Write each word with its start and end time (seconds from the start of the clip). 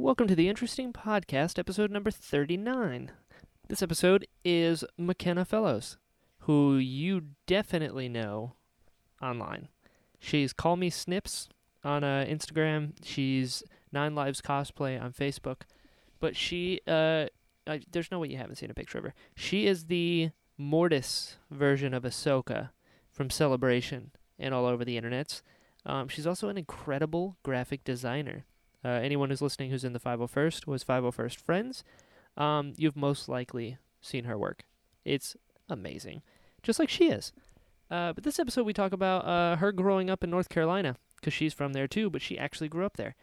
Welcome 0.00 0.28
to 0.28 0.34
the 0.34 0.48
Interesting 0.48 0.94
Podcast, 0.94 1.58
episode 1.58 1.90
number 1.90 2.10
39. 2.10 3.12
This 3.68 3.82
episode 3.82 4.26
is 4.42 4.82
McKenna 4.96 5.44
Fellows, 5.44 5.98
who 6.38 6.78
you 6.78 7.24
definitely 7.46 8.08
know 8.08 8.54
online. 9.20 9.68
She's 10.18 10.54
Call 10.54 10.76
Me 10.76 10.88
Snips 10.88 11.50
on 11.84 12.02
uh, 12.02 12.24
Instagram. 12.26 12.92
She's 13.04 13.62
Nine 13.92 14.14
Lives 14.14 14.40
Cosplay 14.40 14.98
on 14.98 15.12
Facebook. 15.12 15.64
But 16.18 16.34
she, 16.34 16.80
uh, 16.88 17.26
I, 17.66 17.82
there's 17.92 18.10
no 18.10 18.20
way 18.20 18.28
you 18.28 18.38
haven't 18.38 18.56
seen 18.56 18.70
a 18.70 18.74
picture 18.74 18.96
of 18.96 19.04
her. 19.04 19.14
She 19.36 19.66
is 19.66 19.84
the 19.84 20.30
Mortis 20.56 21.36
version 21.50 21.92
of 21.92 22.04
Ahsoka 22.04 22.70
from 23.12 23.28
Celebration 23.28 24.12
and 24.38 24.54
all 24.54 24.64
over 24.64 24.82
the 24.82 24.98
internets. 24.98 25.42
Um, 25.84 26.08
she's 26.08 26.26
also 26.26 26.48
an 26.48 26.56
incredible 26.56 27.36
graphic 27.42 27.84
designer. 27.84 28.46
Uh, 28.84 28.88
anyone 28.88 29.30
who's 29.30 29.42
listening 29.42 29.70
who's 29.70 29.84
in 29.84 29.92
the 29.92 30.00
501st 30.00 30.66
was 30.66 30.84
501st 30.84 31.36
Friends, 31.36 31.84
um, 32.36 32.72
you've 32.76 32.96
most 32.96 33.28
likely 33.28 33.78
seen 34.00 34.24
her 34.24 34.38
work. 34.38 34.64
It's 35.04 35.36
amazing, 35.68 36.22
just 36.62 36.78
like 36.78 36.88
she 36.88 37.10
is. 37.10 37.32
Uh, 37.90 38.12
but 38.12 38.24
this 38.24 38.38
episode, 38.38 38.64
we 38.64 38.72
talk 38.72 38.92
about 38.92 39.24
uh, 39.26 39.56
her 39.56 39.72
growing 39.72 40.08
up 40.08 40.22
in 40.22 40.30
North 40.30 40.48
Carolina 40.48 40.96
because 41.16 41.34
she's 41.34 41.52
from 41.52 41.72
there 41.72 41.88
too, 41.88 42.08
but 42.08 42.22
she 42.22 42.38
actually 42.38 42.68
grew 42.68 42.86
up 42.86 42.96
there. 42.96 43.16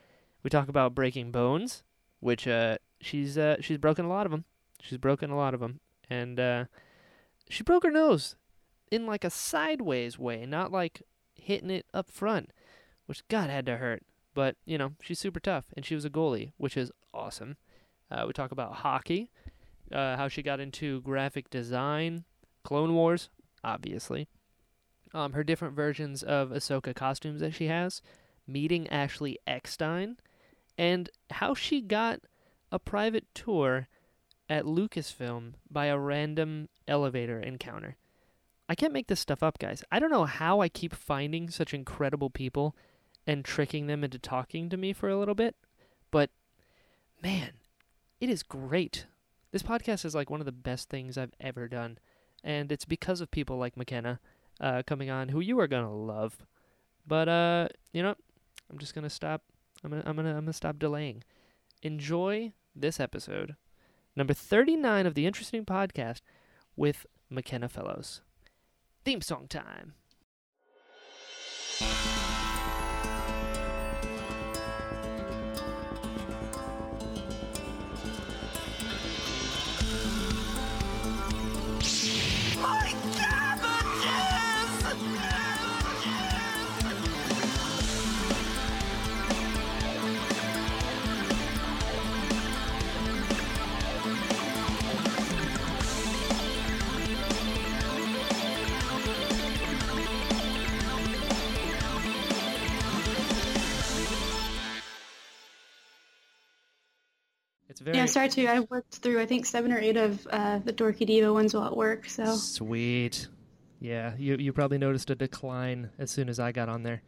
We 0.44 0.50
talk 0.50 0.68
about 0.68 0.94
breaking 0.94 1.32
bones, 1.32 1.84
which 2.20 2.48
uh, 2.48 2.78
she's 3.02 3.38
uh, 3.38 3.58
she's 3.62 3.78
broken 3.78 4.06
a 4.06 4.10
lot 4.10 4.26
of 4.26 4.32
them. 4.32 4.46
She's 4.82 4.98
broken 4.98 5.32
a 5.32 5.38
lot 5.38 5.54
of 5.54 5.60
them, 5.60 5.80
and 6.10 6.40
uh, 6.40 6.66
she 7.50 7.64
broke 7.64 7.84
her 7.84 7.92
nose 7.92 8.36
in 8.92 9.06
like 9.06 9.24
a 9.24 9.30
sideways 9.30 10.20
way, 10.20 10.46
not 10.46 10.72
like 10.72 11.02
hitting 11.36 11.70
it 11.70 11.86
up 11.94 12.10
front, 12.10 12.52
which 13.06 13.28
God 13.28 13.50
had 13.50 13.66
to 13.66 13.78
hurt. 13.78 14.04
But 14.38 14.56
you 14.68 14.78
know, 14.78 14.92
she's 15.02 15.18
super 15.18 15.40
tough, 15.40 15.66
and 15.76 15.84
she 15.84 15.96
was 15.96 16.06
a 16.06 16.12
goalie, 16.12 16.52
which 16.58 16.78
is 16.78 16.92
awesome. 17.12 17.58
Uh, 18.12 18.26
we 18.28 18.34
talk 18.34 18.52
about 18.52 18.76
hockey, 18.76 19.32
uh, 19.92 20.16
how 20.16 20.28
she 20.28 20.44
got 20.44 20.60
into 20.60 21.02
graphic 21.02 21.50
design, 21.50 22.24
Clone 22.64 22.94
Wars, 22.94 23.32
obviously. 23.64 24.28
Um, 25.12 25.34
her 25.34 25.44
different 25.44 25.76
versions 25.76 26.22
of 26.22 26.50
Ahsoka 26.52 26.94
costumes 26.94 27.42
that 27.42 27.56
she 27.56 27.66
has, 27.66 28.04
meeting 28.46 28.88
Ashley 28.90 29.40
Eckstein, 29.48 30.18
and 30.78 31.10
how 31.32 31.56
she 31.56 31.82
got 31.82 32.20
a 32.72 32.78
private 32.78 33.26
tour 33.34 33.88
at 34.48 34.66
Lucasfilm 34.66 35.54
by 35.68 35.88
a 35.88 35.98
random 35.98 36.70
elevator 36.88 37.40
encounter. 37.40 37.98
I 38.70 38.76
can't 38.76 38.94
make 38.94 39.08
this 39.08 39.20
stuff 39.20 39.42
up, 39.42 39.58
guys. 39.58 39.84
I 39.92 39.98
don't 39.98 40.12
know 40.12 40.26
how 40.26 40.60
I 40.60 40.70
keep 40.70 40.94
finding 40.94 41.50
such 41.50 41.74
incredible 41.74 42.30
people 42.30 42.76
and 43.28 43.44
tricking 43.44 43.88
them 43.88 44.04
into 44.06 44.18
talking 44.18 44.70
to 44.70 44.78
me 44.78 44.94
for 44.94 45.10
a 45.10 45.18
little 45.18 45.36
bit, 45.36 45.56
but 46.10 46.30
man, 47.22 47.52
it 48.22 48.30
is 48.30 48.42
great. 48.42 49.06
This 49.52 49.62
podcast 49.62 50.06
is 50.06 50.16
like 50.16 50.30
one 50.30 50.40
of 50.40 50.46
the 50.46 50.52
best 50.54 50.90
things 50.90 51.18
I've 51.18 51.34
ever 51.42 51.68
done, 51.68 52.00
and 52.44 52.72
it's 52.72 52.86
because 52.86 53.20
of 53.20 53.30
people 53.30 53.58
like 53.58 53.76
McKenna 53.76 54.20
uh, 54.62 54.82
coming 54.88 55.10
on, 55.10 55.30
who 55.30 55.42
you 55.42 55.60
are 55.60 55.68
gonna 55.68 55.94
love. 55.94 56.46
But 57.06 57.28
uh, 57.28 57.68
you 57.92 58.02
know, 58.02 58.16
I'm 58.72 58.78
just 58.78 58.96
gonna 58.96 59.10
stop. 59.10 59.44
I'm 59.84 59.90
gonna 59.92 60.04
I'm 60.06 60.16
gonna 60.16 60.30
I'm 60.30 60.46
gonna 60.46 60.54
stop 60.54 60.80
delaying. 60.80 61.24
Enjoy 61.84 62.54
this 62.76 63.00
episode, 63.00 63.56
number 64.16 64.34
39 64.34 65.06
of 65.06 65.14
the 65.14 65.26
Interesting 65.26 65.66
Podcast, 65.66 66.22
with 66.76 67.06
McKenna 67.30 67.68
Fellows. 67.68 68.22
Theme 69.04 69.22
song 69.22 69.48
time. 69.48 69.94
Very 107.88 107.98
Yeah, 107.98 108.06
sorry 108.06 108.30
too. 108.30 108.48
I 108.48 108.60
worked 108.60 108.96
through 108.96 109.22
I 109.22 109.26
think 109.26 109.46
seven 109.46 109.72
or 109.72 109.80
eight 109.80 109.98
of 109.98 110.28
uh, 110.30 110.60
the 110.60 110.74
Dorky 110.74 111.06
Diva 111.06 111.32
ones 111.32 111.54
while 111.54 111.66
at 111.66 111.76
work. 111.76 112.06
So 112.06 112.36
sweet. 112.36 113.28
Yeah, 113.80 114.14
you 114.18 114.36
you 114.38 114.52
probably 114.52 114.78
noticed 114.78 115.10
a 115.10 115.16
decline 115.16 115.90
as 115.98 116.12
soon 116.12 116.30
as 116.30 116.40
I 116.40 116.52
got 116.52 116.68
on 116.68 116.84
there. 116.84 117.02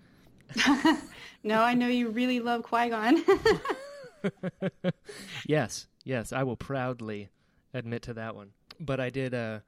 no, 1.44 1.62
I 1.62 1.74
know 1.74 1.88
you 1.88 2.10
really 2.10 2.40
love 2.40 2.64
Qui 2.64 2.90
Gon. 2.90 3.24
yes, 5.48 5.88
yes, 6.04 6.32
I 6.32 6.44
will 6.44 6.56
proudly 6.56 7.30
admit 7.74 8.02
to 8.04 8.14
that 8.14 8.36
one. 8.36 8.52
But 8.80 9.00
I 9.00 9.10
did. 9.10 9.34
Uh, 9.34 9.60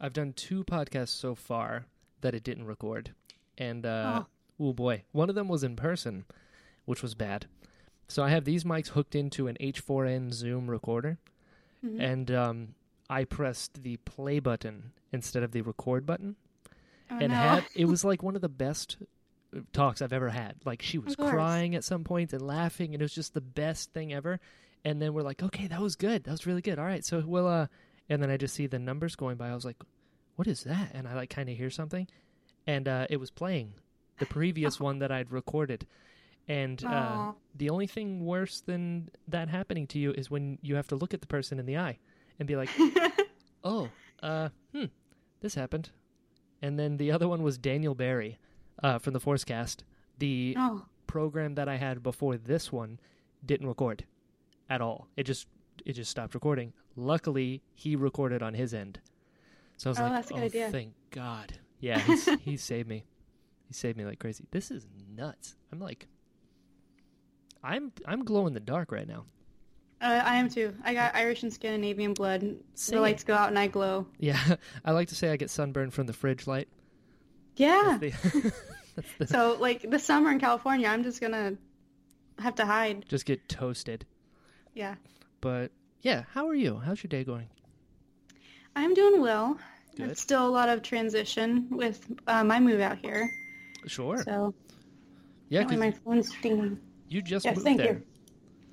I've 0.00 0.12
done 0.12 0.32
two 0.32 0.64
podcasts 0.64 1.08
so 1.10 1.34
far 1.34 1.86
that 2.22 2.34
it 2.34 2.42
didn't 2.42 2.66
record, 2.66 3.14
and 3.56 3.86
uh, 3.86 4.24
oh 4.58 4.72
boy, 4.72 5.04
one 5.12 5.28
of 5.28 5.36
them 5.36 5.48
was 5.48 5.62
in 5.62 5.76
person, 5.76 6.24
which 6.86 7.02
was 7.02 7.14
bad. 7.14 7.46
So 8.10 8.22
I 8.22 8.30
have 8.30 8.44
these 8.44 8.64
mics 8.64 8.88
hooked 8.88 9.14
into 9.14 9.46
an 9.46 9.56
H4n 9.60 10.32
Zoom 10.32 10.68
recorder, 10.68 11.18
Mhm. 11.84 12.00
and 12.00 12.30
um, 12.30 12.74
I 13.08 13.24
pressed 13.24 13.82
the 13.82 13.96
play 13.98 14.38
button 14.40 14.92
instead 15.12 15.42
of 15.42 15.52
the 15.52 15.62
record 15.62 16.04
button, 16.06 16.36
oh, 17.10 17.18
and 17.20 17.28
no. 17.32 17.34
had 17.36 17.64
it 17.74 17.86
was 17.86 18.04
like 18.04 18.22
one 18.22 18.36
of 18.36 18.42
the 18.42 18.48
best 18.48 18.98
uh, 19.56 19.60
talks 19.72 20.02
I've 20.02 20.12
ever 20.12 20.28
had. 20.28 20.56
Like 20.64 20.82
she 20.82 20.98
was 20.98 21.16
crying 21.16 21.74
at 21.74 21.84
some 21.84 22.04
point 22.04 22.32
and 22.32 22.42
laughing, 22.42 22.92
and 22.94 23.00
it 23.02 23.04
was 23.04 23.14
just 23.14 23.32
the 23.34 23.40
best 23.40 23.92
thing 23.92 24.12
ever. 24.12 24.40
And 24.84 25.00
then 25.00 25.12
we're 25.12 25.22
like, 25.22 25.42
okay, 25.42 25.66
that 25.66 25.80
was 25.80 25.94
good. 25.94 26.24
That 26.24 26.30
was 26.30 26.46
really 26.46 26.62
good. 26.62 26.78
All 26.78 26.84
right, 26.86 27.04
so 27.04 27.22
we'll 27.26 27.46
uh, 27.48 27.66
and 28.08 28.22
then 28.22 28.30
I 28.30 28.36
just 28.36 28.54
see 28.54 28.66
the 28.66 28.78
numbers 28.78 29.14
going 29.16 29.36
by. 29.36 29.50
I 29.50 29.54
was 29.54 29.64
like, 29.64 29.76
what 30.36 30.46
is 30.48 30.64
that? 30.64 30.90
And 30.94 31.06
I 31.06 31.14
like 31.14 31.30
kind 31.30 31.48
of 31.48 31.56
hear 31.56 31.70
something, 31.70 32.08
and 32.66 32.88
uh, 32.88 33.06
it 33.10 33.18
was 33.18 33.30
playing 33.30 33.74
the 34.18 34.26
previous 34.26 34.78
one 34.80 34.98
that 34.98 35.10
I'd 35.12 35.30
recorded. 35.30 35.86
And 36.50 36.84
uh, 36.84 37.32
the 37.54 37.70
only 37.70 37.86
thing 37.86 38.26
worse 38.26 38.60
than 38.60 39.08
that 39.28 39.48
happening 39.48 39.86
to 39.86 40.00
you 40.00 40.10
is 40.10 40.32
when 40.32 40.58
you 40.62 40.74
have 40.74 40.88
to 40.88 40.96
look 40.96 41.14
at 41.14 41.20
the 41.20 41.28
person 41.28 41.60
in 41.60 41.66
the 41.66 41.78
eye 41.78 41.98
and 42.40 42.48
be 42.48 42.56
like, 42.56 42.68
oh, 43.64 43.88
uh, 44.20 44.48
hmm, 44.74 44.86
this 45.42 45.54
happened. 45.54 45.90
And 46.60 46.76
then 46.76 46.96
the 46.96 47.12
other 47.12 47.28
one 47.28 47.44
was 47.44 47.56
Daniel 47.56 47.94
Barry 47.94 48.40
uh, 48.82 48.98
from 48.98 49.12
the 49.12 49.20
Forcecast. 49.20 49.84
The 50.18 50.56
oh, 50.58 50.86
program 51.06 51.54
that 51.54 51.68
I 51.68 51.76
had 51.76 52.02
before 52.02 52.36
this 52.36 52.72
one 52.72 52.98
didn't 53.46 53.68
record 53.68 54.04
at 54.68 54.80
all. 54.80 55.06
It 55.16 55.26
just 55.26 55.46
it 55.86 55.92
just 55.92 56.10
stopped 56.10 56.34
recording. 56.34 56.72
Luckily, 56.96 57.62
he 57.74 57.94
recorded 57.94 58.42
on 58.42 58.54
his 58.54 58.74
end. 58.74 58.98
So 59.76 59.88
I 59.88 59.92
was 59.92 60.00
Oh, 60.00 60.02
like, 60.02 60.12
that's 60.14 60.30
a 60.32 60.34
good 60.34 60.42
oh, 60.42 60.46
idea." 60.46 60.70
thank 60.72 60.94
God. 61.12 61.52
Yeah, 61.78 62.00
he's, 62.00 62.28
he 62.40 62.56
saved 62.70 62.88
me. 62.88 63.04
He 63.68 63.72
saved 63.72 63.96
me 63.96 64.04
like 64.04 64.18
crazy. 64.18 64.46
This 64.50 64.72
is 64.72 64.88
nuts. 65.14 65.54
I'm 65.72 65.78
like, 65.78 66.08
I'm 67.62 67.92
I'm 68.06 68.24
glow 68.24 68.46
in 68.46 68.54
the 68.54 68.60
dark 68.60 68.90
right 68.92 69.06
now. 69.06 69.24
uh, 70.00 70.22
I 70.24 70.36
am 70.36 70.48
too. 70.48 70.74
I 70.84 70.94
got 70.94 71.14
Irish 71.14 71.42
and 71.42 71.52
Scandinavian 71.52 72.14
blood. 72.14 72.56
Same. 72.74 72.96
The 72.96 73.02
lights 73.02 73.24
go 73.24 73.34
out 73.34 73.48
and 73.48 73.58
I 73.58 73.66
glow. 73.66 74.06
Yeah, 74.18 74.56
I 74.84 74.92
like 74.92 75.08
to 75.08 75.14
say 75.14 75.30
I 75.30 75.36
get 75.36 75.50
sunburned 75.50 75.92
from 75.94 76.06
the 76.06 76.12
fridge 76.12 76.46
light. 76.46 76.68
Yeah. 77.56 77.98
That's 78.00 78.22
the- 78.22 78.52
that's 78.96 79.08
the- 79.18 79.26
so 79.26 79.56
like 79.60 79.88
the 79.90 79.98
summer 79.98 80.30
in 80.30 80.38
California, 80.40 80.88
I'm 80.88 81.02
just 81.02 81.20
gonna 81.20 81.56
have 82.38 82.54
to 82.56 82.64
hide. 82.66 83.04
just 83.08 83.26
get 83.26 83.46
toasted. 83.48 84.06
Yeah. 84.74 84.94
But 85.42 85.70
yeah, 86.02 86.24
how 86.32 86.48
are 86.48 86.54
you? 86.54 86.78
How's 86.78 87.02
your 87.02 87.08
day 87.08 87.24
going? 87.24 87.48
I'm 88.76 88.94
doing 88.94 89.20
well. 89.20 89.58
Good. 89.96 90.10
It's 90.10 90.20
still 90.22 90.46
a 90.46 90.48
lot 90.48 90.68
of 90.68 90.82
transition 90.82 91.66
with 91.70 92.06
uh, 92.26 92.44
my 92.44 92.60
move 92.60 92.80
out 92.80 92.98
here. 92.98 93.28
Sure. 93.86 94.22
So 94.22 94.54
yeah, 95.48 95.64
my 95.64 95.90
phone's 95.90 96.30
dinging. 96.40 96.78
You 97.10 97.20
just 97.20 97.44
Yes, 97.44 97.56
moved 97.56 97.64
thank 97.66 97.78
there. 97.78 97.92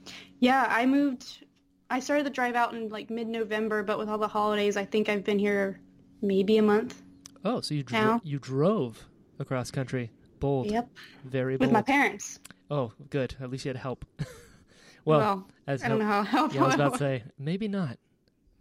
you. 0.06 0.14
Yeah, 0.40 0.66
I 0.70 0.86
moved. 0.86 1.44
I 1.90 2.00
started 2.00 2.26
the 2.26 2.30
drive 2.30 2.56
out 2.56 2.74
in 2.74 2.90
like 2.90 3.10
mid-November, 3.10 3.84
but 3.84 3.98
with 3.98 4.08
all 4.10 4.18
the 4.18 4.28
holidays, 4.28 4.78
I 4.78 4.86
think 4.86 5.10
I've 5.10 5.24
been 5.24 5.40
here 5.40 5.80
maybe 6.22 6.58
a 6.58 6.62
month. 6.62 7.02
Oh, 7.44 7.62
so 7.62 7.74
you 7.74 7.84
dro- 7.84 8.22
you 8.24 8.40
drove 8.40 9.04
across 9.40 9.72
country. 9.72 10.12
Bold. 10.40 10.70
Yep, 10.70 10.88
Very 11.26 11.58
bold. 11.58 11.68
with 11.68 11.72
my 11.74 11.82
parents. 11.82 12.40
Oh, 12.70 12.92
good. 13.10 13.36
At 13.42 13.50
least 13.50 13.66
you 13.66 13.70
had 13.70 13.78
help. 13.78 14.06
well, 15.06 15.20
Well, 15.20 15.48
as 15.66 15.84
I 15.84 15.88
don't 15.88 15.98
know 16.00 16.06
how. 16.06 16.22
how 16.24 16.50
yeah, 16.52 16.64
I 16.64 16.66
was 16.68 16.76
about 16.76 16.94
to 16.94 17.00
say 17.00 17.24
maybe 17.40 17.68
not. 17.68 17.98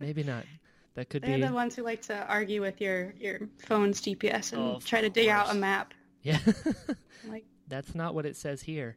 Maybe 0.00 0.22
not. 0.22 0.44
That 0.94 1.10
could 1.10 1.20
be. 1.22 1.28
They're 1.28 1.48
the 1.48 1.54
ones 1.54 1.74
who 1.76 1.82
like 1.82 2.00
to 2.02 2.24
argue 2.26 2.62
with 2.62 2.80
your 2.80 3.12
your 3.18 3.40
phone's 3.58 4.00
GPS 4.00 4.52
and 4.54 4.62
Oh, 4.62 4.80
try 4.82 5.00
to 5.02 5.10
dig 5.10 5.28
out 5.28 5.50
a 5.50 5.54
map. 5.54 5.92
Yeah. 6.22 6.38
Like, 7.28 7.44
That's 7.66 7.94
not 7.96 8.14
what 8.14 8.24
it 8.24 8.36
says 8.36 8.62
here. 8.62 8.96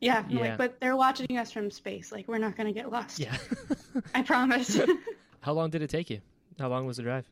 Yeah, 0.00 0.24
I'm 0.24 0.30
Yeah. 0.30 0.40
like, 0.40 0.58
but 0.58 0.80
they're 0.80 0.96
watching 0.96 1.38
us 1.38 1.52
from 1.52 1.70
space. 1.70 2.10
Like 2.12 2.26
we're 2.28 2.38
not 2.38 2.56
gonna 2.56 2.72
get 2.72 2.90
lost. 2.90 3.18
Yeah. 3.18 3.36
I 4.14 4.22
promise. 4.22 4.80
How 5.40 5.52
long 5.52 5.70
did 5.70 5.82
it 5.82 5.90
take 5.90 6.10
you? 6.10 6.20
How 6.58 6.68
long 6.68 6.86
was 6.86 6.96
the 6.96 7.02
drive? 7.02 7.26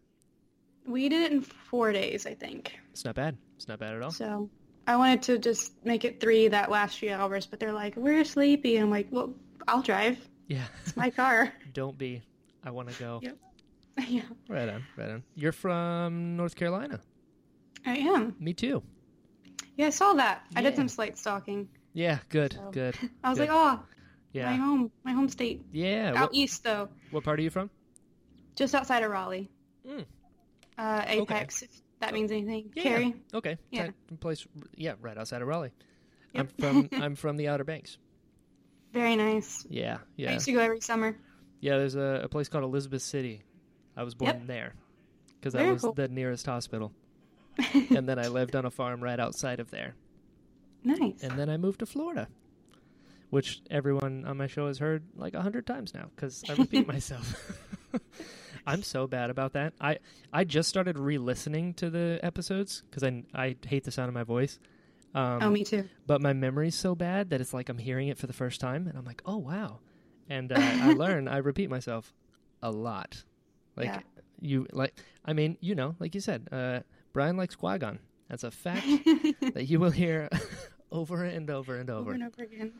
we 0.86 1.08
did 1.08 1.22
it 1.22 1.30
in 1.32 1.40
four 1.42 1.92
days, 1.92 2.26
I 2.26 2.34
think. 2.34 2.74
It's 2.90 3.04
not 3.04 3.14
bad. 3.14 3.36
It's 3.56 3.68
not 3.68 3.78
bad 3.78 3.94
at 3.94 4.02
all. 4.02 4.10
So 4.10 4.48
I 4.88 4.96
wanted 4.96 5.22
to 5.24 5.38
just 5.38 5.72
make 5.84 6.04
it 6.04 6.18
three 6.20 6.48
that 6.48 6.70
last 6.70 6.98
few 6.98 7.12
hours, 7.12 7.46
but 7.46 7.60
they're 7.60 7.72
like, 7.72 7.94
we're 7.96 8.24
sleepy. 8.24 8.76
I'm 8.78 8.90
like, 8.90 9.06
well, 9.10 9.32
I'll 9.68 9.82
drive. 9.82 10.18
Yeah. 10.48 10.64
It's 10.84 10.96
my 10.96 11.10
car. 11.10 11.52
Don't 11.74 11.96
be. 11.96 12.22
I 12.64 12.70
want 12.70 12.88
to 12.88 12.98
go. 12.98 13.20
Yep. 13.22 13.36
yeah, 14.08 14.22
Right 14.48 14.68
on. 14.68 14.82
Right 14.96 15.10
on. 15.10 15.22
You're 15.36 15.52
from 15.52 16.36
North 16.36 16.56
Carolina. 16.56 16.98
I 17.86 17.98
am. 17.98 18.34
Me 18.40 18.52
too. 18.52 18.82
Yeah, 19.76 19.88
I 19.88 19.90
saw 19.90 20.14
that. 20.14 20.44
I 20.56 20.62
did 20.62 20.74
some 20.76 20.88
slight 20.88 21.18
stalking. 21.18 21.68
Yeah. 21.92 22.18
Good. 22.28 22.54
So- 22.54 22.70
Good. 22.72 22.96
I 23.24 23.30
was 23.30 23.38
Good. 23.38 23.48
like, 23.48 23.56
oh, 23.56 23.80
my 24.34 24.54
home, 24.56 24.90
my 25.04 25.12
home 25.12 25.28
state. 25.28 25.62
Yeah. 25.72 26.12
Out 26.16 26.20
What, 26.30 26.34
east, 26.34 26.62
though, 26.64 26.88
what 27.10 27.24
part 27.24 27.38
are 27.38 27.42
you 27.42 27.50
from? 27.50 27.70
just 28.56 28.74
outside 28.74 29.02
of 29.02 29.10
Raleigh. 29.10 29.48
Mm. 29.88 30.04
Uh, 30.76 31.04
Apex, 31.06 31.62
if 31.62 31.70
that 32.00 32.12
means 32.12 32.30
anything. 32.30 32.70
Yeah. 32.74 32.82
Cary. 32.82 33.14
Okay. 33.34 33.56
Yeah. 33.70 33.88
Place. 34.20 34.46
Yeah. 34.76 34.94
Right 35.00 35.16
outside 35.16 35.40
of 35.42 35.48
Raleigh. 35.48 35.72
Yep. 36.34 36.48
I'm 36.60 36.88
from. 36.88 36.88
I'm 37.02 37.14
from 37.16 37.36
the 37.36 37.48
Outer 37.48 37.64
Banks. 37.64 37.98
Very 38.92 39.16
nice. 39.16 39.64
Yeah. 39.70 39.96
I 39.96 40.00
Yeah. 40.16 40.32
used 40.32 40.46
to 40.46 40.52
go 40.52 40.60
every 40.60 40.80
summer. 40.80 41.16
Yeah. 41.60 41.78
There's 41.78 41.94
a, 41.96 42.20
a 42.24 42.28
place 42.28 42.48
called 42.48 42.64
Elizabeth 42.64 43.02
City. 43.02 43.42
I 43.96 44.02
was 44.02 44.14
born 44.14 44.30
Yep. 44.30 44.46
there 44.46 44.74
because 45.38 45.54
that 45.54 45.66
was 45.70 45.82
cool. 45.82 45.92
the 45.92 46.08
nearest 46.08 46.46
hospital. 46.46 46.92
and 47.74 48.08
then 48.08 48.18
I 48.18 48.28
lived 48.28 48.54
on 48.56 48.64
a 48.64 48.70
farm 48.70 49.02
right 49.02 49.18
outside 49.18 49.58
of 49.60 49.70
there. 49.70 49.94
Nice. 50.84 51.22
and 51.22 51.32
then 51.38 51.48
I 51.50 51.56
moved 51.56 51.80
to 51.80 51.86
Florida, 51.86 52.28
which 53.30 53.60
everyone 53.70 54.24
on 54.24 54.36
my 54.36 54.46
show 54.46 54.66
has 54.66 54.78
heard 54.78 55.04
like 55.16 55.34
a 55.34 55.42
hundred 55.42 55.66
times 55.66 55.94
now 55.94 56.10
because 56.14 56.42
I 56.48 56.54
repeat 56.54 56.86
myself. 56.94 57.34
I'm 58.66 58.82
so 58.82 59.06
bad 59.06 59.30
about 59.30 59.54
that. 59.54 59.72
I 59.80 59.98
I 60.32 60.44
just 60.44 60.68
started 60.68 60.98
re-listening 60.98 61.74
to 61.74 61.90
the 61.90 62.20
episodes 62.22 62.82
because 62.88 63.02
I 63.02 63.24
I 63.34 63.56
hate 63.66 63.84
the 63.84 63.90
sound 63.90 64.08
of 64.08 64.14
my 64.14 64.24
voice. 64.24 64.58
Um, 65.12 65.42
oh, 65.42 65.50
me 65.50 65.64
too. 65.64 65.88
but 66.06 66.20
my 66.20 66.32
memory's 66.32 66.76
so 66.76 66.94
bad 66.94 67.30
that 67.30 67.40
it's 67.40 67.52
like 67.52 67.68
I'm 67.68 67.78
hearing 67.78 68.08
it 68.08 68.18
for 68.18 68.26
the 68.28 68.32
first 68.32 68.60
time, 68.60 68.86
and 68.86 68.96
I'm 68.96 69.04
like, 69.04 69.22
oh 69.26 69.38
wow, 69.38 69.80
and 70.28 70.52
uh, 70.52 70.56
I 70.58 70.92
learn. 71.04 71.26
I 71.26 71.38
repeat 71.38 71.68
myself 71.70 72.14
a 72.62 72.70
lot. 72.70 73.24
Like 73.76 73.86
Yeah. 73.86 74.00
you 74.40 74.66
like, 74.72 74.94
I 75.24 75.32
mean, 75.32 75.56
you 75.60 75.74
know, 75.74 75.96
like 75.98 76.14
you 76.14 76.20
said, 76.20 76.46
uh, 76.52 76.80
Brian 77.12 77.36
likes 77.36 77.56
Qui 77.56 77.78
Gon. 77.78 77.98
That's 78.28 78.44
a 78.44 78.52
fact 78.52 78.86
that 79.54 79.64
you 79.66 79.80
will 79.80 79.90
hear 79.90 80.28
over 80.92 81.24
and 81.24 81.48
over 81.50 81.76
and 81.76 81.90
over. 81.90 82.00
Over 82.00 82.12
and 82.12 82.22
over 82.24 82.42
again. 82.42 82.72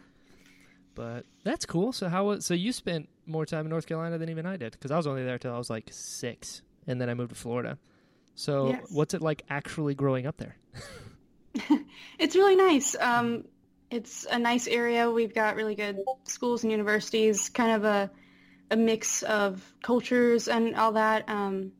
But 0.95 1.25
that's 1.45 1.67
cool. 1.67 1.93
So 1.93 2.09
how 2.09 2.27
was 2.27 2.45
so 2.45 2.55
you 2.55 2.73
spent 2.73 3.09
more 3.27 3.47
time 3.47 3.65
in 3.67 3.71
North 3.71 3.87
Carolina 3.87 4.19
than 4.19 4.29
even 4.29 4.45
I 4.47 4.57
did 4.57 4.73
because 4.73 4.91
I 4.91 4.97
was 4.97 5.07
only 5.07 5.23
there 5.25 5.39
till 5.39 5.55
I 5.55 5.59
was 5.59 5.71
like 5.71 5.89
six, 5.93 6.63
and 6.87 7.01
then 7.01 7.09
I 7.09 7.15
moved 7.15 7.31
to 7.31 7.37
Florida. 7.37 7.79
So 8.35 8.69
Yes. 8.69 8.87
what's 8.91 9.15
it 9.15 9.23
like 9.23 9.43
actually 9.49 9.95
growing 9.95 10.27
up 10.27 10.37
there? 10.37 10.57
It's 12.19 12.37
really 12.37 12.57
nice. 12.57 12.95
Um, 12.99 13.45
it's 13.91 14.27
a 14.31 14.39
nice 14.39 14.67
area. 14.69 15.11
We've 15.11 15.35
got 15.35 15.57
really 15.57 15.75
good 15.75 15.99
schools 16.25 16.63
and 16.63 16.71
universities, 16.71 17.49
kind 17.49 17.73
of 17.73 17.85
a, 17.85 18.11
a 18.71 18.77
mix 18.77 19.23
of 19.23 19.65
cultures 19.83 20.49
and 20.49 20.77
all 20.77 20.93
that. 20.93 21.29
Um, 21.29 21.73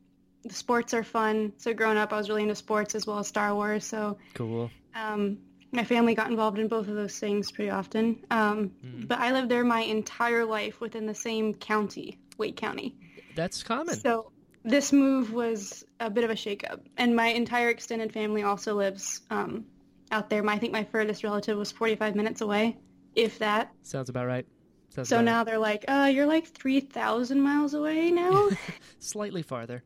the 0.43 0.55
sports 0.55 0.95
are 0.95 1.05
fun. 1.05 1.53
So 1.59 1.75
growing 1.75 1.99
up, 1.99 2.13
I 2.13 2.17
was 2.17 2.29
really 2.29 2.43
into 2.43 2.55
sports 2.55 2.95
as 2.95 3.07
well 3.07 3.19
as 3.19 3.29
Star 3.29 3.55
Wars. 3.55 3.85
So 3.85 4.17
Cool. 4.35 4.71
um, 4.95 5.39
my 5.73 5.85
family 5.85 6.15
got 6.15 6.31
involved 6.31 6.59
in 6.59 6.69
both 6.69 6.89
of 6.89 6.95
those 6.95 7.19
things 7.19 7.51
pretty 7.53 7.71
often. 7.71 8.25
Um, 8.31 8.71
Mhm. 8.85 9.09
But 9.09 9.19
I 9.19 9.33
lived 9.33 9.49
there 9.49 9.65
my 9.65 9.81
entire 9.81 10.45
life 10.45 10.81
within 10.81 11.07
the 11.07 11.15
same 11.15 11.55
county, 11.55 12.19
Wake 12.39 12.57
County. 12.57 12.97
That's 13.35 13.63
common. 13.63 13.99
So 14.01 14.33
this 14.65 14.93
move 14.93 15.33
was 15.33 15.85
a 16.01 16.11
bit 16.11 16.25
of 16.25 16.31
a 16.31 16.35
shakeup, 16.35 16.81
and 16.97 17.15
my 17.17 17.29
entire 17.29 17.69
extended 17.71 18.13
family 18.13 18.43
also 18.43 18.75
lives 18.75 19.23
um, 19.31 19.65
out 20.11 20.29
there. 20.29 20.43
My, 20.43 20.55
I 20.55 20.59
think 20.59 20.73
my 20.73 20.85
furthest 20.85 21.25
relative 21.25 21.57
was 21.57 21.73
45 21.73 22.15
minutes 22.15 22.41
away, 22.41 22.77
if 23.15 23.39
that. 23.39 23.73
Sounds 23.83 24.09
about 24.11 24.27
right. 24.27 24.47
Sounds 24.91 25.09
So 25.09 25.17
about 25.17 25.25
now 25.25 25.45
they're 25.45 25.59
like, 25.59 25.85
uh, 25.89 26.11
you're 26.13 26.27
like 26.27 26.49
3,000 26.49 27.41
miles 27.41 27.75
away 27.75 28.11
now? 28.11 28.51
slightly 28.99 29.43
farther. 29.43 29.83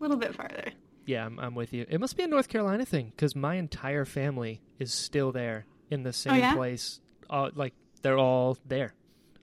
A 0.00 0.02
little 0.02 0.16
bit 0.16 0.34
farther. 0.34 0.72
Yeah, 1.06 1.24
I'm, 1.24 1.38
I'm 1.38 1.54
with 1.54 1.72
you. 1.72 1.86
It 1.88 2.00
must 2.00 2.16
be 2.16 2.24
a 2.24 2.26
North 2.26 2.48
Carolina 2.48 2.84
thing 2.84 3.12
because 3.14 3.34
my 3.36 3.54
entire 3.54 4.04
family 4.04 4.60
is 4.78 4.92
still 4.92 5.32
there 5.32 5.64
in 5.90 6.02
the 6.02 6.12
same 6.12 6.32
Oh, 6.34 6.36
yeah? 6.36 6.54
place. 6.54 7.00
Uh, 7.30 7.50
like 7.54 7.72
they're 8.02 8.18
all 8.18 8.58
there. 8.66 8.92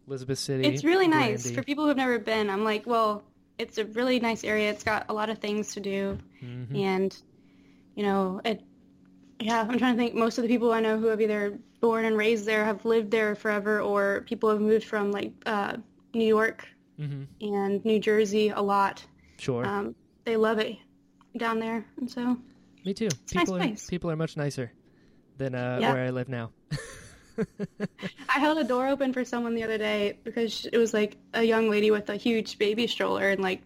Elizabeth 0.07 0.39
City. 0.39 0.67
It's 0.67 0.83
really 0.83 1.07
nice. 1.07 1.49
For 1.49 1.63
people 1.63 1.87
who've 1.87 1.95
never 1.97 2.19
been, 2.19 2.49
I'm 2.49 2.65
like, 2.65 2.85
well, 2.85 3.23
it's 3.57 3.77
a 3.77 3.85
really 3.85 4.19
nice 4.19 4.43
area. 4.43 4.69
It's 4.69 4.83
got 4.83 5.05
a 5.07 5.13
lot 5.13 5.29
of 5.29 5.37
things 5.39 5.73
to 5.75 5.79
do. 5.79 6.17
Mhm. 6.43 6.77
And, 6.77 7.17
you 7.95 8.03
know, 8.03 8.41
it, 8.43 8.61
yeah, 9.39 9.61
I'm 9.61 9.77
trying 9.79 9.95
to 9.95 9.97
think. 9.97 10.15
Most 10.15 10.37
of 10.37 10.41
the 10.41 10.47
people 10.49 10.73
I 10.73 10.81
know 10.81 10.97
who 10.99 11.07
have 11.07 11.21
either 11.21 11.57
born 11.79 12.03
and 12.05 12.17
raised 12.17 12.45
there 12.45 12.65
have 12.65 12.83
lived 12.83 13.11
there 13.11 13.35
forever, 13.35 13.79
or 13.79 14.21
people 14.27 14.49
have 14.49 14.59
moved 14.59 14.83
from 14.83 15.11
like 15.11 15.31
uh, 15.45 15.77
New 16.13 16.25
York 16.27 16.67
Mhm. 16.99 17.27
and 17.41 17.83
New 17.85 17.99
Jersey 17.99 18.49
a 18.49 18.61
lot. 18.61 19.05
Sure. 19.37 19.65
Um, 19.65 19.95
they 20.25 20.35
love 20.37 20.59
it 20.59 20.77
down 21.37 21.59
there, 21.59 21.85
and 21.97 22.09
so 22.09 22.37
Me 22.85 22.93
too. 22.93 23.05
nice 23.33 23.43
People 23.43 23.55
are 23.55 23.59
place. 23.59 23.89
people 23.89 24.11
are 24.11 24.15
much 24.15 24.37
nicer 24.37 24.71
than 25.37 25.55
uh, 25.55 25.79
where 25.79 26.05
I 26.05 26.09
live 26.09 26.29
now. 26.29 26.51
I 28.29 28.39
held 28.39 28.59
a 28.59 28.63
door 28.63 28.87
open 28.87 29.11
for 29.11 29.25
someone 29.25 29.55
the 29.55 29.63
other 29.63 29.77
day 29.79 30.19
because 30.23 30.65
it 30.71 30.77
was 30.77 30.93
like 30.93 31.17
a 31.33 31.41
young 31.43 31.67
lady 31.69 31.89
with 31.89 32.07
a 32.09 32.15
huge 32.15 32.59
baby 32.59 32.85
stroller 32.85 33.29
and 33.29 33.41
like 33.41 33.63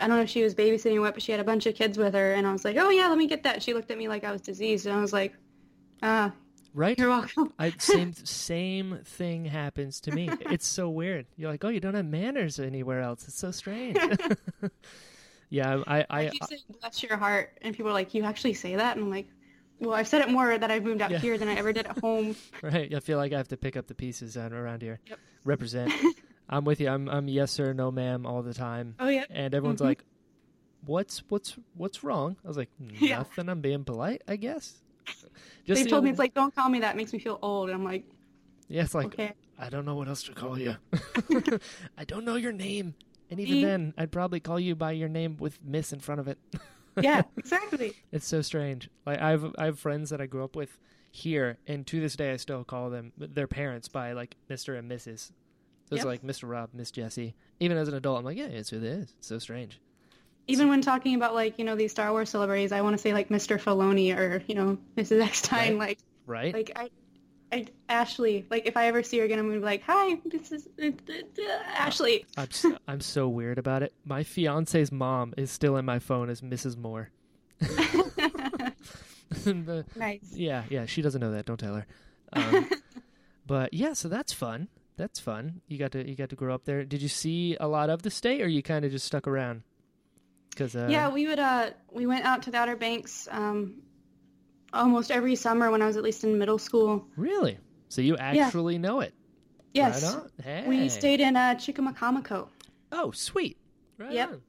I 0.00 0.06
don't 0.06 0.16
know 0.18 0.22
if 0.22 0.30
she 0.30 0.44
was 0.44 0.54
babysitting 0.54 0.96
or 0.96 1.00
what, 1.00 1.14
but 1.14 1.22
she 1.22 1.32
had 1.32 1.40
a 1.40 1.44
bunch 1.44 1.66
of 1.66 1.74
kids 1.74 1.98
with 1.98 2.14
her, 2.14 2.32
and 2.34 2.46
I 2.46 2.52
was 2.52 2.64
like, 2.64 2.76
"Oh 2.76 2.90
yeah, 2.90 3.08
let 3.08 3.18
me 3.18 3.26
get 3.26 3.42
that." 3.42 3.60
She 3.60 3.74
looked 3.74 3.90
at 3.90 3.98
me 3.98 4.06
like 4.06 4.22
I 4.22 4.30
was 4.30 4.40
diseased, 4.40 4.86
and 4.86 4.96
I 4.96 5.00
was 5.00 5.12
like, 5.12 5.34
"Ah, 6.00 6.32
right? 6.72 6.96
you're 6.96 7.08
welcome." 7.08 7.52
I 7.58 7.70
same 7.78 8.12
same 8.24 9.00
thing 9.04 9.44
happens 9.46 10.00
to 10.02 10.12
me. 10.12 10.30
It's 10.42 10.66
so 10.66 10.88
weird. 10.88 11.26
You're 11.36 11.50
like, 11.50 11.64
oh, 11.64 11.68
you 11.70 11.80
don't 11.80 11.94
have 11.94 12.06
manners 12.06 12.60
anywhere 12.60 13.00
else. 13.00 13.26
It's 13.26 13.36
so 13.36 13.50
strange. 13.50 13.98
yeah, 15.50 15.82
I, 15.86 16.00
I, 16.00 16.04
I 16.26 16.28
keep 16.28 16.44
saying 16.44 16.60
"bless 16.80 17.02
your 17.02 17.16
heart," 17.16 17.58
and 17.62 17.76
people 17.76 17.90
are 17.90 17.94
like, 17.94 18.14
"You 18.14 18.24
actually 18.24 18.54
say 18.54 18.76
that?" 18.76 18.96
And 18.96 19.04
I'm 19.04 19.10
like, 19.10 19.28
"Well, 19.78 19.94
I've 19.94 20.08
said 20.08 20.22
it 20.22 20.30
more 20.30 20.56
that 20.56 20.70
I've 20.70 20.84
moved 20.84 21.02
out 21.02 21.10
Yeah. 21.10 21.18
here 21.18 21.36
than 21.38 21.48
I 21.48 21.54
ever 21.56 21.72
did 21.72 21.86
at 21.86 21.98
home." 21.98 22.34
right. 22.62 22.92
I 22.94 23.00
feel 23.00 23.18
like 23.18 23.32
I 23.32 23.36
have 23.36 23.48
to 23.48 23.56
pick 23.56 23.76
up 23.76 23.86
the 23.86 23.94
pieces 23.94 24.36
uh, 24.36 24.48
around 24.52 24.80
here. 24.82 25.00
Yep. 25.06 25.18
Represent. 25.44 25.92
I'm 26.48 26.64
with 26.64 26.80
you. 26.80 26.88
I'm, 26.88 27.08
I'm 27.08 27.28
yes 27.28 27.52
sir, 27.52 27.72
no 27.72 27.90
ma'am 27.90 28.26
all 28.26 28.42
the 28.42 28.54
time, 28.54 28.96
Oh 28.98 29.08
yeah, 29.08 29.24
and 29.30 29.54
everyone's 29.54 29.80
Mhm. 29.80 29.84
like, 29.84 30.04
what's, 30.84 31.22
what's, 31.28 31.56
what's 31.74 32.02
wrong? 32.02 32.36
I 32.44 32.48
was 32.48 32.56
like, 32.56 32.70
Yeah. 32.78 33.18
nothing. 33.18 33.48
I'm 33.48 33.60
being 33.60 33.84
polite, 33.84 34.22
I 34.26 34.36
guess. 34.36 34.74
they've 35.66 35.84
the 35.84 35.90
told 35.90 36.04
me 36.04 36.10
it's 36.10 36.18
like, 36.18 36.34
"Don't 36.34 36.54
call 36.54 36.68
me 36.68 36.80
that; 36.80 36.94
it 36.94 36.96
makes 36.96 37.12
me 37.12 37.18
feel 37.18 37.38
old." 37.42 37.68
And 37.68 37.76
I'm 37.78 37.84
like, 37.84 38.04
yeah, 38.68 38.82
it's 38.82 38.94
like 38.94 39.06
"Okay." 39.06 39.32
I 39.58 39.68
don't 39.68 39.84
know 39.84 39.94
what 39.94 40.08
else 40.08 40.22
to 40.24 40.32
call 40.32 40.58
you. 40.58 40.76
I 41.98 42.04
don't 42.04 42.24
know 42.24 42.36
your 42.36 42.52
name. 42.52 42.94
And 43.30 43.38
even 43.40 43.54
Me? 43.54 43.64
then, 43.64 43.94
I'd 43.96 44.10
probably 44.12 44.40
call 44.40 44.58
you 44.58 44.74
by 44.74 44.92
your 44.92 45.08
name 45.08 45.36
with 45.38 45.58
Miss 45.64 45.92
in 45.92 46.00
front 46.00 46.20
of 46.20 46.28
it. 46.28 46.38
Yeah, 47.00 47.22
exactly. 47.36 47.94
It's 48.10 48.26
so 48.26 48.42
strange. 48.42 48.90
Like 49.06 49.22
I've 49.22 49.54
I 49.56 49.66
have 49.66 49.78
friends 49.78 50.10
that 50.10 50.20
I 50.20 50.26
grew 50.26 50.42
up 50.42 50.56
with 50.56 50.76
here, 51.12 51.56
and 51.66 51.86
to 51.86 52.00
this 52.00 52.16
day 52.16 52.32
I 52.32 52.36
still 52.36 52.64
call 52.64 52.90
them 52.90 53.12
their 53.16 53.46
parents 53.46 53.88
by 53.88 54.12
like 54.12 54.36
Mister 54.48 54.74
and 54.74 54.90
Mrs. 54.90 55.30
So 55.88 55.94
it's 55.96 56.04
like 56.04 56.22
Mr. 56.22 56.50
Rob, 56.50 56.70
Miss 56.74 56.90
Jessie. 56.90 57.36
Even 57.60 57.78
as 57.78 57.86
an 57.88 57.94
adult, 57.94 58.18
I'm 58.18 58.24
like, 58.24 58.36
yeah, 58.36 58.46
it's 58.46 58.70
who 58.70 58.78
it 58.78 58.82
is. 58.82 59.14
It's 59.18 59.28
so 59.28 59.38
strange. 59.38 59.80
Even 60.48 60.68
when 60.68 60.82
talking 60.82 61.14
about 61.14 61.32
like 61.32 61.58
you 61.60 61.64
know 61.64 61.76
these 61.76 61.92
Star 61.92 62.10
Wars 62.10 62.28
celebrities, 62.28 62.72
I 62.72 62.80
want 62.80 62.94
to 62.94 62.98
say 62.98 63.12
like 63.14 63.28
Mr. 63.28 63.58
Filoni 63.58 64.14
or 64.14 64.42
you 64.48 64.56
know 64.56 64.76
Mrs. 64.96 65.22
Eckstein. 65.22 65.78
Right. 65.78 65.88
Like 65.90 65.98
Right? 66.26 66.52
like 66.52 66.72
I, 66.74 66.90
I 67.52 67.66
Ashley. 67.88 68.46
Like 68.50 68.66
if 68.66 68.76
I 68.76 68.86
ever 68.86 69.02
see 69.02 69.18
her 69.18 69.24
again, 69.24 69.38
I'm 69.38 69.48
gonna 69.48 69.60
be 69.60 69.64
like, 69.64 69.82
"Hi, 69.84 70.18
this 70.24 70.52
is 70.52 70.68
uh, 70.80 70.86
uh, 70.86 71.12
uh, 71.12 71.42
Ashley." 71.66 72.24
I'm 72.36 72.48
s 72.50 72.66
I'm 72.86 73.00
so 73.00 73.28
weird 73.28 73.58
about 73.58 73.82
it. 73.82 73.92
My 74.04 74.22
fiance's 74.22 74.92
mom 74.92 75.34
is 75.36 75.50
still 75.50 75.76
in 75.76 75.84
my 75.84 75.98
phone 75.98 76.30
as 76.30 76.40
Mrs. 76.40 76.76
Moore. 76.76 77.10
The- 79.44 79.84
nice. 79.94 80.32
yeah, 80.34 80.64
yeah, 80.70 80.86
she 80.86 81.02
doesn't 81.02 81.20
know 81.20 81.30
that. 81.32 81.46
Don't 81.46 81.58
tell 81.60 81.74
her. 81.74 81.86
Um, 82.32 82.70
but 83.44 83.74
yeah, 83.74 83.92
so 83.92 84.08
that's 84.08 84.32
fun. 84.32 84.68
That's 84.96 85.18
fun. 85.18 85.62
You 85.66 85.78
got 85.78 85.90
to 85.92 86.08
you 86.08 86.14
got 86.14 86.30
to 86.30 86.36
grow 86.36 86.54
up 86.54 86.64
there. 86.64 86.84
Did 86.84 87.02
you 87.02 87.08
see 87.08 87.56
a 87.58 87.66
lot 87.66 87.90
of 87.90 88.02
the 88.02 88.10
state, 88.10 88.40
or 88.40 88.46
you 88.46 88.62
kind 88.62 88.84
of 88.84 88.92
just 88.92 89.04
stuck 89.04 89.26
around? 89.26 89.62
Because 90.50 90.76
uh, 90.76 90.86
yeah, 90.88 91.08
we 91.10 91.26
would. 91.26 91.40
Uh, 91.40 91.70
we 91.90 92.06
went 92.06 92.24
out 92.24 92.42
to 92.42 92.52
the 92.52 92.58
Outer 92.58 92.76
Banks 92.76 93.26
um, 93.32 93.82
almost 94.72 95.10
every 95.10 95.34
summer 95.36 95.70
when 95.70 95.82
I 95.82 95.86
was 95.86 95.96
at 95.96 96.02
least 96.02 96.24
in 96.24 96.38
middle 96.38 96.58
school. 96.58 97.06
really. 97.16 97.58
So 97.88 98.00
you 98.02 98.16
actually 98.16 98.78
know 98.78 99.00
it. 99.00 99.12
Yes, 99.74 100.02
Right 100.04 100.14
on. 100.14 100.30
Hey. 100.42 100.64
we 100.68 100.88
stayed 100.88 101.20
in 101.20 101.36
uh, 101.36 101.54
Chicamacomico. 101.56 102.48
Oh, 102.92 103.10
sweet. 103.10 103.56
Right 103.98 104.12
Yep. 104.12 104.28
on. 104.30 104.40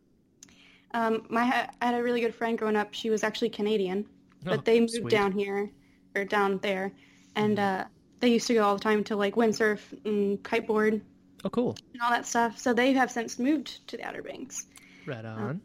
Um, 0.93 1.25
my 1.29 1.41
I 1.81 1.85
had 1.85 1.95
a 1.95 2.03
really 2.03 2.21
good 2.21 2.35
friend 2.35 2.57
growing 2.57 2.75
up. 2.75 2.93
She 2.93 3.09
was 3.09 3.23
actually 3.23 3.49
Canadian, 3.49 4.05
but 4.43 4.59
Oh, 4.59 4.61
they 4.63 4.79
moved 4.79 4.91
sweet. 4.93 5.09
down 5.09 5.31
here 5.31 5.71
or 6.15 6.25
down 6.25 6.57
there, 6.59 6.91
and 7.35 7.57
uh, 7.59 7.85
they 8.19 8.27
used 8.29 8.47
to 8.47 8.53
go 8.53 8.63
all 8.63 8.75
the 8.75 8.83
time 8.83 9.03
to 9.05 9.15
like 9.15 9.35
windsurf 9.35 9.79
and 10.05 10.41
kiteboard 10.43 11.01
Oh, 11.45 11.49
cool. 11.49 11.77
and 11.93 12.01
all 12.03 12.09
that 12.11 12.25
stuff. 12.25 12.59
So 12.59 12.73
they 12.73 12.93
have 12.93 13.09
since 13.09 13.39
moved 13.39 13.87
to 13.87 13.97
the 13.97 14.03
Outer 14.03 14.21
Banks. 14.21 14.67
Right 15.05 15.23
on. 15.25 15.61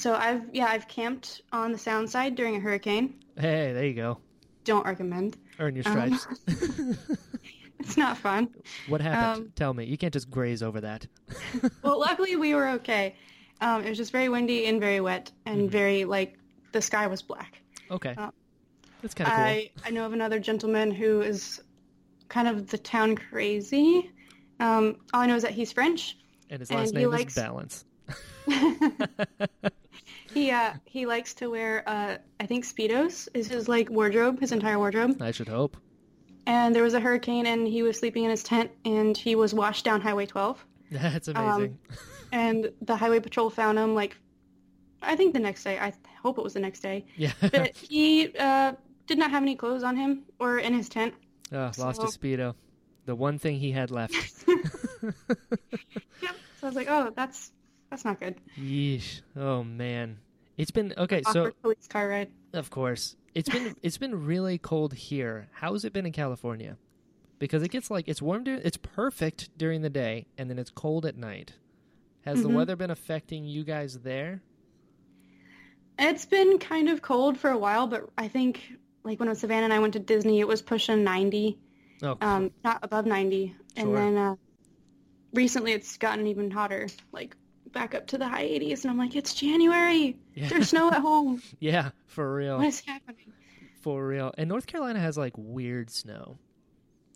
So 0.00 0.14
I've 0.14 0.42
yeah 0.54 0.66
I've 0.66 0.88
camped 0.88 1.42
on 1.52 1.72
the 1.72 1.78
sound 1.78 2.08
side 2.08 2.34
during 2.34 2.56
a 2.56 2.60
hurricane. 2.60 3.14
Hey, 3.36 3.72
there 3.74 3.84
you 3.84 3.92
go. 3.94 4.18
Don't 4.64 4.84
recommend. 4.86 5.36
Earn 5.58 5.76
your 5.76 5.86
Um, 5.88 6.16
stripes. 6.16 6.26
It's 7.80 7.96
not 7.96 8.18
fun. 8.18 8.48
what 8.88 9.00
happened? 9.00 9.46
um, 9.46 9.52
Tell 9.56 9.72
me. 9.72 9.84
You 9.86 9.96
can't 9.96 10.12
just 10.12 10.30
graze 10.30 10.62
over 10.62 10.80
that. 10.82 11.06
Well, 11.82 11.98
luckily 11.98 12.36
we 12.36 12.54
were 12.54 12.68
okay. 12.72 13.16
Um, 13.62 13.82
it 13.84 13.88
was 13.88 13.96
just 13.98 14.12
very 14.12 14.28
windy 14.28 14.66
and 14.66 14.78
very 14.80 15.00
wet 15.00 15.32
and 15.46 15.60
Mm-hmm. 15.62 15.68
very 15.68 16.04
like 16.04 16.38
the 16.72 16.80
sky 16.82 17.06
was 17.06 17.20
black. 17.22 17.60
Okay. 17.90 18.14
Uh, 18.16 18.30
That's 19.02 19.14
kind 19.14 19.28
of 19.28 19.34
cool. 19.36 19.44
I 19.44 19.70
I 19.84 19.90
know 19.90 20.04
of 20.06 20.12
another 20.12 20.38
gentleman 20.38 20.90
who 20.90 21.20
is 21.22 21.62
kind 22.28 22.48
of 22.48 22.68
the 22.70 22.78
town 22.78 23.16
crazy. 23.16 24.10
Um, 24.60 24.96
all 25.12 25.20
I 25.22 25.26
know 25.26 25.36
is 25.36 25.42
that 25.42 25.52
he's 25.52 25.72
French. 25.72 26.16
and 26.50 26.60
his 26.60 26.70
last 26.70 26.92
he 26.94 26.98
name 27.00 27.10
likes- 27.10 27.36
is 27.36 27.42
Balance. 27.42 27.84
He 30.34 30.50
uh 30.50 30.74
he 30.84 31.06
likes 31.06 31.34
to 31.34 31.48
wear 31.50 31.82
uh 31.88 32.16
I 32.38 32.46
think 32.46 32.64
speedos 32.64 33.28
is 33.34 33.48
his 33.48 33.68
like 33.68 33.90
wardrobe, 33.90 34.40
his 34.40 34.52
entire 34.52 34.78
wardrobe. 34.78 35.20
I 35.20 35.30
should 35.32 35.48
hope. 35.48 35.76
And 36.46 36.74
there 36.74 36.82
was 36.82 36.94
a 36.94 37.00
hurricane 37.00 37.46
and 37.46 37.66
he 37.66 37.82
was 37.82 37.98
sleeping 37.98 38.24
in 38.24 38.30
his 38.30 38.42
tent 38.42 38.70
and 38.84 39.16
he 39.16 39.34
was 39.34 39.52
washed 39.54 39.84
down 39.84 40.00
Highway 40.00 40.26
12. 40.26 40.64
That's 40.90 41.28
Um, 41.28 41.36
amazing. 41.36 41.78
And 42.32 42.70
the 42.80 42.94
highway 42.94 43.18
patrol 43.18 43.50
found 43.50 43.76
him 43.76 43.94
like 43.96 44.16
I 45.02 45.16
think 45.16 45.32
the 45.34 45.40
next 45.40 45.64
day. 45.64 45.78
I 45.80 45.92
hope 46.22 46.38
it 46.38 46.44
was 46.44 46.52
the 46.54 46.60
next 46.60 46.80
day. 46.80 47.06
yeah. 47.16 47.32
But 47.40 47.74
he 47.90 48.32
uh 48.38 48.74
did 49.06 49.18
not 49.18 49.30
have 49.32 49.42
any 49.42 49.56
clothes 49.56 49.82
on 49.82 49.96
him 49.96 50.22
or 50.38 50.58
in 50.58 50.72
his 50.72 50.88
tent. 50.88 51.12
oh, 51.52 51.72
lost 51.78 52.00
his 52.02 52.16
speedo. 52.16 52.54
The 53.06 53.14
one 53.16 53.38
thing 53.40 53.58
he 53.58 53.72
had 53.72 53.90
left. 53.90 54.14
Yep. 55.02 55.14
So 56.60 56.66
I 56.66 56.66
was 56.66 56.74
like, 56.76 56.86
"Oh, 56.90 57.10
that's 57.16 57.50
that's 57.90 58.04
not 58.04 58.20
good." 58.20 58.36
Yeesh. 58.58 59.20
Oh 59.36 59.62
man. 59.64 60.18
It's 60.56 60.70
been 60.70 60.92
okay. 60.96 61.22
So 61.32 61.50
police 61.62 61.86
car 61.88 62.08
ride. 62.08 62.30
of 62.52 62.68
course 62.70 63.16
it's 63.34 63.48
been 63.48 63.74
it's 63.82 63.98
been 63.98 64.26
really 64.26 64.58
cold 64.58 64.94
here. 64.94 65.48
How's 65.52 65.84
it 65.84 65.92
been 65.92 66.06
in 66.06 66.12
California? 66.12 66.76
Because 67.38 67.62
it 67.62 67.70
gets 67.70 67.90
like 67.90 68.08
it's 68.08 68.20
warm. 68.20 68.44
During, 68.44 68.60
it's 68.62 68.76
perfect 68.76 69.56
during 69.56 69.80
the 69.82 69.88
day, 69.90 70.26
and 70.36 70.50
then 70.50 70.58
it's 70.58 70.70
cold 70.70 71.06
at 71.06 71.16
night. 71.16 71.54
Has 72.26 72.42
the 72.42 72.48
Mhm. 72.48 72.54
weather 72.54 72.76
been 72.76 72.90
affecting 72.90 73.44
you 73.46 73.64
guys 73.64 74.00
there? 74.00 74.42
It's 75.98 76.26
been 76.26 76.58
kind 76.58 76.88
of 76.88 77.02
cold 77.02 77.38
for 77.38 77.50
a 77.50 77.56
while, 77.58 77.86
but 77.86 78.10
I 78.16 78.28
think 78.28 78.60
like 79.04 79.18
when 79.20 79.34
Savannah 79.34 79.64
and 79.64 79.72
I 79.72 79.78
went 79.78 79.94
to 79.94 79.98
Disney, 79.98 80.40
it 80.40 80.48
was 80.48 80.60
pushing 80.62 81.04
90, 81.04 81.58
Oh, 82.02 82.16
um, 82.20 82.50
not 82.64 82.80
above 82.82 83.06
90. 83.06 83.48
Sure. 83.48 83.56
And 83.86 83.96
then 83.96 84.16
uh, 84.18 84.36
recently 85.32 85.72
it's 85.72 85.96
gotten 85.98 86.26
even 86.26 86.50
hotter, 86.50 86.88
like 87.12 87.36
back 87.72 87.94
up 87.94 88.06
to 88.08 88.18
the 88.18 88.28
high 88.28 88.44
80s. 88.46 88.82
And 88.82 88.90
I'm 88.90 88.98
like, 88.98 89.16
it's 89.16 89.34
January. 89.34 90.16
yeah, 90.34 90.48
There's 90.48 90.70
snow 90.70 90.88
at 90.90 91.00
home. 91.00 91.42
yeah, 91.58 91.90
for 92.06 92.34
real. 92.34 92.58
What 92.58 92.66
is 92.66 92.80
happening? 92.80 93.32
For 93.80 94.06
real. 94.06 94.32
And 94.36 94.48
North 94.48 94.66
Carolina 94.66 95.00
has 95.00 95.16
like 95.16 95.32
weird 95.36 95.90
snow. 95.90 96.38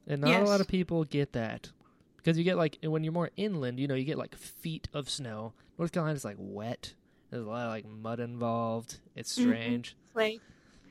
And 0.06 0.20
not 0.22 0.42
a 0.42 0.44
lot 0.44 0.60
of 0.60 0.68
people 0.68 1.04
get 1.04 1.32
that. 1.32 1.70
Because 2.16 2.38
you 2.38 2.44
get 2.44 2.56
like 2.56 2.78
when 2.82 3.04
you're 3.04 3.12
more 3.12 3.30
inland, 3.36 3.78
you 3.78 3.86
know, 3.86 3.94
you 3.94 4.04
get 4.04 4.16
like 4.18 4.34
feet 4.36 4.88
of 4.94 5.10
snow. 5.10 5.52
North 5.78 5.92
Carolina's 5.92 6.24
like 6.24 6.36
wet. 6.38 6.94
There's 7.30 7.44
a 7.44 7.48
lot 7.48 7.64
of 7.66 7.70
like 7.70 7.86
mud 7.86 8.20
involved. 8.20 8.98
It's 9.16 9.36
Mhm. 9.38 9.42
strange. 9.42 9.96
Like, 10.14 10.40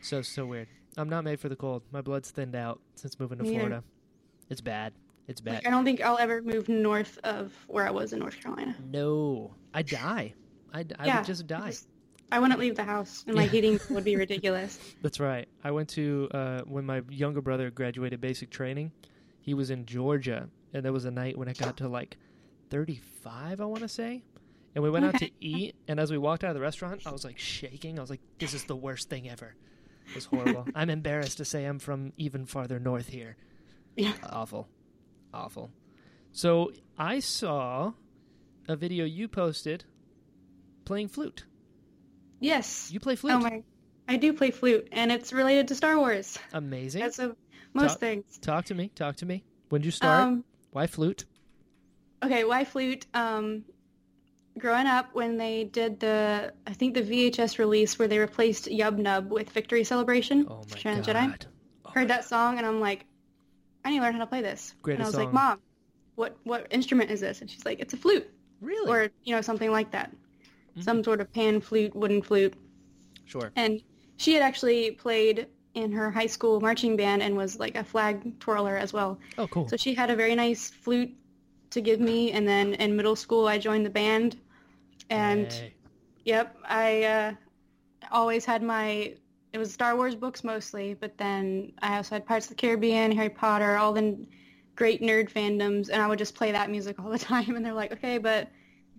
So 0.01 0.21
so 0.21 0.45
weird. 0.45 0.67
I'm 0.97 1.09
not 1.09 1.23
made 1.23 1.39
for 1.39 1.49
the 1.49 1.55
cold. 1.55 1.81
My 1.91 2.01
blood's 2.01 2.29
thinned 2.29 2.55
out 2.55 2.79
since 2.95 3.19
moving 3.19 3.39
to. 3.39 3.45
Florida. 3.45 3.83
It's 4.49 4.61
bad. 4.61 4.93
It's 5.27 5.39
bad. 5.41 5.55
like, 5.55 5.67
I 5.67 5.69
don't 5.69 5.85
think 5.85 6.01
I'll 6.01 6.17
ever 6.17 6.41
move 6.41 6.67
north 6.69 7.17
of 7.23 7.53
where 7.67 7.87
I 7.87 7.91
was 7.91 8.13
in 8.13 8.19
North 8.19 8.39
Carolina. 8.41 8.75
no. 8.91 9.55
I 9.73 9.81
die. 9.81 10.33
I, 10.73 10.85
I 10.99 11.05
Yeah, 11.07 11.17
would 11.17 11.25
just 11.25 11.47
die. 11.47 11.67
Just- 11.67 11.87
I 12.31 12.39
wouldn't 12.39 12.59
leave 12.59 12.75
the 12.75 12.83
house, 12.83 13.23
and 13.27 13.35
my 13.35 13.45
heating 13.45 13.79
would 13.91 14.03
be 14.03 14.15
ridiculous. 14.15 14.79
That's 15.03 15.19
right. 15.19 15.47
I 15.63 15.69
went 15.71 15.89
to 15.89 16.29
uh, 16.33 16.61
when 16.61 16.83
my 16.85 17.03
younger 17.09 17.41
brother 17.41 17.69
graduated 17.69 18.19
basic 18.21 18.49
training. 18.49 18.91
He 19.39 19.53
was 19.53 19.69
in 19.69 19.85
Georgia, 19.85 20.49
and 20.73 20.83
there 20.83 20.93
was 20.93 21.05
a 21.05 21.11
night 21.11 21.37
when 21.37 21.47
it 21.47 21.57
got 21.59 21.77
to 21.77 21.87
like 21.87 22.17
35, 22.69 23.61
I 23.61 23.65
want 23.65 23.81
to 23.81 23.87
say. 23.87 24.23
And 24.75 24.83
we 24.83 24.89
went 24.89 25.05
out 25.05 25.19
to 25.19 25.29
eat, 25.41 25.75
and 25.87 25.99
as 25.99 26.11
we 26.11 26.17
walked 26.17 26.43
out 26.43 26.49
of 26.49 26.55
the 26.55 26.61
restaurant, 26.61 27.01
I 27.05 27.11
was 27.11 27.23
like 27.23 27.37
shaking. 27.37 27.99
I 27.99 28.01
was 28.01 28.09
like, 28.09 28.21
"This 28.39 28.53
is 28.55 28.63
the 28.63 28.75
worst 28.75 29.09
thing 29.09 29.29
ever." 29.29 29.53
It 30.09 30.15
was 30.15 30.25
horrible. 30.25 30.65
I'm 30.75 30.89
embarrassed 30.89 31.37
to 31.37 31.45
say 31.45 31.65
I'm 31.65 31.77
from 31.79 32.13
even 32.17 32.45
farther 32.47 32.79
north 32.79 33.07
here. 33.09 33.35
Yeah. 33.95 34.13
Awful, 34.23 34.67
awful. 35.33 35.71
So 36.31 36.71
I 36.97 37.19
saw 37.19 37.93
a 38.67 38.75
video 38.75 39.05
you 39.05 39.27
posted 39.27 39.85
playing 40.85 41.07
flute. 41.09 41.45
Yes. 42.39 42.91
You 42.91 42.99
play 42.99 43.15
flute. 43.15 43.33
Oh 43.35 43.39
my! 43.39 43.63
I 44.07 44.17
do 44.17 44.33
play 44.33 44.51
flute, 44.51 44.89
and 44.91 45.11
it's 45.11 45.31
related 45.31 45.69
to 45.69 45.75
Star 45.75 45.97
Wars. 45.97 46.37
Amazing. 46.51 47.01
That's 47.01 47.19
a, 47.19 47.35
most 47.73 47.91
Talk- 47.93 47.99
things. 47.99 48.37
Talk 48.39 48.65
to 48.65 48.75
me. 48.75 48.89
Talk 48.95 49.15
to 49.17 49.25
me. 49.25 49.43
When 49.69 49.81
did 49.81 49.85
you 49.85 49.91
start? 49.91 50.21
Um, 50.21 50.43
Why 50.71 50.87
flute? 50.87 51.25
okay, 52.23 52.43
why 52.45 52.63
flute? 52.63 53.05
Um, 53.13 53.63
growing 54.57 54.87
up, 54.87 55.09
when 55.13 55.37
they 55.37 55.63
did 55.65 55.99
the, 55.99 56.53
I 56.67 56.73
think 56.73 56.93
the 56.93 57.01
VHS 57.01 57.57
release 57.59 57.97
where 57.99 58.07
they 58.07 58.19
replaced 58.19 58.65
Yub 58.65 58.97
Nub 58.97 59.31
with 59.31 59.49
Victory 59.49 59.83
Celebration, 59.83 60.45
Oh 60.49 60.63
my. 60.69 60.77
Jedi. 60.77 61.35
Oh 61.85 61.89
heard 61.91 62.07
that 62.09 62.25
song, 62.25 62.57
and 62.57 62.65
I'm 62.67 62.79
like, 62.79 63.05
I 63.85 63.89
need 63.91 63.97
to 63.97 64.03
learn 64.03 64.13
how 64.13 64.19
to 64.19 64.27
play 64.27 64.41
this. 64.41 64.73
Greatest 64.81 64.97
and 64.99 65.03
I 65.03 65.07
was 65.07 65.15
song. 65.15 65.25
like, 65.25 65.33
Mom, 65.33 65.59
what 66.15 66.37
what 66.43 66.67
instrument 66.71 67.11
is 67.11 67.21
this? 67.21 67.41
And 67.41 67.49
she's 67.49 67.65
like, 67.65 67.79
it's 67.79 67.93
a 67.93 67.97
flute, 67.97 68.29
Really? 68.61 68.91
or 68.91 69.09
you 69.23 69.35
know 69.35 69.41
something 69.41 69.71
like 69.71 69.91
that, 69.91 70.11
Mhm. 70.77 70.83
some 70.83 71.03
sort 71.03 71.21
of 71.21 71.31
pan 71.33 71.61
flute, 71.61 71.95
wooden 71.95 72.21
flute. 72.21 72.53
sure. 73.25 73.51
And 73.55 73.81
she 74.17 74.33
had 74.33 74.43
actually 74.43 74.91
played 74.91 75.47
in 75.73 75.91
her 75.91 76.11
high 76.11 76.27
school 76.27 76.61
marching 76.61 76.95
band 76.95 77.23
and 77.23 77.35
was 77.35 77.59
like 77.59 77.75
a 77.75 77.83
flag 77.83 78.39
twirler 78.39 78.77
as 78.77 78.93
well. 78.93 79.19
Oh, 79.37 79.47
cool. 79.47 79.67
So 79.67 79.75
she 79.77 79.95
had 79.95 80.09
a 80.11 80.15
very 80.15 80.35
nice 80.35 80.69
flute 80.69 81.11
to 81.71 81.81
give 81.81 81.99
me, 81.99 82.31
and 82.31 82.47
then 82.47 82.75
in 82.75 82.95
middle 82.95 83.15
school 83.15 83.47
I 83.47 83.57
joined 83.57 83.85
the 83.85 83.89
band, 83.89 84.37
and 85.09 85.47
Hey. 85.47 85.73
yep, 86.25 86.55
I 86.65 87.03
uh, 87.03 87.33
always 88.11 88.45
had 88.45 88.61
my 88.63 89.15
it 89.53 89.57
was 89.59 89.71
Star 89.71 89.95
Wars 89.95 90.15
books 90.15 90.43
mostly, 90.43 90.95
but 90.95 91.17
then 91.17 91.71
I 91.81 91.97
also 91.97 92.15
had 92.15 92.25
Pirates 92.25 92.47
of 92.47 92.49
the 92.51 92.55
Caribbean, 92.55 93.11
Harry 93.11 93.29
Potter, 93.29 93.77
all 93.77 93.93
the 93.93 94.17
great 94.75 95.01
nerd 95.01 95.31
fandoms, 95.31 95.89
and 95.89 96.01
I 96.01 96.07
would 96.07 96.17
just 96.19 96.33
play 96.35 96.51
that 96.51 96.69
music 96.71 96.99
all 96.99 97.09
the 97.11 97.19
time. 97.33 97.55
And 97.55 97.63
they're 97.65 97.73
like, 97.73 97.93
okay, 97.93 98.17
but 98.17 98.49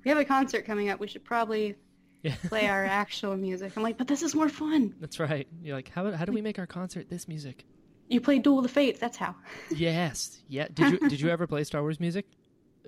we 0.04 0.08
have 0.10 0.18
a 0.18 0.24
concert 0.24 0.64
coming 0.64 0.90
up. 0.90 1.00
We 1.00 1.08
should 1.08 1.24
probably 1.24 1.74
Yeah. 2.22 2.36
play 2.48 2.68
our 2.68 2.84
actual 2.84 3.36
music. 3.36 3.72
I'm 3.76 3.82
like, 3.82 3.98
but 3.98 4.06
this 4.06 4.22
is 4.22 4.34
more 4.34 4.48
fun. 4.48 4.94
That's 5.00 5.18
right. 5.18 5.48
You're 5.62 5.74
like, 5.76 5.90
how 5.90 6.10
how 6.12 6.24
do 6.24 6.32
we 6.32 6.40
make 6.40 6.58
our 6.58 6.66
concert 6.66 7.10
this 7.10 7.26
music? 7.26 7.64
You 8.08 8.20
play 8.20 8.38
Duel 8.38 8.58
of 8.58 8.62
the 8.62 8.68
Fates. 8.68 9.00
That's 9.00 9.16
how. 9.16 9.34
yes. 9.74 10.42
Yeah. 10.48 10.68
Did 10.72 10.92
you 10.92 11.08
did 11.08 11.20
you 11.20 11.30
ever 11.30 11.46
play 11.46 11.64
Star 11.64 11.82
Wars 11.82 11.98
music? 11.98 12.26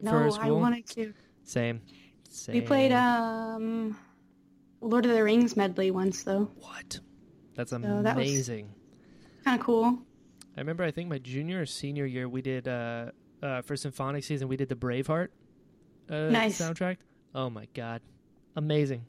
No, 0.03 0.31
I 0.41 0.51
wanted 0.51 0.87
to. 0.91 1.13
Same. 1.45 1.81
Same. 2.29 2.55
We 2.55 2.61
played 2.61 2.93
um, 2.93 3.97
Lord 4.83 5.07
of 5.07 5.13
the 5.13 5.25
Rings 5.25 5.57
medley 5.57 5.91
once 5.91 6.23
though. 6.23 6.51
What? 6.57 7.01
That's 7.57 7.71
that 7.71 7.81
was- 7.83 8.07
amazing. 8.07 8.69
Kind 9.45 9.61
of 9.61 9.65
cool. 9.67 9.99
I 10.57 10.61
remember. 10.61 10.85
I 10.85 10.91
think 10.91 11.09
my 11.09 11.19
junior 11.19 11.63
or 11.63 11.67
senior 11.67 12.07
year, 12.07 12.29
we 12.29 12.43
did 12.43 12.67
uh, 12.69 13.11
uh, 13.43 13.63
for 13.63 13.77
symphonic 13.77 14.25
season. 14.25 14.49
We 14.49 14.57
did 14.57 14.69
the 14.69 14.75
Braveheart 14.75 15.29
uh, 16.11 16.29
Nice. 16.31 16.61
soundtrack. 16.61 16.97
Oh 17.35 17.51
my 17.51 17.67
god, 17.75 18.01
amazing. 18.57 19.05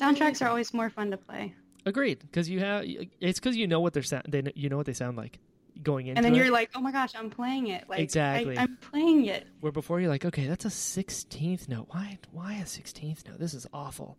Soundtracks 0.00 0.44
are 0.44 0.48
always 0.48 0.72
more 0.72 0.90
fun 0.90 1.10
to 1.10 1.16
play. 1.16 1.54
agreed 1.86 2.18
because 2.20 2.48
you 2.48 2.60
have 2.60 2.84
it's 3.20 3.38
because 3.40 3.56
you 3.56 3.66
know 3.66 3.80
what 3.80 3.92
they're 3.94 4.02
sound. 4.02 4.24
They 4.28 4.42
you 4.54 4.68
know 4.68 4.76
what 4.76 4.86
they 4.86 4.92
sound 4.92 5.16
like 5.16 5.38
going 5.82 6.06
into 6.06 6.18
And 6.18 6.24
then 6.24 6.34
it. 6.34 6.38
you're 6.38 6.50
like, 6.52 6.70
oh 6.74 6.80
my 6.80 6.92
gosh, 6.92 7.12
I'm 7.16 7.30
playing 7.30 7.66
it. 7.68 7.88
Like, 7.88 7.98
Exactly. 8.00 8.56
I, 8.56 8.62
I'm 8.62 8.76
playing 8.80 9.26
it. 9.26 9.46
Where 9.60 9.72
before 9.72 10.00
you're 10.00 10.08
like, 10.08 10.24
okay, 10.24 10.46
that's 10.46 10.64
a 10.64 10.70
sixteenth 10.70 11.68
note. 11.68 11.86
Why? 11.90 12.18
Why 12.30 12.54
a 12.54 12.66
sixteenth 12.66 13.24
note? 13.28 13.38
This 13.38 13.54
is 13.54 13.66
awful. 13.72 14.16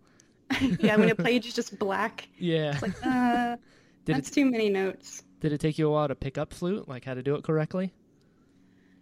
yeah, 0.79 0.95
when 0.95 1.09
a 1.09 1.15
page 1.15 1.45
is 1.47 1.53
just 1.53 1.77
black. 1.79 2.27
Yeah. 2.37 2.73
It's 2.73 2.81
like, 2.81 3.05
uh, 3.05 3.57
Did 4.05 4.15
that's 4.17 4.29
it 4.29 4.33
too 4.33 4.45
many 4.51 4.69
notes. 4.69 5.23
did 5.39 5.51
it 5.51 5.59
take 5.59 5.79
you 5.79 5.87
a 5.87 5.91
while 5.91 6.07
to 6.07 6.13
pick 6.15 6.37
up 6.37 6.53
flute, 6.53 6.87
like 6.87 7.05
how 7.05 7.15
to 7.15 7.23
do 7.23 7.33
it 7.35 7.43
correctly? 7.43 7.91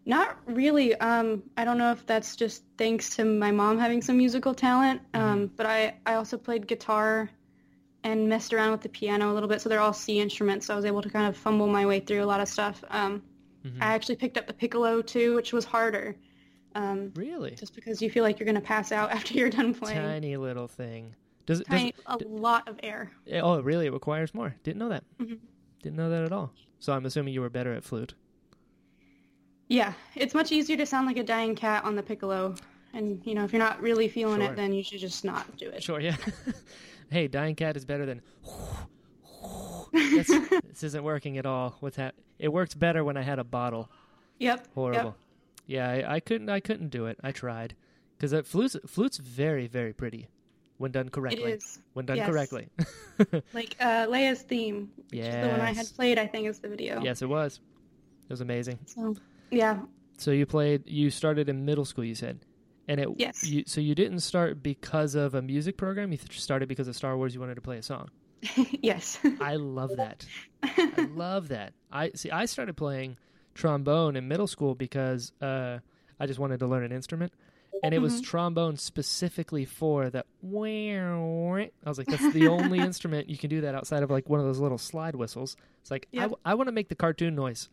Not 0.06 0.38
really. 0.46 0.96
Um, 0.96 1.44
I 1.58 1.64
don't 1.66 1.78
know 1.78 1.92
if 1.92 2.06
that's 2.06 2.36
just 2.36 2.64
thanks 2.78 3.10
to 3.18 3.24
my 3.26 3.52
mom 3.52 3.78
having 3.80 4.02
some 4.02 4.18
musical 4.18 4.54
talent. 4.54 5.02
Um, 5.14 5.50
but 5.56 5.66
I, 5.66 5.96
I 6.06 6.16
also 6.16 6.38
played 6.38 6.68
guitar 6.68 7.30
and 8.04 8.28
messed 8.28 8.54
around 8.54 8.72
with 8.72 8.82
the 8.82 8.90
piano 8.90 9.32
a 9.32 9.34
little 9.34 9.48
bit. 9.48 9.62
So 9.62 9.70
they're 9.70 9.80
all 9.80 9.94
C 9.94 10.20
instruments. 10.20 10.66
So 10.68 10.74
I 10.74 10.76
was 10.76 10.86
able 10.86 11.02
to 11.02 11.10
kind 11.10 11.28
of 11.28 11.38
fumble 11.38 11.68
my 11.68 11.86
way 11.86 12.00
through 12.02 12.24
a 12.24 12.26
lot 12.26 12.40
of 12.42 12.48
stuff. 12.50 12.84
Um, 12.90 13.22
Mhm. 13.66 13.78
I 13.82 13.94
actually 13.94 14.18
picked 14.18 14.38
up 14.38 14.46
the 14.46 14.54
piccolo 14.54 15.02
too, 15.02 15.36
which 15.36 15.54
was 15.54 15.64
harder. 15.64 16.18
Um, 16.76 17.14
Really? 17.16 17.52
just 17.52 17.74
because 17.76 18.02
you 18.02 18.10
feel 18.10 18.24
like 18.24 18.38
you're 18.40 18.46
going 18.46 18.56
to 18.56 18.62
pass 18.62 18.92
out 18.92 19.10
after 19.18 19.34
you're 19.36 19.50
done 19.50 19.74
playing. 19.74 20.02
Tiny 20.02 20.36
little 20.36 20.68
thing. 20.68 21.16
Does 21.46 21.60
it? 21.62 21.68
Does, 21.68 21.92
a 22.08 22.18
lot 22.28 22.68
of 22.68 22.80
air. 22.84 23.12
it 23.26 23.40
oh, 23.40 23.62
really? 23.62 23.88
It 23.88 23.94
requires 23.94 24.34
more. 24.34 24.56
Didn't 24.64 24.80
know 24.80 24.90
that. 24.90 25.04
Mhm. 25.20 25.40
Didn't 25.82 25.98
know 25.98 26.10
that 26.10 26.24
at 26.24 26.32
all. 26.32 26.54
So 26.80 26.94
I'm 26.94 27.06
assuming 27.06 27.34
you 27.34 27.42
were 27.42 27.50
better 27.50 27.74
at 27.74 27.84
flute. 27.84 28.14
Yeah, 29.68 29.94
it's 30.16 30.34
much 30.34 30.52
easier 30.52 30.78
to 30.78 30.86
sound 30.86 31.08
like 31.08 31.18
a 31.18 31.24
dying 31.24 31.56
cat 31.56 31.84
on 31.84 31.96
the 31.96 32.04
piccolo. 32.04 32.56
And, 32.94 33.26
you 33.26 33.34
know, 33.34 33.44
if 33.44 33.52
you're 33.52 33.62
not 33.62 33.82
really 33.82 34.08
feeling 34.08 34.42
Sure. 34.42 34.52
it, 34.52 34.56
then 34.56 34.72
you 34.72 34.84
should 34.84 35.00
just 35.00 35.26
not 35.26 35.58
do 35.58 35.68
it. 35.70 35.82
Sure, 35.82 36.00
yeah. 36.00 36.16
hey, 37.10 37.28
dying 37.28 37.56
cat 37.56 37.76
is 37.76 37.86
better 37.86 38.06
than. 38.06 38.22
That's, 39.94 40.28
this 40.28 40.84
isn't 40.84 41.04
working 41.04 41.38
at 41.38 41.46
all. 41.46 41.76
What's 41.80 41.98
that? 41.98 42.16
It 42.40 42.50
worked 42.50 42.78
better 42.78 43.04
when 43.04 43.18
I 43.18 43.22
had 43.22 43.40
a 43.40 43.44
bottle. 43.44 43.90
Yep. 44.40 44.68
Horrible. 44.74 45.16
Yeah, 45.66 45.90
I, 45.90 46.16
I 46.16 46.20
couldn't. 46.20 46.50
I 46.50 46.60
couldn't 46.60 46.90
do 46.90 47.06
it. 47.06 47.20
I 47.24 47.32
tried 47.32 47.76
because 48.18 48.48
flute's 48.48 48.76
flute's 48.86 49.18
very 49.18 49.68
very 49.68 49.94
pretty 49.94 50.28
when 50.84 50.92
done 50.92 51.08
correctly. 51.08 51.54
It 51.54 51.64
is. 51.64 51.80
When 51.94 52.06
done 52.06 52.18
yes. 52.18 52.30
correctly. 52.30 52.68
Like 53.54 53.76
uh, 53.80 54.08
Leia's 54.08 54.42
theme, 54.42 54.92
which 55.12 55.22
is 55.22 55.34
the 55.34 55.48
one 55.48 55.62
I 55.62 55.72
had 55.72 55.88
played, 55.96 56.20
I 56.20 56.28
think, 56.28 56.48
is 56.48 56.60
the 56.60 56.68
video. 56.68 57.02
yes, 57.02 57.22
it 57.22 57.30
was. 57.30 57.62
It 58.24 58.34
was 58.34 58.42
amazing. 58.42 58.80
So, 58.86 59.16
yeah. 59.50 59.80
So 60.18 60.32
you 60.32 60.46
played. 60.46 60.86
You 60.86 61.10
started 61.10 61.48
in 61.48 61.64
middle 61.64 61.86
school. 61.86 62.04
You 62.04 62.16
said, 62.16 62.40
and 62.90 63.00
it. 63.00 63.08
Yes. 63.16 63.46
You, 63.48 63.64
so 63.66 63.80
you 63.80 63.96
didn't 63.96 64.20
start 64.20 64.62
because 64.62 65.16
of 65.16 65.36
a 65.36 65.42
music 65.42 65.78
program. 65.78 66.12
You 66.12 66.18
started 66.32 66.68
because 66.68 66.90
of 66.90 66.96
Star 66.98 67.16
Wars. 67.16 67.34
You 67.34 67.40
wanted 67.40 67.56
to 67.56 67.62
play 67.62 67.78
a 67.78 67.84
song. 67.84 68.10
yes. 68.82 69.20
I 69.40 69.56
love 69.56 69.96
that. 69.96 70.26
I 70.64 71.08
love 71.16 71.48
that. 71.48 71.74
I 71.92 72.12
see. 72.16 72.30
I 72.30 72.46
started 72.46 72.76
playing 72.76 73.18
trombone 73.54 74.18
in 74.18 74.28
middle 74.28 74.48
school 74.48 74.76
because 74.76 75.32
uh, 75.40 75.78
I 76.20 76.26
just 76.26 76.40
wanted 76.40 76.60
to 76.60 76.68
learn 76.68 76.84
an 76.84 76.92
instrument, 76.92 77.32
and 77.84 77.94
it 77.94 78.00
was 78.00 78.14
mm-hmm. 78.14 78.24
trombone 78.24 78.78
specifically 78.78 79.66
for 79.66 80.10
that. 80.10 80.26
I 81.86 81.90
was 81.90 81.98
like, 81.98 82.08
that's 82.08 82.34
the 82.34 82.48
only 82.48 82.80
instrument 82.90 83.30
you 83.30 83.38
can 83.38 83.50
do 83.50 83.62
that 83.62 83.76
outside 83.76 84.04
of 84.04 84.10
like 84.10 84.30
one 84.30 84.40
of 84.40 84.46
those 84.46 84.60
little 84.60 84.78
slide 84.78 85.16
whistles. 85.16 85.58
It's 85.82 85.92
like 85.92 86.08
I, 86.14 86.22
Yep. 86.22 86.32
want 86.46 86.68
to 86.68 86.72
make 86.72 86.88
the 86.88 86.96
cartoon 86.96 87.36
noise, 87.36 87.70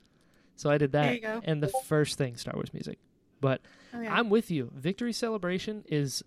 so 0.56 0.68
I 0.68 0.78
did 0.78 0.92
that. 0.92 1.02
There 1.04 1.14
you 1.14 1.20
go. 1.20 1.40
And 1.44 1.62
the 1.62 1.72
first 1.86 2.18
thing, 2.18 2.36
Star 2.36 2.54
Wars 2.54 2.72
music. 2.74 2.98
But 3.40 3.60
Oh, 3.94 4.00
yeah. 4.00 4.14
I'm 4.14 4.30
with 4.30 4.50
you. 4.50 4.70
Victory 4.74 5.12
Celebration 5.12 5.84
is 5.88 6.22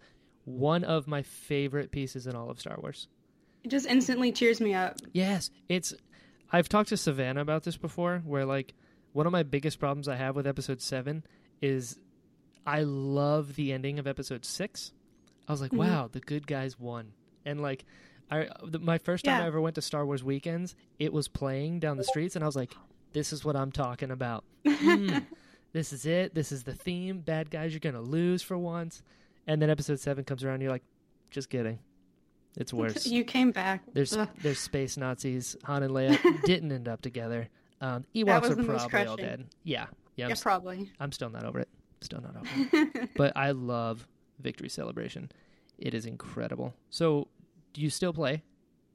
one 0.46 0.84
of 0.84 1.08
my 1.08 1.22
favorite 1.22 1.92
pieces 1.92 2.28
in 2.28 2.36
all 2.36 2.50
of 2.50 2.60
Star 2.60 2.78
Wars. 2.82 3.08
It 3.64 3.70
just 3.70 3.86
instantly 3.86 4.32
cheers 4.32 4.60
me 4.60 4.74
up. 4.74 4.98
Yes, 5.14 5.50
it's. 5.70 5.94
I've 6.52 6.70
talked 6.70 6.90
to 6.90 6.98
Savannah 6.98 7.42
about 7.42 7.64
this 7.64 7.78
before, 7.78 8.22
where 8.26 8.46
like 8.46 8.74
one 9.14 9.26
of 9.26 9.32
my 9.32 9.44
biggest 9.44 9.80
problems 9.80 10.08
I 10.08 10.16
have 10.16 10.36
with 10.36 10.46
episode 10.46 10.82
seven 10.82 11.24
is 11.62 11.98
I 12.66 12.82
love 12.84 13.56
the 13.56 13.74
ending 13.74 14.00
of 14.00 14.08
episode 14.08 14.46
six. 14.46 14.94
I 15.48 15.52
was 15.52 15.62
like, 15.62 15.72
Mhm. 15.72 15.78
wow, 15.80 16.10
the 16.12 16.20
good 16.22 16.48
guys 16.48 16.80
won, 16.80 17.14
and 17.46 17.62
like. 17.62 17.86
I, 18.32 18.48
the, 18.66 18.80
my 18.80 18.98
first 18.98 19.26
time 19.26 19.38
Yeah. 19.38 19.44
I 19.44 19.48
ever 19.48 19.62
went 19.62 19.76
to 19.76 19.82
Star 19.82 20.06
Wars 20.08 20.24
weekends, 20.24 20.76
it 20.98 21.14
was 21.14 21.28
playing 21.28 21.82
down 21.82 21.98
the 21.98 22.04
streets, 22.06 22.36
and 22.36 22.44
I 22.44 22.48
was 22.48 22.56
like, 22.56 22.74
"This 23.12 23.32
is 23.32 23.46
what 23.46 23.56
I'm 23.56 23.72
talking 23.72 24.10
about. 24.10 24.44
Mm, 24.66 25.26
this 25.74 25.94
is 25.94 26.06
it. 26.08 26.34
This 26.34 26.52
is 26.52 26.64
the 26.64 26.74
theme. 26.74 27.20
Bad 27.20 27.52
guys, 27.52 27.74
you're 27.74 27.80
gonna 27.82 28.02
lose 28.02 28.42
for 28.42 28.58
once." 28.58 29.04
And 29.46 29.62
then 29.62 29.70
episode 29.70 30.00
seven 30.00 30.24
comes 30.24 30.44
around, 30.44 30.56
and 30.56 30.64
you're 30.64 30.72
like, 30.72 30.86
"Just 31.30 31.50
kidding. 31.50 31.80
It's 32.56 32.74
worse." 32.74 33.06
You 33.06 33.24
came 33.24 33.52
back. 33.52 33.84
There's 33.94 34.16
Ugh. 34.16 34.28
there's 34.42 34.60
space 34.60 34.98
Nazis. 34.98 35.56
Han 35.66 35.84
and 35.84 35.94
Leia 35.94 36.42
didn't 36.46 36.72
end 36.72 36.88
up 36.88 37.02
together. 37.02 37.50
Um, 37.82 38.06
Ewoks 38.16 38.50
are 38.50 38.64
probably 38.64 39.06
all 39.06 39.18
dead. 39.18 39.46
Yeah, 39.64 39.88
yeah. 40.16 40.26
I'm, 40.26 40.30
Yeah, 40.32 40.36
probably. 40.42 40.92
I'm 41.00 41.12
still 41.12 41.30
not 41.30 41.44
over 41.44 41.60
it. 41.60 41.70
Still 42.04 42.22
not 42.22 42.36
it. 42.44 43.10
but 43.16 43.34
I 43.36 43.52
love 43.52 44.08
Victory 44.40 44.70
Celebration. 44.70 45.32
It 45.78 45.94
is 45.94 46.06
incredible. 46.06 46.74
So, 46.90 47.28
do 47.74 47.82
you 47.82 47.90
still 47.90 48.14
play? 48.14 48.44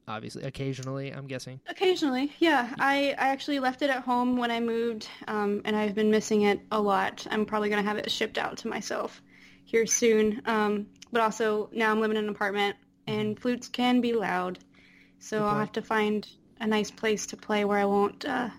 Obviously, 0.07 0.45
occasionally. 0.45 1.11
I'm 1.11 1.27
guessing. 1.27 1.61
Occasionally, 1.69 2.33
yeah. 2.38 2.75
I, 2.79 3.15
I 3.19 3.29
actually 3.29 3.61
left 3.61 3.83
it 3.83 3.91
at 3.91 4.03
home 4.03 4.37
when 4.38 4.50
I 4.50 4.59
moved, 4.59 5.09
um, 5.27 5.61
and 5.65 5.77
I've 5.77 5.95
been 5.95 6.11
missing 6.11 6.43
it 6.43 6.61
a 6.73 6.81
lot. 6.81 7.27
I'm 7.31 7.45
probably 7.45 7.69
going 7.69 7.83
to 7.83 7.88
have 7.88 7.99
it 7.99 8.11
shipped 8.11 8.38
out 8.38 8.57
to 8.59 8.69
myself 8.69 9.21
here 9.65 9.87
soon. 9.87 10.41
Um, 10.47 10.87
but 11.12 11.21
also, 11.21 11.69
now 11.73 11.91
I'm 11.91 12.00
living 12.00 12.17
in 12.17 12.25
an 12.25 12.31
apartment, 12.31 12.77
and 13.07 13.38
flutes 13.38 13.68
can 13.68 14.01
be 14.01 14.14
loud. 14.14 14.59
So 15.18 15.44
I'll 15.44 15.59
have 15.59 15.73
to 15.73 15.83
find 15.83 16.27
a 16.61 16.66
nice 16.66 16.90
place 16.90 17.27
to 17.27 17.37
play 17.37 17.64
where 17.64 17.79
I 17.79 17.85
won't 17.85 18.25
uh, 18.25 18.51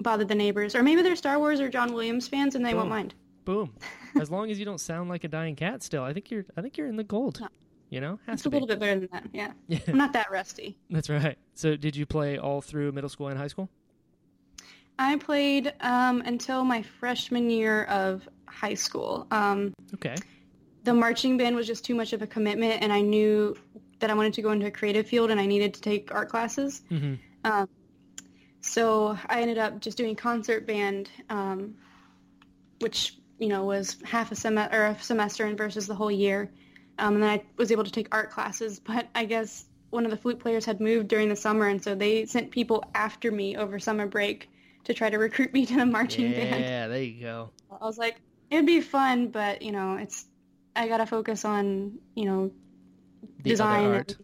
bother 0.00 0.24
the 0.24 0.34
neighbors. 0.34 0.74
Or 0.74 0.82
maybe 0.82 1.02
they're 1.02 1.16
Star 1.16 1.38
Wars 1.38 1.60
or 1.60 1.68
John 1.68 1.92
Williams 1.92 2.26
fans, 2.26 2.54
and 2.54 2.64
they 2.64 2.74
won't 2.74 2.88
mind. 2.88 3.14
Boom. 3.44 3.74
as 4.20 4.30
long 4.30 4.50
as 4.50 4.58
you 4.58 4.64
don't 4.64 4.80
sound 4.80 5.08
like 5.08 5.24
a 5.24 5.28
dying 5.28 5.56
cat, 5.56 5.82
still, 5.82 6.02
I 6.02 6.12
think 6.12 6.30
you're. 6.30 6.44
I 6.56 6.62
think 6.62 6.76
you're 6.76 6.86
in 6.88 6.96
the 6.96 7.04
gold. 7.04 7.40
No. 7.40 7.48
You 7.88 8.00
know, 8.00 8.20
has 8.26 8.38
It's 8.40 8.46
a 8.46 8.50
be. 8.50 8.54
little 8.54 8.68
bit 8.68 8.78
better 8.78 9.00
than 9.00 9.08
that, 9.12 9.24
yeah. 9.32 9.50
Yeah, 9.68 9.78
I'm 9.88 9.96
not 9.98 10.12
that 10.12 10.30
rusty. 10.30 10.78
that's 10.90 11.10
right. 11.10 11.36
So, 11.54 11.74
did 11.76 11.96
you 11.96 12.06
play 12.06 12.38
all 12.38 12.60
through 12.60 12.92
middle 12.92 13.10
school 13.10 13.26
and 13.28 13.36
high 13.38 13.48
school? 13.48 13.68
I 14.98 15.16
played 15.16 15.72
um, 15.80 16.20
until 16.26 16.62
my 16.62 16.82
freshman 16.82 17.50
year 17.50 17.84
of 17.84 18.28
high 18.46 18.74
school. 18.74 19.26
Um, 19.30 19.72
Okay. 19.94 20.14
the 20.84 20.94
marching 20.94 21.36
band 21.36 21.56
was 21.56 21.66
just 21.66 21.84
too 21.84 21.94
much 21.96 22.12
of 22.12 22.22
a 22.22 22.26
commitment, 22.26 22.80
and 22.82 22.92
I 22.92 23.00
knew 23.00 23.56
that 23.98 24.08
I 24.10 24.14
wanted 24.14 24.34
to 24.34 24.42
go 24.42 24.52
into 24.52 24.66
a 24.66 24.70
creative 24.70 25.06
field, 25.06 25.30
and 25.30 25.40
I 25.40 25.46
needed 25.46 25.74
to 25.74 25.80
take 25.80 26.14
art 26.14 26.28
classes. 26.28 26.82
hmm 26.90 27.14
Um, 27.44 27.68
so 28.60 29.16
I 29.26 29.40
ended 29.40 29.58
up 29.58 29.80
just 29.80 29.96
doing 29.96 30.14
concert 30.14 30.66
band, 30.66 31.10
um, 31.30 31.74
which 32.80 33.16
you 33.40 33.48
know 33.48 33.64
was 33.64 33.96
half 34.04 34.30
a 34.30 34.36
sem 34.36 34.56
or 34.56 34.86
a 34.86 34.96
semester 35.02 35.46
and 35.46 35.58
versus 35.58 35.88
the 35.88 35.94
whole 35.96 36.10
year. 36.12 36.48
Um, 36.98 37.14
and 37.14 37.22
then 37.24 37.30
I 37.30 37.42
was 37.56 37.72
able 37.72 37.82
to 37.84 37.90
take 37.90 38.06
art 38.14 38.30
classes, 38.30 38.78
but 38.86 39.08
I 39.16 39.24
guess 39.24 39.64
one 39.90 40.04
of 40.04 40.12
the 40.12 40.16
flute 40.16 40.38
players 40.38 40.64
had 40.64 40.80
moved 40.80 41.08
during 41.08 41.28
the 41.28 41.34
summer, 41.36 41.66
and 41.66 41.82
so 41.82 41.96
they 41.96 42.24
sent 42.26 42.52
people 42.52 42.84
after 42.94 43.32
me 43.32 43.56
over 43.56 43.80
summer 43.80 44.06
break 44.06 44.48
to 44.84 44.94
try 44.94 45.10
to 45.10 45.18
recruit 45.18 45.52
me 45.56 45.66
to 45.66 45.74
the 45.74 45.86
marching 45.86 46.30
band. 46.30 46.60
Yeah, 46.64 46.86
there 46.86 47.02
you 47.02 47.20
go. 47.20 47.50
I 47.72 47.84
was 47.84 47.98
like, 47.98 48.20
it'd 48.50 48.66
be 48.66 48.80
fun, 48.80 49.28
but 49.28 49.62
you 49.62 49.72
know, 49.72 49.96
it's 49.96 50.26
I 50.76 50.86
gotta 50.86 51.06
focus 51.06 51.44
on 51.44 51.98
you 52.14 52.26
know 52.26 52.50
The 53.42 53.50
design 53.50 53.84
art. 53.86 54.10
and 54.12 54.18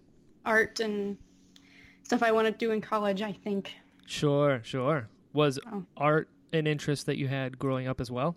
art 0.44 0.80
and 0.80 1.16
stuff 2.04 2.22
I 2.22 2.30
want 2.32 2.46
to 2.46 2.52
do 2.52 2.70
in 2.72 2.80
college. 2.80 3.22
I 3.22 3.32
think. 3.32 3.72
Sure, 4.06 4.60
sure. 4.62 5.08
Was 5.32 5.58
Oh. 5.72 5.84
art 5.96 6.28
an 6.52 6.66
interest 6.66 7.06
that 7.06 7.16
you 7.18 7.26
had 7.28 7.58
growing 7.58 7.88
up 7.88 8.00
as 8.00 8.10
well? 8.10 8.36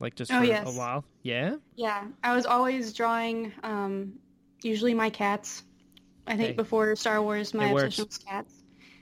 Like 0.00 0.14
just 0.14 0.30
Oh, 0.32 0.38
for 0.40 0.44
yes. 0.44 0.68
a 0.68 0.78
while? 0.78 1.04
Yeah? 1.22 1.56
Yeah, 1.74 2.04
I 2.22 2.34
was 2.34 2.44
always 2.46 2.92
drawing. 2.92 3.52
Um, 3.62 4.14
usually 4.62 4.94
my 4.94 5.10
cats. 5.10 5.62
I 6.26 6.36
think 6.36 6.48
Hey. 6.50 6.54
before 6.54 6.94
Star 6.96 7.22
Wars, 7.22 7.54
my 7.54 7.66
obsession 7.70 8.06
was 8.06 8.18
cats. 8.18 8.54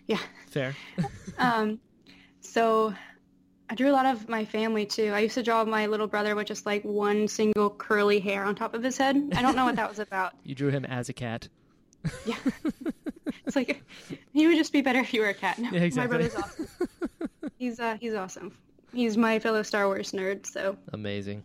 Yeah. 0.07 0.19
Fair. 0.51 0.75
Um, 1.39 1.81
so 2.41 2.95
I 3.69 3.75
drew 3.75 3.91
a 3.91 3.93
lot 3.93 4.07
of 4.07 4.29
my 4.29 4.45
family 4.45 4.87
too. 4.87 5.11
I 5.13 5.19
used 5.21 5.35
to 5.35 5.43
draw 5.43 5.65
my 5.65 5.87
little 5.87 6.07
brother 6.07 6.37
with 6.37 6.47
just 6.47 6.65
like 6.65 6.85
one 6.85 7.27
single 7.27 7.71
curly 7.71 8.21
hair 8.21 8.45
on 8.45 8.55
top 8.55 8.73
of 8.75 8.83
his 8.85 8.97
head. 8.97 9.17
I 9.35 9.43
don't 9.43 9.57
know 9.57 9.65
what 9.65 9.75
that 9.77 9.89
was 9.89 9.99
about. 9.99 10.35
You 10.45 10.55
drew 10.55 10.69
him 10.71 10.85
as 10.85 11.09
a 11.09 11.13
cat. 11.13 11.49
Yeah. 12.25 12.37
It's 13.47 13.57
like 13.57 13.83
he 14.33 14.47
would 14.47 14.57
just 14.57 14.73
be 14.73 14.81
better 14.81 15.01
if 15.01 15.13
you 15.13 15.21
were 15.23 15.29
a 15.29 15.35
cat. 15.35 15.59
No, 15.59 15.71
Yeah, 15.71 15.81
exactly. 15.83 16.19
My 16.19 16.29
brother's 16.29 16.37
awesome. 16.43 16.69
He's 17.59 17.81
uh 17.81 17.97
he's 18.01 18.15
awesome. 18.15 18.57
He's 18.93 19.17
my 19.17 19.39
fellow 19.39 19.63
Star 19.63 19.87
Wars 19.87 20.13
nerd. 20.13 20.47
So 20.47 20.77
Amazing. 20.93 21.43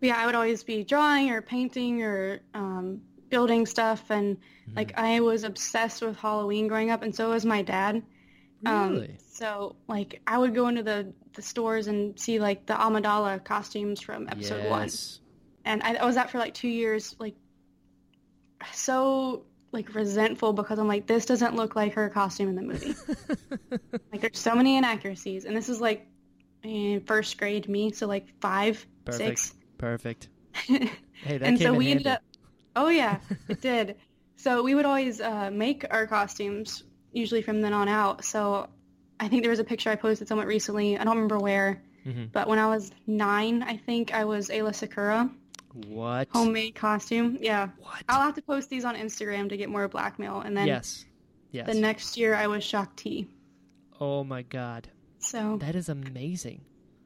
yeah, 0.00 0.16
I 0.16 0.26
would 0.26 0.34
always 0.34 0.64
be 0.64 0.84
drawing 0.84 1.30
or 1.30 1.40
painting 1.42 2.02
or 2.02 2.40
um, 2.54 3.00
building 3.30 3.66
stuff, 3.66 4.10
and 4.10 4.36
Mm-hmm. 4.36 4.76
like 4.76 4.92
I 4.96 5.20
was 5.20 5.42
obsessed 5.44 6.02
with 6.02 6.16
Halloween 6.16 6.68
growing 6.68 6.90
up, 6.90 7.02
and 7.02 7.14
so 7.14 7.30
was 7.30 7.44
my 7.44 7.62
dad. 7.62 8.02
Um, 8.64 8.92
Really? 8.94 9.18
so 9.32 9.74
like 9.88 10.20
I 10.26 10.38
would 10.38 10.54
go 10.54 10.68
into 10.68 10.82
the 10.84 11.12
the 11.34 11.42
stores 11.42 11.88
and 11.88 12.18
see 12.18 12.38
like 12.38 12.66
the 12.66 12.74
Amidala 12.74 13.42
costumes 13.44 14.00
from 14.00 14.28
episode 14.28 14.62
one, 14.64 14.88
and 15.64 15.82
I, 15.82 15.94
I 15.94 16.04
was 16.06 16.16
out 16.16 16.30
for 16.30 16.38
like 16.38 16.54
two 16.54 16.68
years, 16.68 17.16
like 17.18 17.34
so 18.72 19.44
like 19.72 19.94
resentful 19.94 20.52
because 20.52 20.78
I'm 20.78 20.88
like 20.88 21.06
this 21.06 21.24
doesn't 21.26 21.56
look 21.56 21.74
like 21.76 21.94
her 21.94 22.08
costume 22.10 22.48
in 22.50 22.54
the 22.54 22.62
movie. 22.62 22.94
like 24.12 24.20
there's 24.20 24.38
so 24.38 24.54
many 24.54 24.76
inaccuracies, 24.76 25.44
and 25.44 25.56
this 25.56 25.68
is 25.68 25.80
like 25.80 26.06
in 26.62 27.00
first 27.02 27.38
grade 27.38 27.68
me, 27.68 27.92
so 27.92 28.06
like 28.06 28.26
five, 28.40 28.84
Perfect. 29.04 29.38
six. 29.40 29.54
Perfect. 29.78 30.28
Hey, 31.24 31.38
that 31.38 31.46
and 31.46 31.56
came 31.56 31.68
so 31.68 31.74
we 31.74 31.92
ended 31.92 32.08
up. 32.08 32.20
Oh 32.74 32.88
yeah, 32.88 33.20
it 33.48 33.60
did. 33.60 33.94
So 34.36 34.64
we 34.64 34.74
would 34.74 34.84
always 34.84 35.20
uh, 35.20 35.50
make 35.52 35.84
our 35.88 36.06
costumes 36.08 36.82
usually 37.12 37.42
from 37.42 37.60
then 37.60 37.72
on 37.72 37.86
out. 37.88 38.24
So 38.24 38.68
I 39.20 39.28
think 39.28 39.42
there 39.42 39.50
was 39.50 39.60
a 39.60 39.64
picture 39.64 39.88
I 39.90 39.94
posted 39.94 40.26
somewhat 40.26 40.48
recently. 40.48 40.98
I 40.98 41.04
don't 41.04 41.14
remember 41.14 41.38
where, 41.38 41.80
Mhm. 42.04 42.32
but 42.32 42.48
when 42.48 42.58
I 42.58 42.66
was 42.66 42.90
nine, 43.06 43.62
I 43.62 43.76
think 43.76 44.12
I 44.12 44.24
was 44.24 44.48
Aayla 44.48 44.70
Secura 44.72 45.30
What? 45.86 46.26
homemade 46.32 46.74
costume. 46.74 47.38
Yeah, 47.40 47.68
What? 47.78 48.02
I'll 48.08 48.22
have 48.22 48.34
to 48.34 48.42
post 48.42 48.68
these 48.68 48.84
on 48.84 48.96
Instagram 48.96 49.48
to 49.50 49.56
get 49.56 49.68
more 49.68 49.86
blackmail. 49.86 50.40
And 50.40 50.56
then 50.56 50.66
yes. 50.66 51.04
Yes. 51.52 51.66
the 51.72 51.74
next 51.80 52.16
year 52.16 52.34
I 52.34 52.48
was 52.48 52.64
Shaak 52.64 52.96
Ti. 52.96 53.28
oh 54.00 54.24
my 54.24 54.42
god. 54.42 54.88
So 55.22 55.56
That 55.58 55.74
is 55.74 55.88
amazing. 55.88 56.62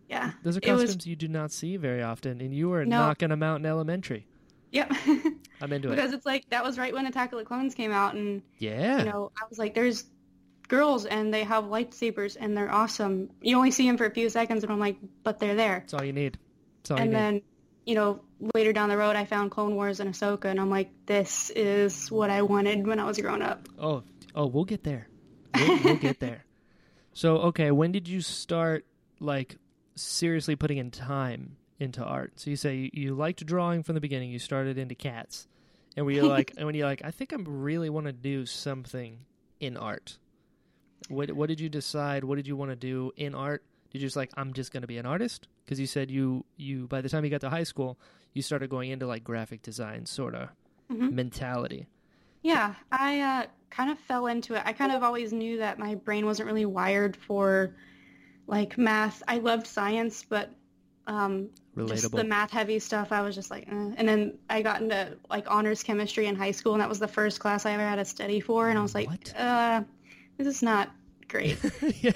yeah, 0.09 0.33
Those 0.42 0.57
are 0.57 0.61
It 0.62 0.72
was- 0.72 0.83
costumes 0.85 1.07
you 1.07 1.16
do 1.16 1.29
not 1.29 1.50
see 1.52 1.76
very 1.76 2.02
often, 2.02 2.40
and 2.40 2.55
you 2.55 2.68
were 2.68 2.85
No. 2.85 2.98
knocking 3.07 3.29
them 3.29 3.42
out 3.42 3.61
in 3.61 3.66
elementary. 3.66 4.26
yep. 4.72 4.90
I'm 5.61 5.72
into 5.72 5.88
it. 5.88 5.96
because 5.96 6.12
it's 6.12 6.26
like 6.26 6.48
that 6.50 6.62
was 6.64 6.76
right 6.79 6.92
when 6.92 7.07
Attack 7.07 7.33
of 7.33 7.38
the 7.38 7.44
Clones 7.44 7.74
came 7.74 7.92
out, 7.92 8.14
and 8.14 8.42
Yeah. 8.59 8.98
you 8.98 9.05
know, 9.07 9.31
I 9.40 9.46
was 9.48 9.59
like, 9.59 9.74
there's 9.74 10.05
girls 10.68 11.07
and 11.07 11.33
they 11.33 11.44
have 11.44 11.64
lightsabers 11.64 12.37
and 12.38 12.57
they're 12.57 12.72
awesome. 12.72 13.31
You 13.40 13.57
only 13.57 13.70
see 13.70 13.87
them 13.87 13.96
for 13.96 14.05
a 14.07 14.11
few 14.11 14.29
seconds 14.29 14.64
and 14.64 14.72
I'm 14.72 14.81
like, 14.81 14.96
but 15.22 15.38
they're 15.38 15.55
there. 15.55 15.79
That's 15.81 15.94
all 15.94 16.02
you 16.05 16.12
need. 16.12 16.38
That's 16.83 16.90
all 16.90 16.96
And 16.98 17.07
you 17.07 17.11
need. 17.12 17.16
then, 17.22 17.42
you 17.85 17.94
know, 17.94 18.20
later 18.55 18.72
down 18.72 18.88
the 18.88 18.96
road, 18.96 19.14
I 19.14 19.24
found 19.26 19.52
Clone 19.52 19.76
Wars 19.76 20.00
and 20.00 20.12
Ahsoka, 20.12 20.46
and 20.46 20.59
I'm 20.61 20.68
like, 20.70 20.90
this 21.07 21.50
is 21.50 22.11
what 22.11 22.31
I 22.31 22.42
wanted 22.42 22.85
when 22.87 22.98
I 22.98 23.05
was 23.05 23.16
growing 23.18 23.42
up. 23.42 23.68
Oh, 23.79 24.02
oh, 24.35 24.46
we'll 24.46 24.64
get 24.64 24.83
there. 24.83 25.07
We'll, 25.55 25.79
we'll 25.85 25.96
get 25.96 26.18
there. 26.20 26.44
So, 27.16 27.38
okay, 27.48 27.70
when 27.70 27.92
did 27.92 28.07
you 28.09 28.20
start 28.20 28.85
like 29.20 29.57
seriously 29.94 30.55
putting 30.55 30.76
in 30.76 30.90
time 30.90 31.57
into 31.81 32.05
art? 32.05 32.33
So 32.38 32.50
you 32.50 32.57
say 32.57 32.76
you, 32.76 32.90
you 32.92 33.14
liked 33.14 33.46
drawing 33.46 33.83
from 33.83 33.94
the 33.94 34.02
beginning. 34.02 34.31
You 34.31 34.38
started 34.38 34.76
into 34.76 34.94
cats, 34.94 35.48
and 35.96 36.05
were 36.05 36.12
you 36.12 36.26
like, 36.37 36.52
and 36.59 36.66
when 36.66 36.74
you're 36.74 36.87
like, 36.87 37.00
I 37.02 37.11
think 37.11 37.33
I 37.33 37.37
really 37.42 37.88
want 37.88 38.05
to 38.05 38.12
do 38.12 38.44
something 38.44 39.20
in 39.61 39.79
art. 39.79 40.18
What 41.09 41.33
what 41.33 41.48
did 41.48 41.59
you 41.59 41.70
decide? 41.70 42.22
What 42.22 42.37
did 42.37 42.46
you 42.46 42.55
want 42.55 42.72
to 42.72 42.76
do 42.76 43.12
in 43.16 43.35
art? 43.35 43.62
Did 43.90 44.02
you 44.02 44.07
just 44.09 44.16
like 44.16 44.31
I'm 44.37 44.52
just 44.52 44.70
going 44.70 44.83
to 44.83 44.87
be 44.87 44.98
an 44.98 45.07
artist? 45.07 45.48
Because 45.64 45.81
you 45.81 45.87
said 45.87 46.11
you 46.11 46.44
you 46.59 46.87
by 46.87 47.00
the 47.00 47.09
time 47.09 47.24
you 47.24 47.31
got 47.31 47.40
to 47.40 47.48
high 47.48 47.62
school, 47.64 47.98
you 48.35 48.42
started 48.42 48.68
going 48.68 48.90
into 48.90 49.07
like 49.07 49.24
graphic 49.24 49.62
design 49.62 50.05
sort 50.05 50.35
of 50.35 50.50
Mhm. 50.92 51.12
mentality. 51.12 51.87
Yeah, 52.47 52.77
I 52.93 53.21
uh, 53.21 53.47
kind 53.71 53.91
of 53.91 53.99
fell 53.99 54.29
into 54.29 54.55
it. 54.55 54.63
I 54.65 54.73
kind 54.73 54.93
of 54.93 55.03
always 55.03 55.33
knew 55.33 55.59
that 55.59 55.81
my 55.81 55.97
brain 55.97 56.25
wasn't 56.25 56.47
really 56.47 56.65
wired 56.65 57.17
for 57.17 57.75
like 58.47 58.79
math. 58.79 59.21
I 59.27 59.39
loved 59.39 59.67
science, 59.67 60.25
but 60.29 60.55
um, 61.09 61.49
just 61.89 62.13
the 62.13 62.23
math 62.23 62.53
heavy 62.53 62.79
stuff, 62.79 63.11
I 63.11 63.23
was 63.23 63.35
just 63.35 63.51
like, 63.51 63.67
eh. 63.67 63.95
and 63.97 64.09
then 64.09 64.39
I 64.49 64.63
got 64.63 64.81
into 64.81 65.19
like 65.29 65.51
honors 65.51 65.83
chemistry 65.83 66.27
in 66.27 66.37
high 66.37 66.53
school, 66.53 66.75
and 66.75 66.81
that 66.81 66.89
was 66.89 67.01
the 67.01 67.09
first 67.09 67.41
class 67.41 67.67
I 67.67 67.73
ever 67.73 67.83
had 67.83 67.97
to 67.97 68.05
study 68.05 68.39
for, 68.39 68.69
and 68.69 68.79
I 68.79 68.83
was 68.83 68.95
like, 68.95 69.09
uh, 69.37 69.83
this 70.39 70.47
is 70.47 70.63
not 70.63 70.91
great. 71.27 71.59
yeah, 72.01 72.13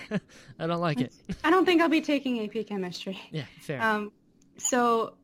I 0.61 0.69
don't 0.69 0.81
like 0.81 1.01
it. 1.01 1.13
I 1.43 1.51
don't 1.51 1.65
think 1.65 1.83
I'll 1.83 1.89
be 1.89 2.03
taking 2.03 2.45
AP 2.45 2.69
chemistry. 2.69 3.21
Yeah, 3.33 3.47
fair. 3.59 3.83
Um, 3.83 4.13
so 4.59 5.15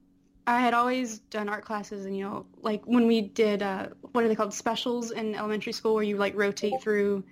I 0.47 0.61
had 0.61 0.75
always 0.75 1.19
done 1.19 1.49
art 1.49 1.65
classes, 1.65 2.07
and 2.07 2.17
you 2.17 2.25
know, 2.25 2.47
like 2.59 2.83
when 2.85 3.07
we 3.07 3.21
did 3.21 3.63
uh, 3.63 3.89
what 4.13 4.25
are 4.25 4.29
they 4.29 4.37
called 4.37 4.55
specials 4.55 5.11
in 5.11 5.35
elementary 5.35 5.73
school, 5.73 5.95
where 5.95 6.05
you 6.05 6.17
like 6.17 6.37
rotate 6.37 6.81
through 6.83 7.25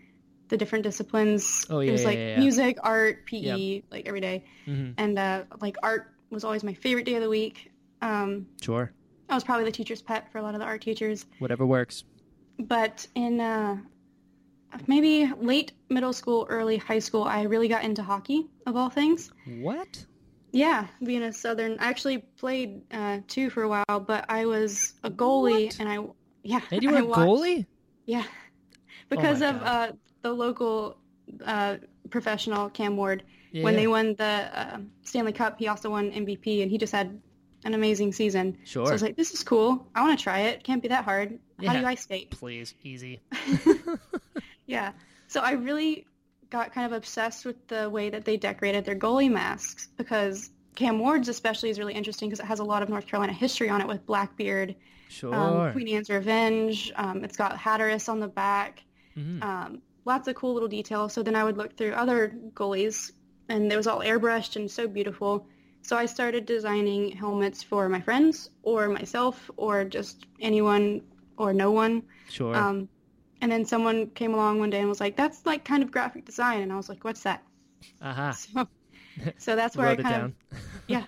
the 0.48 0.56
different 0.56 0.82
disciplines. 0.82 1.64
Oh, 1.70 1.78
it 1.78 1.86
yeah, 1.86 1.92
was 1.92 2.02
yeah, 2.02 2.08
like 2.08 2.18
yeah, 2.18 2.38
music, 2.38 2.78
art, 2.82 3.24
PE, 3.26 3.82
like 3.90 4.06
every 4.08 4.20
day, 4.20 4.44
hmm 4.64 4.90
and 4.98 5.18
uh, 5.18 5.44
like 5.60 5.76
art 5.82 6.12
was 6.30 6.44
always 6.44 6.64
my 6.64 6.74
favorite 6.74 7.06
day 7.06 7.14
of 7.14 7.22
the 7.22 7.28
week. 7.28 7.70
Um, 8.02 8.46
Sure, 8.60 8.92
I 9.28 9.34
was 9.34 9.44
probably 9.44 9.64
the 9.64 9.72
teacher's 9.72 10.02
pet 10.02 10.30
for 10.32 10.38
a 10.38 10.42
lot 10.42 10.54
of 10.54 10.60
the 10.60 10.66
art 10.66 10.82
teachers. 10.82 11.26
whatever 11.38 11.64
works. 11.64 12.04
But 12.58 13.06
in 13.14 13.40
uh, 13.40 13.78
maybe 14.86 15.30
late 15.40 15.72
middle 15.88 16.12
school, 16.12 16.46
early 16.50 16.76
high 16.78 16.98
school, 16.98 17.24
I 17.24 17.42
really 17.42 17.68
got 17.68 17.84
into 17.84 18.02
hockey 18.02 18.48
of 18.66 18.76
all 18.76 18.90
things. 18.90 19.30
What? 19.46 20.04
Yeah, 20.54 20.86
being 21.02 21.22
a 21.24 21.32
Southern, 21.32 21.78
I 21.80 21.86
actually 21.88 22.18
played 22.18 22.82
uh, 22.92 23.18
too 23.26 23.50
for 23.50 23.62
a 23.64 23.68
while, 23.68 24.00
but 24.06 24.24
I 24.28 24.46
was 24.46 24.94
a 25.02 25.10
goalie, 25.10 25.66
What? 25.66 25.80
and 25.80 25.88
I 25.88 25.98
yeah, 26.42 26.60
And 26.70 26.82
you 26.82 26.90
were 26.92 26.96
I 26.96 27.00
a 27.00 27.04
watched- 27.04 27.20
goalie? 27.20 27.66
Yeah, 28.06 28.24
because 29.08 29.40
my 29.40 29.48
of 29.48 29.62
uh, 29.62 29.92
the 30.22 30.32
local 30.32 30.98
uh, 31.44 31.76
professional 32.10 32.70
Cam 32.70 32.96
Ward. 32.96 33.24
Yeah. 33.52 33.62
When 33.64 33.76
they 33.76 33.86
won 33.86 34.14
the 34.16 34.24
uh, 34.24 34.78
Stanley 35.04 35.32
Cup, 35.32 35.58
he 35.60 35.68
also 35.68 35.88
won 35.90 36.10
MVP, 36.10 36.62
and 36.62 36.70
he 36.70 36.76
just 36.76 36.92
had 36.92 37.20
an 37.64 37.72
amazing 37.74 38.12
season. 38.12 38.58
Sure. 38.64 38.84
So 38.84 38.90
I 38.90 38.92
was 38.94 39.02
like, 39.02 39.16
this 39.16 39.32
is 39.32 39.44
cool. 39.44 39.86
I 39.94 40.02
want 40.02 40.18
to 40.18 40.22
try 40.22 40.40
it. 40.50 40.64
Can't 40.64 40.82
be 40.82 40.88
that 40.88 41.04
hard. 41.04 41.38
How 41.64 41.72
Yeah. 41.72 41.80
do 41.80 41.86
I 41.86 41.94
skate? 41.94 42.30
Please, 42.30 42.74
easy. 42.82 43.20
Yeah. 44.66 44.92
So 45.28 45.40
I 45.40 45.52
really 45.52 46.06
got 46.54 46.72
kind 46.72 46.86
of 46.86 46.92
obsessed 46.92 47.44
with 47.44 47.56
the 47.66 47.90
way 47.90 48.10
that 48.10 48.24
they 48.24 48.36
decorated 48.36 48.84
their 48.84 48.94
goalie 48.94 49.30
masks 49.30 49.88
because 49.96 50.50
Cam 50.76 51.00
Ward's 51.00 51.28
especially 51.28 51.68
is 51.70 51.80
really 51.80 51.94
interesting 51.94 52.28
because 52.28 52.38
it 52.38 52.46
has 52.46 52.60
a 52.60 52.64
lot 52.64 52.80
of 52.84 52.88
North 52.88 53.06
Carolina 53.08 53.32
history 53.32 53.68
on 53.68 53.80
it 53.80 53.88
with 53.88 54.06
Blackbeard, 54.06 54.76
Sure. 55.08 55.34
um, 55.34 55.72
Queen 55.72 55.88
Anne's 55.88 56.10
Revenge. 56.10 56.92
Um, 56.94 57.24
it's 57.24 57.36
got 57.36 57.56
Hatteras 57.58 58.08
on 58.08 58.20
the 58.20 58.28
back. 58.28 58.84
Mhm. 59.16 59.42
Um, 59.42 59.82
lots 60.04 60.28
of 60.28 60.36
cool 60.36 60.54
little 60.54 60.68
details. 60.68 61.12
So 61.12 61.22
then 61.24 61.34
I 61.34 61.42
would 61.42 61.56
look 61.56 61.76
through 61.76 61.92
other 61.92 62.32
goalies 62.54 63.10
and 63.48 63.72
it 63.72 63.76
was 63.76 63.88
all 63.88 63.98
airbrushed 64.00 64.54
and 64.54 64.70
so 64.70 64.86
beautiful. 64.86 65.46
So 65.82 65.96
I 65.96 66.06
started 66.06 66.46
designing 66.46 67.10
helmets 67.12 67.62
for 67.64 67.88
my 67.88 68.00
friends 68.00 68.50
or 68.62 68.88
myself 68.88 69.50
or 69.56 69.84
just 69.84 70.24
anyone 70.40 71.02
or 71.36 71.52
no 71.52 71.72
one. 71.72 72.02
Sure. 72.28 72.54
Um, 72.54 72.88
and 73.44 73.52
then 73.52 73.66
someone 73.66 74.08
came 74.10 74.32
along 74.32 74.58
one 74.58 74.70
day 74.70 74.80
and 74.80 74.88
was 74.88 75.00
like, 75.00 75.16
"That's 75.16 75.44
like 75.44 75.66
kind 75.66 75.82
of 75.82 75.92
graphic 75.92 76.24
design," 76.24 76.62
and 76.62 76.72
I 76.72 76.76
was 76.76 76.88
like, 76.88 77.04
"What's 77.04 77.22
that?" 77.24 77.44
Aha. 78.00 78.32
So, 78.54 78.66
so 79.38 79.56
that's 79.56 79.76
where 79.76 79.88
I 79.88 79.92
it 79.92 80.00
kind 80.00 80.14
down. 80.14 80.24
of 80.24 80.80
yeah. 80.88 81.04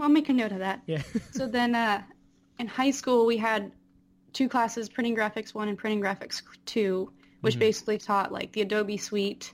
I'll 0.00 0.08
make 0.08 0.30
a 0.30 0.32
note 0.32 0.52
of 0.52 0.60
that. 0.60 0.80
Yeah. 0.86 1.02
So 1.32 1.46
then, 1.46 1.74
uh, 1.74 2.02
in 2.58 2.66
high 2.66 2.90
school, 2.90 3.26
we 3.26 3.36
had 3.36 3.70
two 4.32 4.48
classes: 4.48 4.88
printing 4.88 5.14
graphics 5.14 5.54
one 5.54 5.68
and 5.68 5.76
printing 5.76 6.00
graphics 6.00 6.42
two, 6.64 7.12
which 7.42 7.56
Mhm. 7.56 7.60
basically 7.60 7.98
taught 7.98 8.32
like 8.32 8.52
the 8.52 8.62
Adobe 8.62 8.96
Suite, 8.96 9.52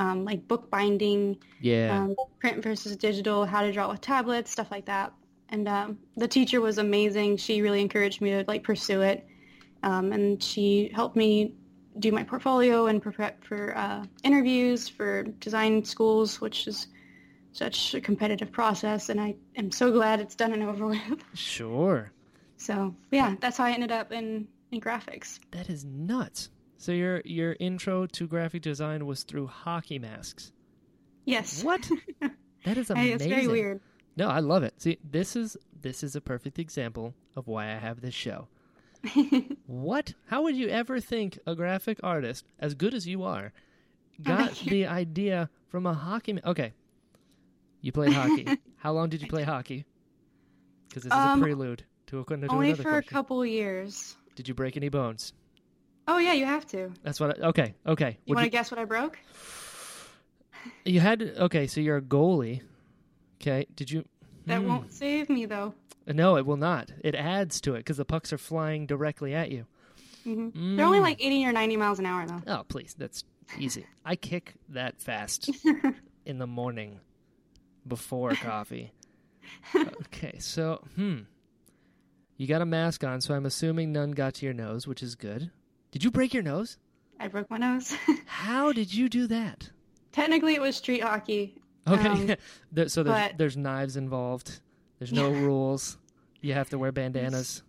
um, 0.00 0.24
like 0.24 0.48
bookbinding, 0.48 1.38
yeah. 1.60 1.94
um, 1.94 2.16
print 2.40 2.62
versus 2.62 2.96
digital, 2.96 3.46
how 3.46 3.62
to 3.62 3.72
draw 3.72 3.88
with 3.90 4.00
tablets, 4.00 4.50
stuff 4.50 4.70
like 4.72 4.86
that. 4.86 5.12
And 5.50 5.68
um, 5.68 5.98
the 6.16 6.28
teacher 6.28 6.60
was 6.60 6.78
amazing. 6.78 7.36
She 7.38 7.62
really 7.62 7.80
encouraged 7.80 8.20
me 8.20 8.30
to 8.30 8.44
like 8.48 8.64
pursue 8.64 9.02
it, 9.02 9.26
um, 9.82 10.12
and 10.12 10.42
she 10.42 10.90
helped 10.94 11.16
me 11.16 11.54
do 11.98 12.12
my 12.12 12.22
portfolio 12.22 12.86
and 12.86 13.02
prepare 13.02 13.34
for 13.40 13.76
uh, 13.76 14.04
interviews 14.22 14.88
for 14.88 15.22
design 15.24 15.84
schools, 15.84 16.40
which 16.40 16.66
is 16.66 16.88
such 17.52 17.94
a 17.94 18.00
competitive 18.00 18.52
process. 18.52 19.08
And 19.08 19.20
I 19.20 19.34
am 19.56 19.70
so 19.70 19.90
glad 19.90 20.20
it's 20.20 20.34
done 20.34 20.52
and 20.52 20.62
over 20.62 20.86
with. 20.86 21.00
sure. 21.34 22.12
So 22.56 22.94
yeah, 23.10 23.34
that's 23.40 23.56
how 23.56 23.64
I 23.64 23.72
ended 23.72 23.92
up 23.92 24.12
in 24.12 24.48
in 24.70 24.80
graphics. 24.80 25.38
That 25.52 25.68
is 25.70 25.84
nuts. 25.84 26.50
So 26.76 26.92
your 26.92 27.22
your 27.24 27.56
intro 27.58 28.06
to 28.06 28.26
graphic 28.26 28.62
design 28.62 29.06
was 29.06 29.22
through 29.24 29.46
hockey 29.48 29.98
masks. 29.98 30.52
Yes. 31.24 31.62
What? 31.62 31.88
That 32.64 32.76
is 32.76 32.88
Hey, 32.88 32.94
amazing. 32.94 33.14
it's 33.14 33.24
very 33.24 33.46
weird. 33.46 33.80
No, 34.16 34.28
I 34.28 34.40
love 34.40 34.64
it. 34.64 34.74
See, 34.82 34.98
this 35.08 35.36
is 35.36 35.56
this 35.80 36.02
is 36.02 36.16
a 36.16 36.20
perfect 36.20 36.58
example 36.58 37.14
of 37.36 37.46
why 37.46 37.66
I 37.66 37.76
have 37.76 38.00
this 38.00 38.14
show. 38.14 38.48
What? 39.66 40.14
How 40.26 40.42
would 40.42 40.56
you 40.56 40.68
ever 40.68 41.00
think 41.00 41.38
a 41.46 41.54
graphic 41.54 42.00
artist, 42.02 42.44
as 42.58 42.74
good 42.74 42.94
as 42.94 43.06
you 43.06 43.22
are, 43.22 43.52
got 44.22 44.54
the 44.56 44.86
idea 44.86 45.48
from 45.68 45.86
a 45.86 45.94
hockey? 45.94 46.34
Ma- 46.34 46.40
okay, 46.46 46.72
you 47.80 47.92
played 47.92 48.12
hockey. 48.12 48.46
How 48.76 48.92
long 48.92 49.08
did 49.08 49.22
you 49.22 49.28
play 49.28 49.42
hockey? 49.44 49.84
Because 50.88 51.04
this 51.04 51.12
is 51.12 51.18
Um, 51.18 51.40
a 51.40 51.42
prelude 51.42 51.84
to, 52.06 52.20
a, 52.20 52.24
to 52.24 52.46
Only 52.48 52.74
for 52.74 52.96
a 52.96 53.02
couple 53.02 53.44
years. 53.44 54.16
Did 54.36 54.48
you 54.48 54.54
break 54.54 54.76
any 54.76 54.88
bones? 54.88 55.32
Oh 56.06 56.18
yeah, 56.18 56.32
you 56.32 56.46
have 56.46 56.66
to. 56.68 56.90
That's 57.02 57.20
what. 57.20 57.38
I, 57.42 57.48
okay, 57.48 57.74
okay. 57.86 58.18
You 58.24 58.34
want 58.34 58.44
to 58.44 58.50
guess 58.50 58.70
what 58.70 58.80
I 58.80 58.84
broke? 58.84 59.18
you 60.84 61.00
had 61.00 61.22
okay. 61.22 61.66
So 61.66 61.80
you're 61.80 61.98
a 61.98 62.02
goalie. 62.02 62.62
Okay. 63.40 63.66
Did 63.76 63.90
you? 63.90 64.04
That 64.46 64.62
Hmm. 64.62 64.68
won't 64.68 64.92
save 64.92 65.28
me 65.28 65.44
though. 65.46 65.74
No, 66.14 66.36
it 66.36 66.46
will 66.46 66.56
not. 66.56 66.92
It 67.04 67.14
adds 67.14 67.60
to 67.62 67.74
it 67.74 67.78
because 67.78 67.96
the 67.98 68.04
pucks 68.04 68.32
are 68.32 68.38
flying 68.38 68.86
directly 68.86 69.34
at 69.34 69.50
you. 69.50 69.66
hmm 70.24 70.48
Mm. 70.48 70.76
They're 70.76 70.86
only 70.86 71.00
like 71.00 71.22
80 71.24 71.46
or 71.46 71.52
90 71.52 71.76
miles 71.76 71.98
an 71.98 72.06
hour 72.06 72.26
though. 72.26 72.42
Oh, 72.46 72.64
please. 72.68 72.94
That's 72.98 73.24
easy. 73.58 73.86
I 74.04 74.16
kick 74.16 74.54
that 74.70 75.00
fast 75.00 75.50
in 76.26 76.38
the 76.38 76.46
morning 76.46 77.00
before 77.86 78.32
coffee. 78.34 78.92
Okay, 79.74 80.38
so, 80.38 80.82
hmm. 80.96 81.20
You 82.36 82.46
got 82.46 82.62
a 82.62 82.66
mask 82.66 83.02
on, 83.04 83.20
so 83.20 83.34
I'm 83.34 83.46
assuming 83.46 83.92
none 83.92 84.12
got 84.12 84.34
to 84.34 84.44
your 84.44 84.54
nose, 84.54 84.86
which 84.86 85.02
is 85.02 85.14
good. 85.14 85.50
Did 85.90 86.04
you 86.04 86.10
break 86.10 86.32
your 86.34 86.42
nose? 86.42 86.76
I 87.18 87.26
broke 87.28 87.50
my 87.50 87.56
nose. 87.56 87.96
How 88.26 88.72
did 88.72 88.94
you 88.94 89.08
do 89.08 89.26
that? 89.26 89.70
Technically, 90.12 90.54
it 90.54 90.60
was 90.60 90.76
street 90.76 91.02
hockey. 91.02 91.60
Okay, 91.88 92.06
Um, 92.06 92.28
so 92.28 93.02
there's, 93.02 93.06
but- 93.06 93.38
there's 93.38 93.56
knives 93.56 93.96
involved. 93.96 94.60
There's 94.98 95.12
no 95.12 95.30
rules. 95.30 95.98
You 96.40 96.54
have 96.54 96.70
to 96.70 96.78
wear 96.78 96.92
bandanas. 96.92 97.62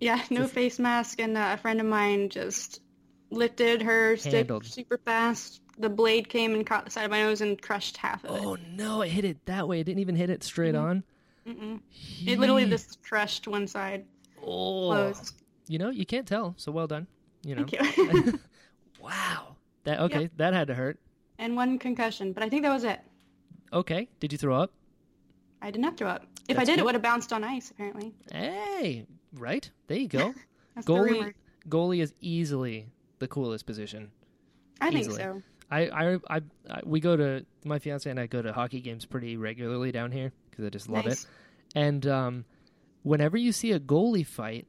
Yeah, 0.00 0.22
no 0.30 0.42
Just- 0.42 0.54
face 0.54 0.78
mask, 0.78 1.20
and 1.20 1.36
uh, 1.36 1.50
a 1.54 1.56
friend 1.58 1.80
of 1.80 1.86
mine 1.86 2.28
just 2.30 2.80
lifted 3.30 3.82
her 3.82 4.16
stick 4.16 4.50
super 4.64 4.98
fast. 4.98 5.60
The 5.78 5.88
blade 5.90 6.28
came 6.28 6.54
and 6.54 6.66
caught 6.66 6.84
the 6.84 6.90
side 6.90 7.04
of 7.04 7.10
my 7.10 7.22
nose 7.22 7.40
and 7.40 7.60
crushed 7.60 7.96
half 7.96 8.24
of 8.24 8.36
it. 8.36 8.42
Oh 8.42 8.56
no! 8.74 9.02
It 9.02 9.08
hit 9.10 9.24
it 9.24 9.44
that 9.46 9.66
way. 9.68 9.80
It 9.80 9.84
didn't 9.84 10.00
even 10.00 10.16
hit 10.16 10.30
it 10.30 10.42
straight 10.42 10.74
Mhm. 10.74 10.82
on. 10.82 11.04
Mm-mm. 11.46 11.80
It 12.26 12.38
literally 12.38 12.66
just 12.66 13.02
crushed 13.02 13.48
one 13.48 13.66
side 13.66 14.04
Oh, 14.42 14.88
closed. 14.90 15.34
you 15.68 15.78
know 15.78 15.88
you 15.90 16.04
can't 16.04 16.26
tell. 16.26 16.54
So 16.58 16.70
well 16.72 16.86
done. 16.86 17.06
You 17.44 17.54
know. 17.56 17.64
Thank 17.66 17.96
you. 18.26 18.38
wow. 19.02 19.56
That 19.84 20.00
okay? 20.00 20.28
That 20.36 20.52
had 20.54 20.68
to 20.68 20.74
hurt. 20.74 20.98
and 21.38 21.56
one 21.56 21.78
concussion, 21.78 22.32
but 22.34 22.42
I 22.42 22.48
think 22.50 22.62
that 22.62 22.72
was 22.72 22.84
it. 22.84 23.00
Okay. 23.72 24.08
Did 24.18 24.32
you 24.32 24.38
throw 24.38 24.56
up? 24.60 24.72
I 25.62 25.70
didn't 25.70 25.84
have 25.84 25.96
to 25.96 26.06
up. 26.06 26.26
If 26.50 26.58
I 26.58 26.64
did, 26.64 26.78
it 26.78 26.84
would 26.84 26.94
have 26.94 27.02
bounced 27.02 27.32
on 27.32 27.44
ice. 27.44 27.70
Apparently, 27.70 28.12
Hey, 28.32 29.06
right 29.34 29.68
there 29.86 29.98
you 29.98 30.08
go. 30.08 30.34
goalie 30.80 31.34
goalie 31.68 32.00
is 32.02 32.12
easily 32.20 32.86
the 33.18 33.28
coolest 33.28 33.66
position. 33.66 34.10
I 34.80 34.90
think 34.90 35.10
so. 35.12 35.42
I, 35.70 35.80
I, 35.88 36.14
I, 36.28 36.40
I, 36.68 36.80
we 36.84 36.98
go 37.00 37.16
to 37.16 37.44
my 37.64 37.78
fiance 37.78 38.10
and 38.10 38.18
I 38.18 38.26
go 38.26 38.42
to 38.42 38.52
hockey 38.52 38.80
games 38.80 39.04
pretty 39.04 39.36
regularly 39.36 39.92
down 39.92 40.10
here 40.10 40.32
because 40.50 40.64
I 40.64 40.68
just 40.70 40.88
love 40.88 41.04
Nice. 41.04 41.24
it. 41.24 41.30
And 41.76 42.06
um, 42.08 42.44
whenever 43.02 43.36
you 43.36 43.52
see 43.52 43.70
a 43.72 43.78
goalie 43.78 44.26
fight, 44.26 44.66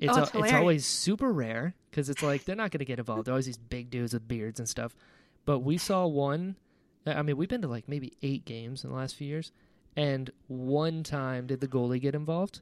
it's 0.00 0.12
Oh, 0.16 0.20
a- 0.20 0.22
it's 0.24 0.34
it's 0.34 0.52
always 0.52 0.84
super 0.86 1.30
rare 1.32 1.74
because 1.90 2.10
it's 2.10 2.22
like 2.22 2.44
they're 2.44 2.56
not 2.56 2.70
going 2.72 2.80
to 2.80 2.84
get 2.84 2.98
involved. 2.98 3.26
They're 3.26 3.34
always 3.34 3.46
these 3.46 3.56
big 3.58 3.88
dudes 3.90 4.14
with 4.14 4.26
beards 4.26 4.58
and 4.58 4.68
stuff. 4.68 4.96
But 5.44 5.60
we 5.60 5.78
saw 5.78 6.06
one. 6.06 6.56
I 7.06 7.22
mean, 7.22 7.36
we've 7.36 7.48
been 7.48 7.62
to 7.62 7.68
like 7.68 7.88
maybe 7.88 8.14
eight 8.22 8.44
games 8.44 8.82
in 8.82 8.90
the 8.90 8.96
last 8.96 9.14
few 9.14 9.28
years, 9.28 9.52
and 9.96 10.30
one 10.48 11.02
time 11.02 11.46
did 11.46 11.60
the 11.60 11.68
goalie 11.68 12.00
get 12.00 12.14
involved, 12.14 12.60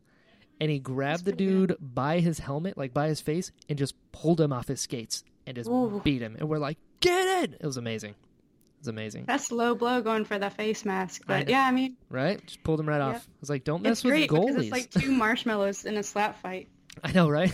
and 0.60 0.70
he 0.70 0.78
grabbed 0.78 1.24
the 1.24 1.32
pretty 1.32 1.46
good. 1.46 1.68
dude 1.68 1.76
by 1.80 2.20
his 2.20 2.38
helmet, 2.38 2.78
like 2.78 2.94
by 2.94 3.08
his 3.08 3.20
face, 3.20 3.50
and 3.68 3.78
just 3.78 3.94
pulled 4.12 4.40
him 4.40 4.52
off 4.52 4.68
his 4.68 4.80
skates 4.80 5.24
and 5.46 5.56
just 5.56 5.68
Ooh. 5.68 6.00
beat 6.04 6.22
him. 6.22 6.36
And 6.38 6.48
we're 6.48 6.58
like, 6.58 6.78
"Get 7.00 7.44
it!" 7.44 7.54
It 7.60 7.66
was 7.66 7.76
amazing. 7.76 8.10
It 8.10 8.86
was 8.86 8.88
amazing, 8.88 9.24
That's 9.26 9.50
low 9.50 9.74
blow 9.74 10.02
going 10.02 10.26
for 10.26 10.38
the 10.38 10.50
face 10.50 10.84
mask. 10.84 11.22
But 11.26 11.46
know. 11.46 11.52
yeah, 11.52 11.66
I 11.66 11.70
mean, 11.70 11.96
right? 12.10 12.44
Just 12.46 12.62
pulled 12.64 12.78
him 12.80 12.86
right 12.88 12.98
Yep. 13.04 13.16
off. 13.16 13.26
I 13.28 13.32
was 13.40 13.48
like, 13.50 13.64
"Don't 13.64 13.82
mess 13.82 13.92
it's 13.92 14.04
with 14.04 14.12
great 14.12 14.30
goalies." 14.30 14.46
because 14.48 14.62
it's 14.64 14.72
like 14.72 14.90
two 14.90 15.10
marshmallows 15.16 15.84
in 15.86 15.96
a 15.96 16.02
slap 16.02 16.40
fight. 16.42 16.68
I 17.02 17.12
know, 17.12 17.28
right? 17.28 17.52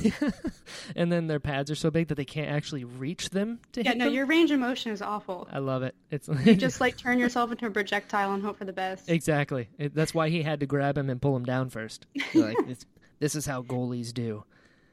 and 0.97 1.11
then 1.11 1.27
their 1.27 1.41
pads 1.41 1.71
are 1.71 1.75
so 1.75 1.91
big 1.91 2.09
that 2.09 2.17
they 2.17 2.25
can't 2.25 2.51
actually 2.51 2.85
reach 2.85 3.31
them 3.31 3.61
to 3.73 3.83
Yeah, 3.83 3.91
hit 3.91 3.99
no, 3.99 4.05
them. 4.07 4.15
your 4.15 4.27
range 4.27 4.51
of 4.51 4.61
motion 4.61 4.93
is 4.93 5.01
awful. 5.03 5.49
I 5.53 5.59
love 5.59 5.83
it. 5.83 5.95
It's 6.11 6.29
You 6.45 6.55
just 6.55 6.81
like 6.81 6.97
turn 6.97 7.19
yourself 7.19 7.51
into 7.53 7.67
a 7.67 7.71
projectile 7.71 8.33
and 8.35 8.43
hope 8.43 8.59
for 8.59 8.65
the 8.65 8.73
best. 8.73 9.09
exactly. 9.09 9.69
It, 9.79 9.95
that's 9.95 10.13
why 10.15 10.29
he 10.29 10.43
had 10.43 10.61
to 10.61 10.67
grab 10.67 10.99
him 10.99 11.09
and 11.11 11.21
pull 11.21 11.35
him 11.37 11.45
down 11.45 11.71
first. 11.71 12.07
Like 12.35 12.57
this, 12.67 12.85
this 13.19 13.35
is 13.35 13.47
how 13.47 13.63
goalies 13.63 14.13
do. 14.13 14.45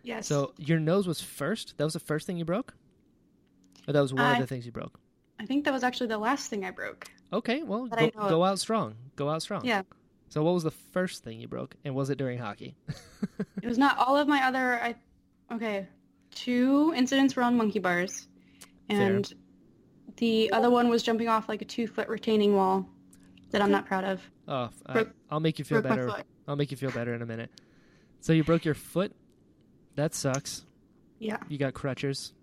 Yes. 0.04 0.28
So 0.28 0.54
your 0.58 0.80
nose 0.80 1.08
was 1.08 1.20
first. 1.22 1.78
That 1.78 1.84
was 1.84 1.94
the 1.94 2.00
first 2.00 2.26
thing 2.28 2.38
you 2.38 2.46
broke, 2.46 2.74
or 3.88 3.94
that 3.94 4.02
was 4.02 4.14
one 4.14 4.34
of 4.34 4.40
the 4.40 4.48
things 4.48 4.66
you 4.66 4.72
broke. 4.72 5.00
I 5.40 5.46
think 5.46 5.66
that 5.66 5.74
was 5.74 5.84
actually 5.84 6.08
the 6.08 6.18
last 6.18 6.50
thing 6.50 6.64
I 6.66 6.72
broke. 6.72 7.08
Okay, 7.34 7.62
well, 7.62 7.88
go, 7.88 8.10
go 8.10 8.44
out 8.46 8.58
strong. 8.60 8.96
Go 9.18 9.30
out 9.30 9.42
strong. 9.42 9.66
Yeah. 9.66 9.82
So 10.30 10.44
what 10.44 10.54
was 10.54 10.64
the 10.64 10.72
first 10.72 11.24
thing 11.24 11.40
you 11.40 11.48
broke, 11.48 11.76
and 11.86 11.96
was 11.96 12.10
it 12.10 12.18
during 12.18 12.38
hockey? 12.40 12.76
It 13.62 13.68
was 13.68 13.78
not 13.78 13.98
all 13.98 14.16
of 14.16 14.28
my 14.28 14.44
other. 14.46 14.76
I 14.82 14.96
okay, 15.52 15.88
two 16.32 16.94
incidents 16.96 17.36
were 17.36 17.44
on 17.44 17.58
monkey 17.58 17.80
bars, 17.80 18.28
and 18.90 19.32
the 20.18 20.52
other 20.52 20.70
one 20.70 20.90
was 20.90 21.02
jumping 21.04 21.28
off 21.28 21.50
like 21.50 21.62
a 21.62 21.66
two 21.66 21.88
foot 21.88 22.08
retaining 22.08 22.56
wall 22.56 22.88
that 23.52 23.62
I'm 23.62 23.72
not 23.72 23.86
proud 23.88 24.04
of. 24.04 24.22
Oh, 24.48 24.70
Broke- 24.94 25.14
I'll 25.32 25.40
make 25.40 25.60
you 25.60 25.66
feel 25.66 25.82
better. 25.82 26.12
I'll 26.48 26.56
make 26.56 26.72
you 26.72 26.78
feel 26.78 26.92
better 26.92 27.14
in 27.14 27.22
a 27.22 27.26
minute. 27.26 27.50
So 28.22 28.32
you 28.34 28.44
broke 28.44 28.64
your 28.66 28.74
foot. 28.76 29.12
That 29.96 30.14
sucks. 30.14 30.64
Yeah, 31.20 31.38
You 31.50 31.58
got 31.58 31.74
crutches. 31.74 32.34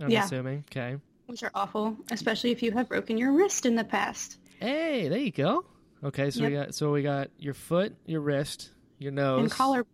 I'm 0.00 0.10
Yeah. 0.10 0.24
assuming. 0.24 0.64
Okay. 0.70 0.96
which 1.26 1.42
are 1.42 1.50
awful, 1.54 1.96
especially 2.12 2.50
if 2.52 2.62
you 2.62 2.70
have 2.72 2.88
broken 2.88 3.16
your 3.18 3.32
wrist 3.32 3.66
in 3.66 3.74
the 3.74 3.82
past 3.84 4.38
Hey, 4.60 5.08
there 5.08 5.18
you 5.18 5.32
go. 5.32 5.64
Okay, 6.04 6.30
so 6.30 6.44
we 6.44 6.50
got 6.52 6.74
so 6.74 6.92
we 6.92 7.02
got 7.02 7.30
your 7.38 7.54
foot, 7.54 7.94
your 8.06 8.20
wrist, 8.20 8.70
your 8.98 9.12
nose. 9.12 9.40
and 9.40 9.50
collar. 9.50 9.86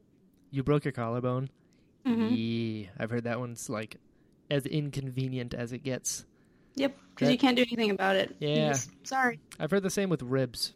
You 0.51 0.63
broke 0.63 0.85
your 0.85 0.93
collarbone. 0.93 1.49
hmm 2.05 2.29
Yeah, 2.31 2.89
I've 2.99 3.11
heard 3.11 3.25
that 3.25 3.39
one's 3.41 3.71
like 3.71 3.97
as 4.51 4.67
inconvenient 4.67 5.55
as 5.55 5.73
it 5.73 5.79
gets. 5.85 6.25
Yep, 6.75 6.97
because 7.15 7.31
you 7.31 7.39
can't 7.39 7.57
do 7.57 7.63
anything 7.63 7.91
about 7.91 8.17
it. 8.17 8.35
Yeah. 8.41 8.69
just- 8.71 8.91
sorry. 9.07 9.39
I've 9.61 9.71
heard 9.71 9.83
the 9.83 9.91
same 9.91 10.09
with 10.11 10.23
ribs. 10.23 10.73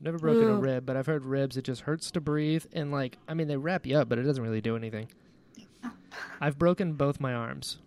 Never 0.00 0.18
broken 0.18 0.42
a 0.48 0.54
rib, 0.56 0.84
but 0.86 0.96
I've 0.96 1.06
heard 1.06 1.24
ribs. 1.24 1.56
It 1.56 1.62
just 1.62 1.82
hurts 1.82 2.10
to 2.12 2.20
breathe, 2.20 2.64
and 2.72 2.90
like 2.90 3.18
I 3.28 3.34
mean, 3.34 3.48
they 3.48 3.56
wrap 3.56 3.86
you 3.86 3.96
up, 3.98 4.08
but 4.08 4.18
it 4.18 4.22
doesn't 4.22 4.42
really 4.42 4.60
do 4.60 4.76
anything. 4.76 5.08
I've 6.40 6.58
broken 6.58 6.94
both 6.94 7.20
my 7.20 7.32
arms. 7.34 7.78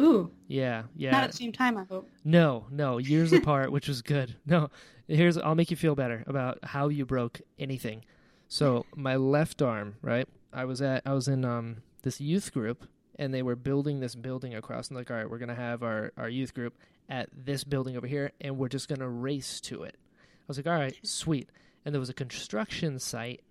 Ooh, 0.00 0.30
Yeah, 0.48 0.84
yeah. 0.96 1.12
not 1.12 1.24
at 1.24 1.30
the 1.30 1.36
same 1.36 1.52
time. 1.52 1.76
I 1.76 1.84
hope. 1.84 2.10
No, 2.24 2.66
no, 2.70 2.98
years 2.98 3.32
apart, 3.32 3.70
which 3.72 3.88
was 3.88 4.02
good. 4.02 4.36
No, 4.46 4.70
here's 5.06 5.36
I'll 5.38 5.54
make 5.54 5.70
you 5.70 5.76
feel 5.76 5.94
better 5.94 6.24
about 6.26 6.58
how 6.64 6.88
you 6.88 7.04
broke 7.06 7.40
anything. 7.58 8.04
So 8.48 8.86
my 8.96 9.16
left 9.16 9.62
arm, 9.62 9.96
right? 10.02 10.28
I 10.52 10.64
was 10.64 10.80
at 10.82 11.02
I 11.06 11.12
was 11.14 11.28
in 11.28 11.44
um 11.44 11.78
this 12.02 12.20
youth 12.20 12.52
group 12.52 12.86
and 13.18 13.32
they 13.32 13.42
were 13.42 13.56
building 13.56 14.00
this 14.00 14.14
building 14.14 14.54
across 14.54 14.88
and 14.88 14.96
like, 14.96 15.10
all 15.10 15.16
right, 15.16 15.28
we're 15.30 15.38
gonna 15.38 15.54
have 15.54 15.82
our, 15.82 16.12
our 16.16 16.28
youth 16.28 16.52
group 16.54 16.74
at 17.08 17.28
this 17.32 17.62
building 17.64 17.96
over 17.96 18.06
here 18.06 18.32
and 18.40 18.58
we're 18.58 18.68
just 18.68 18.88
gonna 18.88 19.08
race 19.08 19.60
to 19.62 19.82
it. 19.84 19.96
I 20.22 20.44
was 20.48 20.56
like, 20.58 20.66
all 20.66 20.72
right, 20.74 20.96
sweet. 21.02 21.48
And 21.84 21.94
there 21.94 22.00
was 22.00 22.10
a 22.10 22.14
construction 22.14 22.98
site 22.98 23.42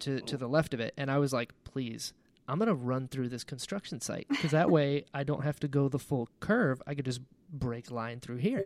to 0.00 0.20
to 0.20 0.36
the 0.36 0.48
left 0.48 0.74
of 0.74 0.80
it, 0.80 0.92
and 0.96 1.10
I 1.10 1.18
was 1.18 1.32
like, 1.32 1.52
please, 1.64 2.12
I'm 2.48 2.58
gonna 2.58 2.74
run 2.74 3.08
through 3.08 3.28
this 3.30 3.44
construction 3.44 4.00
site 4.00 4.26
because 4.28 4.50
that 4.52 4.70
way 4.70 5.04
I 5.14 5.24
don't 5.24 5.44
have 5.44 5.58
to 5.60 5.68
go 5.68 5.88
the 5.88 5.98
full 5.98 6.28
curve. 6.40 6.82
I 6.86 6.94
could 6.94 7.04
just 7.04 7.20
break 7.52 7.90
line 7.90 8.20
through 8.20 8.36
here. 8.38 8.64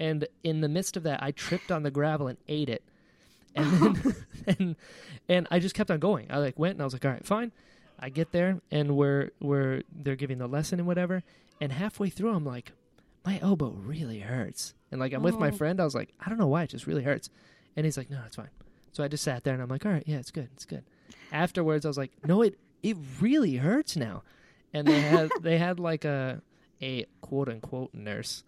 And 0.00 0.26
in 0.42 0.60
the 0.60 0.68
midst 0.68 0.96
of 0.96 1.02
that, 1.04 1.22
I 1.22 1.30
tripped 1.30 1.70
on 1.70 1.82
the 1.82 1.90
gravel 1.90 2.26
and 2.28 2.38
ate 2.48 2.68
it. 2.68 2.82
And 3.54 3.72
then, 3.72 4.14
and 4.58 4.76
and 5.28 5.48
I 5.50 5.58
just 5.58 5.74
kept 5.74 5.90
on 5.90 6.00
going. 6.00 6.26
I 6.30 6.38
like 6.38 6.58
went 6.58 6.72
and 6.74 6.80
I 6.82 6.84
was 6.84 6.92
like, 6.94 7.04
all 7.04 7.10
right, 7.12 7.26
fine. 7.26 7.52
I 8.00 8.08
get 8.08 8.32
there 8.32 8.60
and 8.70 8.96
we're 8.96 9.30
we're 9.40 9.82
they're 9.94 10.16
giving 10.16 10.38
the 10.38 10.48
lesson 10.48 10.78
and 10.80 10.86
whatever. 10.88 11.22
And 11.60 11.70
halfway 11.72 12.10
through, 12.10 12.30
I'm 12.34 12.44
like, 12.44 12.72
my 13.24 13.38
elbow 13.40 13.70
really 13.70 14.20
hurts. 14.20 14.74
And 14.90 15.00
like 15.00 15.12
I'm 15.12 15.22
with 15.22 15.38
my 15.38 15.48
Oh. 15.48 15.52
friend, 15.52 15.80
I 15.80 15.84
was 15.84 15.94
like, 15.94 16.12
I 16.20 16.28
don't 16.28 16.38
know 16.38 16.48
why, 16.48 16.64
it 16.64 16.70
just 16.70 16.86
really 16.86 17.04
hurts. 17.04 17.30
And 17.76 17.84
he's 17.86 17.96
like, 17.96 18.10
no, 18.10 18.20
it's 18.26 18.36
fine. 18.36 18.50
So 18.92 19.02
I 19.04 19.08
just 19.08 19.22
sat 19.24 19.44
there 19.44 19.54
and 19.54 19.62
I'm 19.62 19.68
like, 19.68 19.84
all 19.86 19.92
right, 19.92 20.02
yeah, 20.06 20.16
it's 20.18 20.30
good, 20.30 20.48
it's 20.54 20.64
good. 20.64 20.84
Afterwards, 21.32 21.84
I 21.84 21.88
was 21.88 21.96
like, 21.98 22.12
no, 22.26 22.42
it 22.42 22.58
it 22.84 22.96
really 23.20 23.56
hurts 23.56 23.96
now. 23.96 24.22
And 24.72 24.86
they 24.86 25.00
had 25.00 25.30
they 25.40 25.58
had 25.58 25.80
like 25.80 26.04
a 26.04 26.40
a 26.80 27.06
quote 27.20 27.48
unquote 27.48 27.92
nurse 27.94 28.44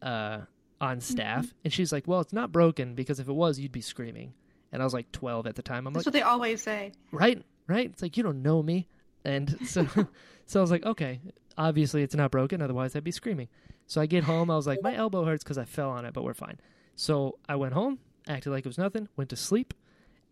uh, 0.00 0.40
on 0.80 1.00
staff, 1.00 1.52
and 1.64 1.72
she's 1.72 1.92
like, 1.92 2.06
well, 2.06 2.20
it's 2.20 2.32
not 2.32 2.52
broken 2.52 2.94
because 2.94 3.20
if 3.20 3.28
it 3.28 3.32
was, 3.32 3.58
you'd 3.58 3.72
be 3.72 3.82
screaming. 3.82 4.32
And 4.72 4.80
I 4.80 4.84
was 4.84 4.94
like 4.94 5.10
12 5.10 5.48
at 5.48 5.56
the 5.56 5.62
time. 5.62 5.86
I'm 5.88 5.92
That's 5.92 6.06
like, 6.06 6.14
what 6.14 6.18
they 6.18 6.22
always 6.22 6.62
say. 6.62 6.92
right, 7.10 7.42
right. 7.66 7.86
It's 7.86 8.00
like 8.02 8.16
you 8.16 8.22
don't 8.22 8.42
know 8.42 8.62
me, 8.62 8.86
and 9.24 9.58
so 9.66 9.86
so 10.46 10.60
I 10.60 10.62
was 10.62 10.70
like, 10.70 10.86
okay, 10.86 11.20
obviously 11.58 12.02
it's 12.02 12.14
not 12.14 12.30
broken, 12.30 12.62
otherwise 12.62 12.94
I'd 12.94 13.04
be 13.04 13.10
screaming. 13.10 13.48
So 13.86 14.00
I 14.00 14.06
get 14.06 14.22
home, 14.22 14.50
I 14.52 14.56
was 14.56 14.68
like, 14.68 14.80
my 14.82 14.94
elbow 14.94 15.24
hurts 15.24 15.42
because 15.42 15.58
I 15.58 15.64
fell 15.64 15.90
on 15.90 16.04
it, 16.04 16.14
but 16.14 16.22
we're 16.22 16.32
fine. 16.34 16.60
So 16.94 17.38
I 17.48 17.56
went 17.56 17.74
home, 17.74 17.98
acted 18.28 18.50
like 18.50 18.64
it 18.64 18.68
was 18.68 18.78
nothing, 18.78 19.08
went 19.16 19.30
to 19.30 19.36
sleep, 19.36 19.74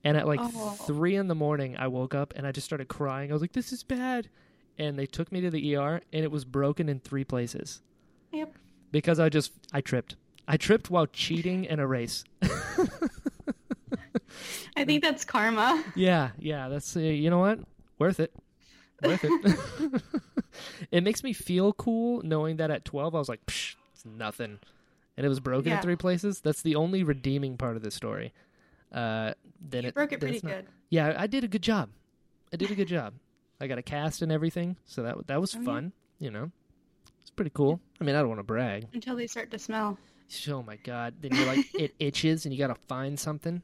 and 0.09 0.17
at 0.17 0.27
like 0.27 0.41
Oh. 0.43 0.71
three 0.87 1.17
in 1.17 1.29
the 1.29 1.35
morning, 1.35 1.77
I 1.77 1.87
woke 1.89 2.15
up 2.15 2.33
and 2.35 2.47
I 2.47 2.53
just 2.53 2.65
started 2.65 2.89
crying. 2.89 3.31
I 3.31 3.35
was 3.35 3.43
like, 3.43 3.53
this 3.53 3.73
is 3.73 3.83
bad, 3.83 4.29
and 4.79 4.99
they 4.99 5.07
took 5.07 5.31
me 5.31 5.41
to 5.43 5.51
the 5.51 5.77
ER, 5.77 6.01
and 6.13 6.25
it 6.25 6.31
was 6.31 6.45
broken 6.45 6.89
in 6.89 6.99
three 7.01 7.25
places 7.25 7.83
Yep. 8.33 8.55
because 8.91 9.19
I 9.21 9.29
just 9.29 9.53
I 9.73 9.81
tripped. 9.83 10.17
I 10.47 10.57
tripped 10.57 10.89
while 10.91 11.07
cheating 11.07 11.65
in 11.73 11.79
a 11.79 11.87
race. 11.87 12.25
I 14.77 14.85
think 14.85 15.03
that's 15.03 15.25
karma. 15.25 15.83
Yeah, 15.97 16.31
yeah, 16.39 16.69
that's 16.69 16.97
uh, 16.97 17.01
you 17.01 17.29
know 17.31 17.39
what? 17.41 17.59
Worth 17.99 18.21
it. 18.21 18.33
Worth 19.03 19.25
it. 19.25 20.03
it 20.91 21.03
makes 21.05 21.23
me 21.23 21.33
feel 21.33 21.73
cool 21.73 22.23
knowing 22.23 22.57
that 22.59 22.71
at 22.71 22.85
12 22.85 23.15
I 23.15 23.19
was 23.19 23.29
like, 23.29 23.45
Psh, 23.47 23.75
it's 23.93 24.05
nothing. 24.05 24.59
And 25.17 25.27
it 25.27 25.29
was 25.29 25.41
broken 25.41 25.73
in 25.73 25.81
three 25.83 25.97
places. 25.97 26.41
That's 26.41 26.63
the 26.63 26.77
only 26.77 27.03
redeeming 27.03 27.57
part 27.57 27.75
of 27.77 27.83
this 27.83 27.95
story. 27.97 28.33
Uh 28.93 29.35
then 29.61 29.83
You 29.83 29.89
it 29.89 29.95
broke 29.95 30.13
it 30.13 30.21
pretty 30.21 30.41
not. 30.43 30.53
good. 30.53 30.67
Yeah, 30.91 31.15
I 31.19 31.27
did 31.27 31.45
a 31.45 31.49
good 31.49 31.63
job. 31.63 31.91
I 32.53 32.57
did 32.57 32.71
a 32.71 32.75
good 32.75 32.89
job. 32.99 33.15
I 33.61 33.67
got 33.67 33.79
a 33.79 33.83
cast 33.83 34.23
and 34.23 34.31
everything, 34.31 34.77
so 34.85 35.03
that 35.03 35.27
that 35.27 35.41
was 35.41 35.55
Oh, 35.55 35.59
yeah. 35.59 35.65
fun, 35.65 35.93
you 36.19 36.31
know. 36.31 36.51
It's 37.21 37.31
pretty 37.31 37.51
cool. 37.55 37.81
I 38.01 38.05
mean, 38.05 38.15
I 38.15 38.21
don't 38.21 38.29
want 38.29 38.39
to 38.39 38.45
brag. 38.45 38.87
Until 38.95 39.17
they 39.17 39.27
start 39.27 39.51
to 39.51 39.59
smell. 39.59 39.99
Oh 40.51 40.63
my 40.63 40.77
god. 40.77 41.15
Then 41.21 41.35
you're 41.35 41.47
like 41.47 41.67
it 41.75 41.95
itches 41.99 42.45
and 42.47 42.55
you 42.55 42.59
got 42.59 42.69
to 42.69 42.81
find 42.87 43.19
something. 43.19 43.63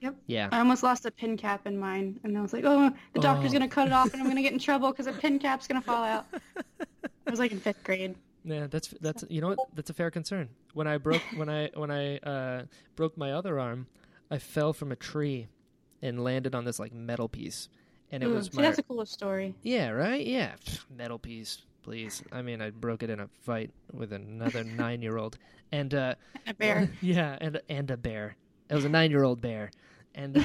Yep. 0.00 0.16
Yeah. 0.26 0.48
I 0.52 0.58
almost 0.58 0.82
lost 0.82 1.04
a 1.06 1.10
pin 1.10 1.36
cap 1.36 1.66
in 1.66 1.76
mine, 1.78 2.18
and 2.24 2.36
I 2.38 2.40
was 2.40 2.52
like, 2.52 2.64
"Oh, 2.64 2.90
the 3.14 3.20
doctor's 3.20 3.50
Oh. 3.50 3.52
gonna 3.54 3.68
cut 3.68 3.86
it 3.88 3.92
off, 3.92 4.12
and 4.12 4.22
I'm 4.22 4.28
gonna 4.28 4.40
get 4.42 4.52
in 4.52 4.58
trouble 4.68 4.90
because 4.92 5.06
a 5.06 5.12
pin 5.12 5.38
cap's 5.38 5.66
gonna 5.66 5.82
fall 5.82 6.02
out." 6.04 6.26
I 7.26 7.30
was 7.30 7.38
like 7.38 7.52
in 7.52 7.60
fifth 7.60 7.84
grade. 7.84 8.14
Yeah, 8.44 8.66
that's 8.68 8.88
that's 9.02 9.24
you 9.28 9.40
know 9.42 9.48
what 9.48 9.58
that's 9.74 9.90
a 9.90 9.94
fair 9.94 10.10
concern. 10.10 10.48
When 10.72 10.86
I 10.86 10.96
broke 10.98 11.20
when 11.36 11.48
I 11.50 11.70
when 11.74 11.90
I 11.90 12.16
uh, 12.18 12.62
broke 12.96 13.18
my 13.18 13.32
other 13.32 13.60
arm, 13.60 13.86
I 14.30 14.38
fell 14.38 14.72
from 14.72 14.92
a 14.92 14.96
tree 14.96 15.48
and 16.02 16.22
landed 16.22 16.54
on 16.54 16.64
this 16.64 16.78
like 16.78 16.92
metal 16.92 17.28
piece, 17.28 17.68
and 18.10 18.22
it 18.22 18.26
Ooh, 18.26 18.34
was 18.34 18.50
see, 18.50 18.56
my 18.56 18.62
that's 18.62 18.78
a 18.78 18.82
cool 18.82 19.04
story. 19.06 19.54
yeah 19.62 19.90
right 19.90 20.26
yeah 20.26 20.54
metal 20.88 21.18
piece 21.18 21.62
please. 21.82 22.22
I 22.32 22.42
mean 22.42 22.60
I 22.60 22.70
broke 22.70 23.02
it 23.02 23.10
in 23.10 23.20
a 23.20 23.28
fight 23.42 23.70
with 23.92 24.12
another 24.12 24.64
nine 24.64 25.02
year 25.02 25.16
old 25.16 25.38
and 25.72 25.92
uh, 25.94 26.14
A 26.46 26.54
bear. 26.54 26.88
yeah 27.00 27.36
and 27.40 27.60
and 27.68 27.90
a 27.90 27.96
bear. 27.96 28.36
It 28.68 28.74
was 28.74 28.84
a 28.84 28.88
nine 28.88 29.10
year 29.10 29.24
old 29.24 29.40
bear, 29.40 29.70
and 30.14 30.44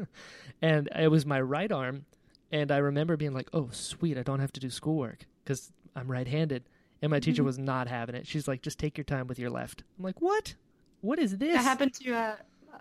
and 0.62 0.88
it 0.96 1.10
was 1.10 1.26
my 1.26 1.40
right 1.40 1.70
arm, 1.72 2.04
and 2.52 2.70
I 2.70 2.78
remember 2.78 3.16
being 3.16 3.32
like, 3.34 3.48
oh 3.52 3.68
sweet, 3.72 4.16
I 4.18 4.22
don't 4.22 4.40
have 4.40 4.52
to 4.52 4.60
do 4.60 4.70
schoolwork 4.70 5.26
because 5.44 5.72
I'm 5.96 6.10
right 6.10 6.26
handed. 6.28 6.64
And 7.02 7.10
my 7.10 7.20
teacher 7.20 7.42
Mhm. 7.42 7.46
was 7.46 7.58
not 7.58 7.86
having 7.88 8.14
it. 8.14 8.26
She's 8.26 8.48
like, 8.48 8.62
just 8.62 8.78
take 8.78 8.96
your 8.96 9.04
time 9.04 9.26
with 9.26 9.38
your 9.38 9.50
left. 9.50 9.82
I'm 9.98 10.04
like, 10.04 10.22
what? 10.22 10.54
What 11.02 11.18
is 11.18 11.36
this? 11.36 11.52
That 11.54 11.62
happened 11.64 11.92
to 11.94 12.14
uh, 12.14 12.36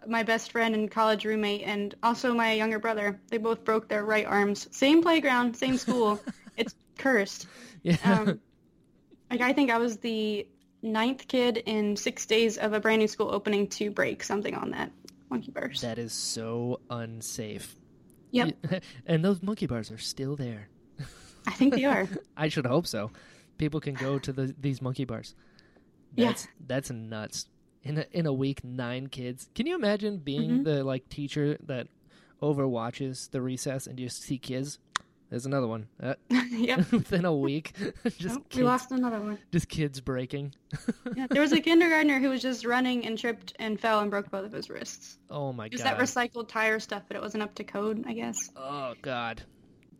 my 0.08 0.24
best 0.24 0.52
friend 0.52 0.76
and 0.76 0.90
college 0.90 1.26
roommate, 1.26 1.64
and 1.64 1.96
also 2.04 2.34
my 2.34 2.54
younger 2.54 2.80
brother. 2.80 3.20
They 3.30 3.38
both 3.38 3.64
broke 3.64 3.88
their 3.88 4.06
right 4.06 4.26
arms. 4.26 4.68
Same 4.72 5.02
playground, 5.02 5.56
same 5.56 5.78
school. 5.78 6.20
it's 6.58 6.76
cursed. 6.98 7.48
Yeah. 7.84 7.98
Um, 8.04 8.40
like 9.30 9.42
I 9.42 9.54
think 9.54 9.72
I 9.72 9.78
was 9.78 9.98
the 9.98 10.48
ninth 10.82 11.28
kid 11.28 11.58
in 11.58 11.96
six 11.96 12.26
days 12.26 12.58
of 12.58 12.74
a 12.74 12.80
brand 12.80 13.00
new 13.00 13.08
school 13.08 13.30
opening 13.32 13.68
to 13.68 13.90
break 13.90 14.24
something 14.24 14.56
on 14.56 14.72
that 14.72 14.92
monkey 15.30 15.52
bars. 15.52 15.82
That 15.82 15.98
is 15.98 16.14
so 16.14 16.80
unsafe. 16.90 17.76
Yep, 18.32 18.56
and 19.06 19.24
those 19.24 19.42
monkey 19.42 19.68
bars 19.68 19.92
are 19.92 19.98
still 19.98 20.36
there. 20.36 20.70
I 21.46 21.52
think 21.52 21.76
they 21.76 21.86
are. 21.86 22.08
I 22.38 22.48
should 22.50 22.66
hope 22.66 22.88
so. 22.88 23.12
People 23.58 23.80
can 23.80 23.94
go 23.96 24.20
to 24.20 24.34
the 24.34 24.56
these 24.60 24.82
monkey 24.82 25.06
bars. 25.06 25.36
Yeah. 26.16 26.28
That's 26.28 26.48
that's 26.68 26.92
nuts. 26.92 27.48
In 27.84 27.98
a, 27.98 28.06
in 28.12 28.26
a 28.26 28.32
week, 28.34 28.64
nine 28.64 29.08
kids. 29.08 29.50
Can 29.56 29.68
you 29.68 29.76
imagine 29.76 30.18
being 30.18 30.60
Mhm. 30.60 30.64
the 30.64 30.84
like 30.86 31.10
teacher 31.10 31.58
that 31.66 31.88
overwatches 32.42 33.32
the 33.32 33.42
recess 33.42 33.88
and 33.88 34.00
you 34.00 34.08
just 34.08 34.22
see 34.22 34.38
kids? 34.38 34.80
There's 35.30 35.46
another 35.46 35.68
one. 35.68 35.88
Uh, 36.02 36.14
yep. 36.52 36.80
within 36.92 37.26
a 37.26 37.36
week, 37.36 37.74
just 38.18 38.38
Oh, 38.40 38.44
we 38.56 38.64
lost 38.64 38.92
another 38.92 39.20
one. 39.20 39.40
just 39.52 39.68
kids 39.68 40.00
breaking. 40.00 40.54
Yeah, 41.16 41.28
there 41.28 41.42
was 41.42 41.52
a 41.54 41.60
kindergartner 41.60 42.20
who 42.20 42.30
was 42.30 42.42
just 42.42 42.66
running 42.66 43.06
and 43.06 43.18
tripped 43.18 43.54
and 43.60 43.80
fell 43.80 44.00
and 44.00 44.12
broke 44.12 44.30
both 44.30 44.46
of 44.46 44.52
his 44.52 44.70
wrists. 44.70 45.18
Oh 45.30 45.52
my 45.52 45.66
It 45.66 45.72
was 45.74 45.82
god. 45.84 45.98
that 45.98 46.00
recycled 46.00 46.48
tire 46.50 46.80
stuff, 46.80 47.04
but 47.08 47.18
it 47.18 47.22
wasn't 47.22 47.44
up 47.44 47.56
to 47.56 47.64
code, 47.64 48.04
I 48.08 48.14
guess. 48.14 48.38
oh 48.56 48.94
god. 49.02 49.42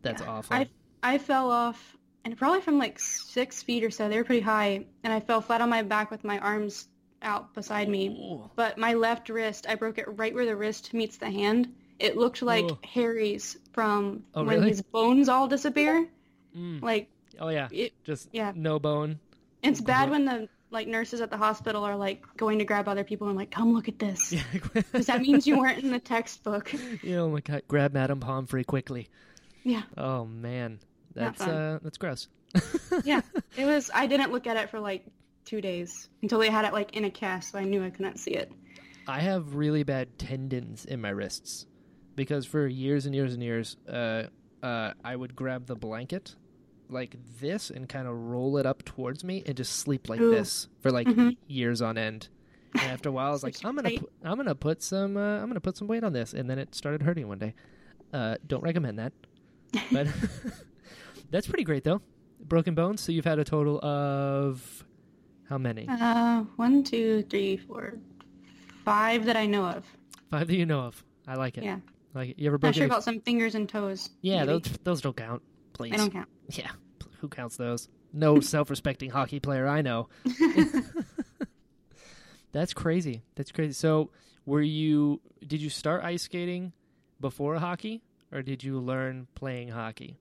That's 0.02 0.22
Yeah. 0.22 0.30
awful. 0.30 0.56
I 0.56 0.68
I 1.02 1.18
fell 1.18 1.50
off, 1.50 1.96
and 2.24 2.36
probably 2.36 2.60
from 2.60 2.78
like 2.78 2.98
six 3.00 3.62
feet 3.62 3.82
or 3.84 3.90
so. 3.90 4.08
They 4.08 4.16
were 4.16 4.24
pretty 4.24 4.40
high, 4.42 4.86
and 5.02 5.12
I 5.12 5.20
fell 5.20 5.40
flat 5.42 5.60
on 5.60 5.68
my 5.68 5.82
back 5.82 6.10
with 6.10 6.22
my 6.24 6.38
arms 6.38 6.88
out 7.24 7.54
beside 7.54 7.88
me. 7.88 8.08
Ooh. 8.08 8.50
But 8.56 8.78
my 8.78 8.94
left 8.94 9.28
wrist, 9.28 9.66
I 9.68 9.74
broke 9.74 9.98
it 9.98 10.06
right 10.08 10.34
where 10.34 10.46
the 10.46 10.56
wrist 10.56 10.92
meets 10.94 11.16
the 11.16 11.30
hand. 11.30 11.72
It 11.98 12.16
looked 12.16 12.42
like 12.42 12.64
Ugh. 12.64 12.78
Harry's 12.84 13.56
from 13.72 14.24
Oh, 14.34 14.44
when 14.44 14.56
really? 14.58 14.68
his 14.70 14.82
bones 14.82 15.28
all 15.28 15.46
disappear. 15.48 16.06
Mm. 16.56 16.82
Like 16.82 17.08
Oh 17.40 17.48
yeah. 17.48 17.68
it, 17.72 17.92
Just 18.04 18.28
Yeah. 18.32 18.52
no 18.54 18.78
bone. 18.78 19.18
it's 19.62 19.80
bad 19.80 20.10
when 20.10 20.24
the 20.24 20.48
like 20.70 20.88
nurses 20.88 21.20
at 21.20 21.30
the 21.30 21.36
hospital 21.36 21.84
are 21.84 21.96
like 21.96 22.24
going 22.36 22.58
to 22.58 22.64
grab 22.64 22.88
other 22.88 23.04
people 23.04 23.28
and 23.28 23.36
like, 23.36 23.50
come 23.52 23.72
look 23.72 23.88
at 23.88 23.98
this. 23.98 24.32
Yeah. 24.32 24.42
Because 24.72 25.06
that 25.06 25.20
means 25.20 25.46
you 25.46 25.58
weren't 25.58 25.82
in 25.82 25.90
the 25.92 26.00
textbook. 26.00 26.72
you 27.02 27.14
know, 27.14 27.28
like 27.28 27.48
uh, 27.48 27.60
grab 27.68 27.92
Madame 27.94 28.18
Pomfrey 28.20 28.64
quickly. 28.64 29.08
Yeah. 29.62 29.82
Oh 29.96 30.24
man, 30.26 30.80
that's 31.14 31.40
uh, 31.40 31.78
that's 31.82 31.96
gross. 31.98 32.28
Yeah. 33.04 33.20
It 33.56 33.64
was, 33.66 33.90
I 33.94 34.06
didn't 34.06 34.30
look 34.32 34.46
at 34.46 34.56
it 34.56 34.68
for 34.70 34.78
like 34.80 35.06
two 35.44 35.60
days 35.60 36.08
until 36.22 36.38
they 36.38 36.50
had 36.50 36.64
it 36.64 36.72
like 36.72 36.96
in 36.96 37.04
a 37.04 37.10
cast, 37.10 37.52
so 37.52 37.58
I 37.58 37.64
knew 37.64 37.84
I 37.84 37.90
couldn't 37.90 38.18
see 38.18 38.32
it. 38.32 38.50
I 39.06 39.20
have 39.20 39.54
really 39.54 39.82
bad 39.82 40.18
tendons 40.18 40.84
in 40.84 41.00
my 41.00 41.10
wrists 41.10 41.66
because 42.16 42.46
for 42.46 42.66
years 42.66 43.06
and 43.06 43.14
years 43.14 43.34
and 43.34 43.42
years, 43.42 43.76
uh, 43.88 44.24
uh, 44.62 44.92
I 45.04 45.14
would 45.16 45.36
grab 45.36 45.66
the 45.66 45.74
blanket 45.76 46.36
like 46.88 47.16
this 47.40 47.70
and 47.70 47.88
kind 47.88 48.06
of 48.08 48.14
roll 48.14 48.56
it 48.56 48.66
up 48.66 48.84
towards 48.84 49.24
me 49.24 49.42
and 49.46 49.56
just 49.56 49.72
sleep 49.76 50.08
like 50.08 50.20
Ooh. 50.20 50.30
this 50.30 50.68
for 50.80 50.90
like 50.90 51.06
Mhm. 51.08 51.36
years 51.46 51.82
on 51.82 51.98
end. 51.98 52.28
And 52.80 52.90
after 52.90 53.08
a 53.08 53.12
while, 53.12 53.28
I 53.28 53.32
was 53.32 53.42
like, 53.42 53.56
I'm 53.64 53.74
gonna, 53.76 53.90
pu- 53.90 54.08
I'm 54.22 54.36
gonna 54.36 54.54
put 54.54 54.82
some, 54.82 55.16
uh, 55.16 55.38
I'm 55.40 55.48
gonna 55.48 55.60
put 55.60 55.76
some 55.76 55.86
weight 55.86 56.02
on 56.04 56.12
this, 56.12 56.32
and 56.34 56.48
then 56.48 56.58
it 56.58 56.74
started 56.74 57.02
hurting 57.02 57.28
one 57.28 57.38
day. 57.38 57.54
Uh, 58.12 58.36
don't 58.46 58.62
recommend 58.62 58.98
that, 58.98 59.12
but 59.92 60.06
that's 61.30 61.46
pretty 61.46 61.64
great 61.64 61.84
though. 61.84 62.00
Broken 62.40 62.74
bones. 62.74 63.00
So 63.00 63.12
you've 63.12 63.24
had 63.24 63.38
a 63.38 63.44
total 63.44 63.78
of 63.84 64.84
how 65.48 65.58
many? 65.58 65.86
Uh, 65.88 66.44
one, 66.56 66.82
two, 66.84 67.22
three, 67.28 67.56
four, 67.56 67.94
five 68.84 69.26
that 69.26 69.36
I 69.36 69.46
know 69.46 69.64
of. 69.66 69.84
Five 70.30 70.46
that 70.48 70.56
you 70.56 70.66
know 70.66 70.80
of. 70.80 71.04
I 71.26 71.34
like 71.34 71.58
it. 71.58 71.64
Yeah. 71.64 71.78
Like 72.14 72.30
it. 72.30 72.38
you 72.38 72.46
ever 72.46 72.54
Not 72.56 72.60
broke 72.60 72.74
sure 72.74 72.82
any- 72.84 72.90
about 72.90 73.04
some 73.04 73.20
fingers 73.20 73.54
and 73.54 73.68
toes. 73.68 74.10
Yeah, 74.22 74.44
maybe. 74.44 74.52
those 74.52 74.78
those 74.84 75.00
don't 75.00 75.16
count. 75.16 75.42
Please. 75.72 75.90
They 75.92 75.96
don't 75.96 76.12
count. 76.12 76.28
Yeah, 76.50 76.70
who 77.20 77.28
counts 77.28 77.56
those? 77.56 77.88
No 78.12 78.38
self-respecting 78.52 79.10
hockey 79.10 79.40
player 79.40 79.66
I 79.66 79.82
know. 79.82 80.08
That's 82.52 82.72
crazy. 82.72 83.22
That's 83.34 83.50
crazy. 83.50 83.72
So, 83.72 84.10
were 84.46 84.62
you? 84.62 85.20
Did 85.46 85.60
you 85.60 85.70
start 85.70 86.04
ice 86.04 86.22
skating 86.22 86.72
before 87.20 87.56
hockey, 87.58 88.02
or 88.32 88.42
did 88.42 88.62
you 88.62 88.78
learn 88.78 89.26
playing 89.34 89.68
hockey? 89.68 90.16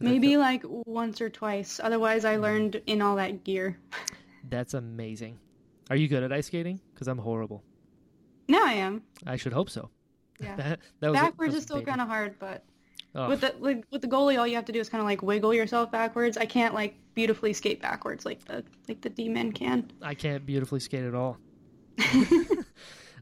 Maybe 0.00 0.28
feel- 0.28 0.40
like 0.40 0.62
once 0.64 1.20
or 1.20 1.28
twice. 1.28 1.80
Otherwise, 1.82 2.24
I 2.24 2.36
learned 2.36 2.80
in 2.86 3.02
all 3.02 3.16
that 3.16 3.42
gear. 3.44 3.76
That's 4.48 4.74
amazing. 4.74 5.38
Are 5.90 5.96
you 5.96 6.08
good 6.08 6.22
at 6.22 6.32
ice 6.32 6.46
skating? 6.46 6.80
Because 6.94 7.08
I'm 7.08 7.18
horrible. 7.18 7.62
Now 8.48 8.64
I 8.64 8.72
am. 8.74 9.02
I 9.26 9.36
should 9.36 9.52
hope 9.52 9.70
so. 9.70 9.90
Yeah. 10.40 10.56
That, 10.56 10.78
that 11.00 11.12
Backwards 11.12 11.54
is 11.54 11.62
still 11.62 11.82
kind 11.82 12.00
of 12.00 12.08
hard, 12.08 12.36
but 12.38 12.64
Oh, 13.12 13.28
with 13.28 13.40
the 13.40 13.52
like, 13.58 13.84
with 13.90 14.02
the 14.02 14.06
goalie, 14.08 14.38
all 14.38 14.46
you 14.46 14.54
have 14.54 14.64
to 14.66 14.72
do 14.72 14.78
is 14.78 14.88
kind 14.88 15.00
of 15.00 15.04
like 15.06 15.20
wiggle 15.20 15.52
yourself 15.52 15.90
backwards. 15.90 16.36
I 16.36 16.46
can't 16.46 16.74
like 16.74 16.94
beautifully 17.14 17.52
skate 17.52 17.82
backwards 17.82 18.24
like 18.24 18.44
the 18.44 18.64
like 18.88 19.00
the 19.00 19.10
D 19.10 19.28
men 19.28 19.50
can. 19.50 19.90
I 20.00 20.14
can't 20.14 20.46
beautifully 20.46 20.78
skate 20.78 21.02
at 21.04 21.14
all. 21.14 21.36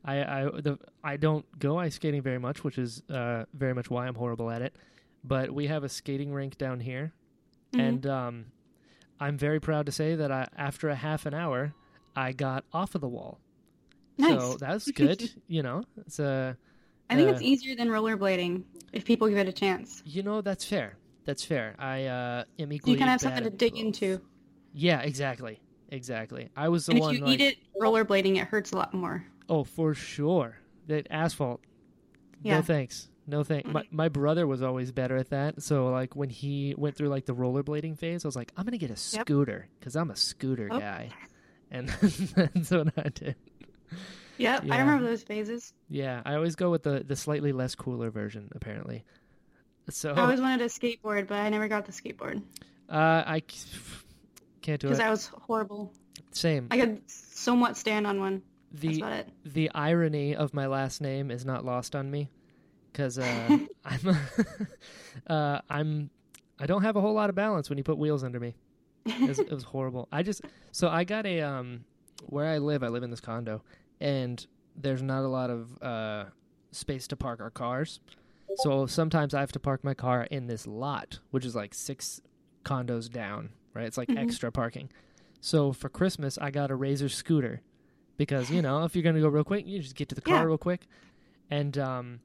I 0.04 0.22
I 0.22 0.44
the 0.60 0.78
I 1.02 1.16
don't 1.16 1.44
go 1.58 1.78
ice 1.78 1.94
skating 1.94 2.20
very 2.22 2.38
much, 2.38 2.64
which 2.64 2.76
is 2.78 3.02
uh, 3.10 3.44
very 3.54 3.72
much 3.74 3.88
why 3.90 4.06
I'm 4.06 4.14
horrible 4.14 4.50
at 4.50 4.60
it. 4.62 4.76
But 5.24 5.50
we 5.50 5.66
have 5.66 5.84
a 5.84 5.88
skating 5.88 6.32
rink 6.32 6.58
down 6.58 6.80
here, 6.80 7.12
Mhm. 7.72 7.80
and 7.80 8.06
um, 8.06 8.44
I'm 9.20 9.36
very 9.38 9.60
proud 9.60 9.86
to 9.86 9.92
say 9.92 10.14
that 10.16 10.30
I, 10.30 10.46
after 10.56 10.88
a 10.88 10.94
half 10.94 11.26
an 11.26 11.34
hour, 11.34 11.72
I 12.16 12.32
got 12.32 12.64
off 12.72 12.94
of 12.94 13.00
the 13.00 13.08
wall. 13.08 13.40
nice. 14.16 14.40
So 14.40 14.56
that 14.58 14.72
was 14.74 14.84
good. 14.94 15.30
you 15.46 15.62
know, 15.62 15.82
it's 15.98 16.18
a 16.18 16.56
I 17.10 17.16
think 17.16 17.28
uh, 17.28 17.32
it's 17.32 17.42
easier 17.42 17.74
than 17.76 17.88
rollerblading 17.88 18.62
if 18.92 19.04
people 19.04 19.28
give 19.28 19.38
it 19.38 19.48
a 19.48 19.52
chance. 19.52 20.02
you 20.04 20.22
know 20.22 20.40
that's 20.40 20.64
fair. 20.64 20.96
That's 21.24 21.44
fair. 21.44 21.74
I 21.78 22.04
uh, 22.06 22.44
am 22.58 22.70
So 22.70 22.74
equally. 22.74 22.92
you 22.92 22.98
kind 22.98 23.08
of 23.08 23.12
have 23.12 23.20
something 23.20 23.44
to 23.44 23.50
dig 23.50 23.72
both. 23.74 23.80
into. 23.82 24.20
Yeah, 24.72 25.00
exactly, 25.00 25.60
exactly. 25.90 26.48
I 26.56 26.68
was 26.68 26.86
the 26.86 26.92
And 26.92 27.02
if 27.04 27.12
you 27.12 27.24
like, 27.24 27.34
eat 27.34 27.40
it 27.40 27.58
rollerblading, 27.80 28.36
it 28.40 28.46
hurts 28.48 28.72
a 28.72 28.76
lot 28.76 28.94
more. 28.94 29.24
Oh, 29.48 29.64
for 29.64 29.94
sure. 29.94 30.56
That 30.86 31.06
asphalt. 31.10 31.60
Yeah. 32.42 32.56
No 32.56 32.62
thanks. 32.62 33.08
No 33.28 33.44
thank. 33.44 33.66
My 33.66 33.82
my 33.90 34.08
brother 34.08 34.46
was 34.46 34.62
always 34.62 34.90
better 34.90 35.16
at 35.16 35.28
that. 35.30 35.62
So 35.62 35.88
like 35.88 36.16
when 36.16 36.30
he 36.30 36.74
went 36.78 36.96
through 36.96 37.08
like 37.10 37.26
the 37.26 37.34
rollerblading 37.34 37.98
phase, 37.98 38.24
I 38.24 38.28
was 38.28 38.34
like, 38.36 38.52
I'm 38.56 38.64
gonna 38.64 38.78
get 38.78 38.90
a 38.90 38.96
scooter 38.96 39.68
because 39.78 39.96
I'm 39.96 40.10
a 40.10 40.16
scooter 40.16 40.68
Oh. 40.70 40.78
guy, 40.80 41.10
and 41.70 41.88
that's 42.34 42.70
what 42.70 42.88
I 42.96 43.10
did. 43.10 43.36
Yep, 44.38 44.64
Yeah. 44.64 44.74
I 44.74 44.78
remember 44.80 45.04
those 45.04 45.22
phases. 45.22 45.74
Yeah, 45.90 46.22
I 46.24 46.34
always 46.36 46.56
go 46.56 46.70
with 46.70 46.84
the 46.84 47.04
the 47.06 47.16
slightly 47.16 47.52
less 47.52 47.74
cooler 47.74 48.08
version. 48.10 48.48
Apparently, 48.54 49.04
so 49.90 50.12
I 50.14 50.20
always 50.22 50.40
wanted 50.40 50.62
a 50.62 50.68
skateboard, 50.70 51.26
but 51.28 51.36
I 51.36 51.50
never 51.50 51.68
got 51.68 51.84
the 51.84 51.92
skateboard 51.92 52.42
uh, 52.88 53.22
I 53.26 53.42
can't 54.62 54.80
do 54.80 54.86
it 54.86 54.90
because. 54.92 55.00
I 55.00 55.10
was 55.10 55.26
horrible. 55.26 55.92
Same. 56.30 56.68
I 56.70 56.78
could 56.78 57.02
somewhat 57.10 57.76
stand 57.76 58.06
on 58.06 58.20
one. 58.20 58.42
That's 58.72 58.80
the 58.96 58.96
about 59.02 59.12
it. 59.12 59.28
the 59.44 59.70
irony 59.74 60.34
of 60.34 60.54
my 60.54 60.66
last 60.66 61.02
name 61.02 61.30
is 61.30 61.44
not 61.44 61.64
lost 61.66 61.94
on 61.94 62.10
me 62.10 62.28
because 62.98 63.18
uh, 63.18 63.56
I'm 63.84 64.16
uh, 65.28 65.60
I'm 65.70 66.10
I 66.58 66.66
don't 66.66 66.82
have 66.82 66.96
a 66.96 67.00
whole 67.00 67.14
lot 67.14 67.30
of 67.30 67.36
balance 67.36 67.68
when 67.70 67.78
you 67.78 67.84
put 67.84 67.96
wheels 67.96 68.24
under 68.24 68.40
me. 68.40 68.56
It 69.06 69.28
was, 69.28 69.38
it 69.38 69.50
was 69.52 69.64
horrible. 69.64 70.08
I 70.12 70.22
just 70.22 70.42
so 70.72 70.88
I 70.88 71.04
got 71.04 71.24
a 71.24 71.40
um 71.40 71.84
where 72.26 72.46
I 72.46 72.58
live. 72.58 72.82
I 72.82 72.88
live 72.88 73.04
in 73.04 73.10
this 73.10 73.20
condo, 73.20 73.62
and 74.00 74.44
there's 74.76 75.02
not 75.02 75.22
a 75.24 75.28
lot 75.28 75.48
of 75.50 75.82
uh, 75.82 76.24
space 76.72 77.06
to 77.08 77.16
park 77.16 77.40
our 77.40 77.50
cars. 77.50 78.00
So 78.56 78.86
sometimes 78.86 79.34
I 79.34 79.40
have 79.40 79.52
to 79.52 79.60
park 79.60 79.84
my 79.84 79.94
car 79.94 80.24
in 80.24 80.48
this 80.48 80.66
lot, 80.66 81.20
which 81.30 81.44
is 81.44 81.54
like 81.54 81.74
six 81.74 82.20
condos 82.64 83.08
down. 83.08 83.50
Right, 83.74 83.86
it's 83.86 83.96
like 83.96 84.08
Mhm. 84.08 84.18
extra 84.18 84.50
parking. 84.50 84.90
So 85.40 85.72
for 85.72 85.88
Christmas, 85.88 86.36
I 86.38 86.50
got 86.50 86.72
a 86.72 86.74
Razor 86.74 87.08
scooter 87.08 87.62
because 88.16 88.50
you 88.50 88.60
know 88.60 88.82
if 88.82 88.96
you're 88.96 89.04
gonna 89.04 89.20
go 89.20 89.28
real 89.28 89.44
quick, 89.44 89.66
you 89.66 89.78
just 89.78 89.94
get 89.94 90.08
to 90.08 90.16
the 90.16 90.20
car 90.20 90.38
Yeah. 90.38 90.42
real 90.42 90.58
quick. 90.58 90.88
And 91.50 91.78
um, 91.78 92.20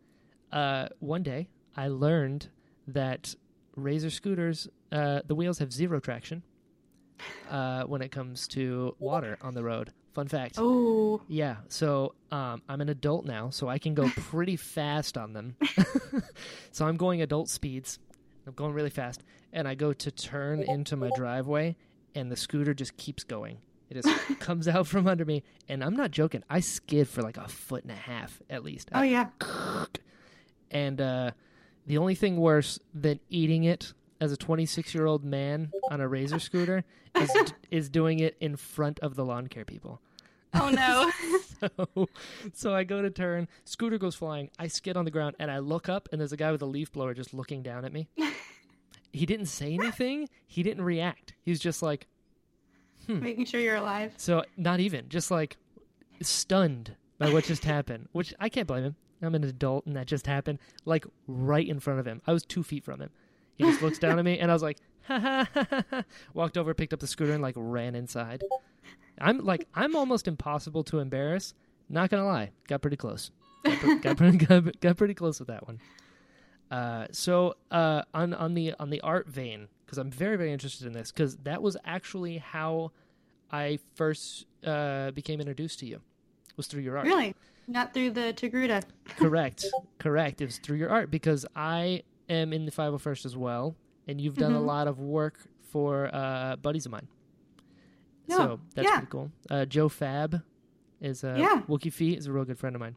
uh, 0.53 0.87
one 0.99 1.23
day 1.23 1.49
I 1.75 1.87
learned 1.87 2.47
that 2.87 3.35
Razor 3.75 4.09
scooters, 4.09 4.67
uh, 4.91 5.21
the 5.25 5.35
wheels 5.35 5.59
have 5.59 5.73
zero 5.73 5.99
traction 5.99 6.43
uh, 7.49 7.83
when 7.83 8.01
it 8.01 8.11
comes 8.11 8.47
to 8.49 8.95
water 8.99 9.37
on 9.41 9.53
the 9.53 9.63
road. 9.63 9.91
Fun 10.13 10.27
fact. 10.27 10.55
Oh, 10.59 11.21
Yeah, 11.27 11.55
so 11.69 12.13
um, 12.31 12.61
I'm 12.69 12.81
an 12.81 12.89
adult 12.89 13.25
now, 13.25 13.49
so 13.49 13.67
I 13.67 13.79
can 13.79 13.95
go 13.95 14.09
pretty 14.15 14.55
fast 14.57 15.17
on 15.17 15.33
them. 15.33 15.55
so 16.71 16.85
I'm 16.85 16.97
going 16.97 17.23
adult 17.23 17.49
speeds. 17.49 17.97
I'm 18.45 18.53
going 18.53 18.73
really 18.73 18.91
fast, 18.91 19.23
and 19.53 19.67
I 19.67 19.73
go 19.73 19.91
to 19.91 20.11
turn 20.11 20.61
into 20.61 20.95
my 20.95 21.09
driveway, 21.15 21.75
and 22.13 22.31
the 22.31 22.35
scooter 22.35 22.75
just 22.75 22.95
keeps 22.97 23.23
going. 23.23 23.57
It 23.89 24.03
just 24.03 24.09
comes 24.39 24.67
out 24.67 24.85
from 24.85 25.07
under 25.07 25.25
me, 25.25 25.41
and 25.67 25.83
I'm 25.83 25.95
not 25.95 26.11
joking. 26.11 26.43
I 26.49 26.59
skid 26.59 27.07
for 27.07 27.23
like 27.23 27.37
a 27.37 27.47
foot 27.47 27.83
and 27.83 27.91
a 27.91 27.95
half 27.95 28.39
at 28.51 28.63
least. 28.63 28.89
oh 28.93 29.01
yeah. 29.01 29.29
And 30.73 30.99
uh, 30.99 31.31
the 31.85 31.97
only 31.97 32.15
thing 32.15 32.37
worse 32.37 32.79
than 32.93 33.19
eating 33.29 33.63
it 33.63 33.93
as 34.19 34.31
a 34.31 34.37
26 34.37 34.93
year 34.95 35.05
old 35.05 35.23
man 35.23 35.71
on 35.91 36.01
a 36.01 36.07
razor 36.07 36.39
scooter 36.39 36.83
is 37.15 37.31
is 37.71 37.89
doing 37.89 38.19
it 38.19 38.35
in 38.39 38.55
front 38.55 38.99
of 38.99 39.15
the 39.15 39.25
lawn 39.25 39.47
care 39.47 39.65
people. 39.65 40.01
Oh 40.53 40.69
no. 40.69 41.11
So, 41.63 42.09
so 42.51 42.75
I 42.75 42.83
go 42.83 43.01
to 43.01 43.09
turn, 43.09 43.47
scooter 43.63 43.97
goes 43.97 44.15
flying. 44.15 44.49
I 44.59 44.67
skid 44.67 44.97
on 44.97 45.05
the 45.05 45.11
ground, 45.11 45.37
and 45.39 45.49
I 45.49 45.59
look 45.59 45.87
up, 45.87 46.09
and 46.11 46.19
there's 46.19 46.33
a 46.33 46.37
guy 46.37 46.51
with 46.51 46.61
a 46.61 46.65
leaf 46.65 46.91
blower 46.91 47.13
just 47.13 47.33
looking 47.33 47.63
down 47.63 47.85
at 47.85 47.93
me. 47.93 48.09
he 49.13 49.25
didn't 49.25 49.45
say 49.45 49.73
anything. 49.73 50.27
He 50.45 50.61
didn't 50.61 50.83
react. 50.83 51.35
He 51.41 51.51
was 51.51 51.61
just 51.61 51.81
like, 51.81 52.07
hmm. 53.07 53.21
making 53.21 53.45
sure 53.45 53.61
you're 53.61 53.77
alive. 53.77 54.13
So 54.17 54.43
not 54.57 54.81
even, 54.81 55.07
just 55.07 55.31
like 55.31 55.55
stunned 56.21 56.97
by 57.17 57.31
what 57.31 57.45
just 57.45 57.63
happened, 57.63 58.09
which 58.11 58.33
I 58.41 58.49
can't 58.49 58.67
blame 58.67 58.83
him. 58.83 58.95
I'm 59.25 59.35
an 59.35 59.43
adult 59.43 59.85
and 59.85 59.95
that 59.95 60.07
just 60.07 60.27
happened, 60.27 60.59
like 60.85 61.05
right 61.27 61.67
in 61.67 61.79
front 61.79 61.99
of 61.99 62.07
him. 62.07 62.21
I 62.27 62.33
was 62.33 62.43
two 62.45 62.63
feet 62.63 62.83
from 62.83 63.01
him. 63.01 63.09
He 63.55 63.63
just 63.63 63.81
looks 63.81 63.99
down 63.99 64.17
at 64.19 64.25
me 64.25 64.39
and 64.39 64.49
I 64.49 64.53
was 64.53 64.63
like, 64.63 64.77
ha. 65.07 65.47
Walked 66.33 66.57
over, 66.57 66.73
picked 66.73 66.93
up 66.93 66.99
the 66.99 67.07
scooter 67.07 67.33
and 67.33 67.41
like 67.41 67.55
ran 67.57 67.95
inside. 67.95 68.43
I'm 69.19 69.45
like, 69.45 69.67
I'm 69.75 69.95
almost 69.95 70.27
impossible 70.27 70.83
to 70.85 70.99
embarrass. 70.99 71.53
Not 71.89 72.09
gonna 72.09 72.25
lie, 72.25 72.51
got 72.67 72.81
pretty 72.81 72.97
close. 72.97 73.31
Got, 73.63 73.79
pre- 73.79 73.99
got, 73.99 74.17
pretty, 74.17 74.37
got, 74.45 74.79
got 74.79 74.97
pretty 74.97 75.13
close 75.13 75.39
with 75.39 75.47
that 75.49 75.65
one. 75.67 75.79
Uh, 76.71 77.05
so 77.11 77.55
uh, 77.71 78.01
on 78.13 78.33
on 78.33 78.55
the 78.55 78.73
on 78.79 78.89
the 78.89 78.99
art 79.01 79.27
vein, 79.27 79.67
because 79.85 79.97
I'm 79.99 80.09
very 80.09 80.37
very 80.37 80.51
interested 80.51 80.87
in 80.87 80.93
this, 80.93 81.11
because 81.11 81.37
that 81.43 81.61
was 81.61 81.77
actually 81.85 82.39
how 82.39 82.91
I 83.51 83.77
first 83.93 84.47
uh, 84.65 85.11
became 85.11 85.39
introduced 85.39 85.79
to 85.79 85.85
you, 85.85 86.01
was 86.57 86.67
through 86.67 86.81
your 86.81 86.97
art. 86.97 87.05
Really? 87.07 87.35
Not 87.67 87.93
through 87.93 88.11
the 88.11 88.33
Togruta. 88.33 88.83
correct, 89.17 89.65
correct. 89.99 90.41
It 90.41 90.45
was 90.45 90.57
through 90.57 90.77
your 90.77 90.89
art 90.89 91.09
because 91.11 91.45
I 91.55 92.03
am 92.29 92.51
in 92.53 92.65
the 92.65 92.71
501st 92.71 93.25
as 93.25 93.37
well, 93.37 93.75
and 94.07 94.19
you've 94.19 94.35
done 94.37 94.53
a 94.53 94.59
Mhm. 94.59 94.65
lot 94.65 94.87
of 94.87 94.99
work 94.99 95.39
for 95.61 96.09
uh, 96.13 96.55
buddies 96.57 96.85
of 96.85 96.91
mine. 96.91 97.07
Yeah, 98.27 98.35
So 98.37 98.59
that's 98.75 98.85
yeah. 98.87 98.93
pretty 98.97 99.07
cool. 99.09 99.31
Uh, 99.49 99.65
Joe 99.65 99.89
Fab 99.89 100.41
is 101.01 101.23
a 101.23 101.35
Yeah. 101.37 101.61
Wookie 101.67 101.91
Feet 101.91 102.17
is 102.17 102.27
a 102.27 102.31
real 102.33 102.45
good 102.45 102.57
friend 102.59 102.75
of 102.75 102.79
mine. 102.79 102.95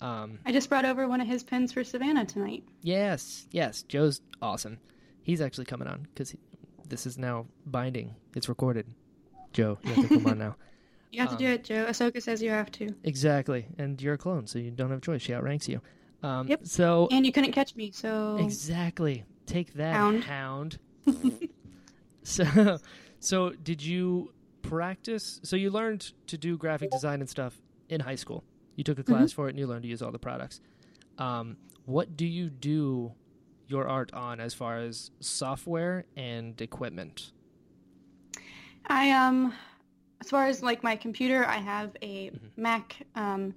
Um, 0.00 0.38
I 0.44 0.52
just 0.52 0.68
brought 0.68 0.84
over 0.84 1.06
one 1.06 1.20
of 1.20 1.26
his 1.28 1.44
pins 1.44 1.72
for 1.72 1.84
Savannah 1.84 2.26
tonight. 2.26 2.64
Yes, 2.82 3.46
yes. 3.52 3.82
Joe's 3.84 4.20
awesome. 4.42 4.78
He's 5.22 5.40
actually 5.40 5.66
coming 5.66 5.86
on 5.86 6.02
because 6.12 6.34
this 6.88 7.06
is 7.06 7.16
now 7.18 7.46
binding. 7.64 8.16
It's 8.34 8.48
recorded. 8.48 8.86
Joe, 9.52 9.78
you 9.84 9.92
have 9.92 10.08
to 10.08 10.18
come 10.18 10.26
on 10.26 10.38
now. 10.38 10.56
You 11.12 11.20
have 11.20 11.30
to 11.30 11.36
do 11.36 11.46
Um, 11.46 11.52
it, 11.52 11.64
Joe. 11.64 11.86
Ahsoka 11.86 12.20
says 12.22 12.42
you 12.42 12.50
have 12.50 12.70
to. 12.72 12.88
Exactly. 13.04 13.66
And 13.78 14.00
you're 14.00 14.14
a 14.14 14.18
clone, 14.18 14.46
so 14.46 14.58
you 14.58 14.70
don't 14.70 14.88
have 14.90 14.98
a 14.98 15.02
choice. 15.02 15.20
She 15.22 15.32
outranks 15.34 15.68
you. 15.68 15.80
Um, 16.22 16.48
Yep. 16.48 16.60
So, 16.66 17.06
And 17.10 17.26
you 17.26 17.32
couldn't 17.32 17.52
catch 17.52 17.76
me, 17.76 17.90
so 17.92 18.36
exactly. 18.40 19.24
Take 19.46 19.74
that, 19.74 19.94
Hound. 19.94 20.24
hound. 20.24 20.78
so, 22.22 22.78
so 23.20 23.50
did 23.50 23.82
you 23.84 24.32
practice? 24.62 25.40
So 25.42 25.56
you 25.56 25.70
learned 25.70 26.12
to 26.28 26.38
do 26.38 26.56
graphic 26.56 26.90
design 26.90 27.20
and 27.20 27.28
stuff 27.28 27.60
in 27.88 28.00
high 28.00 28.14
school. 28.14 28.44
You 28.76 28.84
took 28.84 28.98
a 28.98 29.02
Mm-hmm. 29.02 29.12
class 29.12 29.32
for 29.32 29.48
it, 29.48 29.50
and 29.50 29.58
you 29.58 29.66
learned 29.66 29.82
to 29.82 29.88
use 29.88 30.00
all 30.00 30.12
the 30.12 30.18
products. 30.18 30.60
Um, 31.18 31.56
what 31.84 32.16
do 32.16 32.24
you 32.26 32.48
do 32.48 33.12
your 33.66 33.86
art 33.86 34.12
on 34.14 34.40
as 34.40 34.54
far 34.54 34.78
as 34.78 35.10
software 35.20 36.06
and 36.16 36.58
equipment? 36.60 37.32
I 38.86 39.10
um 39.12 39.52
as 40.22 40.30
far 40.30 40.46
as 40.46 40.62
like 40.62 40.82
my 40.82 40.96
computer, 40.96 41.44
I 41.44 41.58
have 41.58 41.96
a 42.02 42.30
Mhm. 42.30 42.50
Mac. 42.56 42.96
Um 43.14 43.54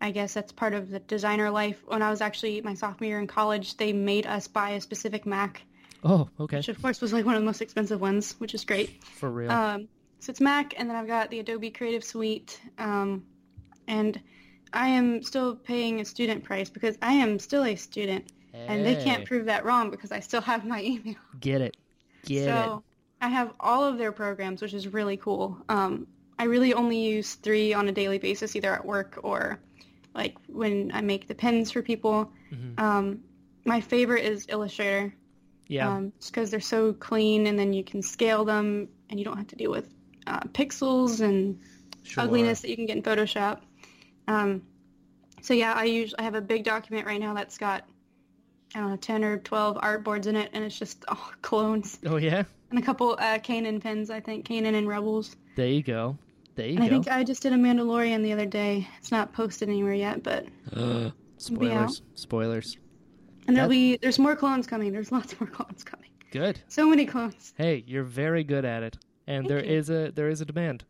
I 0.00 0.10
guess 0.10 0.34
that's 0.34 0.52
part 0.52 0.74
of 0.74 0.90
the 0.90 0.98
designer 1.00 1.50
life. 1.50 1.82
When 1.86 2.02
I 2.02 2.10
was 2.10 2.20
actually 2.20 2.60
my 2.60 2.74
sophomore 2.74 3.08
year 3.08 3.20
in 3.20 3.26
college, 3.26 3.76
they 3.78 3.92
made 3.92 4.26
us 4.26 4.48
buy 4.48 4.70
a 4.70 4.80
specific 4.80 5.24
Mac, 5.26 5.62
Oh, 6.04 6.28
okay. 6.40 6.58
which 6.58 6.68
of 6.68 6.80
course 6.82 7.00
was 7.00 7.12
like 7.12 7.24
one 7.24 7.36
of 7.36 7.42
the 7.42 7.46
most 7.46 7.62
expensive 7.62 8.00
ones, 8.00 8.34
which 8.38 8.54
is 8.54 8.64
great. 8.64 8.90
For 9.02 9.30
real. 9.30 9.50
Um, 9.50 9.88
so 10.20 10.30
it's 10.30 10.40
Mac, 10.40 10.74
and 10.78 10.88
then 10.88 10.96
I've 10.96 11.06
got 11.06 11.30
the 11.30 11.40
Adobe 11.40 11.70
Creative 11.70 12.04
Suite, 12.04 12.60
um, 12.78 13.24
and 13.88 14.20
I 14.72 14.88
am 14.88 15.22
still 15.22 15.56
paying 15.56 16.00
a 16.00 16.04
student 16.04 16.44
price 16.44 16.70
because 16.70 16.98
I 17.02 17.12
am 17.14 17.38
still 17.38 17.64
a 17.64 17.76
student, 17.76 18.24
and 18.68 18.84
they 18.84 18.94
can't 18.96 19.24
prove 19.24 19.46
that 19.46 19.64
wrong 19.64 19.90
because 19.90 20.12
I 20.12 20.20
still 20.20 20.42
have 20.42 20.66
my 20.66 20.82
email. 20.92 21.16
Get 21.40 21.60
it. 21.60 21.76
Get 22.26 22.48
so 22.48 22.82
I 23.24 23.28
have 23.28 23.54
all 23.58 23.82
of 23.84 23.96
their 23.96 24.12
programs, 24.12 24.60
which 24.60 24.74
is 24.74 24.86
really 24.86 25.16
cool. 25.16 25.56
Um, 25.70 26.06
I 26.38 26.44
really 26.44 26.74
only 26.74 26.98
use 26.98 27.36
three 27.36 27.72
on 27.72 27.88
a 27.88 27.92
daily 27.92 28.18
basis, 28.18 28.54
either 28.54 28.74
at 28.74 28.84
work 28.84 29.18
or 29.22 29.58
like 30.14 30.36
when 30.46 30.90
I 30.92 31.00
make 31.00 31.26
the 31.26 31.34
pins 31.34 31.70
for 31.70 31.80
people. 31.80 32.30
Mhm. 32.52 32.78
Um, 32.78 33.20
my 33.64 33.80
favorite 33.80 34.26
is 34.26 34.44
Illustrator, 34.50 35.14
Yeah. 35.68 35.88
um, 35.88 36.12
just 36.18 36.32
because 36.32 36.50
they're 36.50 36.60
so 36.60 36.92
clean, 36.92 37.46
and 37.46 37.58
then 37.58 37.72
you 37.72 37.82
can 37.82 38.02
scale 38.02 38.44
them, 38.44 38.88
and 39.08 39.18
you 39.18 39.24
don't 39.24 39.38
have 39.38 39.46
to 39.48 39.56
deal 39.56 39.70
with 39.70 39.88
uh, 40.26 40.40
pixels 40.40 41.20
and 41.22 41.58
sure. 42.02 42.24
ugliness 42.24 42.60
that 42.60 42.68
you 42.68 42.76
can 42.76 42.84
get 42.84 42.96
in 42.96 43.02
Photoshop. 43.02 43.60
Um, 44.28 44.62
so 45.40 45.54
yeah, 45.54 45.72
I 45.72 45.84
usually 45.84 46.18
I 46.18 46.22
have 46.24 46.34
a 46.34 46.42
big 46.42 46.64
document 46.64 47.06
right 47.06 47.20
now 47.20 47.32
that's 47.32 47.56
got 47.56 47.88
I 48.74 48.80
don't 48.80 48.90
know 48.90 48.96
ten 48.96 49.24
or 49.24 49.38
twelve 49.38 49.78
artboards 49.78 50.26
in 50.26 50.36
it, 50.36 50.50
and 50.52 50.62
it's 50.62 50.78
just 50.78 51.04
all 51.08 51.16
clones 51.42 51.98
Oh, 52.04 52.16
yeah? 52.16 52.44
And 52.74 52.82
a 52.82 52.86
couple 52.86 53.12
uh, 53.12 53.38
Kanan 53.38 53.80
pins. 53.82 54.10
I 54.10 54.20
think 54.20 54.46
Kanan 54.46 54.74
and 54.74 54.88
Rebels. 54.88 55.36
There 55.56 55.66
you 55.68 55.82
go. 55.82 56.16
There 56.56 56.66
you 56.66 56.74
And 56.76 56.84
I 56.84 56.88
think 56.88 57.08
I 57.08 57.24
just 57.24 57.42
did 57.42 57.52
a 57.52 57.56
Mandalorian 57.56 58.22
the 58.22 58.32
other 58.32 58.46
day. 58.46 58.88
It's 58.98 59.10
not 59.10 59.32
posted 59.32 59.68
anywhere 59.68 59.94
yet, 59.94 60.22
but 60.22 60.46
Spoilers. 61.38 62.02
Spoilers. 62.14 62.76
and 63.46 63.56
there'll 63.56 63.68
That- 63.68 63.74
be 63.74 63.96
there's 63.98 64.18
more 64.18 64.36
clones 64.36 64.66
coming. 64.66 64.92
There's 64.92 65.12
lots 65.12 65.38
more 65.40 65.48
clones 65.58 65.84
coming. 65.84 66.10
Good. 66.30 66.60
So 66.68 66.88
many 66.88 67.06
clones. 67.06 67.52
Hey, 67.56 67.84
you're 67.86 68.02
very 68.04 68.42
good 68.44 68.64
at 68.64 68.82
it, 68.82 68.98
and 69.26 69.46
Thank 69.46 69.48
there 69.48 69.64
you. 69.64 69.78
is 69.78 69.90
a 69.90 70.10
there 70.14 70.28
is 70.28 70.40
a 70.40 70.44
demand. 70.44 70.84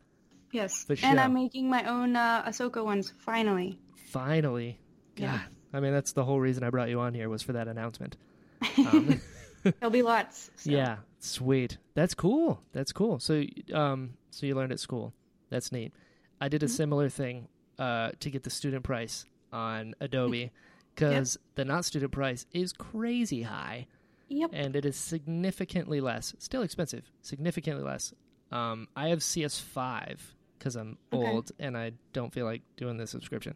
Yes, 0.52 0.84
For 0.84 0.96
and. 1.02 1.18
I'm 1.18 1.34
making 1.34 1.68
my 1.68 1.84
own 1.84 2.14
uh, 2.14 2.44
Ahsoka 2.46 2.84
ones 2.84 3.12
finally. 3.20 3.78
Finally, 4.06 4.78
God, 5.16 5.22
Yeah. 5.24 5.40
I 5.72 5.80
mean 5.80 5.92
that's 5.92 6.12
the 6.12 6.24
whole 6.24 6.38
reason 6.40 6.62
I 6.62 6.70
brought 6.70 6.88
you 6.88 7.00
on 7.00 7.12
here 7.14 7.28
was 7.28 7.42
for 7.42 7.52
that 7.54 7.68
announcement. 7.68 8.16
Um, 8.78 9.20
There'll 9.80 9.90
be 9.90 10.02
lots. 10.02 10.50
so. 10.56 10.70
Yeah, 10.70 10.96
sweet. 11.24 11.78
That's 11.94 12.14
cool. 12.14 12.60
That's 12.72 12.92
cool. 12.92 13.18
So, 13.18 13.44
um, 13.72 14.14
so 14.30 14.46
you 14.46 14.54
learned 14.54 14.72
at 14.72 14.80
school. 14.80 15.12
That's 15.50 15.72
neat. 15.72 15.92
I 16.40 16.48
did 16.48 16.62
a 16.62 16.66
Mm-hmm. 16.66 16.74
similar 16.74 17.08
thing 17.08 17.48
uh, 17.78 18.10
to 18.20 18.30
get 18.30 18.42
the 18.42 18.50
student 18.50 18.84
price 18.84 19.24
on 19.52 19.94
Adobe 20.00 20.50
because 20.94 21.38
the 21.54 21.64
not 21.64 21.84
student 21.84 22.12
price 22.12 22.46
is 22.52 22.72
crazy 22.72 23.42
high 23.42 23.86
Yep. 24.28 24.50
and 24.52 24.74
it 24.76 24.84
is 24.84 24.96
significantly 24.96 26.00
less. 26.00 26.34
Still 26.38 26.62
expensive, 26.62 27.10
significantly 27.22 27.84
less. 27.84 28.12
Um, 28.50 28.88
I 28.96 29.08
have 29.08 29.18
CS5 29.20 30.18
because 30.58 30.76
I'm 30.76 30.98
Okay. 31.12 31.24
old 31.26 31.52
and 31.58 31.76
I 31.76 31.92
don't 32.12 32.32
feel 32.32 32.46
like 32.46 32.62
doing 32.76 32.96
the 32.96 33.06
subscription. 33.06 33.54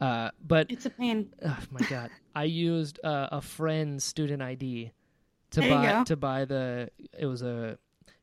Uh, 0.00 0.30
but 0.46 0.70
It's 0.70 0.86
a 0.86 0.90
pain. 0.90 1.30
oh 1.44 1.58
my 1.70 1.80
god 1.88 2.10
i 2.34 2.44
used 2.44 2.98
uh, 3.04 3.28
a 3.32 3.40
friend's 3.42 4.02
student 4.02 4.40
id 4.40 4.92
to 5.50 5.60
There 5.60 5.70
buy 5.70 6.04
to 6.04 6.16
buy 6.16 6.44
the 6.44 6.90
it 7.18 7.26
was 7.26 7.42
a 7.42 7.78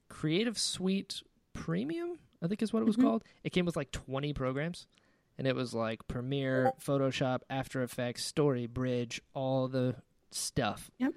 creative 0.09 0.57
suite 0.57 1.21
premium 1.53 2.17
i 2.41 2.47
think 2.47 2.61
is 2.61 2.71
what 2.71 2.81
it 2.81 2.85
was 2.85 2.97
Mhm. 2.97 3.01
called 3.03 3.23
it 3.43 3.49
came 3.51 3.65
with 3.65 3.75
like 3.75 3.91
20 3.91 4.33
programs 4.33 4.87
and 5.37 5.45
it 5.47 5.55
was 5.55 5.73
like 5.73 6.07
premiere 6.07 6.71
photoshop 6.79 7.41
after 7.49 7.81
effects 7.83 8.23
story 8.23 8.67
bridge 8.67 9.21
all 9.33 9.67
the 9.67 9.95
stuff 10.31 10.89
Yep. 10.99 11.13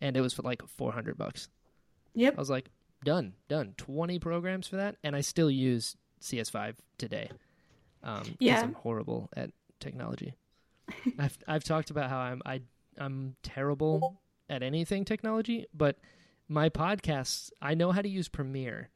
and 0.00 0.16
it 0.16 0.20
was 0.20 0.32
for 0.34 0.42
like 0.42 0.66
400 0.66 1.16
bucks 1.16 1.48
Yep. 2.14 2.34
i 2.36 2.40
was 2.40 2.50
like 2.50 2.70
done 3.04 3.34
done 3.48 3.74
20 3.76 4.18
programs 4.18 4.66
for 4.66 4.76
that 4.76 4.96
and 5.04 5.14
i 5.14 5.20
still 5.20 5.50
use 5.50 5.96
cs5 6.20 6.76
today 6.98 7.30
um 8.02 8.22
Yeah. 8.40 8.60
i'm 8.62 8.72
horrible 8.74 9.28
at 9.36 9.50
technology 9.80 10.34
I've 11.18 11.38
I've 11.46 11.64
talked 11.64 11.90
about 11.90 12.10
how 12.10 12.18
I'm 12.18 12.42
I 12.44 12.60
I'm 12.98 13.36
terrible 13.42 14.20
at 14.52 14.62
anything 14.62 15.04
technology, 15.04 15.66
but 15.72 15.96
my 16.48 16.68
podcasts 16.68 17.50
I 17.62 17.74
know 17.74 17.90
how 17.92 18.02
to 18.02 18.08
use 18.08 18.28
Premiere 18.28 18.90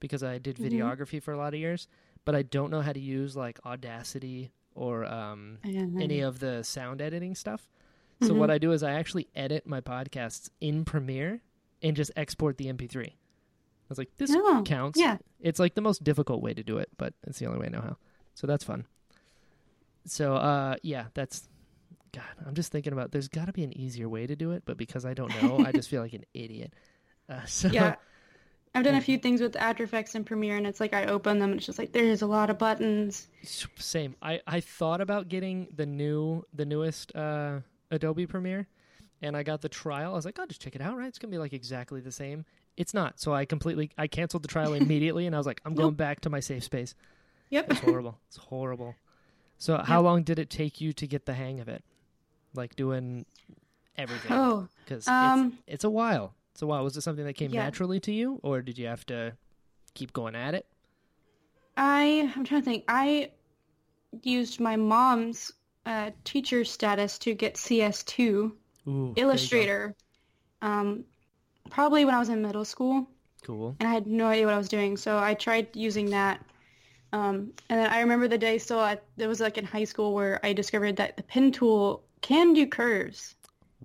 because 0.00 0.22
I 0.22 0.38
did 0.38 0.56
Mhm. 0.56 0.70
videography 0.70 1.22
for 1.22 1.32
a 1.32 1.36
lot 1.36 1.52
of 1.52 1.60
years, 1.60 1.86
but 2.24 2.34
I 2.34 2.42
don't 2.42 2.70
know 2.70 2.80
how 2.80 2.92
to 2.92 3.00
use 3.00 3.36
like 3.36 3.60
Audacity 3.66 4.52
or 4.74 5.04
um, 5.04 5.58
any 6.00 6.20
of 6.20 6.38
the 6.40 6.64
sound 6.64 7.02
editing 7.02 7.34
stuff. 7.34 7.68
So 8.22 8.32
Mhm. 8.34 8.38
what 8.38 8.50
I 8.50 8.56
do 8.58 8.72
is 8.72 8.82
I 8.82 8.92
actually 8.92 9.28
edit 9.34 9.66
my 9.66 9.80
podcasts 9.82 10.48
in 10.60 10.84
Premiere 10.84 11.42
and 11.82 11.94
just 11.94 12.10
export 12.16 12.56
the 12.56 12.68
MP3. 12.72 13.08
I 13.08 13.14
was 13.90 13.98
like, 13.98 14.16
this 14.16 14.30
Oh, 14.34 14.62
counts. 14.64 14.98
yeah. 14.98 15.18
It's 15.40 15.58
like 15.60 15.74
the 15.74 15.80
most 15.82 16.02
difficult 16.02 16.40
way 16.40 16.54
to 16.54 16.62
do 16.62 16.78
it, 16.78 16.88
but 16.96 17.12
it's 17.26 17.38
the 17.38 17.46
only 17.46 17.58
way 17.58 17.66
I 17.66 17.70
know 17.70 17.82
how. 17.82 17.96
So 18.34 18.46
that's 18.46 18.64
fun. 18.64 18.86
So 20.06 20.34
uh 20.36 20.76
yeah, 20.82 21.06
that's 21.14 21.48
God, 22.12 22.46
I'm 22.46 22.54
just 22.54 22.70
thinking 22.72 22.92
about 22.92 23.10
there's 23.12 23.28
got 23.28 23.46
to 23.46 23.52
be 23.52 23.64
an 23.64 23.76
easier 23.76 24.08
way 24.08 24.26
to 24.26 24.36
do 24.36 24.52
it, 24.52 24.62
but 24.66 24.76
because 24.76 25.04
I 25.04 25.14
don't 25.14 25.30
know, 25.42 25.64
I 25.64 25.72
just 25.72 25.88
feel 25.90 26.02
like 26.02 26.12
an 26.12 26.24
idiot. 26.34 26.72
Uh, 27.28 27.44
so 27.46 27.68
Yeah. 27.68 27.96
I've 28.74 28.84
done 28.84 28.94
a 28.94 29.02
few 29.02 29.18
things 29.18 29.42
with 29.42 29.54
After 29.56 29.84
Effects 29.84 30.14
and 30.14 30.24
Premiere, 30.24 30.56
and 30.56 30.66
it's 30.66 30.80
like 30.80 30.94
I 30.94 31.04
open 31.04 31.38
them, 31.38 31.50
and 31.50 31.58
it's 31.58 31.66
just 31.66 31.78
like 31.78 31.92
there's 31.92 32.22
a 32.22 32.26
lot 32.26 32.48
of 32.48 32.58
buttons. 32.58 33.28
same. 33.76 34.16
I 34.22 34.40
I 34.46 34.60
thought 34.60 35.02
about 35.02 35.28
getting 35.28 35.68
the 35.76 35.84
new 35.84 36.44
the 36.54 36.64
newest 36.64 37.14
uh 37.14 37.60
Adobe 37.90 38.26
Premiere 38.26 38.66
and 39.20 39.36
I 39.36 39.42
got 39.42 39.60
the 39.60 39.68
trial. 39.68 40.12
I 40.12 40.16
was 40.16 40.24
like, 40.24 40.38
"I'll 40.38 40.46
just 40.46 40.62
check 40.62 40.74
it 40.74 40.80
out, 40.80 40.96
right? 40.96 41.06
It's 41.06 41.18
going 41.18 41.30
to 41.30 41.34
be 41.34 41.38
like 41.38 41.52
exactly 41.52 42.00
the 42.00 42.10
same." 42.12 42.44
It's 42.76 42.94
not. 42.94 43.20
So 43.20 43.34
I 43.34 43.44
completely 43.44 43.90
I 43.98 44.06
canceled 44.06 44.42
the 44.42 44.48
trial 44.48 44.72
immediately 44.74 45.26
and 45.26 45.34
I 45.34 45.38
was 45.38 45.46
like, 45.46 45.60
"I'm 45.64 45.74
going 45.74 45.94
back 45.94 46.20
to 46.22 46.30
my 46.30 46.40
safe 46.40 46.64
space." 46.64 46.94
Yep. 47.50 47.70
It's 47.72 47.80
horrible. 47.80 48.18
it's 48.26 48.38
horrible. 48.38 48.94
So 49.58 49.76
how 49.76 50.00
long 50.00 50.22
did 50.22 50.38
it 50.38 50.48
take 50.50 50.80
you 50.80 50.92
to 50.94 51.06
get 51.06 51.26
the 51.26 51.34
hang 51.34 51.60
of 51.60 51.68
it? 51.68 51.84
Like 52.54 52.76
doing 52.76 53.24
everything? 53.96 54.32
Oh, 54.32 54.68
Because 54.84 55.08
um, 55.08 55.58
it's, 55.66 55.74
it's 55.74 55.84
a 55.84 55.90
while. 55.90 56.34
It's 56.52 56.62
a 56.62 56.66
while. 56.66 56.84
Was 56.84 56.96
it 56.96 57.00
something 57.02 57.24
that 57.24 57.34
came 57.34 57.50
yeah. 57.52 57.64
naturally 57.64 58.00
to 58.00 58.12
you, 58.12 58.38
or 58.42 58.60
did 58.60 58.78
you 58.78 58.86
have 58.86 59.06
to 59.06 59.32
keep 59.94 60.12
going 60.12 60.34
at 60.34 60.54
it? 60.54 60.66
I 61.76 62.30
I'm 62.36 62.44
trying 62.44 62.60
to 62.60 62.64
think. 62.64 62.84
I 62.88 63.30
used 64.22 64.60
my 64.60 64.76
mom's 64.76 65.52
uh, 65.86 66.10
teacher 66.24 66.64
status 66.64 67.18
to 67.20 67.34
get 67.34 67.54
CS2 67.54 68.20
Ooh, 68.20 68.52
there 68.84 68.92
you 68.92 69.14
go. 69.14 69.20
Illustrator. 69.22 69.94
Um, 70.60 71.04
probably 71.70 72.04
when 72.04 72.14
I 72.14 72.18
was 72.18 72.28
in 72.28 72.42
middle 72.42 72.64
school, 72.64 73.08
Cool. 73.42 73.74
and 73.80 73.88
I 73.88 73.92
had 73.92 74.06
no 74.06 74.26
idea 74.26 74.44
what 74.44 74.54
I 74.54 74.58
was 74.58 74.68
doing. 74.68 74.96
So 74.96 75.18
I 75.18 75.34
tried 75.34 75.74
using 75.74 76.10
that. 76.10 76.44
Um, 77.12 77.52
and 77.68 77.80
then 77.80 77.90
I 77.90 78.00
remember 78.00 78.28
the 78.28 78.38
day 78.38 78.58
still. 78.58 78.78
I, 78.78 78.98
it 79.16 79.26
was 79.26 79.40
like 79.40 79.58
in 79.58 79.64
high 79.64 79.84
school 79.84 80.14
where 80.14 80.38
I 80.44 80.52
discovered 80.52 80.96
that 80.96 81.16
the 81.16 81.22
pen 81.22 81.52
tool 81.52 82.04
can 82.22 82.52
do 82.54 82.66
curves. 82.66 83.34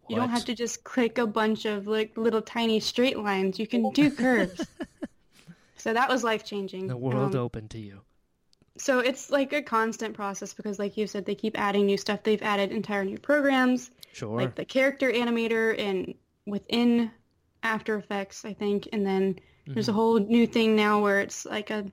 You 0.09 0.15
don't 0.15 0.29
have 0.29 0.45
to 0.45 0.55
just 0.55 0.83
click 0.85 1.17
a 1.17 1.27
bunch 1.27 1.65
of 1.65 1.85
like 1.87 2.15
little 2.17 2.41
tiny 2.41 2.79
straight 2.79 3.19
lines. 3.19 3.59
You 3.59 3.67
can 3.67 3.89
do 3.91 4.09
curves. 4.23 4.65
so 5.75 5.93
that 5.93 6.09
was 6.09 6.23
life 6.23 6.45
changing. 6.45 6.87
The 6.87 6.95
world 6.97 7.35
open 7.35 7.67
to 7.69 7.77
you. 7.79 8.01
So 8.77 8.99
it's 8.99 9.31
like 9.31 9.53
a 9.53 9.61
constant 9.61 10.13
process 10.13 10.53
because, 10.53 10.77
like 10.79 10.95
you 10.97 11.07
said, 11.07 11.25
they 11.25 11.35
keep 11.35 11.59
adding 11.59 11.85
new 11.87 11.97
stuff. 11.97 12.21
They've 12.23 12.41
added 12.43 12.71
entire 12.71 13.03
new 13.03 13.17
programs, 13.17 13.89
Sure. 14.13 14.37
like 14.37 14.55
the 14.55 14.65
character 14.65 15.11
animator 15.11 15.77
and 15.79 16.13
within 16.45 17.11
After 17.63 17.97
Effects, 17.97 18.45
I 18.45 18.53
think. 18.53 18.87
And 18.93 19.05
then 19.05 19.39
there's 19.65 19.89
a 19.89 19.91
Mm-hmm. 19.91 19.99
whole 19.99 20.19
new 20.19 20.45
thing 20.47 20.75
now 20.75 21.01
where 21.01 21.19
it's 21.19 21.43
like 21.45 21.69
a 21.71 21.85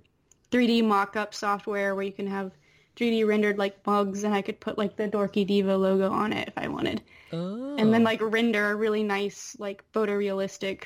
3D 0.53 0.85
mock-up 0.85 1.35
software 1.35 1.95
where 1.95 2.05
you 2.05 2.13
can 2.13 2.27
have 2.27 2.53
3D 2.97 3.27
rendered 3.27 3.59
like 3.59 3.85
mugs, 3.87 4.25
and 4.25 4.35
I 4.35 4.43
could 4.43 4.61
put 4.61 4.79
like 4.79 4.97
the 4.97 5.09
Dorky 5.09 5.47
Diva 5.47 5.77
logo 5.77 6.11
on 6.11 6.33
it 6.33 6.49
if 6.49 6.55
I 6.57 6.69
wanted, 6.69 7.03
oh. 7.33 7.77
and 7.77 7.93
then 7.93 8.03
oh. 8.03 8.05
like 8.05 8.21
render 8.23 8.71
a 8.71 8.77
really 8.77 9.03
nice 9.03 9.57
like 9.59 9.85
photorealistic. 9.93 10.85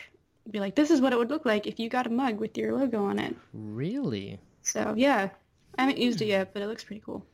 Be 0.51 0.61
like, 0.61 0.75
this 0.75 0.91
is 0.91 1.03
what 1.03 1.13
it 1.13 1.19
would 1.19 1.29
look 1.29 1.45
like 1.45 1.67
if 1.67 1.79
you 1.79 1.91
got 1.91 2.07
a 2.07 2.11
mug 2.11 2.41
with 2.41 2.57
your 2.57 2.75
logo 2.75 3.05
on 3.05 3.19
it. 3.19 3.37
Really? 3.53 4.41
So 4.63 4.95
yeah, 4.97 5.29
I 5.77 5.83
haven't 5.83 5.99
used 5.99 6.23
it 6.23 6.27
yet, 6.27 6.55
but 6.55 6.63
it 6.63 6.67
looks 6.69 6.85
pretty 6.85 7.03
cool. 7.05 7.25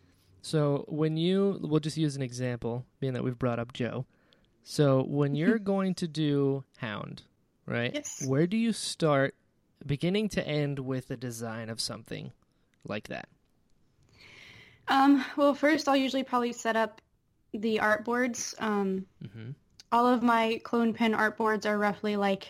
So 0.43 0.85
when 0.89 1.17
you, 1.17 1.59
we'll 1.63 1.81
just 1.81 1.97
use 1.97 2.17
an 2.17 2.23
example, 2.23 2.85
being 3.01 3.15
that 3.15 3.25
we've 3.25 3.39
brought 3.39 3.59
up 3.59 3.73
Joe. 3.73 4.05
So 4.63 5.03
when 5.03 5.31
mm-hmm. 5.31 5.37
you're 5.37 5.59
going 5.59 5.95
to 5.95 6.09
do 6.09 6.65
Hound, 6.79 7.23
right? 7.67 7.93
Yes. 7.95 8.25
Where 8.27 8.47
do 8.47 8.57
you 8.57 8.73
start, 8.73 9.35
beginning 9.87 10.29
to 10.31 10.47
end, 10.47 10.81
with 10.81 11.09
the 11.09 11.17
design 11.17 11.71
of 11.71 11.81
something 11.81 12.33
like 12.87 13.09
that? 13.09 13.29
Um, 14.89 15.25
well, 15.37 15.55
first 15.55 15.89
I'll 15.89 15.97
usually 15.97 16.23
probably 16.23 16.53
set 16.53 16.77
up 16.77 17.01
the 17.53 17.81
art 17.81 18.05
boards. 18.05 18.55
Um, 18.59 19.07
hmm 19.33 19.51
all 19.93 20.07
of 20.09 20.25
my 20.25 20.61
clone 20.65 20.93
pen 20.93 21.15
art 21.15 21.37
boards 21.37 21.67
are 21.67 21.79
roughly 21.79 22.17
like 22.17 22.49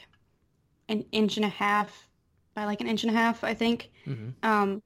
an 0.89 1.05
inch 1.13 1.37
and 1.37 1.45
a 1.45 1.49
half 1.51 2.09
by 2.55 2.65
like 2.65 2.81
an 2.81 2.87
inch 2.87 3.03
and 3.05 3.15
a 3.15 3.19
half, 3.19 3.45
I 3.45 3.53
think. 3.53 3.91
hmm 4.05 4.31
Um, 4.43 4.83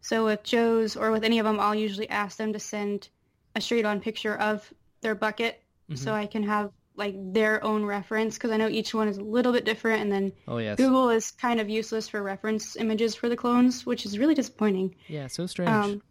so 0.00 0.24
with 0.26 0.44
Joe's 0.44 0.96
or 0.96 1.10
with 1.10 1.24
any 1.24 1.40
of 1.40 1.44
them, 1.44 1.58
I'll 1.58 1.74
usually 1.74 2.08
ask 2.08 2.36
them 2.38 2.52
to 2.52 2.58
send 2.60 3.08
a 3.56 3.60
straight-on 3.60 4.00
picture 4.00 4.36
of 4.36 4.72
their 5.00 5.14
bucket 5.16 5.62
so 5.94 6.12
I 6.12 6.26
can 6.26 6.42
have 6.42 6.70
like 6.96 7.14
their 7.32 7.64
own 7.64 7.84
reference 7.84 8.36
because 8.36 8.50
I 8.50 8.58
know 8.58 8.68
each 8.68 8.94
one 8.94 9.08
is 9.08 9.16
a 9.16 9.22
little 9.22 9.52
bit 9.52 9.64
different, 9.64 10.02
and 10.02 10.12
then 10.12 10.32
Oh 10.46 10.58
yes. 10.58 10.76
Google 10.76 11.08
is 11.08 11.30
kind 11.30 11.58
of 11.60 11.68
useless 11.68 12.08
for 12.08 12.22
reference 12.22 12.76
images 12.76 13.14
for 13.14 13.28
the 13.28 13.36
clones, 13.36 13.86
which 13.86 14.04
is 14.04 14.18
really 14.18 14.34
disappointing. 14.34 14.94
Yeah. 15.08 15.26
So 15.28 15.46
strange. 15.46 15.70
Um, 15.70 16.02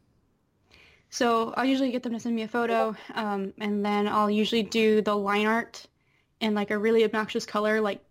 so 1.09 1.53
I'll 1.55 1.65
usually 1.65 1.91
get 1.91 2.03
them 2.03 2.13
to 2.13 2.19
send 2.19 2.35
me 2.35 2.43
a 2.43 2.47
photo, 2.47 2.95
um, 3.15 3.53
and 3.59 3.85
then 3.85 4.07
I'll 4.07 4.29
usually 4.29 4.63
do 4.63 5.01
the 5.01 5.15
line 5.15 5.45
art 5.47 5.85
in 6.41 6.53
like 6.53 6.71
a 6.71 6.77
really 6.77 7.03
obnoxious 7.03 7.45
color, 7.45 7.81
like 7.81 8.01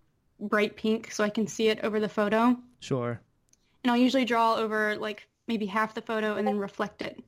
bright 0.41 0.77
pink, 0.77 1.13
so 1.13 1.23
I 1.25 1.31
can 1.31 1.47
see 1.47 1.69
it 1.69 1.81
over 1.85 2.01
the 2.01 2.09
photo. 2.09 2.57
sure. 2.81 3.21
And 3.85 3.91
I'll 3.91 3.97
usually 3.97 4.25
draw 4.25 4.57
over 4.57 4.97
like 4.97 5.29
maybe 5.47 5.67
half 5.67 5.95
the 5.95 6.03
photo 6.03 6.37
and 6.37 6.47
then 6.47 6.59
reflect 6.59 7.03
it. 7.03 7.23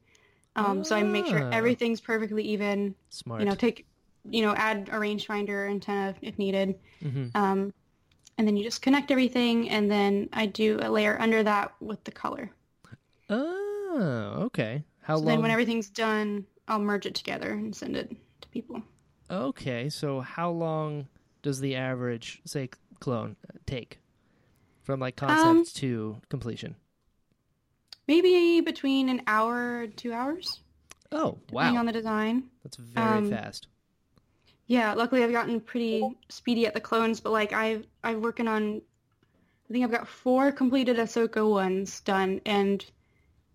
Um, 0.57 0.83
So 0.83 0.97
I 0.97 1.03
make 1.05 1.27
sure 1.27 1.39
Ah. 1.41 1.51
everything's 1.53 2.01
perfectly 2.01 2.43
even. 2.43 2.95
Smart. 3.11 3.41
You 3.41 3.47
know, 3.47 3.55
take, 3.55 3.87
you 4.29 4.43
know, 4.43 4.55
add 4.55 4.89
a 4.91 4.97
rangefinder 4.99 5.71
antenna 5.71 6.15
if 6.21 6.37
needed. 6.39 6.75
hmm 7.01 7.29
Um, 7.35 7.73
and 8.39 8.47
then 8.47 8.57
you 8.57 8.65
just 8.65 8.83
connect 8.83 9.11
everything, 9.11 9.69
and 9.71 9.91
then 9.91 10.29
I 10.33 10.47
do 10.47 10.79
a 10.83 10.91
layer 10.91 11.17
under 11.21 11.43
that 11.45 11.75
with 11.81 12.03
the 12.05 12.11
color. 12.13 12.51
Oh, 13.31 14.33
okay. 14.47 14.83
How 15.09 15.17
So 15.17 15.27
long? 15.27 15.27
then 15.27 15.43
when 15.43 15.51
everything's 15.51 15.91
done, 15.91 16.47
I'll 16.67 16.79
merge 16.79 17.05
it 17.05 17.15
together 17.15 17.51
and 17.53 17.77
send 17.77 17.95
it 17.97 18.17
to 18.41 18.49
people. 18.49 18.83
Okay, 19.31 19.89
so 19.91 20.21
how 20.21 20.51
long 20.51 21.09
does 21.43 21.61
the 21.61 21.77
average, 21.77 22.41
say, 22.45 22.71
clone 23.01 23.37
uh, 23.49 23.59
take 23.67 24.01
from 24.83 25.01
like 25.01 25.17
concept 25.17 25.63
Um, 25.63 25.67
to 25.77 26.21
completion? 26.31 26.77
Maybe 28.09 28.61
between 28.61 29.09
an 29.09 29.23
hour 29.29 29.83
and 29.83 29.97
two 29.97 30.13
hours, 30.13 30.63
Oh, 31.13 31.39
wow! 31.51 31.61
depending 31.61 31.79
on 31.79 31.87
the 31.87 31.93
design. 31.93 32.51
that's 32.63 32.77
very 32.77 33.19
um, 33.19 33.23
fast. 33.23 33.69
Yeah, 34.69 34.95
luckily 34.95 35.25
I've 35.25 35.33
gotten 35.33 35.61
pretty 35.61 36.17
speedy 36.29 36.65
at 36.67 36.73
the 36.75 36.81
clones, 36.81 37.19
but 37.21 37.33
like 37.33 37.53
I've 37.53 37.87
I'm 38.05 38.21
working 38.23 38.47
on 38.47 38.83
I 39.71 39.73
think 39.73 39.85
I've 39.85 39.91
got 39.93 40.09
four 40.09 40.53
completed 40.53 40.99
Ahsoka 40.99 41.49
ones 41.51 42.01
done 42.03 42.41
and 42.47 42.85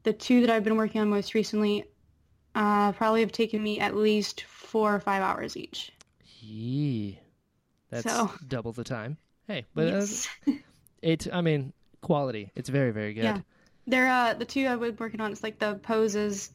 the 0.04 0.14
two 0.14 0.42
that 0.42 0.50
I've 0.50 0.64
been 0.64 0.78
working 0.78 1.02
on 1.02 1.10
most 1.10 1.34
recently 1.34 1.86
uh, 2.56 2.92
probably 2.94 3.22
have 3.22 3.32
taken 3.32 3.62
me 3.64 3.80
at 3.80 3.96
least 3.96 4.44
four 4.44 4.94
or 4.94 5.00
five 5.00 5.22
hours 5.22 5.58
each. 5.58 5.92
Yee, 6.40 7.20
that's 7.90 8.04
So- 8.12 8.32
double 8.48 8.72
the 8.72 8.84
time. 8.84 9.18
Hey, 9.48 9.66
but 9.76 9.88
uh, 9.88 9.98
yes. 9.98 10.28
it, 11.02 11.28
I 11.34 11.42
mean, 11.42 11.74
quality. 12.02 12.52
It's 12.56 12.70
very, 12.70 12.92
very 12.92 13.14
good. 13.14 13.24
Yeah. 13.24 13.40
They're 13.86 14.10
uh 14.10 14.34
the 14.36 14.46
two 14.46 14.66
I've 14.68 14.80
been 14.80 14.96
working 14.98 15.20
on, 15.20 15.32
it's 15.34 15.44
like 15.44 15.60
the 15.60 15.76
poses 15.76 16.52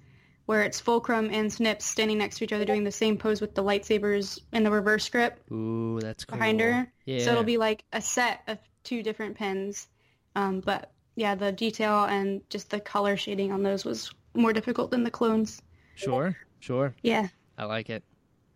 where 0.47 0.63
it's 0.63 0.81
Fulcrum 0.81 1.29
and 1.31 1.53
Snips 1.53 1.85
standing 1.85 2.17
next 2.17 2.39
to 2.39 2.45
each 2.45 2.55
other 2.55 2.65
doing 2.65 2.83
the 2.83 2.91
same 2.91 3.19
pose 3.19 3.43
with 3.43 3.55
the 3.55 3.63
lightsabers 3.63 4.39
and 4.53 4.65
the 4.65 4.71
reverse 4.71 5.07
grip. 5.11 5.39
Ooh, 5.53 6.01
that's 6.01 6.25
cool. 6.25 6.39
behind 6.39 6.59
her. 6.61 6.91
Yeah. 7.05 7.23
So 7.23 7.33
it'll 7.33 7.45
be 7.45 7.59
like 7.59 7.85
a 7.93 8.01
set 8.01 8.41
of 8.47 8.57
two 8.83 9.03
different 9.03 9.37
pens. 9.37 9.89
Um, 10.35 10.61
but 10.61 10.91
yeah, 11.19 11.35
the 11.35 11.51
detail 11.51 12.05
and 12.05 12.41
just 12.49 12.71
the 12.71 12.79
color 12.81 13.17
shading 13.17 13.51
on 13.51 13.63
those 13.65 13.85
was 13.85 14.11
more 14.35 14.53
difficult 14.53 14.91
than 14.93 15.03
the 15.03 15.11
clones. 15.11 15.61
Sure, 15.97 16.37
sure. 16.61 16.95
Yeah. 17.03 17.27
I 17.59 17.65
like 17.65 17.91
it. 17.91 18.05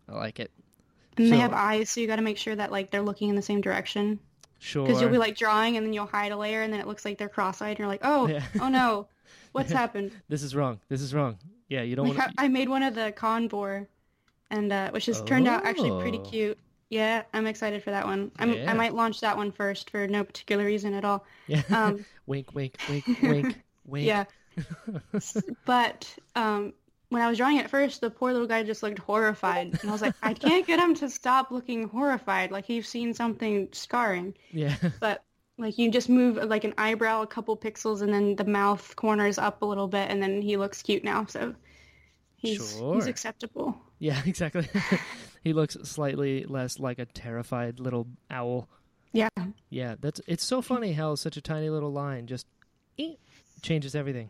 I 0.07 0.13
like 0.13 0.39
it. 0.39 0.49
And 1.17 1.31
they 1.31 1.37
have 1.37 1.51
eyes, 1.53 1.89
so 1.89 1.99
you 1.99 2.07
got 2.07 2.15
to 2.15 2.21
make 2.21 2.37
sure 2.37 2.55
that 2.55 2.71
like 2.71 2.89
they're 2.89 3.01
looking 3.01 3.27
in 3.29 3.35
the 3.35 3.41
same 3.41 3.59
direction. 3.61 4.19
Sure. 4.59 4.85
Because 4.87 5.01
you'll 5.01 5.11
be 5.11 5.17
like 5.17 5.35
drawing, 5.35 5.75
and 5.75 5.85
then 5.85 5.91
you'll 5.93 6.05
hide 6.07 6.31
a 6.31 6.37
layer, 6.37 6.61
and 6.61 6.71
then 6.71 6.79
it 6.79 6.87
looks 6.87 7.03
like 7.03 7.17
they're 7.17 7.27
cross-eyed, 7.29 7.71
and 7.71 7.79
you're 7.79 7.87
like, 7.89 7.99
oh, 8.03 8.27
Yeah. 8.29 8.43
oh 8.61 8.69
no, 8.69 9.07
what's 9.51 9.71
happened? 9.81 10.11
this 10.29 10.41
is 10.41 10.55
wrong. 10.55 10.79
This 10.87 11.01
is 11.01 11.13
wrong. 11.13 11.37
Yeah, 11.67 11.81
you 11.81 11.97
don't 11.97 12.07
Like, 12.07 12.17
want 12.17 12.31
I, 12.37 12.45
I 12.45 12.47
made 12.47 12.69
one 12.69 12.81
of 12.81 12.95
the 12.95 13.13
Convor, 13.15 13.87
and 14.49 14.71
uh, 14.71 14.91
which 14.91 15.07
has 15.07 15.21
turned 15.23 15.47
out 15.49 15.65
actually 15.65 16.01
pretty 16.01 16.19
Oh. 16.19 16.29
cute. 16.29 16.57
Yeah, 16.93 17.23
I'm 17.33 17.47
excited 17.47 17.81
for 17.83 17.89
that 17.89 18.05
one. 18.05 18.31
I'm, 18.37 18.53
Yeah. 18.53 18.69
I 18.69 18.75
might 18.75 18.93
launch 18.93 19.21
that 19.21 19.35
one 19.35 19.51
first 19.51 19.89
for 19.89 20.07
no 20.07 20.23
particular 20.23 20.63
reason 20.63 20.93
at 20.93 21.03
all. 21.03 21.25
Yeah. 21.47 21.63
Um, 21.71 22.05
wink, 22.27 22.53
wink, 22.53 22.77
wink, 22.87 23.05
wink, 23.23 23.61
wink. 23.85 24.05
Yeah. 24.07 24.25
But 25.65 26.15
um, 26.35 26.73
when 27.09 27.21
I 27.23 27.29
was 27.29 27.37
drawing 27.39 27.57
it 27.57 27.69
first, 27.69 28.01
the 28.01 28.09
poor 28.11 28.31
little 28.31 28.47
guy 28.47 28.61
just 28.63 28.83
looked 28.83 28.99
horrified. 28.99 29.79
And 29.81 29.89
I 29.89 29.91
was 29.91 30.01
like, 30.03 30.13
I 30.21 30.33
can't 30.33 30.67
get 30.67 30.79
him 30.79 30.93
to 30.95 31.09
stop 31.09 31.49
looking 31.49 31.87
horrified. 31.89 32.51
Like 32.51 32.65
he's 32.65 32.87
seen 32.87 33.13
something 33.15 33.69
scarring. 33.71 34.35
Yeah. 34.51 34.75
But 34.99 35.23
like 35.57 35.77
you 35.79 35.89
just 35.91 36.09
move 36.09 36.35
like 36.37 36.63
an 36.63 36.73
eyebrow 36.77 37.21
a 37.23 37.27
couple 37.27 37.57
pixels 37.57 38.01
and 38.01 38.13
then 38.13 38.35
the 38.35 38.45
mouth 38.45 38.95
corners 38.95 39.37
up 39.37 39.61
a 39.61 39.65
little 39.65 39.87
bit 39.87 40.09
and 40.11 40.21
then 40.21 40.41
he 40.41 40.57
looks 40.57 40.81
cute 40.83 41.03
now. 41.03 41.25
So 41.25 41.55
he's, 42.35 42.77
Sure. 42.77 42.95
he's 42.95 43.07
acceptable. 43.07 43.81
Yeah, 44.03 44.21
exactly. 44.25 44.67
he 45.45 45.53
looks 45.53 45.77
slightly 45.83 46.43
less 46.43 46.77
like 46.77 46.99
a 46.99 47.05
terrified 47.05 47.79
little 47.79 48.05
owl. 48.29 48.67
Yeah. 49.13 49.29
Yeah, 49.69 49.95
that's 49.97 50.19
it's 50.27 50.43
so 50.43 50.61
funny 50.61 50.91
how 50.91 51.15
such 51.15 51.37
a 51.37 51.41
tiny 51.41 51.69
little 51.69 51.93
line 51.93 52.27
just 52.27 52.45
eh, 52.99 53.13
changes 53.61 53.95
everything. 53.95 54.29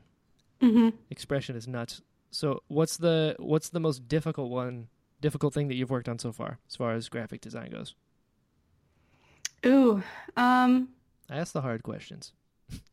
hmm 0.62 0.90
Expression 1.10 1.56
is 1.56 1.68
nuts. 1.68 2.04
So, 2.30 2.62
what's 2.68 2.98
the 2.98 3.36
what's 3.40 3.70
the 3.70 3.80
most 3.80 4.08
difficult 4.08 4.52
one, 4.52 4.90
difficult 5.22 5.56
thing 5.56 5.70
that 5.70 5.76
you've 5.76 5.90
worked 5.90 6.08
on 6.08 6.20
so 6.20 6.32
far 6.32 6.60
as 6.70 6.76
far 6.76 6.94
as 6.94 7.10
graphic 7.10 7.42
design 7.42 7.72
goes? 7.72 7.96
Ooh. 9.66 10.04
Um, 10.38 10.90
I 11.32 11.38
ask 11.38 11.52
the 11.52 11.62
hard 11.62 11.82
questions. 11.82 12.32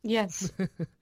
Yes. 0.01 0.51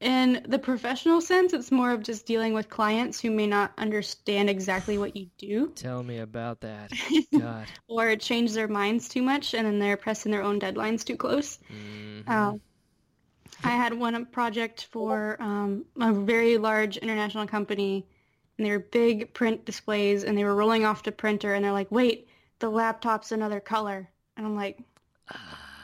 In 0.00 0.44
the 0.46 0.58
professional 0.58 1.22
sense, 1.22 1.54
it's 1.54 1.72
more 1.72 1.90
of 1.90 2.02
just 2.02 2.26
dealing 2.26 2.52
with 2.52 2.68
clients 2.68 3.18
who 3.18 3.30
may 3.30 3.46
not 3.46 3.72
understand 3.78 4.50
exactly 4.50 4.98
what 4.98 5.16
you 5.16 5.28
do 5.38 5.72
Tell 5.74 6.02
me 6.02 6.18
about 6.18 6.60
that. 6.60 6.92
God. 7.38 7.66
or 7.88 8.14
change 8.16 8.52
their 8.52 8.68
minds 8.68 9.08
too 9.08 9.22
much 9.22 9.54
and 9.54 9.66
then 9.66 9.78
they're 9.78 9.96
pressing 9.96 10.30
their 10.32 10.42
own 10.42 10.60
deadlines 10.60 11.02
too 11.02 11.16
close. 11.16 11.58
Mhm. 11.72 12.24
Uh, 12.28 12.58
I 13.64 13.70
had 13.70 13.94
one 13.94 14.26
project 14.26 14.84
for 14.90 15.40
um, 15.40 15.86
a 15.98 16.12
very 16.12 16.58
large 16.58 16.98
international 16.98 17.46
company 17.46 18.06
and 18.58 18.66
they 18.66 18.70
were 18.70 18.80
big 18.80 19.32
print 19.32 19.64
displays 19.64 20.24
and 20.24 20.36
they 20.36 20.44
were 20.44 20.54
rolling 20.54 20.84
off 20.84 21.02
to 21.04 21.12
printer 21.12 21.54
and 21.54 21.64
they're 21.64 21.72
like, 21.72 21.90
wait, 21.90 22.28
the 22.58 22.68
laptop's 22.68 23.32
another 23.32 23.60
color. 23.60 24.10
And 24.36 24.46
I'm 24.46 24.56
like, 24.56 24.78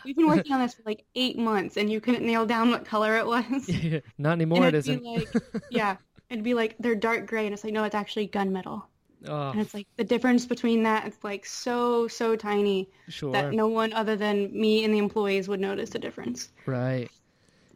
we've 0.04 0.16
been 0.16 0.26
working 0.26 0.52
on 0.52 0.60
this 0.60 0.74
for 0.74 0.82
like 0.84 1.04
eight 1.14 1.38
months, 1.38 1.76
and 1.76 1.90
you 1.90 2.00
couldn't 2.00 2.24
nail 2.24 2.46
down 2.46 2.70
what 2.70 2.84
color 2.84 3.16
it 3.16 3.26
was. 3.26 3.70
Not 4.18 4.32
anymore, 4.32 4.66
it 4.66 4.74
isn't. 4.74 5.04
like, 5.04 5.28
yeah, 5.70 5.96
it'd 6.30 6.44
be 6.44 6.54
like 6.54 6.76
they're 6.78 6.94
dark 6.94 7.26
gray, 7.26 7.46
and 7.46 7.54
it's 7.54 7.64
like 7.64 7.72
no, 7.72 7.84
it's 7.84 7.94
actually 7.94 8.28
gunmetal, 8.28 8.82
oh, 9.28 9.50
and 9.50 9.60
it's 9.60 9.74
like 9.74 9.86
the 9.96 10.04
difference 10.04 10.46
between 10.46 10.82
that, 10.84 11.06
it's 11.06 11.22
like 11.22 11.46
so 11.46 12.08
so 12.08 12.36
tiny 12.36 12.90
sure. 13.08 13.32
that 13.32 13.52
no 13.52 13.68
one 13.68 13.92
other 13.92 14.16
than 14.16 14.52
me 14.52 14.84
and 14.84 14.92
the 14.92 14.98
employees 14.98 15.48
would 15.48 15.60
notice 15.60 15.90
the 15.90 15.98
difference. 15.98 16.50
Right. 16.66 17.10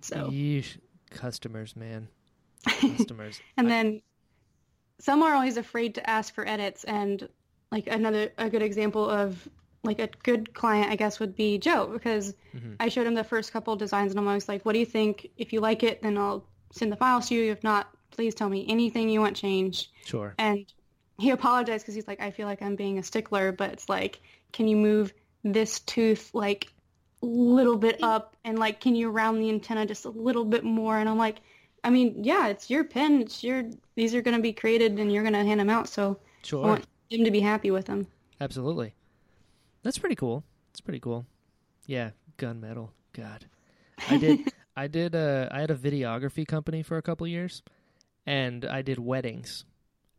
So. 0.01 0.31
Yeesh. 0.31 0.79
Customers, 1.11 1.77
man. 1.77 2.09
Customers. 2.67 3.41
And 3.57 3.71
then 3.71 4.03
some 4.99 5.23
are 5.23 5.35
always 5.35 5.57
afraid 5.57 5.95
to 5.97 6.11
ask 6.11 6.35
for 6.35 6.47
edits 6.47 6.85
and 6.85 7.29
like 7.71 7.87
another 7.87 8.33
a 8.39 8.49
good 8.49 8.63
example 8.63 9.09
of 9.09 9.49
like 9.87 9.99
a 9.99 10.09
good 10.23 10.53
client 10.55 10.91
I 10.91 10.97
guess 10.97 11.19
would 11.21 11.35
be 11.35 11.59
Joe 11.59 11.87
because 11.87 12.35
Mhm. 12.55 12.77
I 12.81 12.89
showed 12.89 13.07
him 13.07 13.15
the 13.15 13.25
first 13.25 13.53
couple 13.53 13.75
designs 13.77 14.13
and 14.13 14.19
I'm 14.21 14.27
always 14.27 14.49
like, 14.49 14.65
what 14.65 14.73
do 14.73 14.79
you 14.79 14.87
think? 14.87 15.31
If 15.37 15.53
you 15.53 15.61
like 15.61 15.83
it, 15.83 16.03
then 16.03 16.19
I'll 16.19 16.45
send 16.73 16.93
the 16.93 16.97
files 16.97 17.29
to 17.29 17.35
you. 17.35 17.53
If 17.53 17.63
not, 17.63 17.89
please 18.11 18.35
tell 18.35 18.49
me 18.49 18.67
anything 18.69 19.09
you 19.09 19.21
want 19.21 19.37
changed. 19.37 19.89
Sure. 20.05 20.35
And 20.39 20.67
he 21.19 21.31
apologized 21.31 21.85
because 21.85 21.95
he's 21.95 22.09
like, 22.09 22.21
I 22.21 22.31
feel 22.31 22.47
like 22.47 22.61
I'm 22.63 22.77
being 22.77 22.99
a 22.99 23.03
stickler, 23.03 23.53
but 23.53 23.73
it's 23.73 23.89
like, 23.89 24.21
can 24.53 24.69
you 24.69 24.77
move 24.77 25.15
this 25.45 25.81
tooth 25.81 26.31
like 26.35 26.73
a 27.23 27.27
little 27.27 27.77
bit 27.77 28.03
up 28.03 28.37
and 28.45 28.59
like, 28.59 28.81
can 28.81 28.95
you 28.95 29.11
round 29.11 29.41
the 29.41 29.49
antenna 29.49 29.87
just 29.87 30.05
a 30.05 30.11
little 30.11 30.45
bit 30.45 30.65
more? 30.65 30.99
And 30.99 31.09
I'm 31.09 31.19
like, 31.19 31.39
I 31.85 31.91
mean, 31.91 32.25
yeah, 32.25 32.49
it's 32.49 32.69
your 32.69 32.85
pen. 32.85 33.23
It's 33.23 33.45
your, 33.45 33.65
these 33.95 34.15
are 34.15 34.23
going 34.23 34.37
to 34.37 34.43
be 34.43 34.53
created 34.53 34.99
and 34.99 35.13
you're 35.13 35.23
going 35.23 35.35
to 35.35 35.45
hand 35.45 35.61
them 35.61 35.71
out. 35.71 35.89
So 35.89 36.19
I 36.53 36.57
want 36.57 36.87
him 37.11 37.25
to 37.25 37.31
be 37.31 37.41
happy 37.41 37.71
with 37.71 37.87
them. 37.87 38.07
Absolutely. 38.41 38.93
That's 39.87 39.99
pretty 39.99 40.17
cool. 40.17 40.43
That's 40.73 40.81
pretty 40.81 40.99
cool. 41.01 41.27
Yeah, 41.87 42.11
gunmetal. 42.39 42.91
God. 43.13 43.47
I 44.11 44.17
did 44.25 44.53
I 44.77 44.89
did 44.89 45.15
uh 45.15 45.49
I 45.53 45.61
had 45.61 45.71
a 45.71 45.77
videography 45.77 46.45
company 46.47 46.83
for 46.83 46.97
a 46.97 47.03
couple 47.03 47.27
years 47.29 47.63
and 48.27 48.65
I 48.65 48.83
did 48.83 48.99
weddings. 48.99 49.65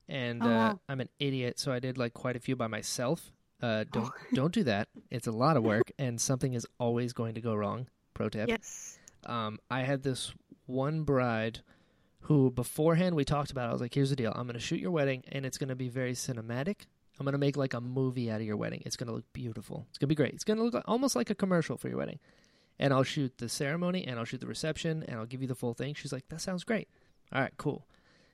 And 0.07 0.41
Oh, 0.41 0.45
uh, 0.47 0.49
wow. 0.49 0.79
I'm 0.87 1.01
an 1.01 1.09
idiot, 1.19 1.59
so 1.59 1.71
I 1.73 1.79
did 1.79 1.97
like 1.97 2.13
quite 2.13 2.37
a 2.37 2.39
few 2.39 2.55
by 2.55 2.67
myself. 2.67 3.33
Uh 3.61 3.83
don't 3.91 4.11
don't 4.33 4.53
do 4.53 4.63
that. 4.63 4.87
It's 5.11 5.27
a 5.27 5.31
lot 5.33 5.57
of 5.57 5.63
work 5.63 5.91
and 5.99 6.19
something 6.21 6.53
is 6.53 6.65
always 6.79 7.11
going 7.11 7.35
to 7.35 7.41
go 7.41 7.53
wrong. 7.53 7.87
Pro 8.13 8.29
tip. 8.29 8.47
Yes. 8.47 8.97
um, 9.25 9.59
I 9.69 9.81
had 9.81 10.01
this 10.01 10.33
one 10.65 11.03
bride 11.03 11.59
who 12.21 12.51
beforehand 12.51 13.15
we 13.15 13.25
talked 13.25 13.51
about. 13.51 13.65
it. 13.67 13.69
I 13.69 13.73
was 13.73 13.81
like, 13.81 13.93
"Here's 13.93 14.09
the 14.09 14.15
deal. 14.15 14.31
I'm 14.35 14.47
going 14.47 14.55
to 14.55 14.59
shoot 14.59 14.79
your 14.79 14.91
wedding, 14.91 15.23
and 15.31 15.45
it's 15.45 15.57
going 15.57 15.69
to 15.69 15.75
be 15.75 15.87
very 15.89 16.13
cinematic. 16.13 16.87
I'm 17.19 17.25
going 17.25 17.33
to 17.33 17.37
make 17.39 17.57
like 17.57 17.73
a 17.73 17.81
movie 17.81 18.29
out 18.29 18.41
of 18.41 18.47
your 18.47 18.57
wedding. 18.57 18.83
It's 18.85 18.95
going 18.95 19.07
to 19.07 19.13
look 19.13 19.31
beautiful. 19.33 19.85
It's 19.89 19.97
going 19.97 20.07
to 20.07 20.11
be 20.11 20.15
great. 20.15 20.33
It's 20.33 20.43
going 20.43 20.57
to 20.57 20.63
look 20.63 20.73
like, 20.75 20.83
almost 20.87 21.15
like 21.15 21.29
a 21.29 21.35
commercial 21.35 21.77
for 21.77 21.87
your 21.89 21.97
wedding. 21.97 22.19
And 22.79 22.93
I'll 22.93 23.03
shoot 23.03 23.37
the 23.39 23.49
ceremony, 23.49 24.05
and 24.05 24.19
I'll 24.19 24.25
shoot 24.25 24.39
the 24.41 24.45
reception, 24.47 25.03
and 25.07 25.19
I'll 25.19 25.25
give 25.25 25.41
you 25.41 25.47
the 25.47 25.55
full 25.55 25.73
thing." 25.73 25.95
She's 25.95 26.13
like, 26.13 26.27
"That 26.29 26.41
sounds 26.41 26.63
great. 26.63 26.87
All 27.31 27.41
right, 27.41 27.53
cool." 27.57 27.87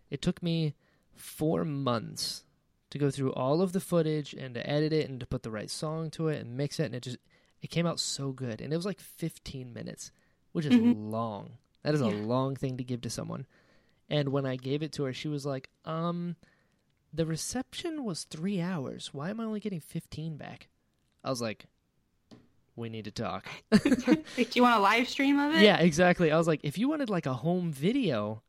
It 0.09 0.21
took 0.21 0.43
me 0.43 0.75
four 1.15 1.63
months 1.63 2.43
to 2.89 2.97
go 2.97 3.09
through 3.09 3.31
all 3.33 3.61
of 3.61 3.71
the 3.71 3.79
footage 3.79 4.33
and 4.33 4.53
to 4.55 4.69
edit 4.69 4.91
it 4.91 5.09
and 5.09 5.19
to 5.21 5.25
put 5.25 5.43
the 5.43 5.49
right 5.51 5.69
song 5.69 6.11
to 6.11 6.27
it 6.27 6.41
and 6.41 6.57
mix 6.57 6.79
it, 6.79 6.85
and 6.87 6.95
it 6.95 7.03
just 7.03 7.17
it 7.61 7.69
came 7.69 7.85
out 7.87 7.99
so 8.01 8.33
good. 8.33 8.59
And 8.59 8.73
it 8.73 8.75
was 8.75 8.85
like 8.85 8.99
15 8.99 9.71
minutes 9.73 10.11
which 10.51 10.65
is 10.65 10.75
Mhm. 10.75 11.09
long. 11.09 11.57
That 11.83 11.95
is 11.95 12.01
a 12.01 12.07
long 12.09 12.55
thing 12.57 12.77
to 12.77 12.83
give 12.83 12.99
to 13.01 13.09
someone. 13.09 13.47
And 14.09 14.29
when 14.29 14.45
I 14.45 14.55
gave 14.57 14.83
it 14.83 14.91
to 14.93 15.03
her, 15.05 15.13
she 15.13 15.27
was 15.29 15.45
like, 15.45 15.69
"Um, 15.85 16.35
the 17.13 17.25
reception 17.25 18.03
was 18.03 18.23
three 18.23 18.59
hours. 18.59 19.09
Why 19.13 19.29
am 19.29 19.39
I 19.39 19.43
only 19.43 19.59
getting 19.59 19.79
fifteen 19.79 20.37
back?" 20.37 20.67
I 21.23 21.29
was 21.29 21.41
like, 21.41 21.65
"We 22.75 22.89
need 22.89 23.05
to 23.05 23.11
talk." 23.11 23.47
Like, 23.71 24.49
do 24.51 24.59
you 24.59 24.63
want 24.63 24.77
a 24.77 24.81
live 24.81 25.07
stream 25.07 25.39
of 25.39 25.53
it? 25.55 25.61
yeah, 25.61 25.77
exactly. 25.77 26.31
I 26.31 26.37
was 26.37 26.47
like, 26.47 26.61
"If 26.63 26.77
you 26.77 26.89
wanted 26.89 27.09
like 27.09 27.25
a 27.25 27.33
home 27.33 27.71
video, 27.71 28.41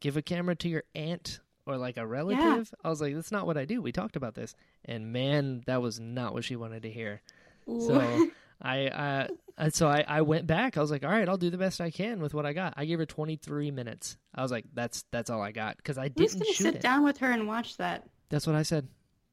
give 0.00 0.16
a 0.16 0.22
camera 0.22 0.56
to 0.56 0.68
your 0.68 0.84
aunt 0.94 1.40
or 1.66 1.76
like 1.76 1.96
a 1.96 2.06
relative." 2.06 2.72
I 2.82 2.88
was 2.88 3.00
like, 3.00 3.14
"That's 3.14 3.32
not 3.32 3.46
what 3.46 3.56
I 3.58 3.64
do. 3.64 3.82
We 3.82 3.92
talked 3.92 4.16
about 4.16 4.34
this." 4.34 4.54
And 4.84 5.12
man, 5.12 5.62
that 5.66 5.82
was 5.82 6.00
not 6.00 6.32
what 6.32 6.44
she 6.44 6.56
wanted 6.56 6.82
to 6.82 6.90
hear. 6.90 7.20
So 7.66 8.28
I, 8.60 8.86
uh, 8.86 9.28
so 9.70 9.88
I, 9.88 10.04
I 10.06 10.22
went 10.22 10.46
back. 10.46 10.76
I 10.76 10.80
was 10.80 10.90
like, 10.90 11.04
all 11.04 11.10
right, 11.10 11.28
I'll 11.28 11.36
do 11.36 11.50
the 11.50 11.58
best 11.58 11.80
I 11.80 11.90
can 11.90 12.20
with 12.20 12.34
what 12.34 12.46
I 12.46 12.52
got. 12.52 12.74
I 12.76 12.84
gave 12.84 12.98
her 12.98 13.06
23 13.06 13.70
minutes. 13.70 14.16
I 14.34 14.42
was 14.42 14.50
like, 14.50 14.64
that's 14.74 15.04
that's 15.10 15.30
all 15.30 15.40
I 15.40 15.52
got 15.52 15.76
because 15.76 15.98
I 15.98 16.08
didn't 16.08 16.34
going 16.34 16.46
to 16.46 16.52
shoot 16.52 16.64
sit 16.64 16.74
it. 16.76 16.82
down 16.82 17.04
with 17.04 17.18
her 17.18 17.30
and 17.30 17.46
watch 17.46 17.76
that? 17.76 18.08
That's 18.28 18.46
what 18.46 18.56
I 18.56 18.62
said. 18.62 18.88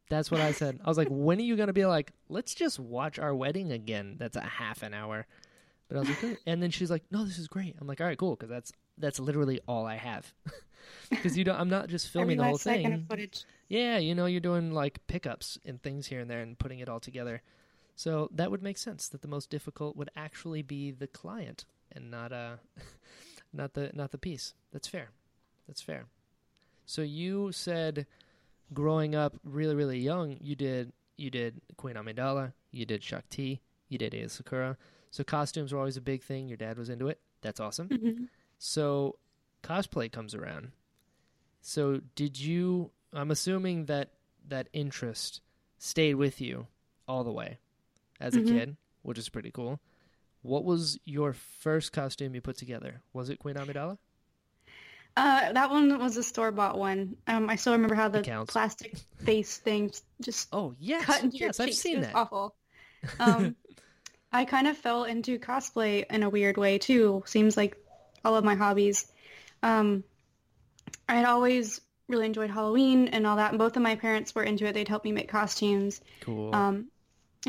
That's 0.09 0.29
what 0.29 0.41
I 0.41 0.51
said. 0.51 0.79
I 0.83 0.89
was 0.89 0.97
like, 0.97 1.07
when 1.11 1.39
are 1.39 1.43
you 1.43 1.55
gonna 1.55 1.73
be 1.73 1.85
like, 1.85 2.11
let's 2.29 2.53
just 2.53 2.79
watch 2.79 3.17
our 3.17 3.33
wedding 3.33 3.71
again? 3.71 4.15
That's 4.19 4.37
a 4.37 4.41
half 4.41 4.83
an 4.83 4.93
hour. 4.93 5.25
But 5.87 5.97
I 5.97 5.99
was 6.01 6.09
like, 6.09 6.39
and 6.47 6.61
then 6.61 6.71
she's 6.71 6.89
like, 6.89 7.03
no, 7.11 7.25
this 7.25 7.37
is 7.37 7.47
great. 7.47 7.75
I'm 7.79 7.87
like, 7.87 8.01
all 8.01 8.07
right, 8.07 8.17
cool, 8.17 8.35
because 8.35 8.49
that's 8.49 8.71
that's 8.97 9.19
literally 9.19 9.59
all 9.67 9.85
I 9.85 9.95
have. 9.95 10.31
Because 11.09 11.37
you 11.37 11.43
don't, 11.43 11.59
I'm 11.59 11.69
not 11.69 11.87
just 11.87 12.09
filming 12.13 12.37
the 12.37 12.43
whole 12.43 12.53
last 12.53 12.63
second 12.63 12.93
of 12.93 13.17
thing. 13.17 13.29
Yeah, 13.69 13.97
you 13.97 14.13
know, 14.15 14.27
you're 14.27 14.39
doing 14.39 14.71
like 14.71 14.99
pickups 15.07 15.57
and 15.65 15.81
things 15.81 16.07
here 16.07 16.19
and 16.19 16.29
there 16.29 16.41
and 16.41 16.57
putting 16.57 16.79
it 16.79 16.89
all 16.89 16.99
together. 16.99 17.41
So 17.95 18.29
that 18.33 18.51
would 18.51 18.61
make 18.61 18.77
sense 18.77 19.07
that 19.09 19.21
the 19.21 19.27
most 19.27 19.49
difficult 19.49 19.95
would 19.95 20.09
actually 20.15 20.61
be 20.61 20.91
the 20.91 21.07
client 21.07 21.65
and 21.91 22.11
not 22.11 22.31
uh 22.33 22.57
not 23.53 23.73
the 23.73 23.91
not 23.93 24.11
the 24.11 24.17
piece. 24.17 24.53
That's 24.71 24.87
fair. 24.87 25.09
That's 25.67 25.81
fair. 25.81 26.05
So 26.85 27.01
you 27.01 27.51
said 27.51 28.05
growing 28.73 29.15
up 29.15 29.37
really 29.43 29.75
really 29.75 29.99
young, 29.99 30.37
you 30.41 30.55
did 30.55 30.91
you 31.17 31.29
did 31.29 31.61
Queen 31.77 31.95
Amidala, 31.95 32.53
you 32.71 32.85
did 32.85 33.01
Shaak 33.01 33.29
Ti, 33.29 33.61
you 33.87 33.97
did 33.97 34.11
Aayla 34.13 34.41
Secura. 34.41 34.75
So 35.11 35.23
costumes 35.23 35.71
were 35.71 35.79
always 35.79 35.95
a 35.97 36.01
big 36.01 36.21
thing. 36.21 36.49
Your 36.49 36.57
dad 36.57 36.77
was 36.77 36.89
into 36.89 37.07
it. 37.07 37.19
That's 37.41 37.61
awesome. 37.61 37.87
Mhm. 37.89 38.27
So 38.57 39.17
cosplay 39.63 40.11
comes 40.11 40.35
around. 40.35 40.71
So 41.61 42.01
did 42.15 42.37
you 42.37 42.91
I'm 43.13 43.31
assuming 43.31 43.85
that 43.85 44.09
that 44.49 44.67
interest 44.73 45.39
stayed 45.77 46.15
with 46.15 46.41
you 46.41 46.67
all 47.07 47.23
the 47.23 47.31
way 47.31 47.57
as 48.19 48.35
a 48.35 48.41
Mhm. 48.41 48.47
kid, 48.47 48.77
which 49.03 49.17
is 49.17 49.29
pretty 49.29 49.51
cool. 49.51 49.79
What 50.41 50.63
was 50.63 50.99
your 51.05 51.33
first 51.33 51.91
costume 51.91 52.35
you 52.35 52.41
put 52.41 52.57
together? 52.57 53.01
Was 53.13 53.29
it 53.29 53.39
Queen 53.39 53.55
Amidala? 53.55 53.97
Uh, 55.17 55.53
that 55.53 55.69
one 55.71 55.97
was 55.97 56.17
a 56.17 56.23
store 56.23 56.51
bought 56.51 56.77
one. 56.77 57.15
Um, 57.27 57.49
I 57.49 57.55
still 57.55 57.73
remember 57.73 57.95
how 57.95 58.09
the 58.09 58.21
plastic 58.47 58.97
face 59.23 59.57
thing 59.57 59.91
just 60.21 60.49
Oh, 60.53 60.75
yes. 60.77 61.05
cut 61.05 61.23
into 61.23 61.37
yes, 61.37 61.57
your 61.57 61.65
I've 61.65 61.69
cheeks. 61.69 61.79
seen 61.79 61.95
it 61.95 61.97
was 61.99 62.07
that. 62.07 62.15
awful. 62.15 62.55
Um, 63.19 63.55
I 64.33 64.45
kind 64.45 64.67
of 64.67 64.77
fell 64.77 65.05
into 65.05 65.39
cosplay 65.39 66.05
in 66.09 66.23
a 66.23 66.29
weird 66.29 66.57
way 66.57 66.77
too. 66.79 67.23
Seems 67.25 67.55
like 67.55 67.77
all 68.25 68.35
of 68.35 68.43
my 68.43 68.55
hobbies. 68.55 69.11
Um, 69.63 70.03
I 71.07 71.15
had 71.15 71.25
always 71.25 71.79
really 72.07 72.25
enjoyed 72.25 72.49
Halloween 72.49 73.07
and 73.09 73.25
all 73.25 73.37
that, 73.37 73.51
and 73.51 73.59
both 73.59 73.77
of 73.77 73.83
my 73.83 73.95
parents 73.95 74.35
were 74.35 74.43
into 74.43 74.65
it. 74.65 74.73
They'd 74.73 74.87
help 74.87 75.03
me 75.05 75.11
make 75.11 75.29
costumes. 75.29 76.01
Cool. 76.21 76.53
Um, 76.53 76.87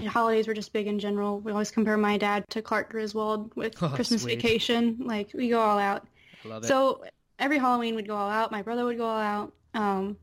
holidays 0.04 0.46
were 0.46 0.54
just 0.54 0.72
big 0.72 0.86
in 0.86 0.98
general. 0.98 1.40
We 1.40 1.52
always 1.52 1.70
compare 1.70 1.96
my 1.96 2.18
dad 2.18 2.44
to 2.50 2.62
Clark 2.62 2.90
Griswold 2.90 3.54
with 3.56 3.74
Oh, 3.82 3.88
Christmas 3.88 4.22
sweet. 4.22 4.36
Vacation. 4.36 4.98
Like 5.00 5.30
we 5.34 5.48
go 5.48 5.60
all 5.60 5.78
out. 5.78 6.06
I 6.44 6.48
love 6.48 6.64
it. 6.64 6.66
So 6.66 7.04
every 7.38 7.58
Halloween 7.58 7.96
we'd 7.96 8.06
go 8.08 8.16
all 8.16 8.30
out. 8.30 8.52
My 8.52 8.62
brother 8.62 8.84
would 8.84 8.98
go 8.98 9.06
all 9.06 9.18
out. 9.20 9.52
Um, 9.74 10.16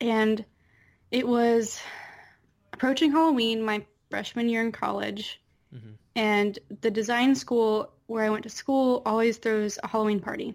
and 0.00 0.44
it 1.10 1.26
was 1.26 1.80
approaching 2.72 3.10
Halloween, 3.12 3.62
my 3.62 3.84
freshman 4.10 4.48
year 4.48 4.62
in 4.62 4.72
college. 4.72 5.40
Mhm. 5.74 5.94
And 6.14 6.58
the 6.80 6.90
design 6.90 7.34
school 7.34 7.90
where 8.06 8.24
I 8.24 8.30
went 8.30 8.44
to 8.44 8.50
school 8.50 9.02
always 9.04 9.38
throws 9.38 9.78
a 9.82 9.88
Halloween 9.88 10.20
party. 10.20 10.54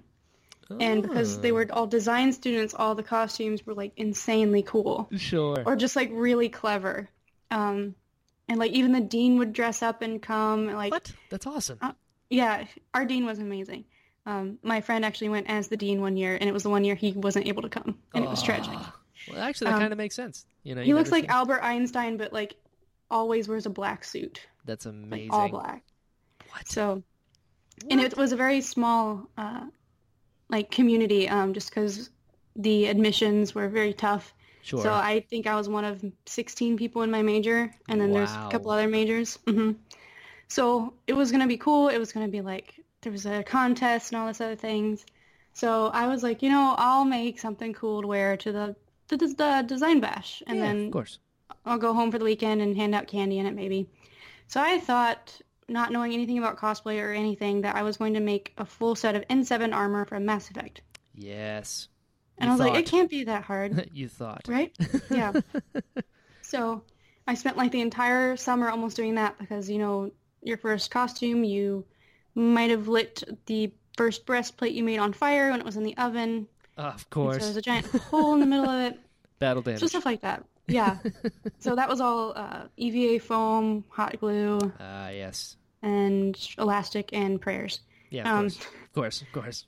And 0.80 1.02
because 1.02 1.42
they 1.42 1.52
were 1.52 1.68
all 1.70 1.86
design 1.86 2.32
students, 2.32 2.74
all 2.74 2.96
the 2.96 3.04
costumes 3.04 3.66
were 3.66 3.74
like 3.74 3.92
insanely 3.98 4.64
cool 4.64 5.10
sure. 5.18 5.62
or 5.66 5.76
just 5.76 5.98
like 5.98 6.10
really 6.14 6.48
clever. 6.48 7.10
Um, 7.50 7.94
and 8.52 8.60
like 8.60 8.72
even 8.74 8.92
the 8.92 9.00
dean 9.00 9.38
would 9.38 9.54
dress 9.54 9.82
up 9.82 10.02
and 10.02 10.22
come. 10.22 10.68
and, 10.68 10.78
Like 10.78 10.92
what? 10.92 11.10
That's 11.30 11.48
awesome. 11.48 11.78
Uh, 11.82 11.94
yeah, 12.30 12.66
our 12.94 13.06
dean 13.06 13.26
was 13.26 13.40
amazing. 13.40 13.86
Um, 14.26 14.60
my 14.62 14.82
friend 14.82 15.06
actually 15.06 15.30
went 15.30 15.50
as 15.50 15.70
the 15.70 15.78
dean 15.78 16.02
one 16.02 16.18
year, 16.18 16.38
and 16.40 16.50
it 16.50 16.52
was 16.52 16.64
the 16.64 16.70
one 16.70 16.84
year 16.84 16.94
he 16.96 17.14
wasn't 17.14 17.48
able 17.48 17.62
to 17.62 17.70
come, 17.70 17.98
and 18.14 18.24
it 18.26 18.30
was 18.30 18.44
tragic. 18.44 18.78
Well, 19.30 19.40
actually, 19.42 19.68
that 19.68 19.76
Um, 19.76 19.80
kind 19.82 19.94
of 19.94 19.98
makes 19.98 20.16
sense. 20.16 20.46
You 20.64 20.76
know, 20.76 20.82
He 20.82 20.90
you 20.90 20.96
looks 20.96 21.12
like 21.12 21.24
see- 21.24 21.30
Albert 21.30 21.62
Einstein, 21.64 22.18
but 22.18 22.34
like 22.34 22.56
always 23.10 23.48
wears 23.48 23.66
a 23.66 23.70
black 23.70 24.04
suit, 24.04 24.46
That's 24.66 24.86
like 24.86 24.94
amazing. 24.94 25.32
all 25.32 25.48
black. 25.50 25.84
What? 26.52 26.68
So, 26.68 27.04
and 27.90 28.02
it 28.02 28.18
was 28.18 28.32
a 28.32 28.36
very 28.36 28.60
small, 28.62 29.30
uh, 29.38 29.66
like 30.50 30.70
community, 30.72 31.28
um, 31.30 31.54
just 31.54 31.70
because 31.70 32.10
the 32.56 32.88
admissions 32.88 33.56
were 33.56 33.70
very 33.70 33.94
tough. 33.94 34.34
Sure. 34.64 34.84
So 34.84 34.94
I 34.94 35.22
think 35.30 35.48
I 35.48 35.56
was 35.56 35.68
one 35.68 35.86
of 35.86 36.04
16 36.26 36.78
people 36.78 37.02
in 37.02 37.12
my 37.12 37.22
major, 37.22 37.74
and 37.90 38.00
then 38.00 38.14
there's 38.14 38.32
a 38.32 38.50
couple 38.50 38.72
other 38.72 38.88
majors. 38.88 39.38
hmm 39.48 39.72
So 40.48 40.94
it 41.08 41.14
was 41.14 41.32
gonna 41.32 41.48
be 41.48 41.58
cool. 41.58 41.90
It 41.90 41.98
was 41.98 42.12
gonna 42.12 42.28
be 42.28 42.42
like 42.42 42.76
there 43.02 43.12
was 43.12 43.26
a 43.26 43.44
contest 43.44 44.12
and 44.12 44.22
all 44.22 44.28
this 44.28 44.42
other 44.42 44.56
things. 44.56 45.06
So 45.54 45.88
I 45.88 46.08
was 46.08 46.24
like, 46.24 46.42
you 46.42 46.50
know, 46.50 46.76
I'll 46.78 47.06
make 47.06 47.40
something 47.40 47.74
cool 47.74 48.02
to 48.02 48.08
wear 48.08 48.38
to 48.38 48.52
the 48.52 48.76
the, 49.08 49.18
the 49.18 49.66
design 49.68 50.00
bash, 50.00 50.42
and 50.48 50.60
yeah, 50.60 50.66
then 50.66 50.86
of 50.88 50.94
course. 50.94 51.20
I'll 51.66 51.78
go 51.78 51.94
home 51.94 52.12
for 52.12 52.18
the 52.20 52.26
weekend 52.26 52.62
and 52.62 52.78
hand 52.78 52.96
out 52.96 53.08
candy 53.08 53.40
in 53.40 53.46
it 53.46 53.54
maybe. 53.54 53.90
So 54.48 54.62
I 54.62 54.80
thought 54.80 55.42
not 55.68 55.92
knowing 55.92 56.14
anything 56.14 56.38
about 56.38 56.58
cosplay 56.58 57.02
or 57.02 57.12
anything, 57.12 57.62
that 57.62 57.76
I 57.76 57.84
was 57.84 57.98
going 57.98 58.14
to 58.14 58.20
make 58.20 58.54
a 58.58 58.66
full 58.66 58.96
set 58.96 59.16
of 59.16 59.24
N7 59.30 59.74
armor 59.74 60.06
from 60.06 60.26
Mass 60.26 60.50
Effect. 60.50 60.82
Yes. 61.16 61.88
And 62.42 62.48
You 62.48 62.52
I 62.52 62.58
was 62.58 62.60
like, 62.74 62.80
it 62.80 62.88
can't 62.90 63.10
be 63.10 63.24
that 63.26 63.44
hard, 63.44 63.90
you 63.94 64.08
thought. 64.08 64.42
right? 64.48 64.76
Yeah. 65.10 65.34
so 66.42 66.84
I 67.28 67.36
spent 67.36 67.56
like 67.58 67.72
the 67.72 67.82
entire 67.82 68.36
summer 68.36 68.70
almost 68.70 68.96
doing 68.96 69.16
that 69.16 69.38
because, 69.38 69.70
you 69.70 69.78
know, 69.78 70.12
your 70.42 70.58
first 70.58 70.90
costume, 70.92 71.44
you 71.44 71.86
might 72.36 72.72
have 72.72 72.88
lit 72.88 73.24
the 73.46 73.72
first 73.96 74.26
breastplate 74.26 74.74
you 74.74 74.84
made 74.84 74.98
on 74.98 75.14
fire 75.14 75.52
when 75.52 75.60
it 75.60 75.66
was 75.66 75.78
in 75.78 75.84
the 75.84 75.96
oven. 75.98 76.48
Of 76.78 76.86
And 76.94 77.00
So 77.00 77.06
course. 77.12 77.44
there's 77.44 77.58
a 77.58 77.62
giant 77.62 77.86
hole 77.86 78.34
in 78.34 78.40
the 78.40 78.46
middle 78.48 78.70
of 78.70 78.92
it. 78.92 79.00
Battle 79.40 79.62
damage. 79.62 79.82
So 79.82 79.88
stuff 79.88 80.06
like 80.06 80.22
that. 80.22 80.44
Yeah. 80.68 80.98
so 81.60 81.76
that 81.76 81.90
was 81.90 82.02
all 82.02 82.34
uh, 82.36 82.64
EVA 82.78 83.20
foam, 83.24 83.84
hot 83.90 84.20
glue, 84.20 84.60
Ah, 84.80 85.10
yes. 85.10 85.58
and 85.84 86.38
elastic 86.58 87.10
and 87.14 87.40
prayers. 87.42 87.82
Yeah, 88.10 88.22
of 88.22 88.28
Um, 88.28 88.42
course. 88.50 88.58
Of 88.58 88.94
course, 88.94 89.22
of 89.22 89.32
course. 89.32 89.66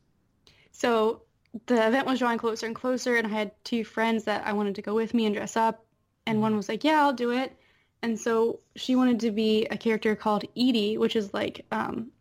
So 0.72 1.22
the 1.68 1.88
event 1.88 2.08
was 2.08 2.20
drawing 2.20 2.38
closer 2.40 2.66
and 2.66 2.76
closer, 2.76 3.16
and 3.16 3.28
I 3.28 3.30
had 3.30 3.52
two 3.64 3.84
friends 3.84 4.24
that 4.26 4.46
I 4.46 4.54
wanted 4.54 4.76
to 4.76 4.82
go 4.82 4.94
with 4.96 5.14
me 5.14 5.26
and 5.26 5.36
dress 5.36 5.56
up. 5.56 5.86
And 6.26 6.42
one 6.42 6.56
was 6.56 6.70
like, 6.70 6.84
"Yeah, 6.84 7.02
I'll 7.02 7.14
do 7.14 7.32
it." 7.32 7.56
And 8.02 8.20
so 8.20 8.60
she 8.76 8.96
wanted 8.96 9.20
to 9.22 9.32
be 9.32 9.66
a 9.66 9.78
character 9.78 10.16
called 10.16 10.46
EDI, 10.56 10.98
which 10.98 11.16
is 11.16 11.34
like 11.34 11.66
um, 11.72 12.12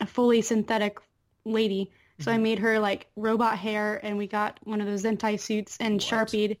a 0.00 0.06
fully 0.06 0.42
synthetic 0.42 0.98
lady. 1.44 1.90
So 2.20 2.30
I 2.30 2.38
made 2.38 2.60
her 2.60 2.78
like 2.78 3.08
robot 3.16 3.58
hair, 3.58 3.98
and 4.04 4.16
we 4.16 4.26
got 4.28 4.60
one 4.62 4.80
of 4.80 4.86
those 4.86 5.02
Zentai 5.02 5.40
suits 5.40 5.76
and 5.80 5.94
What? 5.94 6.02
sharpied 6.02 6.58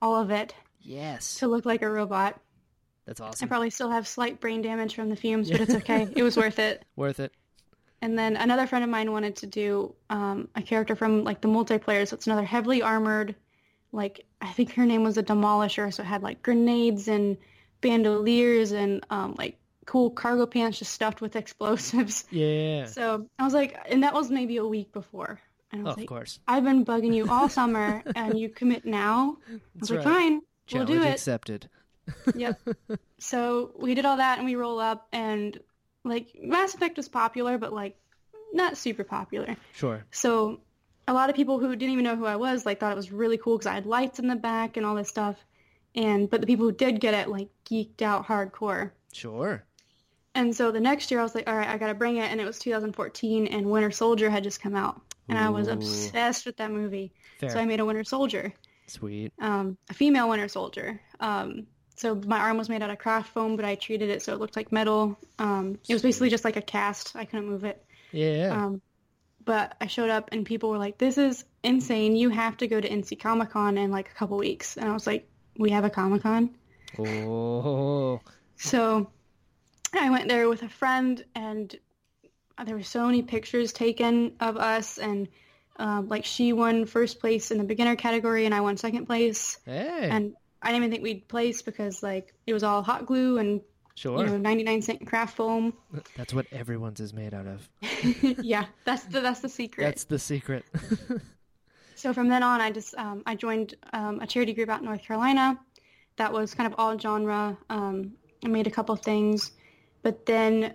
all 0.00 0.14
of 0.16 0.30
it 0.30 0.54
Yes. 0.80 1.36
to 1.38 1.48
look 1.48 1.64
like 1.66 1.82
a 1.82 1.90
robot. 1.90 2.40
That's 3.06 3.20
awesome. 3.20 3.46
I 3.46 3.48
probably 3.48 3.70
still 3.70 3.90
have 3.90 4.06
slight 4.06 4.40
brain 4.40 4.62
damage 4.62 4.94
from 4.94 5.08
the 5.08 5.16
fumes, 5.16 5.50
but 5.50 5.60
it's 5.62 5.74
okay. 5.74 6.08
it 6.14 6.22
was 6.22 6.36
worth 6.36 6.58
it. 6.60 6.84
Worth 6.96 7.18
it. 7.18 7.32
And 8.02 8.18
then 8.18 8.36
another 8.36 8.66
friend 8.66 8.82
of 8.82 8.90
mine 8.90 9.12
wanted 9.12 9.36
to 9.36 9.46
do 9.46 9.94
um, 10.08 10.48
a 10.54 10.62
character 10.62 10.96
from 10.96 11.24
like 11.24 11.40
the 11.40 11.48
multiplayer. 11.48 12.06
So 12.08 12.14
it's 12.16 12.26
another 12.26 12.44
heavily 12.44 12.82
armored, 12.82 13.34
like 13.92 14.24
I 14.40 14.52
think 14.52 14.72
her 14.74 14.86
name 14.86 15.02
was 15.04 15.18
a 15.18 15.22
demolisher. 15.22 15.92
So 15.92 16.02
it 16.02 16.06
had 16.06 16.22
like 16.22 16.42
grenades 16.42 17.08
and 17.08 17.36
bandoliers 17.82 18.72
and 18.72 19.04
um, 19.10 19.34
like 19.38 19.58
cool 19.86 20.10
cargo 20.10 20.46
pants 20.46 20.78
just 20.78 20.92
stuffed 20.92 21.20
with 21.20 21.36
explosives. 21.42 22.24
Yeah. 22.30 22.86
So 22.86 23.26
I 23.38 23.44
was 23.44 23.52
like, 23.54 23.76
and 23.90 24.02
that 24.02 24.14
was 24.14 24.30
maybe 24.30 24.56
a 24.56 24.66
week 24.66 24.92
before. 24.92 25.40
And 25.72 25.82
I 25.82 25.84
Oh, 25.84 25.94
was 25.94 25.98
of 25.98 26.06
course. 26.06 26.38
I've 26.48 26.64
been 26.64 26.84
bugging 26.84 27.14
you 27.14 27.28
all 27.28 27.48
summer, 27.60 28.02
and 28.16 28.38
you 28.38 28.48
commit 28.48 28.84
now. 28.84 29.36
I 29.48 29.60
That's 29.74 29.90
was 29.90 29.90
like, 29.90 30.04
right. 30.06 30.14
fine, 30.14 30.32
we'll 30.72 30.84
Challenge 30.84 30.90
do 30.90 31.02
it. 31.02 31.12
accepted. 31.12 31.68
Yep. 32.34 32.60
so 33.18 33.72
we 33.78 33.94
did 33.94 34.04
all 34.04 34.16
that 34.16 34.38
and 34.38 34.46
we 34.46 34.56
roll 34.56 34.80
up 34.80 35.06
and 35.12 35.58
like 36.04 36.28
Mass 36.40 36.74
Effect 36.74 36.96
was 36.96 37.08
popular, 37.08 37.58
but 37.58 37.72
like 37.72 37.96
not 38.52 38.76
super 38.76 39.04
popular. 39.04 39.56
Sure. 39.72 40.04
So 40.10 40.60
a 41.06 41.12
lot 41.12 41.30
of 41.30 41.36
people 41.36 41.58
who 41.58 41.74
didn't 41.74 41.92
even 41.92 42.04
know 42.04 42.16
who 42.16 42.26
I 42.26 42.36
was 42.36 42.64
like 42.66 42.80
thought 42.80 42.92
it 42.92 42.96
was 42.96 43.12
really 43.12 43.38
cool 43.38 43.56
because 43.58 43.66
I 43.66 43.74
had 43.74 43.86
lights 43.86 44.18
in 44.18 44.28
the 44.28 44.36
back 44.36 44.76
and 44.76 44.86
all 44.86 44.94
this 44.94 45.08
stuff. 45.08 45.36
And 45.94 46.30
but 46.30 46.40
the 46.40 46.46
people 46.46 46.66
who 46.66 46.72
did 46.72 47.00
get 47.00 47.14
it 47.14 47.28
like 47.28 47.48
geeked 47.68 48.02
out 48.02 48.26
hardcore. 48.26 48.92
Sure. 49.12 49.64
And 50.34 50.54
so 50.54 50.70
the 50.70 50.80
next 50.80 51.10
year 51.10 51.18
I 51.20 51.24
was 51.24 51.34
like, 51.34 51.48
all 51.48 51.56
right, 51.56 51.68
I 51.68 51.76
gotta 51.76 51.94
bring 51.94 52.16
it. 52.16 52.30
And 52.30 52.40
it 52.40 52.44
was 52.44 52.58
2014 52.60 53.48
and 53.48 53.66
Winter 53.66 53.90
Soldier 53.90 54.30
had 54.30 54.44
just 54.44 54.60
come 54.62 54.76
out. 54.76 55.00
And 55.28 55.38
I 55.38 55.48
was 55.48 55.68
obsessed 55.68 56.44
with 56.44 56.56
that 56.56 56.72
movie. 56.72 57.12
Fair. 57.38 57.50
So 57.50 57.60
I 57.60 57.64
made 57.64 57.78
a 57.78 57.84
Winter 57.84 58.02
Soldier 58.02 58.52
Sweet. 58.88 59.32
um, 59.40 59.78
a 59.88 59.94
female 59.94 60.28
Winter 60.28 60.48
Soldier. 60.48 61.00
Um, 61.20 61.68
so 62.00 62.14
my 62.14 62.38
arm 62.38 62.56
was 62.56 62.70
made 62.70 62.82
out 62.82 62.88
of 62.88 62.98
craft 62.98 63.34
foam, 63.34 63.56
but 63.56 63.66
I 63.66 63.74
treated 63.74 64.08
it 64.08 64.22
so 64.22 64.32
it 64.32 64.40
looked 64.40 64.56
like 64.56 64.72
metal. 64.72 65.18
Um, 65.38 65.78
it 65.86 65.92
was 65.92 66.00
basically 66.00 66.30
just 66.30 66.46
like 66.46 66.56
a 66.56 66.62
cast. 66.62 67.14
I 67.14 67.26
couldn't 67.26 67.46
move 67.46 67.64
it. 67.64 67.84
Yeah. 68.10 68.54
Um, 68.54 68.80
but 69.44 69.76
I 69.82 69.86
showed 69.86 70.08
up 70.08 70.30
and 70.32 70.46
people 70.46 70.70
were 70.70 70.78
like, 70.78 70.96
"This 70.96 71.18
is 71.18 71.44
insane! 71.62 72.16
You 72.16 72.30
have 72.30 72.56
to 72.58 72.66
go 72.66 72.80
to 72.80 72.88
NC 72.88 73.20
Comic 73.20 73.50
Con 73.50 73.76
in 73.76 73.90
like 73.90 74.10
a 74.10 74.14
couple 74.14 74.38
weeks." 74.38 74.78
And 74.78 74.88
I 74.88 74.94
was 74.94 75.06
like, 75.06 75.28
"We 75.58 75.70
have 75.70 75.84
a 75.84 75.90
Comic 75.90 76.22
Con." 76.22 76.54
oh. 76.98 78.20
So 78.56 79.10
I 79.92 80.08
went 80.08 80.28
there 80.28 80.48
with 80.48 80.62
a 80.62 80.70
friend, 80.70 81.22
and 81.34 81.74
there 82.64 82.76
were 82.76 82.82
so 82.82 83.04
many 83.04 83.20
pictures 83.20 83.74
taken 83.74 84.36
of 84.40 84.56
us, 84.56 84.96
and 84.96 85.28
um, 85.76 86.08
like 86.08 86.24
she 86.24 86.54
won 86.54 86.86
first 86.86 87.20
place 87.20 87.50
in 87.50 87.58
the 87.58 87.64
beginner 87.64 87.94
category, 87.94 88.46
and 88.46 88.54
I 88.54 88.62
won 88.62 88.78
second 88.78 89.04
place. 89.04 89.58
Hey. 89.66 90.08
and 90.10 90.34
I 90.62 90.68
didn't 90.68 90.84
even 90.84 90.90
think 90.90 91.02
we'd 91.02 91.28
place 91.28 91.62
because 91.62 92.02
like 92.02 92.34
it 92.46 92.52
was 92.52 92.62
all 92.62 92.82
hot 92.82 93.06
glue 93.06 93.38
and 93.38 93.60
sure. 93.94 94.18
you 94.18 94.26
know 94.26 94.36
99 94.36 94.82
cent 94.82 95.06
craft 95.06 95.36
foam. 95.36 95.72
That's 96.16 96.34
what 96.34 96.46
everyone's 96.52 97.00
is 97.00 97.12
made 97.14 97.34
out 97.34 97.46
of. 97.46 97.68
yeah, 98.42 98.66
that's 98.84 99.04
the 99.04 99.20
that's 99.20 99.40
the 99.40 99.48
secret. 99.48 99.84
That's 99.84 100.04
the 100.04 100.18
secret. 100.18 100.64
So 102.00 102.14
from 102.14 102.28
then 102.28 102.42
on, 102.42 102.62
I 102.62 102.70
just 102.70 102.94
um, 102.96 103.22
I 103.26 103.34
joined 103.34 103.74
um, 103.92 104.20
a 104.20 104.26
charity 104.26 104.54
group 104.54 104.70
out 104.70 104.80
in 104.80 104.86
North 104.86 105.02
Carolina 105.02 105.60
that 106.16 106.32
was 106.32 106.54
kind 106.54 106.66
of 106.66 106.74
all 106.78 106.98
genre. 106.98 107.58
Um, 107.68 108.14
I 108.42 108.48
made 108.48 108.66
a 108.66 108.70
couple 108.70 108.96
things, 108.96 109.52
but 110.02 110.24
then 110.24 110.72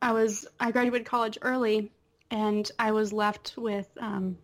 I 0.00 0.12
was 0.12 0.46
I 0.60 0.70
graduated 0.70 1.06
college 1.06 1.36
early, 1.42 1.92
and 2.30 2.70
I 2.78 2.90
was 2.90 3.12
left 3.12 3.52
with. 3.58 3.86
Um, 4.00 4.38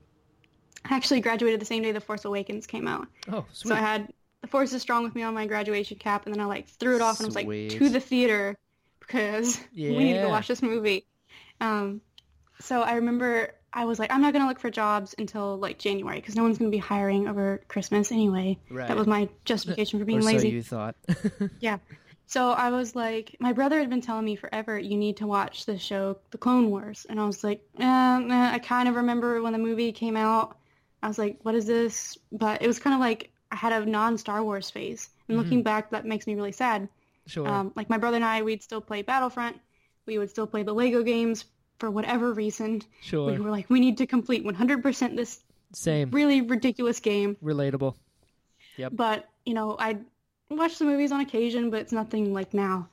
I 0.84 0.94
actually 0.94 1.22
graduated 1.22 1.62
the 1.62 1.64
same 1.64 1.82
day 1.82 1.92
The 1.92 2.00
Force 2.00 2.26
Awakens 2.26 2.66
came 2.66 2.86
out. 2.86 3.08
oh, 3.32 3.46
sweet. 3.52 3.70
So 3.70 3.74
I 3.74 3.80
had 3.80 4.12
The 4.42 4.46
Force 4.48 4.72
is 4.72 4.82
Strong 4.82 5.04
with 5.04 5.14
me 5.14 5.22
on 5.22 5.34
my 5.34 5.46
graduation 5.46 5.98
cap, 5.98 6.26
and 6.26 6.34
then 6.34 6.40
I 6.40 6.44
like 6.44 6.68
threw 6.68 6.96
it 6.96 7.02
off 7.02 7.18
and 7.20 7.26
I 7.26 7.28
was 7.28 7.34
like 7.36 7.48
to 7.78 7.88
the 7.88 8.00
theater 8.00 8.56
because 9.00 9.58
we 9.74 9.98
need 9.98 10.14
to 10.14 10.22
go 10.22 10.28
watch 10.28 10.48
this 10.48 10.62
movie. 10.62 11.06
Um, 11.60 12.00
so 12.60 12.82
I 12.82 12.94
remember 12.94 13.54
I 13.72 13.84
was 13.84 13.98
like, 13.98 14.12
I'm 14.12 14.22
not 14.22 14.32
gonna 14.32 14.46
look 14.46 14.60
for 14.60 14.70
jobs 14.70 15.14
until 15.18 15.56
like 15.58 15.78
January 15.78 16.18
because 16.20 16.36
no 16.36 16.42
one's 16.42 16.58
gonna 16.58 16.70
be 16.70 16.78
hiring 16.78 17.28
over 17.28 17.62
Christmas 17.68 18.12
anyway. 18.12 18.58
right. 18.70 18.88
That 18.88 18.96
was 18.96 19.06
my 19.06 19.28
justification 19.44 19.98
for 19.98 20.04
being 20.04 20.20
or 20.20 20.22
lazy. 20.22 20.50
so 20.50 20.54
you 20.54 20.62
thought. 20.62 20.96
Yeah. 21.60 21.78
So 22.26 22.50
I 22.50 22.68
was 22.70 22.94
like, 22.94 23.36
my 23.40 23.54
brother 23.54 23.78
had 23.78 23.88
been 23.88 24.02
telling 24.02 24.26
me 24.26 24.36
forever, 24.36 24.78
you 24.78 24.98
need 24.98 25.16
to 25.16 25.26
watch 25.26 25.64
the 25.64 25.78
show, 25.78 26.18
The 26.30 26.36
Clone 26.36 26.68
Wars. 26.68 27.06
And 27.08 27.18
I 27.18 27.24
was 27.24 27.42
like, 27.42 27.62
eh, 27.78 27.84
I 27.84 28.58
kind 28.62 28.86
of 28.86 28.96
remember 28.96 29.40
when 29.40 29.54
the 29.54 29.58
movie 29.58 29.92
came 29.92 30.14
out. 30.14 30.58
I 31.02 31.08
was 31.08 31.18
like, 31.18 31.38
what 31.42 31.54
is 31.54 31.64
this? 31.64 32.18
But 32.30 32.60
it 32.60 32.66
was 32.66 32.80
kind 32.80 32.92
of 32.92 33.00
like 33.00 33.30
I 33.50 33.56
had 33.56 33.72
a 33.72 33.86
non-Star 33.86 34.42
Wars 34.42 34.70
phase. 34.70 35.10
And 35.28 35.36
looking 35.36 35.62
back, 35.62 35.90
that 35.90 36.06
makes 36.06 36.26
me 36.26 36.34
really 36.34 36.52
sad. 36.52 36.88
sure. 37.26 37.46
Um, 37.46 37.72
like 37.76 37.90
my 37.90 37.98
brother 37.98 38.16
and 38.16 38.24
I, 38.24 38.42
we'd 38.42 38.62
still 38.62 38.80
play 38.80 39.02
Battlefront. 39.02 39.58
We 40.06 40.16
would 40.18 40.30
still 40.30 40.46
play 40.46 40.62
the 40.62 40.72
Lego 40.72 41.02
games 41.02 41.44
for 41.78 41.90
whatever 41.90 42.32
reason. 42.32 42.82
sure. 43.02 43.30
We 43.30 43.38
were 43.38 43.50
like, 43.50 43.68
we 43.68 43.80
need 43.80 43.98
to 43.98 44.06
complete 44.06 44.44
100% 44.44 45.16
this 45.16 45.40
Same. 45.72 46.10
really 46.10 46.40
ridiculous 46.40 47.00
game. 47.00 47.36
Relatable. 47.42 47.94
Yep. 48.76 48.92
But, 48.94 49.28
you 49.44 49.54
know, 49.54 49.76
I'd 49.78 50.04
watch 50.50 50.78
the 50.78 50.84
movies 50.84 51.12
on 51.12 51.20
occasion, 51.20 51.70
but 51.70 51.80
it's 51.80 51.92
nothing 51.92 52.32
like 52.32 52.54
now. 52.54 52.88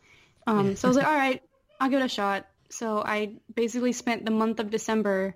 Um, 0.48 0.76
so 0.76 0.88
I 0.88 0.90
was 0.90 0.98
like, 0.98 1.08
all 1.08 1.16
right, 1.16 1.42
I'll 1.80 1.90
give 1.90 2.02
it 2.02 2.06
a 2.06 2.10
shot. 2.10 2.48
So 2.70 3.02
I 3.02 3.36
basically 3.54 3.94
spent 3.94 4.26
the 4.26 4.32
month 4.32 4.60
of 4.60 4.70
December 4.70 5.36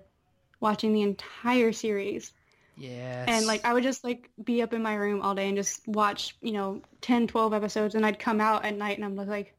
watching 0.60 0.92
the 0.92 1.02
entire 1.02 1.72
series. 1.72 2.32
Yes. 2.76 3.26
And 3.28 3.46
like 3.46 3.64
I 3.64 3.72
would 3.74 3.82
just 3.82 4.04
like 4.04 4.30
be 4.42 4.62
up 4.62 4.72
in 4.72 4.82
my 4.82 4.94
room 4.94 5.20
all 5.22 5.34
day 5.34 5.48
and 5.48 5.56
just 5.56 5.86
watch, 5.86 6.36
you 6.40 6.52
know, 6.52 6.80
10, 7.02 7.26
12 7.26 7.52
episodes 7.54 7.94
and 7.94 8.06
I'd 8.06 8.18
come 8.18 8.40
out 8.40 8.64
at 8.64 8.74
night 8.76 8.96
and 8.98 9.04
I'm 9.04 9.16
like, 9.16 9.54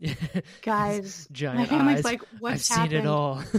guys, 0.62 1.26
my 1.30 1.34
Giant 1.34 1.68
family's 1.68 1.98
eyes. 1.98 2.04
like, 2.04 2.22
I've 2.22 2.40
what's 2.40 2.64
seen 2.64 2.76
happened? 2.78 2.94
it 3.00 3.06
all. 3.06 3.42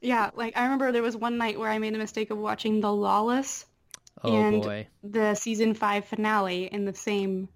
Yeah, 0.00 0.30
like 0.34 0.56
I 0.56 0.62
remember 0.64 0.92
there 0.92 1.02
was 1.02 1.16
one 1.16 1.36
night 1.36 1.58
where 1.58 1.68
I 1.70 1.78
made 1.78 1.92
the 1.94 1.98
mistake 1.98 2.30
of 2.30 2.38
watching 2.38 2.80
The 2.80 2.92
Lawless, 2.92 3.66
oh 4.24 4.34
And- 4.34 4.62
boy. 4.62 4.86
the 5.02 5.34
season 5.34 5.74
five 5.74 6.04
finale 6.06 6.64
in 6.64 6.84
the 6.84 6.94
same 6.94 7.48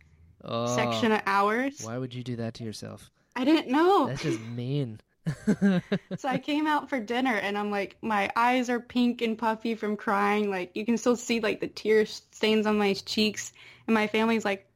Oh. 0.46 0.66
section 0.76 1.10
of 1.12 1.22
hours. 1.24 1.80
Why 1.82 1.96
would 1.96 2.12
you 2.12 2.22
do 2.22 2.36
that 2.36 2.52
to 2.54 2.64
yourself? 2.64 3.10
I 3.34 3.44
didn't 3.44 3.68
know. 3.72 4.08
That's 4.08 4.22
just 4.22 4.40
mean. 4.40 5.00
So 5.46 6.28
I 6.28 6.38
came 6.38 6.66
out 6.66 6.88
for 6.90 7.00
dinner 7.00 7.34
and 7.34 7.56
I'm 7.56 7.70
like, 7.70 7.96
my 8.02 8.30
eyes 8.36 8.68
are 8.70 8.80
pink 8.80 9.22
and 9.22 9.36
puffy 9.38 9.74
from 9.74 9.96
crying. 9.96 10.50
Like 10.50 10.72
you 10.74 10.84
can 10.84 10.96
still 10.96 11.16
see 11.16 11.40
like 11.40 11.60
the 11.60 11.68
tear 11.68 12.06
stains 12.06 12.66
on 12.66 12.78
my 12.78 12.92
cheeks. 12.94 13.52
And 13.86 13.94
my 13.94 14.06
family's 14.06 14.44
like, 14.44 14.66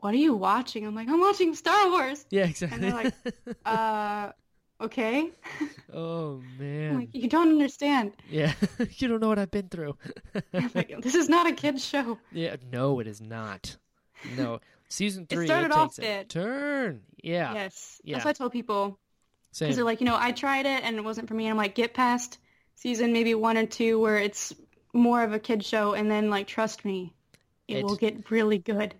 what 0.00 0.14
are 0.14 0.18
you 0.18 0.34
watching? 0.34 0.86
I'm 0.86 0.94
like, 0.94 1.08
I'm 1.08 1.20
watching 1.20 1.54
Star 1.54 1.90
Wars. 1.90 2.24
yeah, 2.30 2.46
exactly. 2.46 2.76
And 2.76 2.84
they're 2.84 3.04
like, 3.04 3.14
Uh, 3.66 4.32
okay. 4.80 5.30
oh 5.92 6.40
man. 6.58 7.00
like, 7.00 7.08
you 7.12 7.28
don't 7.28 7.48
understand. 7.48 8.12
yeah. 8.28 8.54
you 8.96 9.08
don't 9.08 9.20
know 9.20 9.28
what 9.28 9.38
I've 9.38 9.50
been 9.50 9.68
through. 9.68 9.96
Like, 10.74 11.00
this 11.02 11.14
is 11.14 11.28
not 11.28 11.46
a 11.46 11.52
kid's 11.52 11.84
show. 11.84 12.18
yeah, 12.32 12.56
no, 12.72 13.00
it 13.00 13.06
is 13.06 13.20
not. 13.20 13.76
No. 14.36 14.60
Season 14.88 15.26
three, 15.26 15.44
It 15.44 15.48
started 15.48 15.66
it 15.66 15.72
off 15.72 15.98
a 15.98 16.24
turn. 16.24 17.02
Yeah. 17.22 17.54
Yes. 17.54 18.00
Yeah. 18.02 18.16
That's 18.16 18.24
what 18.24 18.30
I 18.30 18.32
tell 18.34 18.50
people. 18.50 18.98
Because 19.58 19.76
they're 19.76 19.84
like, 19.84 20.00
you 20.00 20.06
know, 20.06 20.16
I 20.18 20.32
tried 20.32 20.66
it 20.66 20.82
and 20.84 20.96
it 20.96 21.04
wasn't 21.04 21.28
for 21.28 21.34
me. 21.34 21.44
And 21.46 21.52
I'm 21.52 21.56
like, 21.56 21.74
get 21.74 21.92
past 21.94 22.38
season 22.76 23.12
maybe 23.12 23.34
one 23.34 23.56
or 23.58 23.66
two 23.66 24.00
where 24.00 24.18
it's 24.18 24.52
more 24.92 25.22
of 25.22 25.32
a 25.32 25.38
kid 25.38 25.64
show, 25.64 25.92
and 25.94 26.10
then 26.10 26.30
like, 26.30 26.46
trust 26.46 26.84
me, 26.84 27.14
it, 27.68 27.78
It- 27.78 27.84
will 27.84 27.96
get 27.96 28.30
really 28.30 28.58
good. 28.58 28.94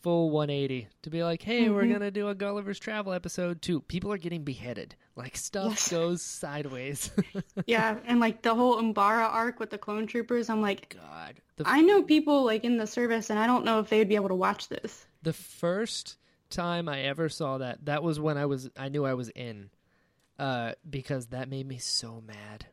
full 0.00 0.30
180 0.30 0.86
to 1.02 1.08
be 1.08 1.24
like, 1.24 1.40
hey, 1.42 1.70
we're 1.70 1.84
Mhm. 1.84 1.92
gonna 1.94 2.10
do 2.10 2.28
a 2.28 2.34
Gulliver's 2.34 2.78
Travel 2.78 3.14
episode 3.14 3.62
too. 3.62 3.80
People 3.80 4.12
are 4.12 4.18
getting 4.18 4.44
beheaded. 4.44 4.94
Like 5.16 5.34
stuff 5.36 5.70
Yes. 5.70 5.90
goes 5.90 6.20
sideways. 6.22 7.10
Yeah, 7.66 7.98
and 8.04 8.20
like 8.20 8.42
the 8.42 8.54
whole 8.54 8.76
Umbara 8.82 9.30
arc 9.32 9.58
with 9.60 9.70
the 9.70 9.78
clone 9.78 10.06
troopers, 10.06 10.50
I'm 10.50 10.60
like, 10.60 10.94
God, 10.94 11.40
I 11.64 11.80
know 11.80 12.02
people 12.02 12.44
like 12.44 12.64
in 12.64 12.76
the 12.76 12.86
service, 12.86 13.30
and 13.30 13.38
I 13.38 13.46
don't 13.46 13.64
know 13.64 13.78
if 13.80 13.88
they 13.88 13.98
would 13.98 14.08
be 14.08 14.16
able 14.16 14.28
to 14.28 14.34
watch 14.34 14.68
this. 14.68 15.06
the 15.22 15.32
first 15.32 16.18
time 16.50 16.86
I 16.88 17.00
ever 17.02 17.28
saw 17.30 17.56
that, 17.58 17.86
that 17.86 18.02
was 18.02 18.20
when 18.20 18.36
I 18.36 18.44
was 18.46 18.68
I 18.76 18.90
knew 18.90 19.04
I 19.06 19.14
was 19.14 19.30
in, 19.30 19.70
uh, 20.38 20.72
because 20.88 21.26
that 21.26 21.48
made 21.48 21.66
me 21.66 21.78
so 21.78 22.22
mad. 22.26 22.66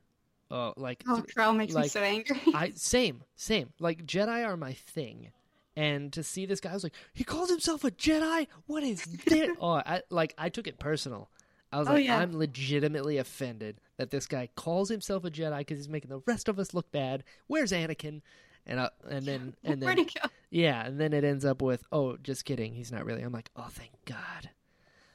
Oh, 0.49 0.73
like 0.75 1.03
Oh, 1.07 1.23
Krell 1.35 1.55
makes 1.55 1.73
me 1.73 1.81
like, 1.81 1.91
so 1.91 2.01
angry. 2.01 2.39
I 2.53 2.71
same 2.75 3.23
same 3.35 3.71
like 3.79 4.05
Jedi 4.05 4.45
are 4.45 4.57
my 4.57 4.73
thing, 4.73 5.31
and 5.75 6.11
to 6.13 6.23
see 6.23 6.45
this 6.45 6.59
guy 6.59 6.71
I 6.71 6.73
was 6.73 6.83
like 6.83 6.95
he 7.13 7.23
calls 7.23 7.49
himself 7.49 7.83
a 7.83 7.91
Jedi. 7.91 8.47
What 8.65 8.83
is 8.83 9.03
this? 9.03 9.55
oh, 9.61 9.75
I 9.85 10.01
like 10.09 10.33
I 10.37 10.49
took 10.49 10.67
it 10.67 10.79
personal. 10.79 11.29
I 11.71 11.79
was 11.79 11.87
Oh, 11.87 11.93
like, 11.93 12.05
yeah. 12.05 12.17
I'm 12.17 12.37
legitimately 12.37 13.17
offended 13.17 13.79
that 13.95 14.11
this 14.11 14.25
guy 14.25 14.49
calls 14.55 14.89
himself 14.89 15.23
a 15.23 15.31
Jedi 15.31 15.59
because 15.59 15.77
he's 15.77 15.87
making 15.87 16.09
the 16.09 16.21
rest 16.27 16.49
of 16.49 16.59
us 16.59 16.73
look 16.73 16.91
bad. 16.91 17.23
Where's 17.47 17.71
Anakin? 17.71 18.21
And 18.65 18.79
I, 18.79 18.89
and 19.09 19.25
then 19.25 19.55
and 19.63 19.81
then 19.81 19.97
he 19.97 20.09
yeah, 20.49 20.85
and 20.85 20.99
then 20.99 21.13
it 21.13 21.23
ends 21.23 21.45
up 21.45 21.61
with 21.61 21.83
oh, 21.93 22.17
just 22.17 22.43
kidding, 22.43 22.73
he's 22.73 22.91
not 22.91 23.05
really. 23.05 23.21
I'm 23.21 23.31
like, 23.31 23.49
oh, 23.55 23.67
thank 23.69 23.91
God. 24.05 24.49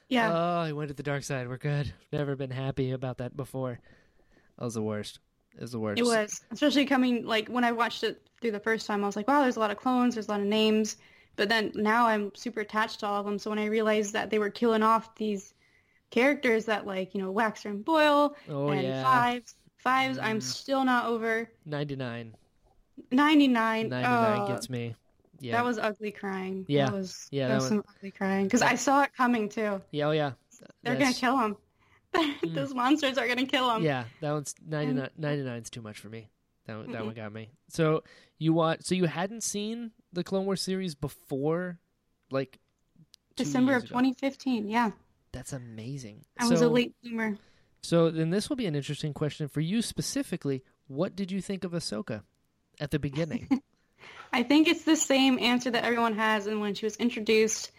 Yeah, 0.09 0.31
Oh, 0.33 0.65
he 0.65 0.73
went 0.73 0.87
to 0.87 0.93
the 0.93 1.03
dark 1.03 1.23
side. 1.23 1.47
We're 1.49 1.57
good. 1.57 1.93
Never 2.13 2.35
been 2.35 2.51
happy 2.51 2.91
about 2.91 3.17
that 3.17 3.35
before. 3.35 3.79
That 4.57 4.63
was 4.65 4.73
the 4.75 4.81
worst. 4.81 5.19
It 5.55 5.61
was 5.61 5.71
the 5.71 5.79
worst. 5.79 5.99
it 5.99 6.05
was. 6.05 6.41
Especially 6.51 6.85
coming 6.85 7.25
like 7.25 7.49
when 7.49 7.63
I 7.63 7.71
watched 7.71 8.03
it 8.03 8.21
through 8.41 8.51
the 8.51 8.59
first 8.59 8.87
time, 8.87 9.03
I 9.03 9.07
was 9.07 9.15
like, 9.15 9.27
wow, 9.27 9.41
there's 9.41 9.57
a 9.57 9.59
lot 9.59 9.71
of 9.71 9.77
clones, 9.77 10.13
there's 10.15 10.27
a 10.27 10.31
lot 10.31 10.39
of 10.39 10.45
names. 10.45 10.97
But 11.35 11.49
then 11.49 11.71
now 11.75 12.07
I'm 12.07 12.33
super 12.35 12.61
attached 12.61 13.01
to 13.01 13.07
all 13.07 13.19
of 13.19 13.25
them. 13.25 13.37
So 13.37 13.49
when 13.49 13.59
I 13.59 13.65
realized 13.65 14.13
that 14.13 14.29
they 14.29 14.39
were 14.39 14.49
killing 14.49 14.81
off 14.83 15.13
these 15.15 15.53
characters 16.09 16.65
that 16.65 16.87
like 16.87 17.13
you 17.13 17.21
know 17.21 17.33
Waxer 17.33 17.65
and 17.65 17.83
Boil 17.83 18.35
Oh 18.49 18.69
and 18.69 18.81
yeah. 18.83 19.03
Fives, 19.03 19.55
Fives, 19.77 20.17
I'm 20.19 20.39
Mhm. 20.39 20.43
still 20.43 20.83
not 20.85 21.05
over. 21.07 21.49
99. 21.65 22.33
99. 23.11 23.89
99 23.89 24.39
oh, 24.41 24.47
gets 24.47 24.69
me. 24.69 24.95
Yeah. 25.39 25.53
That 25.53 25.65
was 25.65 25.77
ugly 25.77 26.11
crying. 26.11 26.65
Yeah. 26.67 26.85
That 26.85 26.93
was, 26.93 27.27
Yeah, 27.31 27.47
that 27.47 27.49
that 27.49 27.55
was 27.55 27.63
was- 27.63 27.69
some 27.69 27.83
ugly 27.97 28.11
crying. 28.11 28.45
Because 28.45 28.61
I 28.61 28.75
saw 28.75 29.03
it 29.03 29.13
coming 29.15 29.49
too. 29.49 29.81
yeah, 29.91 30.07
oh 30.07 30.11
yeah. 30.11 30.31
They're 30.83 30.95
That's- 30.95 31.19
gonna 31.19 31.33
kill 31.33 31.39
him. 31.45 31.57
Hmm. 32.15 32.53
Those 32.55 32.73
monsters 32.73 33.17
are 33.17 33.27
gonna 33.27 33.45
kill 33.45 33.69
him. 33.75 33.83
Yeah, 33.83 34.05
that 34.21 34.31
one's 34.31 34.55
99 34.65 35.09
99's 35.19 35.69
too 35.69 35.81
much 35.81 35.99
for 35.99 36.07
me. 36.09 36.29
That 36.65 36.77
one, 36.77 36.91
that 36.93 37.05
one 37.05 37.13
got 37.13 37.31
me. 37.33 37.49
So 37.69 38.03
you 38.39 38.53
want 38.53 38.85
so 38.85 38.95
you 38.95 39.05
hadn't 39.05 39.43
seen 39.43 39.91
the 40.13 40.23
Clone 40.23 40.45
Wars 40.45 40.61
series 40.61 40.95
before 40.95 41.79
like 42.31 42.59
December 43.35 43.75
of 43.75 43.83
2015. 43.87 44.67
Yeah, 44.69 44.91
That's 45.31 45.53
amazing. 45.53 46.23
I 46.39 46.45
so, 46.45 46.51
was 46.51 46.61
a 46.61 46.69
late 46.69 46.95
bloomer. 47.03 47.37
So 47.83 48.09
then 48.09 48.29
this 48.31 48.49
will 48.49 48.55
be 48.55 48.65
an 48.65 48.75
interesting 48.75 49.13
question 49.13 49.47
for 49.47 49.61
you 49.61 49.81
specifically. 49.81 50.63
What 50.87 51.15
did 51.15 51.31
you 51.31 51.41
think 51.41 51.63
of 51.65 51.73
Ahsoka 51.73 52.23
at 52.79 52.91
the 52.91 52.99
beginning? 52.99 53.47
I 54.33 54.43
think 54.43 54.67
it's 54.67 54.83
the 54.83 54.95
same 54.95 55.39
answer 55.39 55.71
that 55.71 55.83
everyone 55.83 56.15
has. 56.15 56.47
And 56.47 56.59
when 56.61 56.73
she 56.75 56.85
was 56.85 56.95
introduced, 56.97 57.71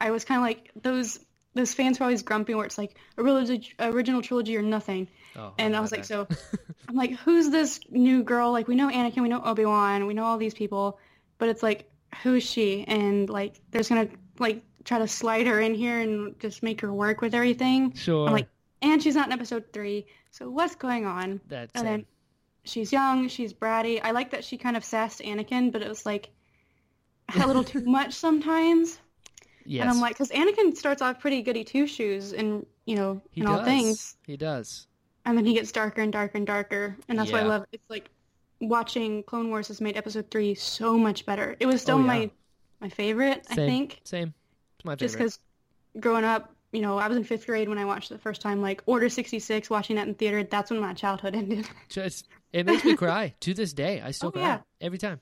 I 0.00 0.10
was 0.10 0.24
kind 0.24 0.38
of 0.38 0.42
like 0.44 0.70
those 0.82 1.18
those 1.54 1.74
fans 1.74 2.00
were 2.00 2.04
always 2.04 2.22
grumpy, 2.22 2.54
where 2.54 2.64
it's 2.64 2.78
like 2.78 2.96
original 3.18 3.60
original 3.78 4.22
trilogy 4.22 4.56
or 4.56 4.62
nothing. 4.62 5.08
Oh, 5.36 5.52
And 5.58 5.74
I 5.74 5.78
love 5.78 5.82
was 5.84 5.92
like, 5.92 6.06
that. 6.06 6.06
so 6.06 6.26
I'm 6.88 6.94
like, 6.96 7.12
who's 7.12 7.50
this 7.50 7.80
new 7.90 8.22
girl? 8.22 8.52
Like 8.52 8.68
we 8.68 8.74
know 8.74 8.88
Anakin, 8.90 9.22
we 9.22 9.28
know 9.28 9.42
Obi 9.44 9.64
Wan, 9.64 10.06
we 10.06 10.14
know 10.14 10.24
all 10.24 10.38
these 10.38 10.54
people, 10.54 10.98
but 11.38 11.48
it's 11.48 11.62
like, 11.62 11.90
who's 12.22 12.42
she? 12.42 12.84
And 12.88 13.28
like, 13.30 13.60
there's 13.70 13.88
gonna 13.88 14.08
like 14.38 14.62
try 14.84 14.98
to 14.98 15.06
slide 15.08 15.46
her 15.46 15.60
in 15.60 15.74
here 15.74 16.00
and 16.00 16.38
just 16.40 16.62
make 16.62 16.80
her 16.80 16.92
work 16.92 17.20
with 17.20 17.34
everything. 17.34 17.94
sure. 17.94 18.26
I'm 18.26 18.32
like, 18.32 18.48
and 18.80 19.02
she's 19.02 19.14
not 19.14 19.26
in 19.28 19.32
episode 19.32 19.64
three, 19.72 20.06
so 20.30 20.50
what's 20.50 20.74
going 20.74 21.06
on? 21.06 21.40
that's 21.48 21.70
And 21.74 21.86
it. 21.86 21.90
then 21.90 22.06
she's 22.64 22.92
young, 22.92 23.28
she's 23.28 23.52
bratty. 23.52 24.00
I 24.02 24.10
like 24.12 24.30
that 24.30 24.44
she 24.44 24.56
kind 24.58 24.76
of 24.76 24.84
sassed 24.84 25.20
Anakin, 25.20 25.72
but 25.72 25.82
it 25.82 25.88
was 25.88 26.04
like 26.06 26.30
a 27.40 27.46
little 27.46 27.64
too 27.64 27.84
much 27.84 28.12
sometimes. 28.14 28.98
yes. 29.64 29.80
And 29.82 29.90
I'm 29.90 30.00
like, 30.00 30.14
because 30.14 30.30
Anakin 30.30 30.76
starts 30.76 31.02
off 31.02 31.20
pretty 31.20 31.42
goody 31.42 31.64
two 31.64 31.86
shoes, 31.86 32.32
and 32.32 32.66
you 32.84 32.96
know, 32.96 33.20
he 33.30 33.40
in 33.40 33.46
does. 33.46 33.58
all 33.58 33.64
things, 33.64 34.16
He 34.26 34.36
does. 34.36 34.86
and 35.24 35.36
then 35.38 35.44
he 35.44 35.54
gets 35.54 35.72
darker 35.72 36.02
and 36.02 36.12
darker 36.12 36.36
and 36.38 36.46
darker, 36.46 36.96
and 37.08 37.18
that's 37.18 37.30
why 37.32 37.38
I 37.38 37.42
Yeah. 37.42 37.48
love. 37.48 37.66
It's 37.72 37.88
like 37.88 38.10
watching 38.60 39.22
Clone 39.24 39.48
Wars 39.50 39.68
has 39.68 39.80
made 39.80 39.96
Episode 39.96 40.30
three 40.30 40.54
so 40.54 40.96
much 40.98 41.26
better. 41.26 41.56
It 41.60 41.66
was 41.66 41.76
oh, 41.76 41.78
still 41.78 41.96
Oh, 41.96 42.00
yeah. 42.00 42.06
my 42.06 42.30
my 42.80 42.88
favorite, 42.88 43.46
I 43.50 43.54
think, 43.54 44.00
Same. 44.04 44.34
It's 44.76 44.84
my 44.84 44.92
favorite. 44.92 44.98
just 44.98 45.14
because 45.16 45.38
growing 46.00 46.24
up. 46.24 46.54
You 46.74 46.80
know, 46.80 46.96
I 46.96 47.06
was 47.06 47.18
in 47.18 47.24
fifth 47.24 47.44
grade 47.44 47.68
when 47.68 47.76
I 47.76 47.84
watched 47.84 48.10
it 48.10 48.14
the 48.14 48.20
first 48.20 48.40
time. 48.40 48.62
Like 48.62 48.82
Order 48.86 49.10
sixty 49.10 49.38
six, 49.38 49.68
watching 49.68 49.96
that 49.96 50.08
in 50.08 50.14
theater. 50.14 50.42
That's 50.42 50.70
when 50.70 50.80
my 50.80 50.94
childhood 50.94 51.34
ended. 51.36 51.68
Just 51.90 52.28
it 52.52 52.66
makes 52.66 52.84
me 52.84 52.96
cry 52.96 53.34
to 53.40 53.54
this 53.54 53.72
day. 53.72 54.00
I 54.00 54.10
still 54.10 54.28
Oh, 54.28 54.32
cry 54.32 54.42
yeah. 54.42 54.58
every 54.80 54.98
time. 54.98 55.20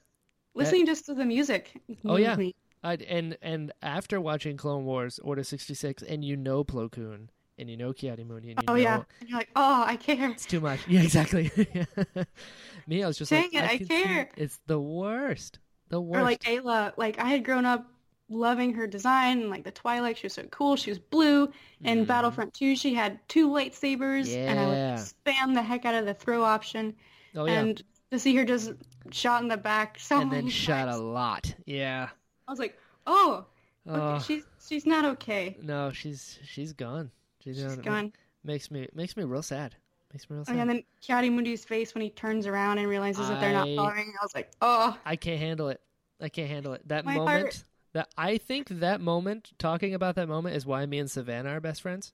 Listening 0.55 0.87
just 0.87 1.07
to 1.07 1.15
the 1.15 1.25
music. 1.25 1.71
Oh, 2.05 2.17
yeah. 2.17 2.35
me. 2.37 2.55
I 2.83 2.95
and 2.95 3.37
and 3.43 3.73
after 3.83 4.21
watching 4.21 4.57
Clone 4.57 4.85
Wars 4.87 5.19
Order 5.23 5.45
sixty 5.45 5.75
six, 5.75 6.03
and 6.03 6.25
you 6.25 6.35
know 6.37 6.65
Plo 6.65 6.91
Koon, 6.91 7.31
and 7.59 7.69
you 7.69 7.77
know 7.77 7.93
Ki-Adi-Mundi, 7.93 8.53
and 8.53 8.59
you 8.61 8.65
Oh 8.69 8.73
know 8.73 8.81
yeah. 8.81 9.03
And 9.21 9.29
you're 9.29 9.39
like, 9.39 9.51
oh, 9.55 9.85
I 9.87 9.97
care. 9.97 10.31
it's 10.31 10.47
too 10.47 10.61
much. 10.61 10.81
Yeah, 10.89 11.03
exactly. 11.03 11.51
Me, 12.87 13.03
I 13.05 13.07
was 13.07 13.19
just 13.19 13.31
like, 13.31 13.53
it, 13.55 13.63
I 13.63 13.79
see- 13.79 13.85
care. 13.85 14.31
It's 14.37 14.59
the 14.67 14.81
worst. 14.81 15.59
The 15.91 16.01
worst. 16.01 16.21
Or 16.21 16.23
like 16.23 16.41
Aayla, 16.45 16.93
like 16.97 17.19
I 17.19 17.27
had 17.27 17.45
grown 17.45 17.67
up 17.67 17.87
loving 18.31 18.73
her 18.75 18.87
design 18.87 19.41
and 19.43 19.51
like 19.51 19.65
the 19.65 19.71
Twilight, 19.73 20.17
she 20.17 20.27
was 20.27 20.33
so 20.35 20.45
cool. 20.45 20.77
She 20.77 20.91
was 20.91 20.99
blue. 20.99 21.51
And 21.85 22.05
Mhm. 22.05 22.07
Battlefront 22.07 22.55
2, 22.55 22.77
she 22.77 22.95
had 22.95 23.19
two 23.29 23.49
lightsabers, 23.49 24.35
and 24.35 24.59
I 24.59 24.67
would 24.67 25.01
spam 25.05 25.53
the 25.55 25.63
heck 25.63 25.85
out 25.85 25.95
of 25.97 26.07
the 26.07 26.15
throw 26.15 26.45
option. 26.45 26.95
Oh 27.37 27.47
yeah, 27.47 27.61
And 27.61 27.83
to 28.11 28.19
see 28.19 28.35
her 28.37 28.45
just 28.45 28.73
shot 29.11 29.43
in 29.43 29.49
the 29.49 29.57
back 29.57 29.99
so 29.99 30.21
and 30.21 30.31
then 30.31 30.41
many 30.41 30.51
shot 30.51 30.89
a 30.89 30.97
lot. 30.97 31.55
Yeah. 31.67 32.09
I 32.49 32.51
was 32.51 32.59
like, 32.59 32.77
oh, 33.07 33.47
okay, 33.89 34.25
she's 34.25 34.45
she's 34.69 34.87
not 34.87 35.05
okay. 35.05 35.57
no, 35.63 35.93
she's 35.93 36.39
she's 36.45 36.73
gone. 36.73 37.11
She's, 37.45 37.57
She's 37.57 37.77
gone. 37.77 37.83
gone. 37.85 38.13
Makes 38.45 38.71
me 38.71 38.89
makes 38.95 39.17
me 39.17 39.25
real 39.25 39.43
sad. 39.43 39.75
Makes 40.13 40.29
me 40.29 40.37
real 40.37 40.45
sad. 40.45 40.53
Oh, 40.53 40.57
yeah, 40.57 40.63
and 40.63 40.71
then 40.71 40.83
Ki-Adi-Mundi's 41.01 41.65
face 41.65 41.95
when 41.95 42.03
he 42.03 42.11
turns 42.11 42.47
around 42.47 42.79
and 42.79 42.89
realizes 42.89 43.29
that 43.29 43.41
they're 43.41 43.53
not 43.53 43.69
I- 43.69 43.77
following. 43.77 44.13
I 44.21 44.25
was 44.25 44.35
like, 44.35 44.51
oh, 44.61 44.99
I 45.07 45.17
can't 45.17 45.39
handle 45.41 45.69
it. 45.69 45.81
I 46.21 46.29
can't 46.29 46.51
handle 46.51 46.73
it. 46.75 46.87
That 46.89 47.05
My 47.05 47.15
moment. 47.17 47.31
heart. 47.31 47.63
That 47.93 48.09
I 48.19 48.37
think 48.39 48.69
that 48.69 49.01
moment. 49.01 49.53
Talking 49.59 49.95
about 49.95 50.17
that 50.17 50.29
moment 50.29 50.57
is 50.57 50.67
why 50.67 50.85
me 50.85 50.99
and 50.99 51.11
Savannah 51.11 51.51
are 51.51 51.61
best 51.61 51.81
friends. 51.83 52.13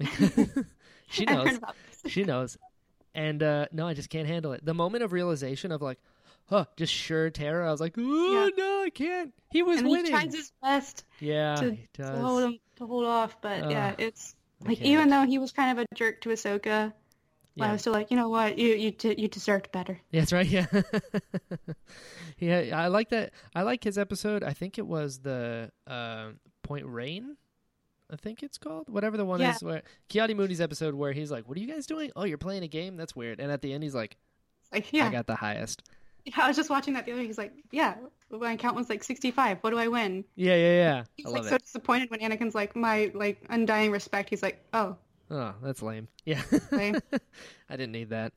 she 1.08 1.24
knows. 1.24 1.58
She 2.06 2.24
knows. 2.24 2.58
And 3.18 3.42
uh, 3.42 3.66
no, 3.72 3.86
I 3.88 3.94
just 3.94 4.10
can't 4.10 4.28
handle 4.28 4.52
it. 4.52 4.64
The 4.64 4.74
moment 4.74 5.02
of 5.02 5.12
realization 5.12 5.72
of 5.72 5.82
like, 5.82 5.98
huh, 6.46 6.66
just 6.76 6.92
sure 6.92 7.30
terror. 7.30 7.66
I 7.66 7.70
was 7.72 7.80
like, 7.80 7.94
oh 7.98 8.32
Yeah. 8.32 8.48
no, 8.56 8.82
I 8.84 8.90
can't. 8.90 9.32
He 9.50 9.62
was 9.62 9.78
And 9.78 9.88
winning. 9.88 10.06
he 10.06 10.10
tries 10.12 10.34
his 10.34 10.52
best 10.62 11.04
yeah, 11.18 11.56
to, 11.56 11.72
he 11.72 11.86
to 11.94 12.06
hold 12.16 12.42
him 12.44 12.58
to 12.76 12.86
hold 12.86 13.06
off, 13.06 13.40
but 13.40 13.70
yeah, 13.70 13.94
it's 13.98 14.36
like 14.64 14.80
even 14.82 15.08
though 15.08 15.24
he 15.26 15.38
was 15.38 15.50
kind 15.52 15.78
of 15.78 15.84
a 15.90 15.94
jerk 15.96 16.20
to 16.22 16.28
Ahsoka, 16.28 16.92
I 17.60 17.72
was 17.72 17.80
still 17.80 17.92
like, 17.92 18.12
you 18.12 18.16
know 18.16 18.28
what, 18.28 18.56
you 18.56 18.74
you 18.74 18.92
you 19.16 19.26
deserved 19.26 19.72
better. 19.72 19.98
That's 20.12 20.32
right. 20.32 20.46
Yeah, 22.40 22.60
yeah. 22.60 22.78
I 22.80 22.86
like 22.86 23.08
that. 23.10 23.32
I 23.52 23.62
like 23.62 23.82
his 23.82 23.98
episode. 23.98 24.44
I 24.44 24.52
think 24.52 24.78
it 24.78 24.86
was 24.86 25.18
the 25.18 25.72
uh, 25.88 26.28
Point 26.62 26.86
Rain. 26.86 27.36
I 28.10 28.16
think 28.16 28.42
it's 28.42 28.58
called 28.58 28.88
whatever 28.88 29.16
the 29.16 29.24
one 29.24 29.40
Yeah. 29.40 29.54
is 29.54 29.62
where 29.62 29.82
Ki-Adi-Mundi's 30.08 30.60
episode 30.60 30.94
where 30.94 31.12
he's 31.12 31.30
like, 31.30 31.46
"What 31.48 31.56
are 31.58 31.60
you 31.60 31.66
guys 31.66 31.86
doing? 31.86 32.10
Oh, 32.16 32.24
you're 32.24 32.38
playing 32.38 32.62
a 32.62 32.68
game. 32.68 32.96
That's 32.96 33.14
weird." 33.14 33.38
And 33.40 33.52
at 33.52 33.60
the 33.62 33.72
end, 33.72 33.82
he's 33.82 33.94
like, 33.94 34.16
Like 34.72 34.92
yeah, 34.92 35.06
"I 35.06 35.10
got 35.10 35.26
the 35.26 35.36
highest." 35.36 35.82
Yeah, 36.24 36.34
I 36.42 36.48
was 36.48 36.56
just 36.56 36.68
watching 36.70 36.94
that 36.94 37.06
the 37.06 37.12
other. 37.12 37.20
day. 37.22 37.26
He's 37.26 37.38
like, 37.38 37.52
yeah, 37.70 37.94
my 38.30 38.56
count 38.56 38.76
was 38.76 38.88
like 38.90 39.02
sixty-five. 39.04 39.58
What 39.62 39.70
do 39.70 39.78
I 39.78 39.88
win? 39.88 40.24
Yeah, 40.36 40.56
yeah, 40.56 40.72
yeah. 40.76 41.04
He's 41.16 41.26
I 41.26 41.30
like 41.30 41.44
so 41.44 41.54
it. 41.54 41.62
disappointed 41.62 42.10
when 42.10 42.20
Anakin's 42.20 42.54
like, 42.54 42.74
my 42.76 43.10
like 43.14 43.42
undying 43.48 43.90
respect. 43.92 44.28
He's 44.30 44.42
like, 44.42 44.62
oh, 44.74 44.96
Oh, 45.30 45.54
that's 45.62 45.82
lame. 45.82 46.08
Yeah, 46.24 46.42
Lame. 46.72 46.96
I 47.70 47.76
didn't 47.76 47.92
need 47.92 48.10
that. 48.10 48.32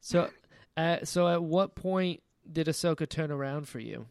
So, 0.00 0.28
uh, 0.76 0.98
so 1.04 1.28
at 1.28 1.42
what 1.42 1.74
point 1.74 2.22
did 2.50 2.66
Ahsoka 2.68 3.08
turn 3.08 3.30
around 3.30 3.68
for 3.68 3.78
you? 3.80 4.06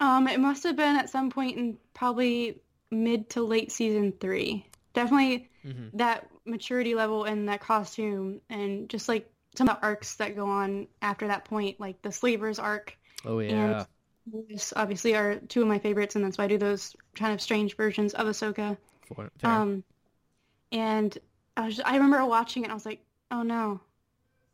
um, 0.00 0.28
it 0.28 0.40
must 0.40 0.62
have 0.64 0.76
been 0.76 0.96
at 0.96 1.08
some 1.10 1.30
point 1.30 1.56
in 1.56 1.78
probably 1.94 2.60
mid 2.90 3.28
to 3.30 3.42
late 3.42 3.72
season 3.72 4.12
three. 4.20 4.66
Definitely 4.94 5.50
hmm 5.62 5.88
that 5.94 6.28
maturity 6.44 6.94
level 6.94 7.24
and 7.24 7.48
that 7.48 7.60
costume 7.60 8.40
and 8.50 8.88
just 8.88 9.08
like 9.08 9.28
some 9.56 9.68
of 9.68 9.76
the 9.80 9.82
arcs 9.86 10.16
that 10.16 10.36
go 10.36 10.46
on 10.46 10.86
after 11.02 11.26
that 11.28 11.44
point, 11.44 11.80
like 11.80 12.00
the 12.02 12.12
Slavers 12.12 12.58
arc. 12.58 12.96
Oh 13.24 13.38
yeah, 13.40 13.84
This 14.26 14.72
obviously 14.76 15.14
are 15.16 15.36
two 15.48 15.62
of 15.62 15.68
my 15.68 15.78
favorites, 15.78 16.14
and 16.16 16.24
that's 16.24 16.36
why 16.38 16.44
I 16.44 16.48
do 16.48 16.58
those 16.58 16.94
kind 17.14 17.32
of 17.32 17.40
strange 17.40 17.76
versions 17.76 18.12
of 18.14 18.26
Ahsoka. 18.26 18.76
For- 19.14 19.30
Um, 19.44 19.82
and 20.72 21.16
I 21.56 21.66
was, 21.66 21.80
I 21.80 21.94
remember 21.94 22.24
watching 22.26 22.62
it, 22.62 22.66
and 22.66 22.72
I 22.72 22.74
was 22.74 22.86
like, 22.86 23.00
oh 23.30 23.42
no, 23.42 23.80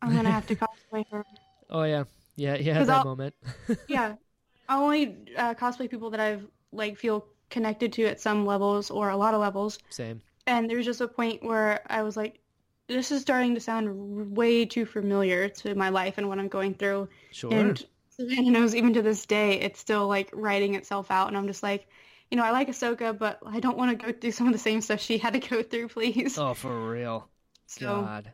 I'm 0.00 0.14
gonna 0.14 0.30
have 0.30 0.46
to 0.46 0.54
cosplay 0.92 1.04
her. 1.10 1.24
oh 1.70 1.82
yeah, 1.84 2.04
yeah, 2.36 2.56
yeah, 2.56 2.84
That 2.84 2.98
I'll- 2.98 3.04
moment. 3.04 3.34
Yeah, 3.88 4.14
I 4.68 4.76
only 4.80 5.16
uh, 5.36 5.54
cosplay 5.54 5.90
people 5.90 6.10
that 6.10 6.20
I've 6.20 6.46
like 6.72 6.96
feel 6.96 7.26
connected 7.52 7.92
to 7.92 8.06
at 8.06 8.20
some 8.20 8.44
levels 8.44 8.90
or 8.90 9.10
a 9.10 9.16
lot 9.16 9.34
of 9.34 9.40
levels. 9.40 9.78
Same. 9.90 10.20
And 10.46 10.68
there 10.68 10.76
was 10.76 10.86
just 10.86 11.00
a 11.00 11.06
point 11.06 11.44
where 11.44 11.82
I 11.88 12.02
was 12.02 12.16
like, 12.16 12.40
this 12.88 13.12
is 13.12 13.22
starting 13.22 13.54
to 13.54 13.60
sound 13.60 14.36
way 14.36 14.64
too 14.64 14.84
familiar 14.84 15.48
to 15.48 15.74
my 15.76 15.90
life 15.90 16.18
and 16.18 16.28
what 16.28 16.38
I'm 16.38 16.48
going 16.48 16.74
through. 16.74 17.08
Sure. 17.30 17.52
And 17.52 17.84
Savannah 18.10 18.50
knows 18.50 18.74
even 18.74 18.92
to 18.94 19.02
this 19.02 19.24
day, 19.24 19.60
it's 19.60 19.78
still 19.78 20.08
like 20.08 20.30
writing 20.32 20.74
itself 20.74 21.10
out. 21.10 21.28
And 21.28 21.36
I'm 21.36 21.46
just 21.46 21.62
like, 21.62 21.86
you 22.30 22.36
know, 22.36 22.44
I 22.44 22.50
like 22.50 22.68
Ahsoka, 22.68 23.16
but 23.16 23.38
I 23.46 23.60
don't 23.60 23.78
want 23.78 23.98
to 23.98 24.06
go 24.06 24.12
through 24.12 24.32
some 24.32 24.46
of 24.46 24.52
the 24.52 24.58
same 24.58 24.80
stuff 24.80 25.00
she 25.00 25.18
had 25.18 25.34
to 25.34 25.38
go 25.38 25.62
through, 25.62 25.88
please. 25.88 26.38
oh, 26.38 26.54
for 26.54 26.90
real. 26.90 27.28
so 27.66 28.02
God. 28.02 28.32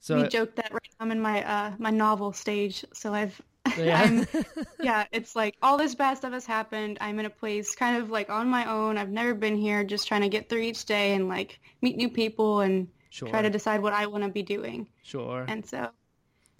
So 0.00 0.22
we 0.22 0.28
joke 0.28 0.54
that 0.56 0.72
right 0.72 0.88
now 0.98 1.04
I'm 1.04 1.10
in 1.10 1.20
my 1.20 1.44
uh 1.44 1.72
my 1.78 1.90
novel 1.90 2.32
stage. 2.32 2.84
So 2.92 3.12
I've 3.12 3.40
yeah. 3.76 4.24
Yeah, 4.80 5.04
it's 5.12 5.34
like 5.34 5.56
all 5.60 5.76
this 5.76 5.94
bad 5.96 6.16
stuff 6.18 6.32
has 6.32 6.46
happened. 6.46 6.98
I'm 7.00 7.18
in 7.18 7.26
a 7.26 7.30
place 7.30 7.74
kind 7.74 8.00
of 8.00 8.10
like 8.10 8.30
on 8.30 8.48
my 8.48 8.70
own. 8.70 8.96
I've 8.96 9.10
never 9.10 9.34
been 9.34 9.56
here, 9.56 9.82
just 9.84 10.06
trying 10.06 10.20
to 10.22 10.28
get 10.28 10.48
through 10.48 10.60
each 10.62 10.84
day 10.84 11.14
and 11.14 11.28
like 11.28 11.58
meet 11.82 11.96
new 11.96 12.08
people 12.08 12.60
and 12.60 12.88
sure. 13.10 13.28
try 13.28 13.42
to 13.42 13.50
decide 13.50 13.82
what 13.82 13.92
I 13.92 14.06
want 14.06 14.24
to 14.24 14.30
be 14.30 14.42
doing. 14.42 14.86
sure. 15.02 15.44
And 15.48 15.66
so 15.66 15.90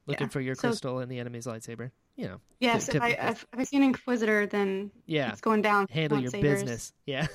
Looking 0.07 0.27
yeah. 0.27 0.31
for 0.31 0.41
your 0.41 0.55
So- 0.57 0.69
crystal 0.69 1.01
in 1.01 1.09
the 1.09 1.19
enemy's 1.21 1.47
lightsaber. 1.47 1.91
You 2.17 2.27
know. 2.27 2.41
yes, 2.59 2.89
if 2.89 3.01
I 3.01 3.11
if, 3.11 3.47
if 3.53 3.59
I 3.61 3.63
see 3.63 3.77
an 3.77 3.85
Inquisitor, 3.85 4.47
then 4.47 4.91
Yeah. 5.07 5.31
it's 5.31 5.41
going 5.41 5.63
down. 5.63 5.87
handle 5.89 6.19
your 6.19 6.33
lightsabers. 6.33 6.43
business. 6.43 6.93
Yeah. 7.07 7.29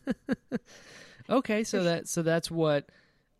okay, 1.30 1.64
so 1.64 1.84
that 1.84 2.08
so 2.08 2.22
that's 2.22 2.50
what 2.50 2.88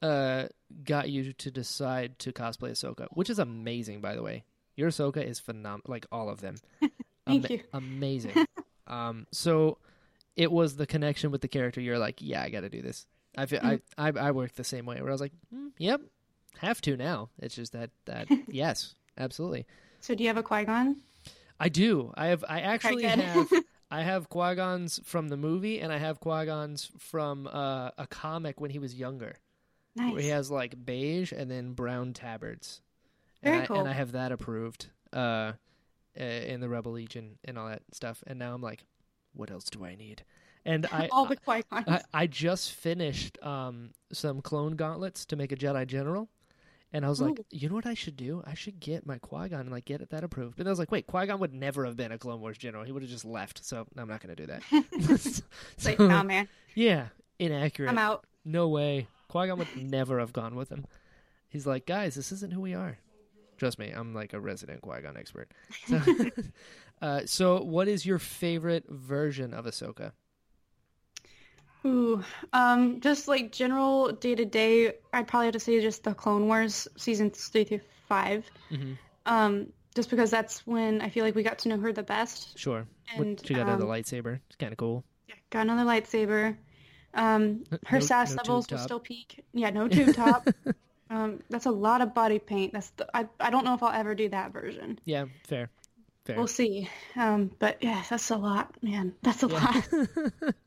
uh 0.02 0.44
got 0.84 1.08
you 1.10 1.32
to 1.32 1.50
decide 1.50 2.18
to 2.20 2.32
cosplay 2.32 2.70
Ahsoka, 2.70 3.06
which 3.10 3.30
is 3.30 3.38
amazing, 3.38 4.00
by 4.00 4.14
the 4.14 4.22
way. 4.22 4.44
Your 4.76 4.90
Ahsoka 4.90 5.24
is 5.24 5.40
phenomenal, 5.40 5.82
like 5.86 6.06
all 6.12 6.28
of 6.28 6.40
them. 6.40 6.56
Thank 7.26 7.50
you. 7.50 7.60
Amazing. 7.72 8.46
um, 8.86 9.26
so 9.32 9.78
it 10.36 10.52
was 10.52 10.76
the 10.76 10.86
connection 10.86 11.30
with 11.30 11.40
the 11.40 11.48
character. 11.48 11.80
You're 11.80 11.98
like, 11.98 12.16
yeah, 12.20 12.42
I 12.42 12.50
got 12.50 12.60
to 12.60 12.68
do 12.68 12.82
this. 12.82 13.06
I 13.36 13.46
feel 13.46 13.60
I, 13.62 13.80
I 13.98 14.08
I 14.08 14.30
worked 14.30 14.56
the 14.56 14.64
same 14.64 14.86
way 14.86 15.00
where 15.00 15.10
I 15.10 15.12
was 15.12 15.20
like, 15.20 15.32
mm, 15.54 15.70
yep, 15.78 16.00
have 16.58 16.80
to 16.82 16.96
now. 16.96 17.28
It's 17.38 17.54
just 17.54 17.72
that 17.72 17.90
that 18.06 18.28
yes, 18.48 18.94
absolutely. 19.18 19.66
So 20.00 20.14
do 20.14 20.22
you 20.22 20.28
have 20.28 20.38
a 20.38 20.42
Qui 20.42 20.64
Gon? 20.64 20.96
I 21.60 21.68
do. 21.68 22.12
I 22.16 22.26
have. 22.28 22.44
I 22.48 22.60
actually 22.60 23.04
have. 23.04 23.50
I 23.90 24.02
have 24.02 24.28
Qui 24.28 24.54
Gon's 24.56 25.00
from 25.04 25.28
the 25.28 25.36
movie, 25.36 25.80
and 25.80 25.92
I 25.92 25.98
have 25.98 26.20
Qui 26.20 26.46
Gon's 26.46 26.90
from 26.98 27.46
uh, 27.46 27.90
a 27.96 28.06
comic 28.08 28.60
when 28.60 28.70
he 28.70 28.78
was 28.78 28.94
younger, 28.94 29.36
Nice. 29.94 30.12
where 30.12 30.22
he 30.22 30.28
has 30.28 30.50
like 30.50 30.74
beige 30.84 31.32
and 31.32 31.50
then 31.50 31.72
brown 31.72 32.12
tabards. 32.12 32.80
And 33.46 33.62
I, 33.62 33.66
cool. 33.66 33.80
And 33.80 33.88
I 33.88 33.92
have 33.92 34.12
that 34.12 34.32
approved 34.32 34.86
uh, 35.12 35.52
in 36.14 36.60
the 36.60 36.68
Rebel 36.68 36.92
Legion 36.92 37.38
and 37.44 37.58
all 37.58 37.68
that 37.68 37.82
stuff. 37.92 38.22
And 38.26 38.38
now 38.38 38.54
I'm 38.54 38.62
like, 38.62 38.84
what 39.34 39.50
else 39.50 39.64
do 39.64 39.84
I 39.84 39.94
need? 39.94 40.22
And 40.64 40.86
I, 40.92 41.08
all 41.12 41.26
the 41.26 41.36
Qui. 41.36 41.62
I, 41.70 42.02
I 42.12 42.26
just 42.26 42.72
finished 42.72 43.38
um, 43.42 43.90
some 44.12 44.40
clone 44.40 44.76
gauntlets 44.76 45.24
to 45.26 45.36
make 45.36 45.52
a 45.52 45.56
Jedi 45.56 45.86
General, 45.86 46.28
and 46.92 47.04
I 47.04 47.08
was 47.08 47.20
like, 47.20 47.40
you 47.50 47.68
know 47.68 47.74
what 47.74 47.86
I 47.86 47.94
should 47.94 48.16
do? 48.16 48.42
I 48.46 48.54
should 48.54 48.80
get 48.80 49.06
my 49.06 49.18
Qui 49.18 49.48
Gon 49.48 49.60
and 49.60 49.70
like 49.70 49.84
get 49.84 50.08
that 50.08 50.24
approved. 50.24 50.56
But 50.56 50.66
I 50.66 50.70
was 50.70 50.78
like, 50.78 50.90
wait, 50.90 51.06
Qui 51.06 51.26
Gon 51.26 51.40
would 51.40 51.52
never 51.52 51.84
have 51.84 51.96
been 51.96 52.12
a 52.12 52.18
Clone 52.18 52.40
Wars 52.40 52.58
general. 52.58 52.84
He 52.84 52.92
would 52.92 53.02
have 53.02 53.10
just 53.10 53.24
left. 53.24 53.64
So 53.64 53.86
I'm 53.96 54.08
not 54.08 54.22
going 54.22 54.34
to 54.34 54.46
do 54.46 54.46
that. 54.46 54.62
It's 55.76 55.84
like, 55.84 55.98
nah, 55.98 56.22
man, 56.24 56.48
yeah, 56.74 57.08
inaccurate. 57.38 57.90
I'm 57.90 57.98
out. 57.98 58.24
No 58.44 58.68
way. 58.68 59.08
Qui 59.28 59.46
Gon 59.46 59.58
would 59.58 59.76
never 59.76 60.18
have 60.20 60.32
gone 60.32 60.54
with 60.54 60.70
him. 60.70 60.86
He's 61.48 61.66
like, 61.66 61.86
guys, 61.86 62.14
this 62.14 62.32
isn't 62.32 62.52
who 62.52 62.60
we 62.60 62.74
are. 62.74 62.98
Trust 63.56 63.78
me, 63.78 63.90
I'm 63.90 64.14
like 64.14 64.32
a 64.32 64.40
resident 64.40 64.82
Qui 64.82 65.00
Gon 65.00 65.16
expert. 65.16 65.52
So, 65.86 66.00
uh, 67.02 67.20
so, 67.24 67.62
what 67.62 67.88
is 67.88 68.04
your 68.04 68.18
favorite 68.18 68.84
version 68.88 69.54
of 69.54 69.64
Ahsoka? 69.64 70.12
Ooh, 71.84 72.22
um, 72.52 73.00
just 73.00 73.28
like 73.28 73.52
general 73.52 74.10
day 74.12 74.34
to 74.34 74.44
day, 74.44 74.94
I'd 75.12 75.28
probably 75.28 75.46
have 75.46 75.52
to 75.52 75.60
say 75.60 75.80
just 75.80 76.02
the 76.04 76.14
Clone 76.14 76.46
Wars 76.48 76.88
seasons 76.96 77.46
three 77.48 77.64
through 77.64 77.80
5 78.08 78.50
hmm 78.68 78.92
Um, 79.24 79.66
just 79.94 80.10
because 80.10 80.30
that's 80.30 80.66
when 80.66 81.00
I 81.00 81.08
feel 81.08 81.24
like 81.24 81.34
we 81.34 81.42
got 81.42 81.58
to 81.60 81.68
know 81.68 81.78
her 81.78 81.92
the 81.92 82.02
best. 82.02 82.58
Sure. 82.58 82.86
And, 83.16 83.40
she 83.46 83.54
got 83.54 83.62
another 83.62 83.84
um, 83.84 83.90
lightsaber. 83.90 84.40
It's 84.48 84.56
kind 84.56 84.72
of 84.72 84.78
cool. 84.78 85.04
Yeah, 85.28 85.34
Got 85.50 85.60
another 85.62 85.88
lightsaber. 85.88 86.56
Um, 87.14 87.64
her 87.86 87.98
No- 87.98 88.06
sass 88.06 88.30
no 88.30 88.36
levels 88.42 88.66
tube 88.66 88.78
will 88.78 88.84
still 88.84 89.00
peak. 89.00 89.44
Yeah, 89.54 89.70
no 89.70 89.88
tube 89.88 90.12
top. 90.14 90.46
um, 91.10 91.40
that's 91.50 91.66
a 91.66 91.70
lot 91.70 92.00
of 92.00 92.14
body 92.14 92.38
paint. 92.38 92.72
That's 92.72 92.90
the, 92.90 93.06
I 93.14 93.26
I 93.40 93.50
don't 93.50 93.64
know 93.64 93.74
if 93.74 93.82
I'll 93.82 93.92
ever 93.92 94.14
do 94.14 94.28
that 94.30 94.52
version. 94.52 94.98
Yeah, 95.04 95.26
fair. 95.46 95.70
Fair. 96.24 96.36
We'll 96.36 96.46
see. 96.48 96.88
Um, 97.14 97.50
but 97.58 97.78
yeah, 97.82 98.02
that's 98.10 98.30
a 98.30 98.36
lot, 98.36 98.74
man. 98.82 99.14
That's 99.22 99.42
a 99.42 99.46
Yeah. 99.48 99.54
lot. 99.54 100.54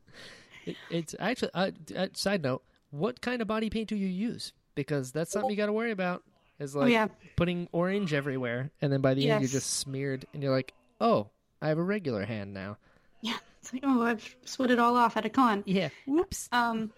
It, 0.66 0.76
it's 0.92 1.16
actually, 1.20 1.52
uh, 1.54 1.72
uh, 1.96 2.08
side 2.14 2.44
note, 2.44 2.64
what 2.92 3.22
kind 3.22 3.42
of 3.42 3.48
body 3.48 3.70
paint 3.70 3.90
do 3.90 3.96
you 3.96 4.08
use? 4.08 4.52
Because 4.76 5.12
that's 5.12 5.32
something 5.32 5.50
you 5.50 5.56
got 5.58 5.68
to 5.68 5.74
worry 5.74 5.92
about. 5.92 6.22
Is 6.60 6.76
like 6.76 6.86
oh 6.86 6.88
yeah, 6.88 7.08
putting 7.38 7.70
orange 7.72 8.14
everywhere, 8.14 8.70
and 8.82 8.92
then 8.92 9.00
by 9.00 9.14
the 9.14 9.30
end 9.32 9.42
you're 9.42 9.50
just 9.50 9.70
smeared, 9.80 10.26
and 10.34 10.44
you're 10.44 10.52
like, 10.52 10.74
oh, 11.00 11.30
I 11.62 11.70
have 11.70 11.78
a 11.78 11.84
regular 11.84 12.26
hand 12.26 12.54
now. 12.54 12.78
yeah. 13.22 13.38
It's 13.62 13.72
like 13.74 13.84
oh, 13.86 14.04
I've 14.04 14.36
sweat 14.46 14.70
it 14.70 14.80
all 14.80 14.96
off 14.98 15.16
at 15.16 15.26
a 15.26 15.30
con. 15.30 15.64
Yeah. 15.66 15.90
Whoops. 16.06 16.50
Um, 16.52 16.92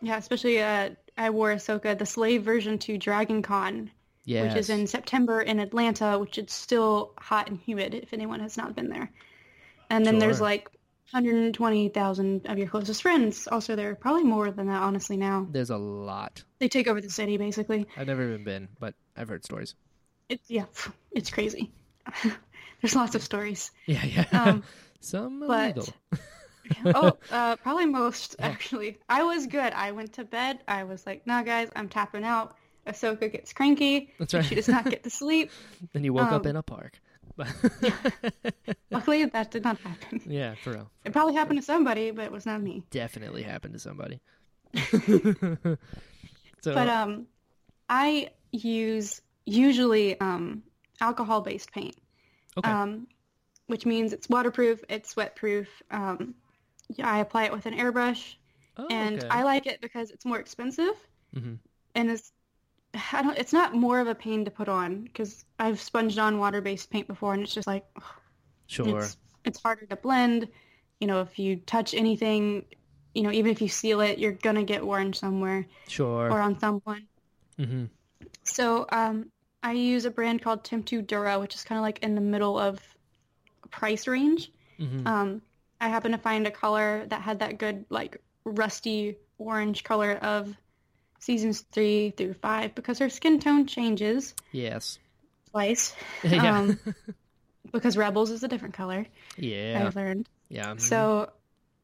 yeah, 0.00 0.16
especially 0.16 0.62
uh, 0.62 0.90
I 1.20 1.30
wore 1.30 1.52
Ahsoka, 1.54 1.96
the 1.98 2.06
slave 2.06 2.42
version 2.42 2.78
to 2.80 2.96
Dragon 2.96 3.42
Con, 3.42 3.90
Yeah. 4.24 4.44
which 4.44 4.56
is 4.56 4.70
in 4.70 4.86
September 4.86 5.40
in 5.42 5.60
Atlanta, 5.60 6.18
which 6.18 6.38
is 6.38 6.50
still 6.50 7.12
hot 7.18 7.48
and 7.50 7.58
humid 7.58 7.94
if 7.94 8.12
anyone 8.14 8.40
has 8.40 8.56
not 8.56 8.74
been 8.74 8.88
there. 8.88 9.10
And 9.90 10.06
then 10.06 10.18
there's 10.18 10.40
like 10.40 10.70
120,000 11.12 12.46
of 12.46 12.58
your 12.58 12.68
closest 12.68 13.02
friends 13.02 13.46
also 13.50 13.76
there. 13.76 13.90
Are 13.90 13.94
probably 13.94 14.24
more 14.24 14.50
than 14.50 14.66
that, 14.68 14.82
honestly, 14.82 15.16
now. 15.16 15.46
There's 15.50 15.70
a 15.70 15.76
lot. 15.76 16.42
They 16.58 16.68
take 16.68 16.88
over 16.88 17.00
the 17.00 17.10
city, 17.10 17.36
basically. 17.36 17.86
I've 17.96 18.06
never 18.06 18.26
even 18.26 18.44
been, 18.44 18.68
but 18.78 18.94
I've 19.16 19.28
heard 19.28 19.44
stories. 19.44 19.74
It's, 20.28 20.48
yeah, 20.50 20.66
it's 21.12 21.30
crazy. 21.30 21.70
there's 22.80 22.94
lots 22.94 23.14
of 23.14 23.22
stories. 23.22 23.70
Yeah, 23.86 24.04
yeah. 24.04 24.24
Um, 24.32 24.62
Some 25.00 25.40
but- 25.46 25.76
illegal. 25.76 25.88
oh, 26.84 27.16
uh, 27.30 27.56
probably 27.56 27.86
most, 27.86 28.36
actually. 28.38 28.98
I 29.08 29.22
was 29.22 29.46
good. 29.46 29.72
I 29.72 29.92
went 29.92 30.12
to 30.14 30.24
bed. 30.24 30.60
I 30.68 30.84
was 30.84 31.06
like, 31.06 31.26
nah, 31.26 31.42
guys, 31.42 31.68
I'm 31.76 31.88
tapping 31.88 32.24
out. 32.24 32.56
Ahsoka 32.86 33.30
gets 33.30 33.52
cranky. 33.52 34.12
That's 34.18 34.34
right. 34.34 34.44
She 34.44 34.54
does 34.54 34.68
not 34.68 34.84
get 34.88 35.04
to 35.04 35.10
sleep. 35.10 35.50
Then 35.92 36.04
you 36.04 36.12
woke 36.12 36.32
up 36.32 36.44
um, 36.44 36.50
in 36.50 36.56
a 36.56 36.62
park. 36.62 37.00
Luckily, 38.90 39.24
that 39.24 39.50
did 39.50 39.64
not 39.64 39.78
happen. 39.78 40.20
yeah, 40.26 40.54
for 40.62 40.72
real. 40.72 40.90
It 41.04 41.12
probably 41.12 41.34
happened 41.34 41.58
to 41.58 41.64
somebody, 41.64 42.10
but 42.10 42.24
it 42.24 42.32
was 42.32 42.46
not 42.46 42.60
me. 42.60 42.84
Definitely 42.90 43.42
happened 43.42 43.74
to 43.74 43.80
somebody. 43.80 44.20
so, 44.76 45.76
But 46.64 46.88
um, 46.88 47.26
I 47.88 48.30
use 48.52 49.20
usually 49.46 50.20
um 50.20 50.62
alcohol-based 51.00 51.72
paint, 51.72 51.96
okay. 52.58 52.70
um, 52.70 53.06
which 53.68 53.86
means 53.86 54.12
it's 54.12 54.28
waterproof, 54.28 54.84
it's 54.88 55.10
sweat-proof. 55.10 55.68
Um, 55.90 56.34
yeah, 56.96 57.10
I 57.10 57.18
apply 57.20 57.44
it 57.44 57.52
with 57.52 57.66
an 57.66 57.74
airbrush, 57.74 58.36
Oh, 58.76 58.86
and 58.90 59.18
okay. 59.18 59.28
I 59.30 59.42
like 59.44 59.66
it 59.66 59.80
because 59.80 60.10
it's 60.10 60.24
more 60.24 60.38
expensive, 60.40 60.94
Mhm. 61.34 61.58
and 61.94 62.10
it's 62.10 62.32
I 63.12 63.22
don't. 63.22 63.38
It's 63.38 63.52
not 63.52 63.74
more 63.74 64.00
of 64.00 64.08
a 64.08 64.14
pain 64.14 64.44
to 64.46 64.50
put 64.50 64.68
on 64.68 65.02
because 65.04 65.44
I've 65.58 65.80
sponged 65.80 66.18
on 66.18 66.38
water-based 66.38 66.90
paint 66.90 67.06
before, 67.08 67.34
and 67.34 67.42
it's 67.42 67.54
just 67.54 67.68
like 67.68 67.84
Sure. 68.66 68.96
it's 68.96 69.16
it's 69.44 69.62
harder 69.62 69.86
to 69.86 69.96
blend. 69.96 70.48
You 71.00 71.06
know, 71.06 71.20
if 71.22 71.38
you 71.38 71.56
touch 71.56 71.94
anything, 71.94 72.66
you 73.14 73.22
know, 73.22 73.30
even 73.32 73.50
if 73.52 73.60
you 73.62 73.68
seal 73.68 74.00
it, 74.00 74.18
you're 74.18 74.32
gonna 74.32 74.64
get 74.64 74.82
orange 74.82 75.18
somewhere 75.18 75.66
Sure. 75.88 76.30
or 76.30 76.40
on 76.40 76.58
someone. 76.58 77.08
hmm 77.58 77.84
So 78.44 78.86
um, 78.92 79.30
I 79.62 79.72
use 79.72 80.04
a 80.04 80.10
brand 80.10 80.42
called 80.42 80.64
Temptu 80.64 81.06
Dura, 81.06 81.38
which 81.40 81.54
is 81.54 81.64
kind 81.64 81.78
of 81.78 81.82
like 81.82 82.00
in 82.02 82.14
the 82.14 82.20
middle 82.20 82.58
of 82.58 82.80
price 83.70 84.06
range. 84.06 84.50
hmm 84.78 85.06
Um, 85.06 85.42
I 85.80 85.88
happened 85.88 86.14
to 86.14 86.20
find 86.20 86.46
a 86.46 86.50
color 86.50 87.06
that 87.08 87.22
had 87.22 87.38
that 87.40 87.58
good 87.58 87.84
like 87.88 88.20
rusty 88.44 89.16
orange 89.38 89.84
color 89.84 90.12
of 90.12 90.54
seasons 91.18 91.60
three 91.72 92.10
through 92.10 92.34
five 92.34 92.74
because 92.74 92.98
her 92.98 93.08
skin 93.08 93.38
tone 93.40 93.66
changes 93.66 94.34
yes. 94.52 94.98
twice. 95.50 95.94
yeah. 96.24 96.58
Um, 96.60 96.78
because 97.72 97.96
Rebels 97.96 98.30
is 98.30 98.42
a 98.42 98.48
different 98.48 98.74
color. 98.74 99.06
yeah. 99.36 99.84
I've 99.86 99.96
learned. 99.96 100.28
Yeah. 100.48 100.74
mhm. 100.74 100.80
So 100.80 101.30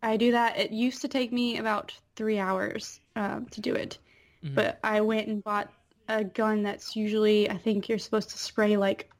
I 0.03 0.17
do 0.17 0.33
that. 0.33 0.59
It 0.59 0.73
used 0.73 1.03
to 1.03 1.09
take 1.09 1.33
me 1.33 1.59
about 1.59 1.95
three 2.17 2.39
hours 2.39 3.01
um, 3.15 3.47
to 3.53 3.61
do 3.61 3.75
it, 3.75 3.99
Mhm. 4.45 4.55
but 4.55 4.79
I 4.85 5.01
went 5.01 5.29
and 5.29 5.43
bought 5.43 5.73
a 6.09 6.23
gun 6.25 6.63
that's 6.63 6.95
usually 6.97 7.51
I 7.51 7.57
think 7.59 7.89
you're 7.89 7.99
supposed 7.99 8.31
to 8.31 8.39
spray 8.39 8.77
like 8.77 9.11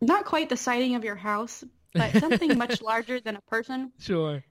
not 0.00 0.24
quite 0.24 0.48
the 0.48 0.56
siding 0.56 0.94
of 0.94 1.04
your 1.04 1.16
house, 1.16 1.64
but 1.94 2.12
something 2.18 2.56
much 2.58 2.80
larger 2.90 3.20
than 3.20 3.36
a 3.36 3.40
person. 3.42 3.92
Sure. 3.98 4.42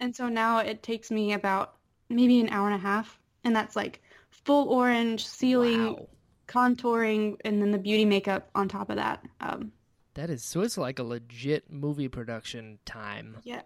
And 0.00 0.14
so 0.14 0.28
now 0.28 0.58
it 0.58 0.82
takes 0.82 1.10
me 1.10 1.32
about 1.32 1.74
maybe 2.08 2.40
an 2.40 2.48
hour 2.50 2.66
and 2.66 2.74
a 2.74 2.78
half, 2.78 3.18
and 3.44 3.54
that's 3.56 3.74
like 3.76 4.02
full 4.30 4.68
orange 4.68 5.26
sealing, 5.26 5.94
Wow. 5.94 6.08
contouring, 6.48 7.36
and 7.44 7.60
then 7.60 7.70
the 7.70 7.78
beauty 7.78 8.04
makeup 8.04 8.48
on 8.54 8.68
top 8.68 8.90
of 8.90 8.96
that. 8.96 9.24
Um, 9.40 9.72
That 10.14 10.30
is 10.30 10.42
so. 10.42 10.60
It's 10.62 10.78
like 10.78 10.98
a 10.98 11.02
legit 11.02 11.70
movie 11.70 12.08
production 12.08 12.78
time. 12.84 13.36
yeah. 13.44 13.62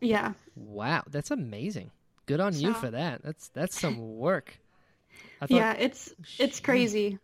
Yeah. 0.00 0.34
Wow, 0.54 1.04
that's 1.08 1.30
amazing. 1.30 1.90
Good 2.26 2.38
on 2.40 2.54
you 2.54 2.74
for 2.74 2.90
that. 2.90 3.22
That's 3.22 3.48
that's 3.48 3.78
some 3.80 4.16
work. 4.18 4.58
I 5.40 5.46
thought 5.46 5.56
Yeah, 5.56 5.72
it's 5.72 6.12
it's 6.38 6.60
crazy. 6.60 7.18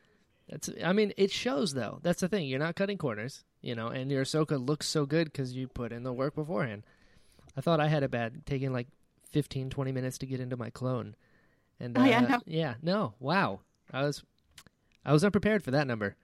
That's. 0.48 0.70
I 0.82 0.92
mean, 0.94 1.12
it 1.18 1.30
shows 1.30 1.74
though. 1.74 1.98
That's 2.02 2.20
the 2.20 2.28
thing. 2.28 2.46
You're 2.46 2.58
not 2.60 2.74
cutting 2.76 2.96
corners, 2.98 3.44
you 3.62 3.74
know, 3.74 3.88
and 3.88 4.10
your 4.10 4.24
Ahsoka 4.24 4.64
looks 4.64 4.86
so 4.86 5.06
good 5.06 5.26
because 5.32 5.54
you 5.54 5.68
put 5.68 5.92
in 5.92 6.02
the 6.02 6.12
work 6.12 6.34
beforehand. 6.34 6.82
I 7.56 7.60
thought 7.60 7.80
I 7.80 7.88
had 7.88 8.02
it 8.02 8.10
bad, 8.10 8.44
taking 8.46 8.72
like 8.72 8.88
15, 9.30 9.70
20 9.70 9.92
minutes 9.92 10.18
to 10.18 10.26
get 10.26 10.40
into 10.40 10.56
my 10.56 10.70
clone. 10.70 11.14
And 11.80 11.96
Oh, 11.98 12.04
yeah, 12.04 12.18
uh, 12.18 12.28
no. 12.28 12.40
yeah, 12.46 12.74
no, 12.82 13.14
wow. 13.20 13.60
I 13.92 14.02
was, 14.02 14.22
I 15.04 15.12
was 15.12 15.24
unprepared 15.24 15.62
for 15.64 15.70
that 15.72 15.86
number. 15.86 16.16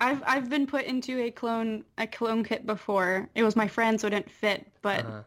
I've 0.00 0.22
I've 0.26 0.48
been 0.48 0.66
put 0.68 0.84
into 0.84 1.20
a 1.24 1.30
clone 1.32 1.84
a 1.98 2.06
clone 2.06 2.44
kit 2.44 2.64
before. 2.64 3.28
It 3.34 3.42
was 3.42 3.56
my 3.56 3.66
friend, 3.66 4.00
so 4.00 4.06
it 4.06 4.10
didn't 4.10 4.30
fit, 4.30 4.64
but 4.80 5.04
Uh, 5.04 5.22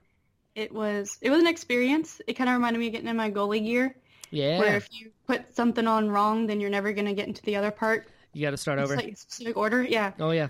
it 0.56 0.72
was 0.74 1.18
it 1.22 1.30
was 1.30 1.42
an 1.42 1.48
experience. 1.48 2.22
It 2.28 2.34
kind 2.36 2.50
of 2.50 2.54
reminded 2.56 2.80
me 2.80 2.88
of 2.88 2.94
getting 2.94 3.10
in 3.10 3.18
my 3.18 3.30
goalie 3.30 3.66
gear, 3.66 3.96
yeah, 4.30 4.60
where 4.60 4.78
if 4.78 4.88
you 4.94 5.12
put 5.28 5.54
something 5.54 5.88
on 5.88 6.10
wrong, 6.10 6.48
then 6.48 6.62
you're 6.62 6.70
never 6.70 6.94
gonna 6.94 7.14
get 7.14 7.28
into 7.28 7.42
the 7.42 7.58
other 7.58 7.70
part. 7.72 8.08
you 8.34 8.42
got 8.42 8.52
to 8.52 8.58
start 8.58 8.80
It's 8.80 8.90
over. 8.90 8.96
like 8.96 9.18
specific 9.18 9.58
order. 9.58 9.84
Yeah. 9.84 10.14
oh 10.22 10.32
yeah, 10.32 10.48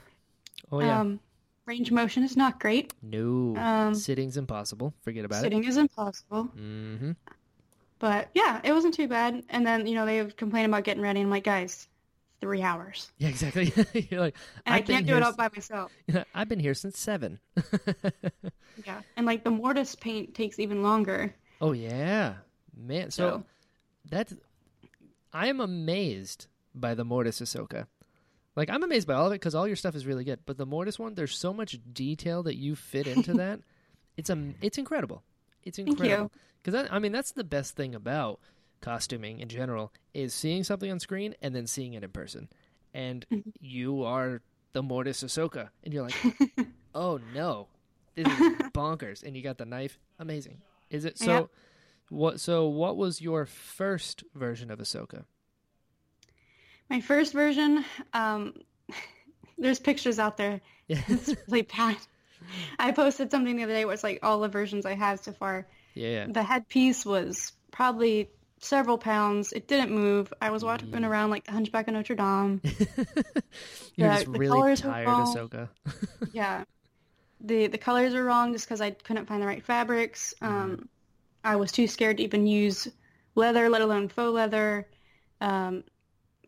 oh 0.71 0.79
yeah. 0.81 0.99
Um, 0.99 1.19
range 1.65 1.91
motion 1.91 2.23
is 2.23 2.35
not 2.35 2.59
great. 2.59 2.93
no, 3.01 3.55
um, 3.57 3.93
sitting's 3.95 4.37
impossible. 4.37 4.93
Forget 5.01 5.25
about 5.25 5.39
it. 5.39 5.41
Sitting 5.41 5.63
is 5.63 5.77
impossible. 5.77 6.45
Mm-hmm. 6.57 7.11
But 7.99 8.29
yeah, 8.33 8.59
it 8.63 8.73
wasn't 8.73 8.93
too 8.95 9.07
bad. 9.07 9.43
And 9.49 9.65
then 9.65 9.85
you 9.87 9.95
know 9.95 10.05
they 10.05 10.25
complain 10.25 10.65
about 10.65 10.83
getting 10.83 11.03
ready. 11.03 11.19
And 11.19 11.27
I'm 11.27 11.31
like, 11.31 11.43
guys, 11.43 11.87
three 12.41 12.63
hours, 12.63 13.11
Yeah, 13.19 13.29
exactly. 13.29 13.71
You're 14.09 14.19
like, 14.21 14.35
and 14.65 14.73
I 14.73 14.79
I've 14.79 14.85
can't 14.85 15.05
do 15.05 15.15
it 15.15 15.21
all 15.23 15.33
by 15.33 15.49
myself. 15.55 15.91
I've 16.35 16.49
been 16.49 16.59
here 16.59 16.73
since 16.73 16.97
seven. 16.99 17.39
Yeah, 18.85 19.01
and 19.15 19.27
like 19.27 19.43
the 19.43 19.51
Mortis 19.51 19.93
paint 19.95 20.33
takes 20.33 20.57
even 20.57 20.81
longer. 20.81 21.35
Oh 21.59 21.71
yeah, 21.73 22.35
man. 22.75 23.11
So, 23.11 23.29
So- 23.29 23.43
that's 24.09 24.33
I 25.31 25.47
am 25.47 25.59
amazed 25.59 26.47
by 26.73 26.95
the 26.95 27.03
Mortis 27.05 27.39
Ahsoka. 27.41 27.85
Like 28.55 28.69
I'm 28.69 28.83
amazed 28.83 29.07
by 29.07 29.13
all 29.13 29.27
of 29.27 29.31
it 29.31 29.35
because 29.35 29.55
all 29.55 29.67
your 29.67 29.75
stuff 29.75 29.95
is 29.95 30.05
really 30.05 30.23
good. 30.23 30.39
But 30.45 30.57
the 30.57 30.65
Mortis 30.65 30.99
one, 30.99 31.13
there's 31.15 31.37
so 31.37 31.53
much 31.53 31.79
detail 31.93 32.43
that 32.43 32.55
you 32.55 32.75
fit 32.75 33.07
into 33.07 33.33
that. 33.35 33.61
It's 34.17 34.29
um, 34.29 34.55
it's 34.61 34.77
incredible. 34.77 35.23
It's 35.63 35.79
incredible. 35.79 36.31
Because 36.63 36.87
I 36.91 36.99
mean, 36.99 37.11
that's 37.11 37.31
the 37.31 37.43
best 37.43 37.75
thing 37.75 37.95
about 37.95 38.39
costuming 38.81 39.39
in 39.39 39.47
general 39.47 39.91
is 40.13 40.33
seeing 40.33 40.63
something 40.63 40.91
on 40.91 40.99
screen 40.99 41.35
and 41.41 41.55
then 41.55 41.67
seeing 41.67 41.93
it 41.93 42.03
in 42.03 42.09
person. 42.11 42.49
And 42.93 43.25
Mm-hmm. 43.31 43.49
you 43.61 44.03
are 44.03 44.41
the 44.73 44.83
Mortis 44.83 45.23
Ahsoka, 45.23 45.69
and 45.83 45.93
you're 45.93 46.03
like, 46.03 46.15
oh 46.95 47.19
no, 47.33 47.67
this 48.15 48.27
is 48.27 48.33
bonkers. 48.73 49.23
And 49.23 49.35
you 49.35 49.41
got 49.41 49.57
the 49.57 49.65
knife, 49.65 49.97
amazing. 50.19 50.57
Is 50.89 51.05
it 51.05 51.17
so? 51.17 51.31
Yep. 51.33 51.47
What? 52.09 52.39
So 52.41 52.67
what 52.67 52.97
was 52.97 53.21
your 53.21 53.45
first 53.45 54.23
version 54.35 54.69
of 54.71 54.79
Ahsoka? 54.79 55.23
My 56.91 56.99
first 57.01 57.31
version, 57.33 57.85
um, 58.13 58.53
there's 59.57 59.79
pictures 59.79 60.19
out 60.19 60.35
there. 60.37 60.59
Yeah, 60.87 61.01
It's 61.07 61.33
really 61.47 61.61
bad. 61.63 61.95
I 62.77 62.91
posted 62.91 63.31
something 63.31 63.55
the 63.55 63.63
other 63.63 63.73
day 63.73 63.85
where 63.85 63.93
it's 63.93 64.03
like 64.03 64.19
all 64.23 64.39
the 64.41 64.49
versions 64.49 64.85
I 64.85 64.95
have 64.95 65.19
so 65.21 65.31
far. 65.31 65.67
yeah. 65.93 66.25
The 66.27 66.43
headpiece 66.43 67.05
was 67.05 67.53
probably 67.71 68.29
several 68.59 68.97
pounds. 68.97 69.53
It 69.53 69.67
didn't 69.69 69.91
move. 69.91 70.33
I 70.41 70.49
was 70.51 70.63
walking 70.63 70.89
Mm. 70.91 71.07
around 71.07 71.29
like 71.29 71.45
the 71.45 71.51
Hunchback 71.53 71.87
of 71.87 71.93
Notre 71.93 72.15
Dame. 72.15 72.59
You're 73.95 74.09
The- 74.09 74.15
just 74.15 74.25
the 74.25 74.31
really 74.39 74.75
tired. 74.75 75.07
Ahsoka. 75.07 75.69
yeah. 76.33 76.65
The 77.39 77.67
the 77.67 77.77
colors 77.77 78.13
are 78.15 78.23
wrong 78.23 78.51
just 78.53 78.65
because 78.65 78.81
I 78.81 78.91
couldn't 78.91 79.27
find 79.27 79.41
the 79.41 79.47
right 79.47 79.63
fabrics. 79.63 80.33
Mm-hmm. 80.41 80.53
Um, 80.53 80.89
I 81.43 81.55
was 81.55 81.71
too 81.71 81.87
scared 81.87 82.17
to 82.17 82.23
even 82.23 82.45
use 82.45 82.87
leather, 83.35 83.69
let 83.69 83.81
alone 83.81 84.09
faux 84.09 84.31
leather. 84.33 84.87
Um, 85.39 85.83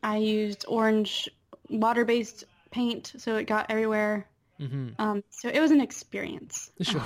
I 0.04 0.18
used 0.18 0.66
orange 0.68 1.30
water-based 1.70 2.43
paint, 2.72 3.14
so 3.18 3.38
it 3.38 3.45
got 3.45 3.68
everywhere. 3.70 4.28
hmm 4.60 4.89
Um, 4.99 5.24
so 5.30 5.49
it 5.49 5.60
was 5.60 5.72
an 5.72 5.82
experience. 5.82 6.72
Sure. 6.82 7.01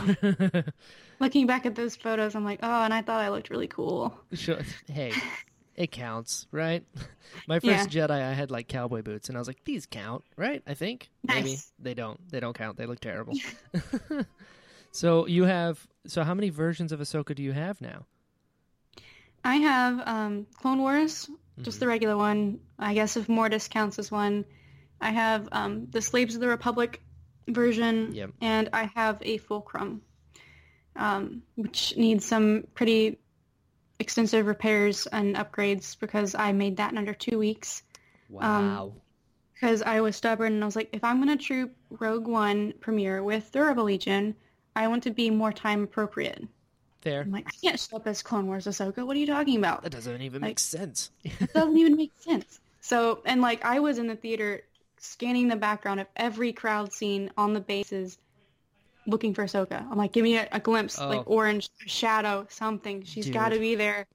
Looking 1.20 1.48
back 1.48 1.66
at 1.66 1.74
those 1.76 1.96
photos, 1.96 2.36
I'm 2.36 2.44
like, 2.46 2.60
oh, 2.62 2.84
and 2.84 2.94
I 2.94 3.02
thought 3.02 3.22
I 3.22 3.30
looked 3.30 3.50
really 3.50 3.68
cool. 3.68 4.16
Sure. 4.34 4.60
Hey, 4.88 5.12
it 5.76 5.92
counts, 5.92 6.46
right? 6.52 6.84
My 7.48 7.60
first 7.60 7.90
Jedi, 7.90 8.12
I 8.12 8.34
had 8.34 8.52
like 8.52 8.68
cowboy 8.68 9.02
boots, 9.02 9.28
and 9.30 9.38
I 9.38 9.42
was 9.42 9.48
like, 9.48 9.64
"These 9.66 9.86
count, 9.88 10.24
right?" 10.36 10.62
I 10.68 10.74
think 10.76 11.10
maybe 11.24 11.58
they 11.80 11.94
don't. 11.94 12.20
They 12.32 12.40
don't 12.40 12.54
count. 12.56 12.78
They 12.78 12.86
look 12.86 13.00
terrible. 13.00 13.34
so 14.92 15.26
you 15.28 15.44
have. 15.44 15.86
So 16.06 16.24
how 16.24 16.34
many 16.34 16.50
versions 16.50 16.92
of 16.92 17.00
Ahsoka 17.00 17.34
do 17.36 17.42
you 17.44 17.52
have 17.52 17.82
now? 17.82 18.06
I 19.44 19.56
have 19.58 20.02
um, 20.08 20.48
Clone 20.62 20.80
Wars, 20.80 21.26
Mm-hmm. 21.26 21.34
Just 21.62 21.80
the 21.80 21.88
regular 21.88 22.18
one. 22.18 22.60
I 22.78 22.94
guess 22.94 23.18
if 23.18 23.28
Mortis 23.30 23.68
counts 23.68 24.00
as 24.00 24.12
one. 24.12 24.46
I 25.00 25.12
have 25.12 25.48
um, 25.52 25.88
the 25.92 26.02
Slaves 26.02 26.36
of 26.36 26.42
the 26.42 26.48
Republic 26.48 27.02
version, 27.48 28.14
Yep. 28.16 28.32
and 28.42 28.70
I 28.74 28.90
have 28.96 29.20
a 29.22 29.38
Fulcrum, 29.38 30.02
um, 30.96 31.44
which 31.56 31.96
needs 31.96 32.26
some 32.26 32.66
pretty 32.74 33.20
extensive 34.00 34.46
repairs 34.48 35.08
and 35.08 35.36
upgrades 35.36 36.00
because 36.00 36.36
I 36.36 36.52
made 36.52 36.78
that 36.78 36.92
in 36.92 36.98
under 36.98 37.14
two 37.14 37.38
weeks. 37.38 37.84
Wow. 38.30 38.94
Because 39.54 39.82
I 39.82 40.02
was 40.02 40.16
stubborn 40.16 40.54
and 40.54 40.64
I 40.64 40.66
was 40.66 40.76
like, 40.76 40.90
if 40.94 41.04
I'm 41.04 41.24
going 41.24 41.36
to 41.36 41.44
troop 41.44 41.76
Rogue 41.90 42.28
One 42.28 42.74
premiere 42.80 43.24
with 43.24 43.52
the 43.52 43.62
Rebel 43.62 43.86
Legion, 43.86 44.36
I 44.76 44.88
want 44.88 45.04
to 45.04 45.12
be 45.12 45.30
more 45.32 45.52
time 45.52 45.84
appropriate. 45.84 46.44
Fair. 47.10 47.22
I'm 47.22 47.32
like, 47.32 47.48
I 47.48 47.52
can't 47.62 47.80
show 47.80 47.98
up 47.98 48.08
as 48.08 48.22
Clone 48.22 48.48
Wars 48.48 48.66
Ahsoka. 48.66 49.06
What 49.06 49.16
are 49.16 49.20
you 49.20 49.28
talking 49.28 49.58
about? 49.58 49.84
That 49.84 49.92
doesn't 49.92 50.22
even 50.22 50.42
Like- 50.42 50.50
make 50.50 50.60
sense. 50.60 51.12
It 51.24 51.32
doesn't 51.54 51.78
even 51.78 51.96
make 51.96 52.12
sense. 52.20 52.60
So, 52.82 53.22
and 53.26 53.42
like 53.42 53.64
I 53.66 53.80
was 53.80 53.98
in 53.98 54.08
the 54.08 54.16
theater 54.16 54.62
scanning 55.00 55.48
the 55.48 55.56
background 55.56 56.00
of 56.00 56.08
every 56.16 56.52
crowd 56.54 56.92
scene 56.92 57.30
on 57.38 57.54
the 57.54 57.60
bases 57.60 58.18
looking 59.06 59.34
for 59.34 59.44
Ahsoka. 59.46 59.90
I'm 59.90 59.98
like, 59.98 60.12
give 60.12 60.24
me 60.24 60.38
a, 60.38 60.48
a 60.52 60.60
glimpse, 60.60 61.00
Oh. 61.00 61.08
like 61.08 61.24
orange, 61.30 61.70
shadow, 61.86 62.46
something. 62.50 63.04
She's 63.04 63.30
got 63.30 63.50
to 63.50 63.60
be 63.60 63.76
there. 63.76 64.06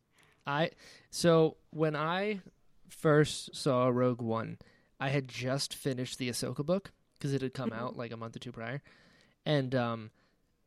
I 0.46 0.70
so 1.10 1.56
when 1.70 1.94
I 1.96 2.40
first 2.88 3.54
saw 3.54 3.88
Rogue 3.88 4.20
One, 4.20 4.58
I 5.00 5.08
had 5.08 5.28
just 5.28 5.74
finished 5.74 6.18
the 6.18 6.28
Ahsoka 6.28 6.64
book 6.66 6.90
because 7.14 7.32
it 7.32 7.42
had 7.42 7.54
come 7.54 7.72
out 7.72 7.96
like 7.96 8.12
a 8.12 8.16
month 8.16 8.36
or 8.36 8.38
two 8.40 8.52
prior, 8.52 8.82
and 9.46 9.74
um, 9.74 10.10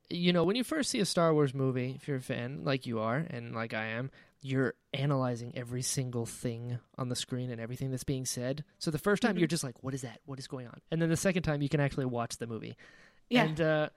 you 0.10 0.34
know 0.34 0.44
when 0.44 0.56
you 0.56 0.64
first 0.64 0.90
see 0.90 1.00
a 1.00 1.06
Star 1.06 1.34
Wars 1.34 1.54
movie, 1.54 1.94
if 1.96 2.08
you're 2.08 2.18
a 2.18 2.22
fan 2.22 2.62
like 2.64 2.86
you 2.86 3.00
are 3.00 3.18
and 3.18 3.54
like 3.56 3.74
I 3.74 3.88
am, 3.88 4.12
you're 4.42 4.76
analyzing 4.94 5.54
every 5.56 5.82
single 5.82 6.26
thing 6.26 6.80
on 6.98 7.10
the 7.10 7.16
screen 7.16 7.50
and 7.50 7.60
everything 7.60 7.92
that's 7.92 8.04
being 8.04 8.26
said. 8.26 8.64
So 8.78 8.92
the 8.92 9.00
first 9.00 9.22
time 9.22 9.38
you're 9.38 9.48
just 9.48 9.64
like, 9.64 9.84
"What 9.84 9.94
is 9.94 10.02
that? 10.02 10.20
What 10.26 10.40
is 10.40 10.48
going 10.48 10.68
on?" 10.68 10.80
And 10.92 11.02
then 11.02 11.10
the 11.10 11.18
second 11.18 11.44
time 11.44 11.62
you 11.62 11.70
can 11.70 11.80
actually 11.80 12.06
watch 12.06 12.38
the 12.38 12.48
movie. 12.48 12.78
Yeah. 13.30 13.44
And 13.44 13.62
uh, 13.62 13.90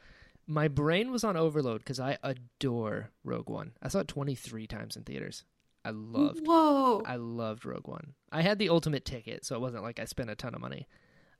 my 0.46 0.68
brain 0.68 1.10
was 1.10 1.24
on 1.24 1.36
overload 1.36 1.80
because 1.80 2.00
I 2.00 2.16
adore 2.22 3.10
Rogue 3.24 3.50
One. 3.50 3.72
I 3.82 3.88
saw 3.88 4.00
it 4.00 4.08
23 4.08 4.66
times 4.66 4.96
in 4.96 5.02
theaters. 5.04 5.44
I 5.84 5.90
loved 5.90 6.46
Whoa. 6.46 7.02
I 7.06 7.16
loved 7.16 7.64
Rogue 7.66 7.86
One. 7.86 8.14
I 8.32 8.42
had 8.42 8.58
the 8.58 8.70
ultimate 8.70 9.04
ticket, 9.04 9.44
so 9.44 9.54
it 9.54 9.60
wasn't 9.60 9.82
like 9.82 10.00
I 10.00 10.06
spent 10.06 10.30
a 10.30 10.34
ton 10.34 10.54
of 10.54 10.60
money. 10.60 10.88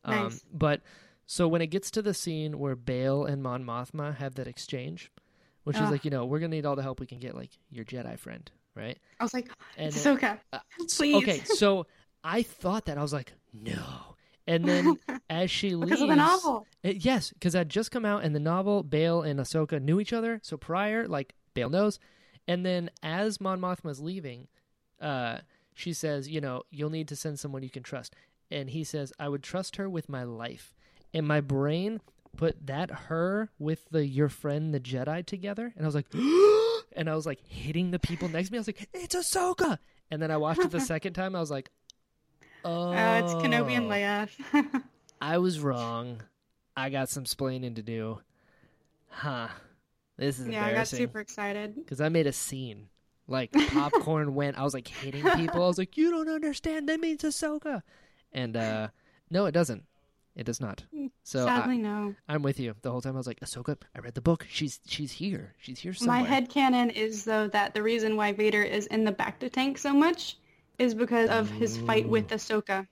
Um, 0.04 0.14
Nice. 0.14 0.44
But 0.52 0.82
so 1.30 1.46
when 1.46 1.60
it 1.62 1.66
gets 1.68 1.90
to 1.92 2.00
the 2.02 2.14
scene 2.14 2.58
where 2.58 2.74
Bail 2.74 3.24
and 3.26 3.42
Mon 3.42 3.62
Mothma 3.62 4.16
have 4.16 4.34
that 4.36 4.46
exchange, 4.48 5.12
which 5.64 5.76
is 5.76 5.90
like, 5.90 6.04
you 6.04 6.10
know, 6.10 6.24
we're 6.24 6.38
gonna 6.38 6.56
need 6.56 6.64
all 6.64 6.74
the 6.76 6.82
help 6.82 6.98
we 7.00 7.06
can 7.06 7.18
get, 7.18 7.34
like 7.36 7.50
your 7.70 7.84
Jedi 7.84 8.18
friend, 8.18 8.50
right? 8.74 8.98
I 9.20 9.24
was 9.24 9.34
like, 9.34 9.50
And 9.76 9.88
it's 9.88 10.02
then- 10.02 10.16
Ahsoka. 10.16 10.38
uh, 10.54 10.58
Please. 10.96 11.16
Okay, 11.16 11.40
so 11.44 11.86
I 12.24 12.42
thought 12.42 12.86
that 12.86 12.96
I 12.96 13.02
was 13.02 13.12
like, 13.12 13.34
no. 13.52 13.84
And 14.46 14.64
then 14.64 14.96
as 15.30 15.50
she 15.50 15.74
leaves, 15.74 15.90
Because 15.90 16.00
of 16.02 16.08
the 16.08 16.16
novel. 16.16 16.66
uh, 16.82 16.88
yes, 16.96 17.30
because 17.34 17.54
I'd 17.54 17.68
just 17.68 17.90
come 17.90 18.06
out 18.06 18.24
in 18.24 18.32
the 18.32 18.40
novel, 18.40 18.82
Bail 18.82 19.20
and 19.20 19.38
Ahsoka 19.38 19.80
knew 19.82 20.00
each 20.00 20.14
other. 20.14 20.40
So 20.42 20.56
prior, 20.56 21.06
like 21.06 21.34
Bail 21.52 21.68
knows, 21.68 21.98
and 22.46 22.64
then 22.64 22.88
as 23.02 23.38
Mon 23.42 23.60
Mothma's 23.60 24.00
leaving, 24.00 24.48
uh, 25.02 25.40
she 25.74 25.92
says, 25.92 26.28
"You 26.30 26.40
know, 26.40 26.62
you'll 26.70 26.88
need 26.88 27.08
to 27.08 27.16
send 27.16 27.38
someone 27.38 27.62
you 27.62 27.68
can 27.68 27.82
trust." 27.82 28.14
And 28.50 28.70
he 28.70 28.84
says, 28.84 29.12
"I 29.18 29.28
would 29.28 29.42
trust 29.42 29.76
her 29.76 29.88
with 29.90 30.08
my 30.08 30.22
life." 30.24 30.74
And 31.14 31.26
my 31.26 31.40
brain 31.40 32.00
put 32.36 32.66
that 32.66 32.90
her 32.90 33.50
with 33.58 33.88
the 33.90 34.06
your 34.06 34.28
friend 34.28 34.72
the 34.72 34.80
Jedi 34.80 35.24
together, 35.24 35.72
and 35.76 35.84
I 35.84 35.88
was 35.88 35.94
like, 35.94 36.06
and 36.96 37.08
I 37.08 37.14
was 37.14 37.26
like 37.26 37.40
hitting 37.46 37.90
the 37.90 37.98
people 37.98 38.28
next 38.28 38.48
to 38.48 38.52
me. 38.52 38.58
I 38.58 38.60
was 38.60 38.68
like, 38.68 38.88
"It's 38.94 39.14
Ahsoka!" 39.14 39.78
And 40.10 40.22
then 40.22 40.30
I 40.30 40.36
watched 40.36 40.60
it 40.60 40.70
the 40.70 40.80
second 40.94 41.14
time. 41.14 41.34
I 41.34 41.40
was 41.40 41.50
like, 41.50 41.70
"Oh, 42.64 42.92
Oh, 42.92 43.14
it's 43.14 43.34
Kenobi 43.34 43.72
and 43.76 43.90
Leia. 43.90 44.28
I 45.20 45.38
was 45.38 45.60
wrong. 45.60 46.22
I 46.76 46.90
got 46.90 47.08
some 47.08 47.24
splaining 47.24 47.74
to 47.76 47.82
do. 47.82 48.20
Huh. 49.08 49.48
This 50.16 50.38
is 50.38 50.48
yeah, 50.48 50.64
I 50.64 50.72
got 50.72 50.86
super 50.88 51.20
excited. 51.20 51.74
Because 51.74 52.00
I 52.00 52.08
made 52.08 52.26
a 52.26 52.32
scene. 52.32 52.88
Like, 53.26 53.52
popcorn 53.52 54.34
went. 54.34 54.58
I 54.58 54.62
was 54.62 54.74
like 54.74 54.88
hitting 54.88 55.22
people. 55.22 55.62
I 55.62 55.66
was 55.66 55.76
like, 55.78 55.96
you 55.96 56.10
don't 56.10 56.28
understand. 56.28 56.88
That 56.88 56.98
means 57.00 57.22
Ahsoka. 57.22 57.82
And, 58.32 58.56
uh, 58.56 58.88
no, 59.30 59.46
it 59.46 59.52
doesn't. 59.52 59.84
It 60.38 60.46
does 60.46 60.60
not. 60.60 60.84
Hmm. 60.94 61.08
So 61.24 61.42
I, 61.42 61.46
Sadly, 61.58 61.78
no. 61.78 62.14
I'm 62.28 62.42
with 62.42 62.60
you. 62.60 62.74
The 62.82 62.92
whole 62.92 63.00
time 63.02 63.14
I 63.14 63.18
was 63.18 63.26
like, 63.26 63.40
Ahsoka, 63.40 63.76
I 63.94 63.98
read 63.98 64.14
the 64.14 64.20
book. 64.22 64.46
She's 64.48 64.78
she's 64.86 65.10
here. 65.10 65.54
She's 65.58 65.80
here 65.80 65.92
somewhere. 65.92 66.20
My 66.20 66.22
head 66.26 66.48
canon 66.48 66.90
is 66.90 67.24
though 67.24 67.48
that 67.48 67.74
the 67.74 67.82
reason 67.82 68.16
why 68.16 68.32
Vader 68.32 68.62
is 68.62 68.86
in 68.86 69.04
the 69.04 69.10
back 69.12 69.40
Bacta 69.40 69.50
tank 69.52 69.78
so 69.78 69.92
much 69.92 70.38
is 70.78 70.94
because 70.94 71.28
of 71.28 71.50
his 71.50 71.76
fight 71.78 72.08
with 72.08 72.28
Ahsoka. 72.28 72.86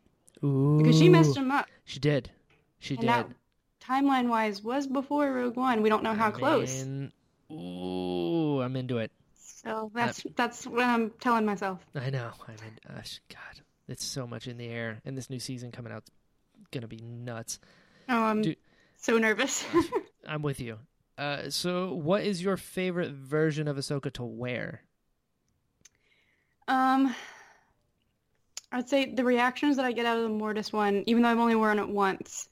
Ooh. 0.44 0.78
Because 0.78 0.98
she 0.98 1.08
messed 1.08 1.36
him 1.36 1.52
up. 1.52 1.66
She 1.84 2.00
did. 2.00 2.30
She 2.80 2.94
And 2.94 3.00
did. 3.02 3.08
that 3.10 3.28
timeline 3.80 4.28
wise 4.28 4.60
was 4.60 4.88
before 4.88 5.32
Rogue 5.32 5.56
One. 5.56 5.82
We 5.82 5.88
don't 5.88 6.02
know 6.02 6.14
how 6.14 6.26
I'm 6.26 6.32
close. 6.32 6.82
in- 6.82 7.12
Ooh, 7.52 8.60
I'm 8.60 8.74
into 8.74 8.98
it. 8.98 9.12
So 9.36 9.86
uh, 9.86 9.88
that's 9.94 10.26
that's 10.34 10.66
what 10.66 10.84
I'm 10.84 11.10
telling 11.20 11.44
myself. 11.46 11.78
I 11.94 12.10
know. 12.10 12.30
I 12.48 12.50
mean, 12.50 12.78
gosh, 12.92 13.20
God, 13.28 13.62
it's 13.88 14.04
so 14.04 14.26
much 14.26 14.48
in 14.48 14.58
the 14.58 14.66
air, 14.66 15.00
and 15.04 15.16
this 15.16 15.30
new 15.30 15.38
season 15.38 15.70
coming 15.70 15.92
out's 15.92 16.10
gonna 16.70 16.88
be 16.88 17.00
nuts. 17.02 17.58
Oh, 18.08 18.22
I'm 18.22 18.42
Do- 18.42 18.54
so 18.96 19.18
nervous. 19.18 19.64
I'm 20.26 20.42
with 20.42 20.60
you. 20.60 20.78
Uh, 21.18 21.48
so, 21.50 21.92
what 21.94 22.24
is 22.24 22.42
your 22.42 22.56
favorite 22.56 23.12
version 23.12 23.68
of 23.68 23.76
Ahsoka 23.76 24.12
to 24.14 24.24
wear? 24.24 24.82
um, 26.68 27.14
I'd 28.72 28.88
say 28.88 29.12
the 29.14 29.24
reactions 29.24 29.76
that 29.76 29.84
I 29.84 29.92
get 29.92 30.06
out 30.06 30.16
of 30.18 30.24
the 30.24 30.28
Mortis 30.28 30.72
one, 30.72 31.04
even 31.06 31.22
though 31.22 31.28
I've 31.28 31.38
only 31.38 31.54
worn 31.54 31.78
it 31.78 31.88
once, 31.88 32.48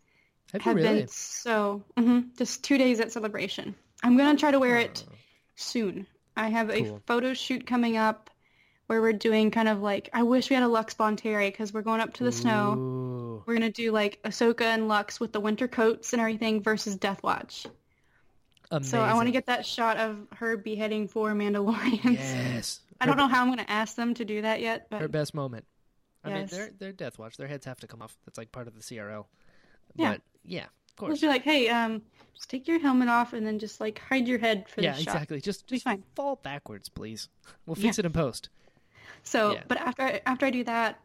Have 0.52 0.62
have 0.62 0.76
really? 0.76 1.00
been 1.00 1.08
so. 1.08 1.82
mhm, 1.96 2.36
just 2.38 2.62
two 2.64 2.78
days 2.78 3.00
at 3.00 3.12
celebration. 3.12 3.74
I'm 4.02 4.16
gonna 4.16 4.38
try 4.38 4.50
to 4.50 4.58
wear 4.60 4.76
it 4.78 5.04
Oh, 5.08 5.12
soon. 5.56 6.06
I 6.36 6.48
have 6.48 6.70
a 6.70 6.82
Cool. 6.82 7.02
photo 7.06 7.34
shoot 7.34 7.66
coming 7.66 7.96
up 7.96 8.30
where 8.86 9.00
we're 9.00 9.12
doing 9.12 9.50
kind 9.50 9.68
of 9.68 9.80
like 9.82 10.10
I 10.12 10.22
wish 10.22 10.48
we 10.50 10.54
had 10.54 10.62
a 10.62 10.68
Lux 10.68 10.94
Bonteri 10.94 11.50
because 11.50 11.72
we're 11.72 11.82
going 11.82 12.00
up 12.00 12.14
to 12.14 12.24
the 12.24 12.32
snow. 12.32 12.74
We're 13.46 13.54
gonna 13.54 13.70
do 13.70 13.92
like 13.92 14.20
Ahsoka 14.24 14.62
and 14.62 14.88
Lux 14.88 15.20
with 15.20 15.32
the 15.32 15.40
winter 15.40 15.68
coats 15.68 16.12
and 16.12 16.20
everything 16.20 16.62
versus 16.62 16.96
Death 16.96 17.22
Watch. 17.22 17.66
Amazing. 18.70 18.90
So 18.90 19.00
I 19.00 19.14
want 19.14 19.26
to 19.26 19.32
get 19.32 19.46
that 19.46 19.66
shot 19.66 19.98
of 19.98 20.26
her 20.36 20.56
beheading 20.56 21.06
four 21.08 21.32
Mandalorians. 21.32 22.14
Yes. 22.14 22.80
I 23.00 23.06
don't 23.06 23.16
know 23.16 23.28
how 23.28 23.42
I'm 23.42 23.48
gonna 23.50 23.66
ask 23.68 23.96
them 23.96 24.14
to 24.14 24.24
do 24.24 24.42
that 24.42 24.60
yet, 24.60 24.86
but 24.90 25.00
her 25.00 25.08
best 25.08 25.34
moment. 25.34 25.64
I 26.24 26.32
mean, 26.32 26.46
they're 26.46 26.70
they're 26.78 26.92
Death 26.92 27.18
Watch. 27.18 27.36
Their 27.36 27.48
heads 27.48 27.66
have 27.66 27.78
to 27.80 27.86
come 27.86 28.00
off. 28.00 28.16
That's 28.24 28.38
like 28.38 28.50
part 28.50 28.66
of 28.66 28.74
the 28.74 28.80
CRL. 28.80 29.26
Yeah. 29.94 30.12
But 30.12 30.22
yeah, 30.44 30.64
of 30.64 30.96
course. 30.96 31.20
we'll 31.20 31.20
be 31.20 31.34
like, 31.34 31.42
hey, 31.42 31.68
um, 31.68 32.02
just 32.34 32.48
take 32.48 32.66
your 32.66 32.78
helmet 32.80 33.08
off 33.08 33.32
and 33.34 33.46
then 33.46 33.58
just 33.58 33.80
like 33.80 33.98
hide 33.98 34.26
your 34.26 34.38
head 34.38 34.66
for 34.68 34.80
Yeah, 34.80 34.92
the 34.92 34.98
shot. 34.98 35.06
Yeah, 35.06 35.12
exactly. 35.12 35.40
Just 35.40 35.66
just 35.66 35.84
fine. 35.84 36.02
fall 36.14 36.36
backwards, 36.36 36.88
please. 36.88 37.28
We'll 37.66 37.74
fix 37.76 37.98
it 37.98 38.06
in 38.06 38.12
post. 38.12 38.48
So, 39.22 39.52
Yeah. 39.52 39.62
but 39.68 39.78
after 39.78 40.02
I, 40.02 40.20
after 40.26 40.46
I 40.46 40.50
do 40.50 40.64
that, 40.64 41.00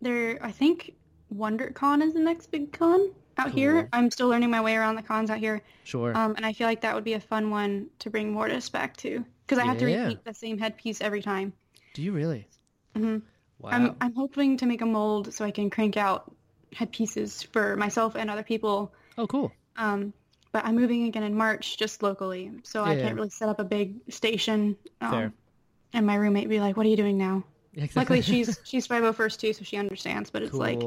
there 0.00 0.38
I 0.44 0.50
think 0.50 0.94
WonderCon 1.36 2.02
is 2.02 2.14
the 2.14 2.20
next 2.20 2.50
big 2.50 2.72
con 2.72 3.10
out 3.36 3.48
Cool. 3.48 3.56
here. 3.56 3.88
I'm 3.92 4.10
still 4.10 4.28
learning 4.28 4.50
my 4.50 4.60
way 4.60 4.76
around 4.76 4.94
the 4.96 5.02
cons 5.02 5.30
out 5.30 5.38
here, 5.38 5.62
Sure. 5.84 6.16
um, 6.16 6.34
and 6.36 6.46
I 6.46 6.52
feel 6.52 6.66
like 6.66 6.80
that 6.82 6.94
would 6.94 7.04
be 7.04 7.14
a 7.14 7.20
fun 7.20 7.50
one 7.50 7.88
to 8.00 8.10
bring 8.10 8.32
Mortis 8.32 8.68
back 8.68 8.96
to 8.98 9.24
because 9.46 9.58
I 9.58 9.64
have 9.66 9.78
to 9.78 9.86
repeat 9.86 10.24
the 10.24 10.34
same 10.34 10.58
headpiece 10.58 11.00
every 11.00 11.22
time. 11.22 11.52
Do 11.94 12.02
you 12.02 12.12
really? 12.12 12.46
hmm 12.96 13.18
Wow. 13.58 13.70
I'm 13.70 13.96
I'm 14.00 14.14
hoping 14.14 14.56
to 14.58 14.66
make 14.66 14.82
a 14.82 14.86
mold 14.86 15.32
so 15.32 15.44
I 15.44 15.50
can 15.50 15.70
crank 15.70 15.96
out 15.96 16.30
headpieces 16.74 17.42
for 17.44 17.76
myself 17.76 18.14
and 18.16 18.28
other 18.30 18.42
people. 18.42 18.92
oh, 19.16 19.26
cool. 19.26 19.52
Um, 19.76 20.12
but 20.52 20.64
I'm 20.64 20.74
moving 20.76 21.04
again 21.04 21.22
in 21.22 21.34
March, 21.34 21.78
just 21.78 22.02
locally, 22.02 22.50
so 22.62 22.84
I 22.84 22.94
can't 22.96 23.14
really 23.16 23.30
set 23.30 23.48
up 23.48 23.58
a 23.58 23.64
big 23.64 23.96
station. 24.12 24.76
Um, 25.00 25.10
Fair. 25.10 25.32
And 25.92 26.06
my 26.06 26.16
roommate 26.16 26.44
would 26.44 26.50
be 26.50 26.60
like, 26.60 26.76
"What 26.76 26.86
are 26.86 26.88
you 26.88 26.96
doing 26.96 27.18
now?" 27.18 27.42
Exactly. 27.76 28.00
Luckily, 28.00 28.22
she's 28.22 28.60
she's 28.64 28.86
501st 28.86 29.40
too, 29.40 29.52
so 29.52 29.64
she 29.64 29.76
understands. 29.76 30.30
But 30.30 30.42
it's 30.42 30.52
cool. 30.52 30.60
like 30.60 30.80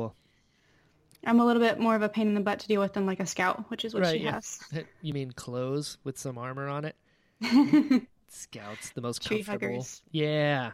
I'm 1.27 1.39
a 1.39 1.45
little 1.45 1.61
bit 1.61 1.79
more 1.79 1.95
of 1.95 2.01
a 2.01 2.09
pain 2.09 2.27
in 2.27 2.33
the 2.33 2.41
butt 2.41 2.59
to 2.59 2.67
deal 2.67 2.81
with 2.81 2.93
than 2.93 3.05
like 3.05 3.19
a 3.19 3.25
scout, 3.25 3.65
which 3.69 3.85
is 3.85 3.93
what 3.93 4.03
Right, 4.03 4.17
she 4.19 4.23
yeah. 4.25 4.31
has. 4.33 4.59
You 5.01 5.13
mean 5.13 5.31
clothes 5.31 5.97
with 6.03 6.17
some 6.17 6.37
armor 6.37 6.67
on 6.67 6.85
it? 6.85 6.95
Scouts, 8.29 8.89
the 8.91 9.01
most 9.01 9.21
Tree 9.25 9.43
comfortable. 9.43 9.73
huggers. 9.75 10.01
Yeah. 10.11 10.71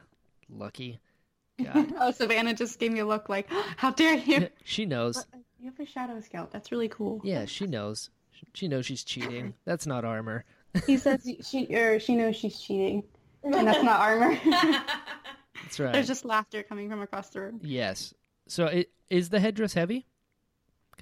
Lucky. 0.49 0.99
Oh, 1.99 2.11
Savannah 2.11 2.53
just 2.55 2.79
gave 2.79 2.91
me 2.91 2.99
a 2.99 3.05
look 3.05 3.29
like, 3.29 3.47
"How 3.77 3.91
dare 3.91 4.15
you!" 4.15 4.49
she 4.63 4.85
knows. 4.85 5.17
But 5.31 5.37
uh, 5.37 5.41
you 5.59 5.69
have 5.69 5.79
a 5.79 5.85
shadow 5.85 6.19
scout. 6.19 6.51
That's 6.51 6.71
really 6.71 6.89
cool. 6.89 7.21
Yeah, 7.23 7.45
she 7.45 7.67
knows. 7.67 8.09
She 8.55 8.67
knows 8.67 8.85
she's 8.87 9.03
cheating. 9.03 9.53
That's 9.63 9.85
not 9.85 10.03
armor. 10.03 10.45
He 10.87 10.97
says 10.97 11.29
she 11.47 11.67
or 11.75 11.99
she 11.99 12.15
knows 12.15 12.35
she's 12.35 12.59
cheating, 12.59 13.03
and 13.43 13.53
that's 13.67 13.83
not 13.83 13.99
armor. 14.01 14.37
That's 15.63 15.79
right. 15.79 15.93
There's 15.93 16.07
just 16.07 16.25
laughter 16.25 16.63
coming 16.63 16.89
from 16.89 17.01
across 17.01 17.29
the 17.29 17.41
room. 17.41 17.59
Yes. 17.63 18.13
So 18.47 18.65
it, 18.65 18.91
is 19.11 19.29
the 19.29 19.39
headdress 19.39 19.73
heavy? 19.75 20.07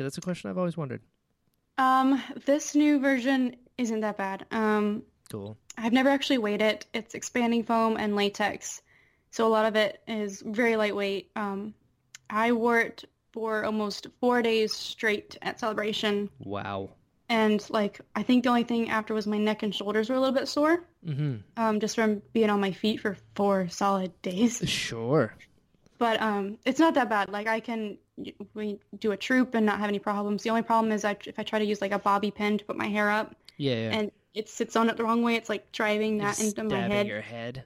Because 0.02 0.14
that's 0.14 0.18
a 0.18 0.22
question 0.26 0.50
I've 0.50 0.58
always 0.58 0.78
wondered. 0.78 1.02
Um, 1.78 2.22
this 2.46 2.76
new 2.76 3.00
version 3.00 3.56
isn't 3.78 4.00
that 4.02 4.18
bad. 4.18 4.46
Um, 4.52 5.04
Cool. 5.32 5.56
I've 5.78 5.94
never 5.94 6.10
actually 6.10 6.40
weighed 6.40 6.62
it. 6.62 6.86
It's 6.94 7.14
expanding 7.16 7.64
foam 7.64 7.96
and 7.98 8.16
latex, 8.18 8.82
so 9.30 9.48
a 9.48 9.50
lot 9.50 9.66
of 9.66 9.76
it 9.78 10.02
is 10.08 10.42
very 10.46 10.76
lightweight. 10.76 11.32
Um, 11.38 11.74
I 12.30 12.52
wore 12.52 12.80
it 12.82 13.06
for 13.32 13.64
almost 13.64 14.08
four 14.20 14.42
days 14.42 14.74
straight 14.74 15.38
at 15.42 15.60
celebration, 15.60 16.30
Wow. 16.40 16.90
and 17.30 17.66
like 17.70 18.02
I 18.14 18.24
think 18.24 18.44
the 18.44 18.50
only 18.50 18.64
thing 18.66 18.90
after 18.90 19.14
was 19.14 19.26
my 19.26 19.38
neck 19.38 19.64
and 19.64 19.74
shoulders 19.74 20.10
were 20.10 20.16
a 20.18 20.20
little 20.20 20.36
bit 20.36 20.50
sore, 20.50 20.84
Mm-hmm. 21.08 21.38
um, 21.56 21.80
just 21.80 21.96
from 21.96 22.22
being 22.34 22.50
on 22.50 22.60
my 22.60 22.74
feet 22.74 23.00
for 23.00 23.16
four 23.36 23.70
solid 23.70 24.12
days. 24.22 24.62
Sure. 24.68 25.34
But 26.02 26.20
um, 26.20 26.58
it's 26.66 26.80
not 26.80 26.96
that 26.96 27.10
bad. 27.10 27.30
Like 27.30 27.46
I 27.46 27.60
can 27.60 27.96
we 28.56 28.80
do 28.98 29.12
a 29.12 29.18
troop 29.18 29.54
and 29.54 29.68
not 29.68 29.78
have 29.80 29.88
any 29.88 30.00
problems. 30.00 30.42
The 30.42 30.50
only 30.50 30.64
problem 30.64 30.92
is 30.92 31.06
I, 31.06 31.16
if 31.28 31.38
I 31.38 31.44
try 31.44 31.60
to 31.60 31.66
use 31.66 31.80
like 31.80 31.92
a 31.92 32.00
bobby 32.00 32.32
pin 32.32 32.58
to 32.58 32.66
put 32.66 32.76
my 32.76 32.88
hair 32.88 33.12
up 33.12 33.36
Yeah. 33.58 33.76
yeah. 33.76 34.00
and 34.00 34.12
it 34.34 34.50
sits 34.50 34.76
on 34.76 34.90
it 34.90 34.98
the 34.98 35.04
wrong 35.04 35.22
way, 35.22 35.36
it's 35.36 35.48
like 35.48 35.72
driving 35.72 36.18
that 36.18 36.38
Just 36.38 36.58
into 36.58 36.64
my 36.76 36.88
head. 36.88 37.06
your 37.06 37.22
head. 37.22 37.66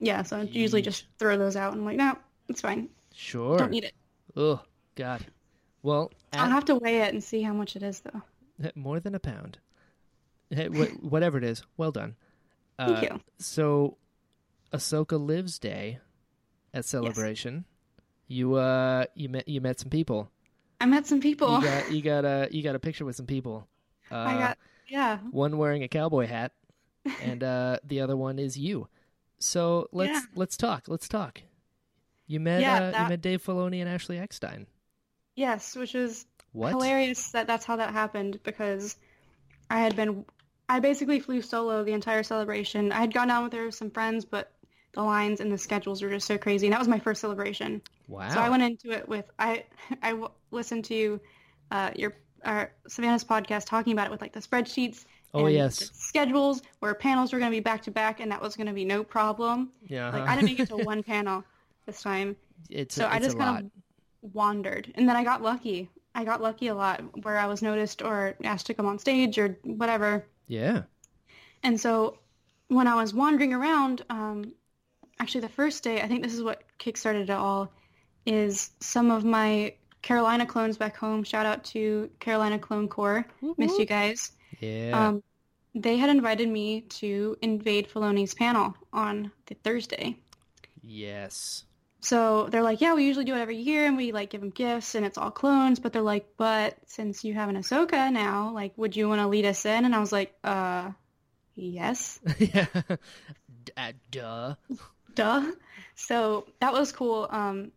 Yeah, 0.00 0.24
so 0.24 0.38
I 0.38 0.42
usually 0.42 0.82
just 0.82 1.06
throw 1.20 1.38
those 1.38 1.54
out 1.54 1.74
and 1.74 1.82
I'm 1.82 1.86
like, 1.86 1.96
no, 1.96 2.18
it's 2.48 2.60
fine. 2.60 2.88
Sure. 3.14 3.56
Don't 3.56 3.70
need 3.70 3.84
it. 3.84 3.94
Oh 4.34 4.60
God. 4.96 5.24
Well, 5.84 6.10
I'll 6.32 6.50
have 6.50 6.64
to 6.64 6.74
weigh 6.74 7.02
it 7.02 7.14
and 7.14 7.22
see 7.22 7.40
how 7.42 7.52
much 7.52 7.76
it 7.76 7.84
is 7.84 8.00
though. 8.00 8.22
more 8.74 8.98
than 8.98 9.14
a 9.14 9.20
pound. 9.20 9.58
Whatever 11.02 11.38
it 11.38 11.44
is. 11.44 11.62
Well 11.76 11.92
done. 11.92 12.16
Thank 12.80 12.98
Uh, 12.98 13.00
you. 13.14 13.20
So, 13.38 13.96
Ahsoka 14.72 15.24
Lives 15.24 15.60
Day 15.60 16.00
at 16.74 16.84
Celebration. 16.84 17.64
You 18.28 18.54
uh, 18.54 19.04
you 19.14 19.28
met 19.28 19.48
you 19.48 19.60
met 19.60 19.78
some 19.78 19.90
people. 19.90 20.30
I 20.80 20.86
met 20.86 21.06
some 21.06 21.20
people. 21.20 21.54
You 21.54 21.62
got 21.62 21.90
you 21.92 22.02
got 22.02 22.24
a 22.24 22.48
you 22.50 22.62
got 22.62 22.74
a 22.74 22.78
picture 22.78 23.04
with 23.04 23.16
some 23.16 23.26
people. 23.26 23.66
Uh, 24.10 24.16
I 24.16 24.34
got 24.34 24.58
yeah. 24.88 25.18
one 25.30 25.58
wearing 25.58 25.82
a 25.82 25.88
cowboy 25.88 26.26
hat, 26.26 26.52
and 27.22 27.42
uh, 27.42 27.78
the 27.84 28.00
other 28.00 28.16
one 28.16 28.38
is 28.38 28.58
you. 28.58 28.88
So 29.38 29.88
let's 29.92 30.12
Yeah. 30.12 30.22
let's 30.34 30.56
talk. 30.56 30.84
Let's 30.88 31.08
talk. 31.08 31.42
You 32.26 32.40
met 32.40 32.62
Yeah, 32.62 32.78
uh, 32.78 33.02
you 33.02 33.08
met 33.08 33.20
Dave 33.20 33.44
Filoni 33.44 33.80
and 33.80 33.88
Ashley 33.88 34.18
Eckstein. 34.18 34.66
Yes, 35.36 35.76
which 35.76 35.94
is 35.94 36.26
What? 36.52 36.70
hilarious 36.70 37.30
that 37.30 37.46
that's 37.46 37.64
how 37.64 37.76
that 37.76 37.92
happened 37.92 38.40
because 38.42 38.96
I 39.70 39.80
had 39.80 39.94
been 39.94 40.24
I 40.68 40.80
basically 40.80 41.20
flew 41.20 41.42
solo 41.42 41.84
the 41.84 41.92
entire 41.92 42.24
celebration. 42.24 42.90
I 42.90 43.00
had 43.00 43.14
gone 43.14 43.28
down 43.28 43.44
with 43.44 43.52
her 43.52 43.66
with 43.66 43.74
some 43.76 43.90
friends, 43.90 44.24
but 44.24 44.52
the 44.92 45.02
lines 45.02 45.40
and 45.40 45.52
the 45.52 45.58
schedules 45.58 46.02
were 46.02 46.10
just 46.10 46.26
so 46.26 46.38
crazy. 46.38 46.66
And 46.66 46.72
that 46.72 46.80
was 46.80 46.88
my 46.88 46.98
first 46.98 47.20
celebration. 47.20 47.82
Wow. 48.08 48.28
So 48.28 48.40
I 48.40 48.48
went 48.48 48.62
into 48.62 48.90
it 48.90 49.08
with 49.08 49.30
I 49.38 49.64
I 50.02 50.10
w- 50.10 50.30
listened 50.50 50.84
to 50.86 51.20
uh, 51.70 51.90
your 51.94 52.14
uh, 52.44 52.66
Savannah's 52.88 53.24
podcast 53.24 53.66
talking 53.66 53.92
about 53.92 54.06
it 54.06 54.10
with 54.10 54.20
like 54.20 54.32
the 54.32 54.40
spreadsheets. 54.40 55.04
Oh, 55.34 55.46
and 55.46 55.54
yes. 55.54 55.78
the 55.80 55.84
schedules 55.92 56.62
where 56.78 56.94
panels 56.94 57.32
were 57.32 57.38
going 57.38 57.50
to 57.50 57.56
be 57.56 57.60
back 57.60 57.82
to 57.82 57.90
back, 57.90 58.20
and 58.20 58.30
that 58.30 58.40
was 58.40 58.56
going 58.56 58.68
to 58.68 58.72
be 58.72 58.84
no 58.84 59.04
problem. 59.04 59.70
yeah. 59.86 60.10
Like. 60.10 60.22
I 60.22 60.34
didn't 60.36 60.46
make 60.46 60.60
it 60.60 60.68
to 60.68 60.76
one 60.84 61.02
panel 61.02 61.44
this 61.86 62.02
time, 62.02 62.36
it's 62.68 62.94
so 62.94 63.04
a, 63.04 63.08
I 63.08 63.16
it's 63.16 63.26
just 63.26 63.38
kind 63.38 63.64
of 63.64 64.34
wandered, 64.34 64.92
and 64.96 65.08
then 65.08 65.16
I 65.16 65.24
got 65.24 65.42
lucky. 65.42 65.88
I 66.14 66.24
got 66.24 66.40
lucky 66.40 66.68
a 66.68 66.74
lot 66.74 67.24
where 67.24 67.38
I 67.38 67.46
was 67.46 67.62
noticed 67.62 68.02
or 68.02 68.34
asked 68.42 68.66
to 68.66 68.74
come 68.74 68.86
on 68.86 68.98
stage 68.98 69.38
or 69.38 69.58
whatever. 69.62 70.26
Yeah. 70.48 70.82
And 71.62 71.78
so 71.78 72.18
when 72.68 72.86
I 72.86 72.94
was 72.94 73.12
wandering 73.12 73.52
around, 73.52 74.02
um, 74.08 74.52
actually 75.20 75.42
the 75.42 75.50
first 75.50 75.84
day, 75.84 76.00
I 76.00 76.08
think 76.08 76.22
this 76.22 76.32
is 76.32 76.42
what 76.42 76.62
kickstarted 76.78 77.24
it 77.24 77.30
all, 77.30 77.70
is 78.26 78.70
some 78.80 79.10
of 79.10 79.24
my 79.24 79.74
Carolina 80.02 80.46
clones 80.46 80.76
back 80.76 80.96
home. 80.96 81.24
Shout 81.24 81.46
out 81.46 81.64
to 81.64 82.10
Carolina 82.20 82.58
Clone 82.58 82.88
Corps. 82.88 83.24
Miss 83.56 83.78
you 83.78 83.86
guys. 83.86 84.32
Yeah. 84.60 85.08
Um, 85.08 85.22
they 85.74 85.96
had 85.96 86.10
invited 86.10 86.48
me 86.48 86.82
to 86.82 87.36
invade 87.42 87.88
Filoni's 87.90 88.34
panel 88.34 88.74
on 88.92 89.30
the 89.46 89.54
Thursday. 89.54 90.16
yes. 90.82 91.64
So 92.00 92.46
they're 92.50 92.62
like, 92.62 92.80
yeah, 92.80 92.94
we 92.94 93.04
usually 93.04 93.24
do 93.24 93.34
it 93.34 93.40
every 93.40 93.56
year, 93.56 93.84
and 93.86 93.96
we 93.96 94.12
like 94.12 94.30
give 94.30 94.40
them 94.40 94.50
gifts, 94.50 94.94
and 94.94 95.04
it's 95.04 95.18
all 95.18 95.32
clones. 95.32 95.80
But 95.80 95.92
they're 95.92 96.02
like, 96.02 96.28
but 96.36 96.76
since 96.86 97.24
you 97.24 97.34
have 97.34 97.48
an 97.48 97.56
Ahsoka 97.56 98.12
now, 98.12 98.52
like, 98.54 98.72
would 98.76 98.94
you 98.94 99.08
want 99.08 99.20
to 99.22 99.26
lead 99.26 99.44
us 99.44 99.64
in? 99.66 99.84
And 99.84 99.92
I 99.92 99.98
was 99.98 100.12
like, 100.12 100.32
uh, 100.44 100.92
yes, 101.56 102.20
yeah. 102.38 102.66
D- 103.64 103.72
uh, 103.76 103.92
duh. 104.12 104.54
duh. 105.16 105.50
So 105.96 106.46
that 106.60 106.72
was 106.72 106.92
cool. 106.92 107.26
Um, 107.28 107.72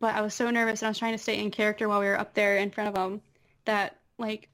but 0.00 0.14
I 0.14 0.20
was 0.20 0.34
so 0.34 0.50
nervous, 0.50 0.82
and 0.82 0.86
I 0.86 0.90
was 0.90 0.98
trying 0.98 1.12
to 1.14 1.18
stay 1.18 1.38
in 1.38 1.50
character 1.50 1.88
while 1.88 2.00
we 2.00 2.06
were 2.06 2.18
up 2.18 2.34
there 2.34 2.56
in 2.56 2.70
front 2.70 2.88
of 2.88 2.94
them 2.94 3.20
that 3.64 3.96
like 4.18 4.48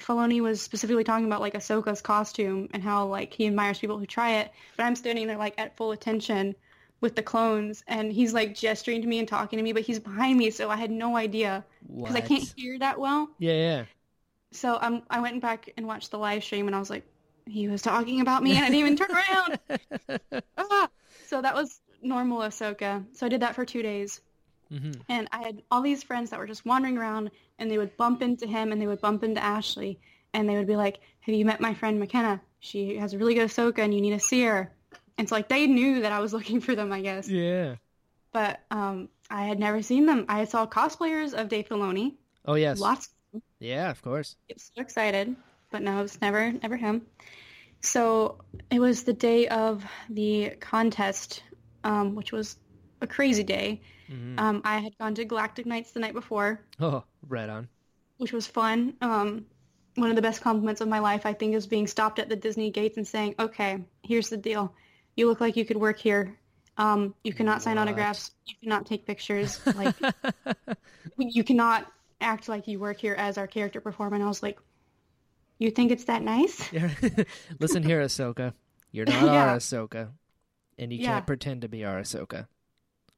Filoni 0.00 0.40
was 0.40 0.60
specifically 0.60 1.04
talking 1.04 1.26
about 1.26 1.40
like 1.40 1.54
Ahsoka's 1.54 2.00
costume 2.00 2.68
and 2.72 2.82
how 2.82 3.06
like 3.06 3.32
he 3.32 3.46
admires 3.46 3.78
people 3.78 3.98
who 3.98 4.06
try 4.06 4.36
it, 4.36 4.52
but 4.76 4.84
I'm 4.84 4.96
standing 4.96 5.26
there 5.26 5.36
like 5.36 5.54
at 5.58 5.76
full 5.76 5.92
attention 5.92 6.54
with 7.00 7.14
the 7.14 7.22
clones, 7.22 7.84
and 7.86 8.12
he's 8.12 8.32
like 8.32 8.54
gesturing 8.54 9.02
to 9.02 9.08
me 9.08 9.18
and 9.18 9.28
talking 9.28 9.58
to 9.58 9.62
me, 9.62 9.72
but 9.72 9.82
he's 9.82 9.98
behind 9.98 10.38
me, 10.38 10.50
so 10.50 10.70
I 10.70 10.76
had 10.76 10.90
no 10.90 11.16
idea 11.16 11.64
because 11.94 12.16
I 12.16 12.20
can't 12.20 12.52
hear 12.56 12.78
that 12.78 12.98
well. 12.98 13.28
Yeah, 13.38 13.52
yeah. 13.52 13.84
So 14.52 14.78
um, 14.80 15.02
I 15.10 15.20
went 15.20 15.42
back 15.42 15.70
and 15.76 15.86
watched 15.86 16.10
the 16.10 16.18
live 16.18 16.42
stream, 16.44 16.66
and 16.66 16.74
I 16.74 16.78
was 16.78 16.88
like, 16.88 17.04
he 17.46 17.68
was 17.68 17.82
talking 17.82 18.20
about 18.20 18.42
me, 18.42 18.56
and 18.56 18.64
I 18.64 18.70
didn't 18.70 18.80
even 18.80 18.96
turn 18.96 19.10
around. 19.10 20.42
ah! 20.58 20.88
So 21.26 21.42
that 21.42 21.54
was 21.54 21.80
normal 22.02 22.38
Ahsoka. 22.38 23.04
So 23.12 23.26
I 23.26 23.28
did 23.28 23.42
that 23.42 23.54
for 23.54 23.64
two 23.64 23.82
days. 23.82 24.20
Hmm 24.78 24.92
And 25.08 25.28
I 25.32 25.42
had 25.42 25.62
all 25.70 25.82
these 25.82 26.02
friends 26.02 26.30
that 26.30 26.38
were 26.38 26.46
just 26.46 26.66
wandering 26.66 26.98
around 26.98 27.30
and 27.58 27.70
they 27.70 27.78
would 27.78 27.96
bump 27.96 28.22
into 28.22 28.46
him 28.46 28.72
and 28.72 28.80
they 28.80 28.86
would 28.86 29.00
bump 29.00 29.22
into 29.22 29.42
Ashley 29.42 30.00
and 30.32 30.48
they 30.48 30.56
would 30.56 30.66
be 30.66 30.76
like, 30.76 31.00
have 31.20 31.34
you 31.34 31.44
met 31.44 31.60
my 31.60 31.74
friend 31.74 31.98
McKenna? 31.98 32.40
She 32.60 32.96
has 32.96 33.14
a 33.14 33.18
really 33.18 33.34
good 33.34 33.48
Ahsoka 33.48 33.78
and 33.78 33.94
you 33.94 34.00
need 34.00 34.18
to 34.18 34.20
see 34.20 34.42
her. 34.42 34.72
And 35.16 35.28
so 35.28 35.34
like 35.34 35.48
they 35.48 35.66
knew 35.66 36.00
that 36.02 36.12
I 36.12 36.18
was 36.20 36.32
looking 36.36 36.60
for 36.60 36.74
them, 36.74 36.92
I 36.92 37.00
guess. 37.00 37.28
Yeah. 37.28 37.76
But 38.32 38.60
um, 38.70 39.08
I 39.30 39.44
had 39.44 39.58
never 39.60 39.80
seen 39.82 40.06
them. 40.06 40.26
I 40.28 40.44
saw 40.44 40.66
cosplayers 40.66 41.34
of 41.34 41.48
Dave 41.48 41.68
Filoni. 41.68 42.14
Oh 42.44 42.54
yes. 42.54 42.80
Lots. 42.80 43.10
Yeah, 43.60 43.90
of 43.90 44.02
course. 44.02 44.36
get 44.48 44.60
so 44.60 44.80
excited, 44.80 45.34
but 45.70 45.82
no, 45.82 45.98
it 45.98 46.02
was 46.02 46.20
never, 46.20 46.52
never 46.52 46.76
him. 46.76 47.06
So 47.80 48.38
it 48.70 48.80
was 48.80 49.04
the 49.04 49.12
day 49.12 49.46
of 49.48 49.84
the 50.08 50.54
contest, 50.60 51.42
um, 51.84 52.14
which 52.14 52.32
was 52.32 52.56
a 53.00 53.06
crazy 53.06 53.42
day. 53.42 53.82
Hmm 54.08 54.38
Um, 54.38 54.62
I 54.64 54.78
had 54.78 54.96
gone 54.98 55.14
to 55.16 55.24
Galactic 55.24 55.66
Nights 55.66 55.92
the 55.92 56.00
night 56.00 56.14
before, 56.14 56.60
Oh, 56.78 57.04
right 57.28 57.48
on. 57.48 57.68
which 58.18 58.32
was 58.32 58.46
fun. 58.46 58.94
Um, 59.00 59.46
one 59.96 60.10
of 60.10 60.16
the 60.16 60.22
best 60.22 60.40
compliments 60.40 60.80
of 60.80 60.88
my 60.88 60.98
life, 60.98 61.26
I 61.26 61.32
think, 61.32 61.54
is 61.54 61.66
being 61.66 61.86
stopped 61.86 62.18
at 62.18 62.28
the 62.28 62.36
Disney 62.36 62.70
gates 62.70 62.96
and 62.96 63.06
saying, 63.06 63.34
"Okay, 63.38 63.84
here's 64.02 64.28
the 64.28 64.36
deal. 64.36 64.74
You 65.16 65.28
look 65.28 65.40
like 65.40 65.56
you 65.56 65.64
could 65.64 65.76
work 65.76 65.98
here. 65.98 66.38
Um, 66.76 67.14
you 67.22 67.32
cannot 67.32 67.62
sign 67.62 67.78
autographs. 67.78 68.32
You 68.46 68.54
cannot 68.62 68.86
take 68.86 69.06
pictures. 69.06 69.60
Like, 69.74 69.94
you 71.18 71.44
cannot 71.44 71.90
act 72.20 72.48
like 72.48 72.66
you 72.68 72.78
work 72.78 72.98
here 73.00 73.14
as 73.14 73.38
our 73.38 73.46
character 73.46 73.80
performer." 73.80 74.16
And 74.16 74.24
I 74.24 74.28
was 74.28 74.42
like, 74.42 74.58
"You 75.58 75.72
think 75.72 75.90
it's 75.90 76.04
that 76.04 76.22
nice?" 76.22 76.70
Listen 77.60 77.82
here, 77.82 78.00
Ahsoka. 78.00 78.54
You're 78.92 79.06
not 79.06 79.28
Yeah. 79.32 79.44
our 79.46 79.56
Ahsoka, 79.56 80.12
and 80.78 80.92
you 80.92 80.98
Yeah. 80.98 81.06
can't 81.06 81.26
pretend 81.26 81.62
to 81.62 81.68
be 81.68 81.84
our 81.84 82.00
Ahsoka. 82.00 82.48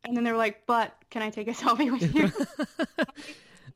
And 0.07 0.17
then 0.17 0.25
they 0.25 0.33
were 0.33 0.39
like, 0.39 0.67
"But 0.67 0.95
can 1.11 1.23
I 1.23 1.31
take 1.31 1.49
a 1.49 1.51
selfie 1.63 1.91
with 1.91 2.15
you?" 2.15 2.31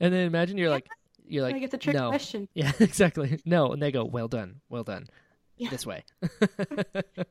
and 0.00 0.12
then 0.12 0.26
imagine 0.26 0.56
you're 0.58 0.70
like, 0.70 0.88
you're 1.26 1.42
like, 1.42 1.54
like 1.54 1.62
it's 1.62 1.74
a 1.74 1.78
trick 1.78 1.96
no. 1.96 2.08
question. 2.08 2.48
Yeah, 2.54 2.72
exactly. 2.80 3.40
No, 3.44 3.72
and 3.72 3.82
they 3.82 3.92
go, 3.92 4.04
well 4.04 4.28
done, 4.28 4.60
well 4.68 4.84
done. 4.84 5.06
Yeah. 5.56 5.68
This 5.70 5.84
way. 5.86 6.04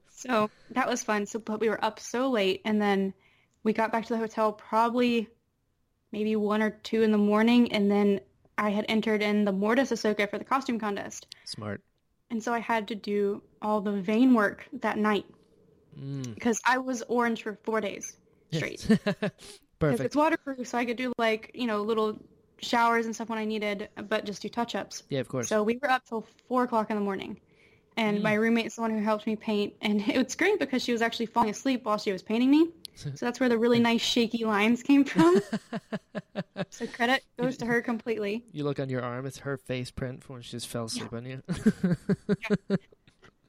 So 0.09 0.51
that 0.71 0.87
was 0.87 1.01
fun. 1.03 1.25
So, 1.25 1.39
but 1.39 1.59
we 1.59 1.69
were 1.69 1.83
up 1.83 1.99
so 1.99 2.29
late, 2.29 2.61
and 2.65 2.79
then 2.81 3.13
we 3.63 3.73
got 3.73 3.91
back 3.91 4.05
to 4.05 4.13
the 4.13 4.19
hotel 4.19 4.53
probably 4.53 5.27
maybe 6.11 6.35
one 6.35 6.61
or 6.61 6.69
two 6.71 7.01
in 7.01 7.11
the 7.11 7.17
morning, 7.17 7.71
and 7.71 7.89
then 7.89 8.19
I 8.57 8.69
had 8.69 8.85
entered 8.89 9.21
in 9.23 9.45
the 9.45 9.51
Mortis 9.51 9.91
Ahsoka 9.91 10.29
for 10.29 10.37
the 10.37 10.43
costume 10.43 10.79
contest, 10.79 11.27
Smart. 11.45 11.81
and 12.29 12.43
so 12.43 12.53
I 12.53 12.59
had 12.59 12.89
to 12.89 12.95
do 12.95 13.41
all 13.61 13.81
the 13.81 13.93
vein 13.93 14.33
work 14.33 14.67
that 14.73 14.97
night 14.97 15.25
Mm. 15.99 16.35
because 16.35 16.61
I 16.65 16.77
was 16.77 17.01
orange 17.07 17.41
for 17.43 17.57
four 17.63 17.81
days 17.81 18.15
straight. 18.51 18.85
Because 18.87 19.31
Perfect. 19.79 20.01
it's 20.05 20.15
waterproof, 20.15 20.67
so 20.67 20.77
I 20.77 20.85
could 20.85 20.97
do 20.97 21.13
like 21.17 21.51
you 21.53 21.67
know 21.67 21.81
little 21.81 22.17
showers 22.61 23.05
and 23.05 23.15
stuff 23.15 23.29
when 23.29 23.39
I 23.39 23.45
needed, 23.45 23.87
but 24.09 24.25
just 24.25 24.41
do 24.41 24.49
touch-ups. 24.49 25.03
Yeah, 25.09 25.19
of 25.21 25.27
course. 25.29 25.47
So 25.47 25.63
we 25.63 25.77
were 25.81 25.89
up 25.89 26.05
till 26.05 26.25
four 26.47 26.63
o'clock 26.63 26.89
in 26.89 26.95
the 26.97 27.01
morning. 27.01 27.39
And 27.97 28.19
Mm. 28.19 28.23
my 28.23 28.33
roommate's 28.35 28.75
the 28.75 28.81
one 28.81 28.91
who 28.91 29.01
helped 29.01 29.25
me 29.27 29.35
paint. 29.35 29.73
And 29.81 30.01
it 30.07 30.17
was 30.23 30.35
great 30.35 30.59
because 30.59 30.83
she 30.83 30.91
was 30.91 31.01
actually 31.01 31.25
falling 31.27 31.49
asleep 31.51 31.85
while 31.85 31.97
she 31.97 32.11
was 32.11 32.21
painting 32.21 32.51
me. 32.51 32.69
So 33.15 33.25
that's 33.25 33.39
where 33.39 33.47
the 33.47 33.57
really 33.57 33.79
nice 33.79 34.01
shaky 34.01 34.43
lines 34.43 34.83
came 34.83 35.05
from. 35.05 35.41
so 36.69 36.85
credit 36.87 37.23
goes 37.39 37.55
to 37.57 37.65
her 37.65 37.81
completely. 37.81 38.43
you 38.51 38.65
look 38.65 38.77
on 38.77 38.89
your 38.89 39.01
arm, 39.01 39.25
it's 39.25 39.37
her 39.37 39.55
face 39.55 39.89
print 39.89 40.21
from 40.21 40.33
when 40.35 40.41
she 40.43 40.51
just 40.51 40.67
fell 40.67 40.83
asleep 40.83 41.13
on 41.13 41.25
you. 41.25 41.41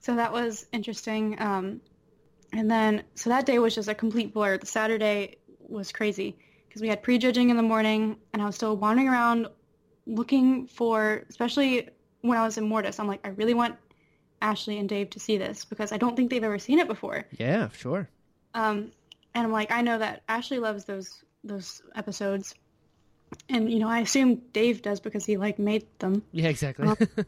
So 0.00 0.14
that 0.16 0.32
was 0.32 0.66
interesting. 0.72 1.40
Um, 1.42 1.80
and 2.52 2.70
then, 2.70 3.04
so 3.14 3.30
that 3.30 3.46
day 3.46 3.58
was 3.58 3.74
just 3.74 3.88
a 3.88 3.94
complete 3.94 4.34
blur. 4.34 4.58
The 4.58 4.66
Saturday 4.66 5.36
was 5.60 5.92
crazy 5.92 6.36
because 6.68 6.82
we 6.82 6.88
had 6.88 7.02
prejudging 7.02 7.50
in 7.50 7.56
the 7.56 7.62
morning 7.62 8.16
and 8.32 8.42
I 8.42 8.46
was 8.46 8.56
still 8.56 8.76
wandering 8.76 9.08
around 9.08 9.48
looking 10.06 10.66
for, 10.66 11.24
especially 11.28 11.88
when 12.22 12.38
I 12.38 12.44
was 12.44 12.58
in 12.58 12.68
Mortis, 12.68 12.98
I'm 12.98 13.06
like, 13.06 13.20
I 13.24 13.28
really 13.28 13.54
want 13.54 13.76
Ashley 14.42 14.78
and 14.78 14.88
Dave 14.88 15.10
to 15.10 15.20
see 15.20 15.38
this 15.38 15.64
because 15.64 15.92
I 15.92 15.96
don't 15.96 16.16
think 16.16 16.30
they've 16.30 16.44
ever 16.44 16.58
seen 16.58 16.78
it 16.78 16.88
before. 16.88 17.24
yeah, 17.32 17.68
sure. 17.70 18.08
Um, 18.54 18.92
and 19.34 19.46
I'm 19.46 19.52
like, 19.52 19.70
I 19.70 19.82
know 19.82 19.98
that 19.98 20.22
Ashley 20.28 20.58
loves 20.58 20.84
those 20.84 21.22
those 21.44 21.80
episodes, 21.94 22.54
and 23.48 23.72
you 23.72 23.78
know, 23.78 23.88
I 23.88 24.00
assume 24.00 24.42
Dave 24.52 24.82
does 24.82 25.00
because 25.00 25.24
he 25.24 25.36
like 25.36 25.58
made 25.58 25.86
them. 26.00 26.22
Yeah, 26.32 26.48
exactly. 26.48 26.88
Um, 26.88 26.96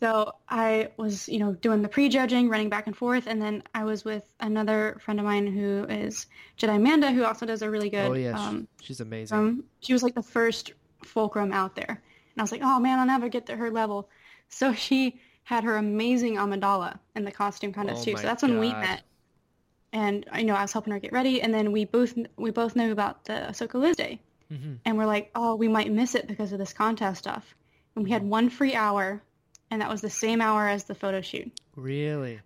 So 0.00 0.32
I 0.48 0.90
was, 0.96 1.28
you 1.28 1.38
know, 1.40 1.52
doing 1.54 1.82
the 1.82 1.88
prejudging, 1.88 2.48
running 2.48 2.68
back 2.68 2.86
and 2.86 2.96
forth, 2.96 3.26
and 3.26 3.42
then 3.42 3.62
I 3.74 3.84
was 3.84 4.04
with 4.04 4.22
another 4.38 4.98
friend 5.00 5.18
of 5.18 5.26
mine 5.26 5.46
who 5.46 5.84
is 5.88 6.26
Jedi 6.58 6.76
Amanda, 6.76 7.10
who 7.10 7.24
also 7.24 7.46
does 7.46 7.62
a 7.62 7.70
really 7.70 7.90
good. 7.90 8.08
oh 8.10 8.14
yeah, 8.14 8.32
um, 8.38 8.68
she's 8.80 9.00
amazing. 9.00 9.36
um, 9.36 9.64
she 9.80 9.92
was 9.92 10.02
like 10.04 10.14
the 10.14 10.22
first 10.22 10.72
fulcrum 11.04 11.52
out 11.52 11.74
there, 11.74 11.88
and 11.90 12.38
I 12.38 12.42
was 12.42 12.52
like, 12.52 12.62
oh 12.62 12.78
man, 12.78 12.98
I'll 13.00 13.06
never 13.06 13.28
get 13.28 13.46
to 13.46 13.56
her 13.56 13.70
level. 13.70 14.08
So 14.48 14.72
she 14.72 15.20
had 15.42 15.64
her 15.64 15.76
amazing 15.76 16.36
Amidala 16.36 16.98
in 17.16 17.24
the 17.24 17.32
costume 17.32 17.72
contest 17.72 18.02
Oh 18.02 18.04
too. 18.04 18.16
So 18.16 18.22
that's 18.22 18.42
when 18.42 18.58
we 18.58 18.72
met, 18.74 19.02
and 19.92 20.24
you 20.36 20.44
know 20.44 20.54
I 20.54 20.62
was 20.62 20.72
helping 20.72 20.92
her 20.92 21.00
get 21.00 21.12
ready, 21.12 21.42
and 21.42 21.52
then 21.52 21.72
we 21.72 21.84
both 21.84 22.14
we 22.36 22.50
both 22.50 22.76
knew 22.76 22.92
about 22.92 23.24
the 23.24 23.32
Ahsoka 23.50 23.74
Liz 23.80 23.96
Day, 23.96 24.20
hmm 24.48 24.74
and 24.84 24.96
we're 24.96 25.06
like, 25.06 25.30
oh, 25.34 25.54
we 25.56 25.68
might 25.68 25.90
miss 25.92 26.14
it 26.14 26.26
because 26.28 26.52
of 26.52 26.58
this 26.58 26.72
contest 26.72 27.18
stuff. 27.18 27.54
And 27.96 28.04
we 28.04 28.10
had 28.10 28.22
one 28.22 28.48
free 28.48 28.74
hour, 28.74 29.22
and 29.70 29.80
that 29.82 29.90
was 29.90 30.00
the 30.00 30.10
same 30.10 30.40
hour 30.40 30.68
as 30.68 30.84
the 30.84 30.94
photo 30.94 31.20
shoot. 31.20 31.50
Really? 31.76 32.40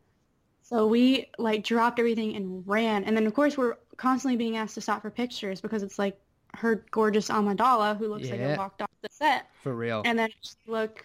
So 0.63 0.87
we 0.87 1.27
like 1.39 1.65
dropped 1.65 1.99
everything 1.99 2.35
and 2.37 2.67
ran. 2.67 3.05
And 3.05 3.17
then 3.17 3.27
of 3.27 3.35
course 3.35 3.57
we're 3.59 3.77
constantly 3.97 4.37
being 4.37 4.57
asked 4.57 4.75
to 4.75 4.81
stop 4.81 5.03
for 5.03 5.11
pictures 5.11 5.61
because 5.61 5.83
it's 5.83 5.99
like 5.99 6.19
her 6.55 6.85
gorgeous 6.91 7.29
Amidala 7.29 7.97
who 7.97 8.09
looks 8.09 8.29
like 8.31 8.41
Yeah. 8.41 8.55
it 8.55 8.59
walked 8.59 8.83
off 8.83 8.91
the 9.03 9.09
set. 9.11 9.47
For 9.63 9.75
real. 9.75 10.03
And 10.05 10.19
then 10.19 10.31
look 10.67 11.05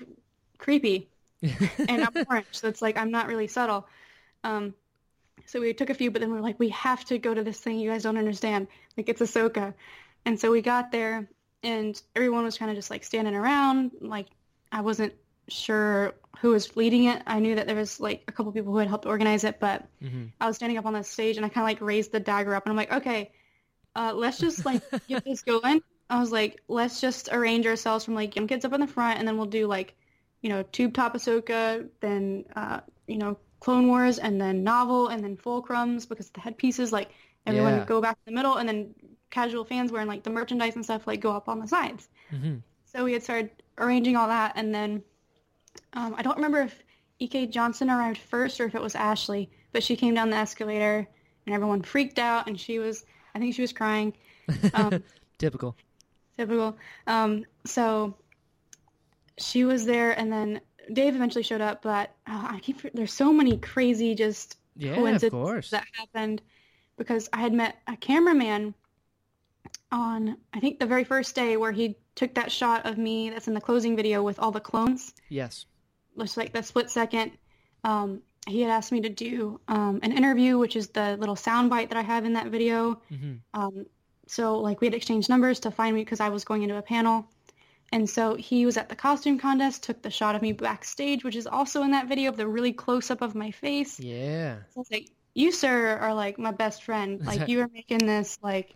creepy. 0.57 1.10
And 1.89 2.03
I'm 2.03 2.26
orange, 2.30 2.48
so 2.52 2.68
it's 2.68 2.81
like 2.81 2.98
I'm 2.98 3.11
not 3.11 3.27
really 3.27 3.48
subtle. 3.48 3.88
Um 4.44 4.73
so 5.45 5.61
we 5.61 5.73
took 5.73 5.89
a 5.89 5.94
few, 5.94 6.11
but 6.11 6.19
then 6.19 6.31
we 6.31 6.38
are 6.39 6.41
like, 6.41 6.60
we 6.60 6.69
have 6.69 7.06
to 7.06 7.18
go 7.19 7.34
to 7.34 7.44
this 7.44 7.60
thing 7.60 7.80
you 7.80 7.89
guys 7.89 8.03
don't 8.03 8.18
understand. 8.18 8.68
Like 8.98 9.07
it's 9.07 9.22
Ahsoka. 9.22 9.73
And 10.26 10.39
so 10.39 10.52
we 10.52 10.61
got 10.61 10.91
there 10.91 11.30
and 11.64 12.02
everyone 12.15 12.44
was 12.44 12.57
kind 12.57 12.72
of 12.72 12.76
just 12.76 12.89
like 12.89 13.03
standing 13.03 13.35
around. 13.35 13.91
Like 14.02 14.27
I 14.72 14.81
wasn't 14.81 15.14
sure 15.49 16.15
who 16.40 16.52
was 16.52 16.76
leading 16.76 17.06
it. 17.06 17.24
I 17.26 17.40
knew 17.40 17.56
that 17.56 17.68
there 17.68 17.76
was 17.76 17.99
like 17.99 18.24
a 18.28 18.32
couple 18.32 18.52
people 18.52 18.72
who 18.74 18.80
had 18.80 18.88
helped 18.88 19.06
organize 19.06 19.44
it, 19.44 19.60
but 19.60 19.88
hmm 20.02 20.28
I 20.40 20.48
was 20.48 20.56
standing 20.57 20.78
up 20.78 20.86
on 20.86 20.94
the 20.94 21.03
stage 21.03 21.38
and 21.38 21.45
I 21.45 21.49
kind 21.49 21.64
of 21.64 21.69
like 21.69 21.82
raised 21.82 22.11
the 22.11 22.19
dagger 22.19 22.56
up 22.56 22.65
and 22.65 22.72
I'm 22.72 22.78
like, 22.78 22.91
okay, 22.91 23.32
uh, 23.95 24.14
let's 24.15 24.40
just 24.40 24.65
like 24.65 24.82
get 25.07 25.24
this 25.26 25.41
going. 25.44 25.82
I 26.10 26.19
was 26.19 26.32
like, 26.32 26.61
let's 26.68 27.02
just 27.02 27.30
arrange 27.32 27.65
ourselves 27.68 28.06
from 28.06 28.15
like 28.15 28.36
young 28.36 28.48
kids 28.48 28.65
up 28.65 28.74
in 28.74 28.82
the 28.82 28.88
front 28.88 29.19
and 29.19 29.28
then 29.28 29.38
we'll 29.38 29.45
do 29.48 29.68
like, 29.68 29.95
you 30.41 30.49
know, 30.49 30.64
Tube 30.64 30.94
Top 30.94 31.14
Ahsoka, 31.15 31.90
then, 32.02 32.45
uh, 32.56 32.82
you 33.07 33.18
know, 33.18 33.38
Clone 33.60 33.88
Wars 33.88 34.19
and 34.19 34.40
then 34.40 34.64
novel 34.64 35.07
and 35.10 35.24
then 35.24 35.36
fulcrums 35.38 36.07
because 36.07 36.30
the 36.30 36.40
headpieces, 36.41 36.91
like 36.94 37.11
everyone 37.45 37.78
Yeah. 37.78 37.86
go 37.86 38.02
back 38.02 38.18
in 38.26 38.34
the 38.34 38.38
middle 38.38 38.56
and 38.57 38.69
then 38.69 38.95
casual 39.32 39.65
fans 39.65 39.91
wearing 39.91 40.07
like 40.07 40.24
the 40.24 40.30
merchandise 40.30 40.76
and 40.76 40.86
stuff 40.86 41.07
like 41.07 41.19
go 41.22 41.32
up 41.32 41.49
on 41.49 41.60
the 41.60 41.68
sides. 41.68 42.10
hmm 42.32 42.57
So 42.86 43.03
we 43.03 43.14
had 43.14 43.24
started 43.24 43.52
arranging 43.78 44.15
all 44.15 44.28
that, 44.28 44.53
and 44.56 44.74
then 44.74 45.03
um, 45.94 46.16
I 46.18 46.22
don't 46.22 46.36
remember 46.36 46.60
if 46.62 46.84
E.K. 47.20 47.48
Johnston 47.48 47.90
arrived 47.90 48.20
first 48.20 48.60
or 48.60 48.66
if 48.66 48.76
it 48.76 48.82
was 48.82 48.95
Ashley, 48.95 49.49
but 49.74 49.84
she 49.84 49.95
came 49.95 50.14
down 50.14 50.30
the 50.30 50.38
escalator, 50.38 51.08
and 51.45 51.56
everyone 51.56 51.82
freaked 51.82 52.20
out, 52.20 52.48
and 52.48 52.60
she 52.60 52.80
was, 52.80 53.06
I 53.36 53.40
think 53.40 53.56
she 53.56 53.62
was 53.62 53.74
crying. 53.74 54.14
Um, 54.74 55.04
Typical. 55.38 55.76
typical. 56.38 56.78
Um, 57.08 57.45
so 57.66 58.16
she 59.38 59.66
was 59.66 59.86
there, 59.86 60.12
and 60.18 60.32
then 60.32 60.62
Dave 60.94 61.16
eventually 61.16 61.44
showed 61.44 61.62
up, 61.62 61.82
but 61.82 62.16
uh, 62.28 62.48
I 62.52 62.60
keep 62.62 62.82
there's 62.94 63.14
so 63.14 63.32
many 63.34 63.58
crazy 63.58 64.16
just 64.16 64.58
Yeah, 64.76 64.95
coincidences 64.95 65.70
that 65.72 65.86
happened 65.94 66.41
because 66.98 67.30
I 67.34 67.38
had 67.41 67.54
met 67.54 67.78
a 67.88 67.95
cameraman 67.98 68.74
on 69.92 70.38
I 70.54 70.60
think 70.60 70.80
the 70.80 70.86
very 70.86 71.04
first 71.04 71.36
day 71.36 71.58
where 71.58 71.72
he 71.72 71.98
took 72.16 72.34
that 72.36 72.52
shot 72.52 72.86
of 72.86 72.98
me 72.98 73.30
that's 73.30 73.48
in 73.48 73.54
the 73.54 73.62
closing 73.62 73.96
video 73.96 74.24
with 74.24 74.40
all 74.40 74.52
the 74.52 74.60
clones, 74.60 75.14
Yes. 75.30 75.66
just 76.20 76.38
like 76.38 76.54
the 76.54 76.64
split 76.64 76.90
second. 76.90 77.32
Um, 77.84 78.22
he 78.48 78.62
had 78.62 78.72
asked 78.72 78.92
me 78.92 79.02
to 79.02 79.10
do 79.10 79.60
um, 79.68 80.00
an 80.04 80.12
interview, 80.12 80.58
which 80.58 80.76
is 80.76 80.88
the 80.90 81.18
little 81.18 81.36
sound 81.36 81.70
bite 81.70 81.90
that 81.90 81.98
I 81.98 82.02
have 82.02 82.26
in 82.26 82.34
that 82.34 82.48
video. 82.48 83.02
hmm 83.10 83.36
Um, 83.54 83.86
so 84.28 84.58
like 84.60 84.82
we 84.82 84.88
had 84.88 84.94
exchanged 84.94 85.30
numbers 85.30 85.60
to 85.62 85.72
find 85.72 85.96
me 85.96 86.04
because 86.04 86.20
I 86.20 86.30
was 86.30 86.44
going 86.44 86.64
into 86.64 86.78
a 86.78 86.82
panel. 86.82 87.30
And 87.94 88.10
so 88.10 88.36
he 88.36 88.66
was 88.66 88.76
at 88.76 88.90
the 88.90 88.96
costume 88.96 89.40
contest, 89.40 89.84
took 89.84 90.02
the 90.02 90.10
shot 90.10 90.36
of 90.36 90.42
me 90.42 90.52
backstage, 90.52 91.24
which 91.24 91.36
is 91.38 91.48
also 91.48 91.84
in 91.84 91.92
that 91.92 92.08
video 92.08 92.30
of 92.30 92.36
the 92.38 92.48
really 92.48 92.74
close 92.74 93.10
up 93.12 93.22
of 93.22 93.34
my 93.36 93.52
face. 93.52 94.00
Yeah. 94.00 94.58
So 94.74 94.84
like, 94.92 95.10
you, 95.36 95.52
sir, 95.54 95.98
are 95.98 96.14
like 96.14 96.38
my 96.38 96.52
best 96.52 96.84
friend. 96.84 97.22
Like 97.26 97.48
you 97.48 97.62
are 97.62 97.70
making 97.74 98.06
this 98.06 98.38
like 98.42 98.76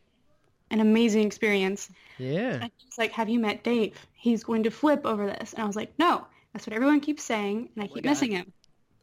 an 0.72 0.80
amazing 0.80 1.28
experience. 1.28 1.90
Yeah. 2.18 2.60
And 2.62 2.72
he's 2.78 2.98
like, 2.98 3.12
have 3.12 3.30
you 3.30 3.40
met 3.40 3.64
Dave? 3.64 3.98
He's 4.14 4.44
going 4.44 4.64
to 4.64 4.72
flip 4.72 5.06
over 5.06 5.28
this. 5.28 5.54
And 5.54 5.62
I 5.62 5.68
was 5.68 5.76
like, 5.76 5.94
no, 6.00 6.26
that's 6.54 6.66
what 6.66 6.74
everyone 6.74 7.02
keeps 7.02 7.24
saying. 7.24 7.70
And 7.76 7.84
I 7.84 7.88
oh 7.88 7.90
my 7.90 7.96
keep 7.96 8.06
missing 8.06 8.32
him. 8.32 8.52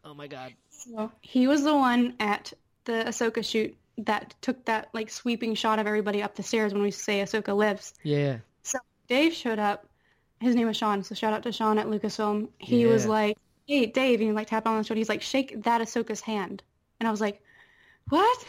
Oh 0.04 0.14
my 0.14 0.26
god. 0.26 0.54
So 0.70 1.12
he 1.20 1.46
was 1.46 1.62
the 1.62 1.76
one 1.76 2.14
at 2.18 2.52
the 2.84 3.04
Ahsoka 3.06 3.44
shoot 3.44 3.76
that 3.98 4.34
took 4.40 4.64
that 4.64 4.88
like 4.92 5.10
sweeping 5.10 5.54
shot 5.54 5.78
of 5.78 5.86
everybody 5.86 6.22
up 6.22 6.34
the 6.34 6.42
stairs 6.42 6.72
when 6.72 6.82
we 6.82 6.90
say 6.90 7.20
Ahsoka 7.20 7.54
lives. 7.54 7.94
Yeah. 8.02 8.38
So 8.62 8.78
Dave 9.08 9.34
showed 9.34 9.58
up. 9.58 9.86
His 10.40 10.54
name 10.54 10.68
was 10.68 10.76
Sean, 10.76 11.02
so 11.02 11.16
shout 11.16 11.32
out 11.32 11.42
to 11.42 11.52
Sean 11.52 11.78
at 11.78 11.88
Lucasfilm. 11.88 12.48
He 12.58 12.86
was 12.86 13.06
like, 13.06 13.36
"Hey, 13.66 13.86
Dave," 13.86 14.20
and 14.20 14.28
he 14.28 14.32
like 14.32 14.46
tapped 14.46 14.68
on 14.68 14.78
the 14.78 14.84
shoulder. 14.84 14.98
He's 14.98 15.08
like, 15.08 15.20
"Shake 15.20 15.64
that 15.64 15.80
Ahsoka's 15.80 16.20
hand," 16.20 16.62
and 17.00 17.08
I 17.08 17.10
was 17.10 17.20
like, 17.20 17.42
"What?" 18.10 18.44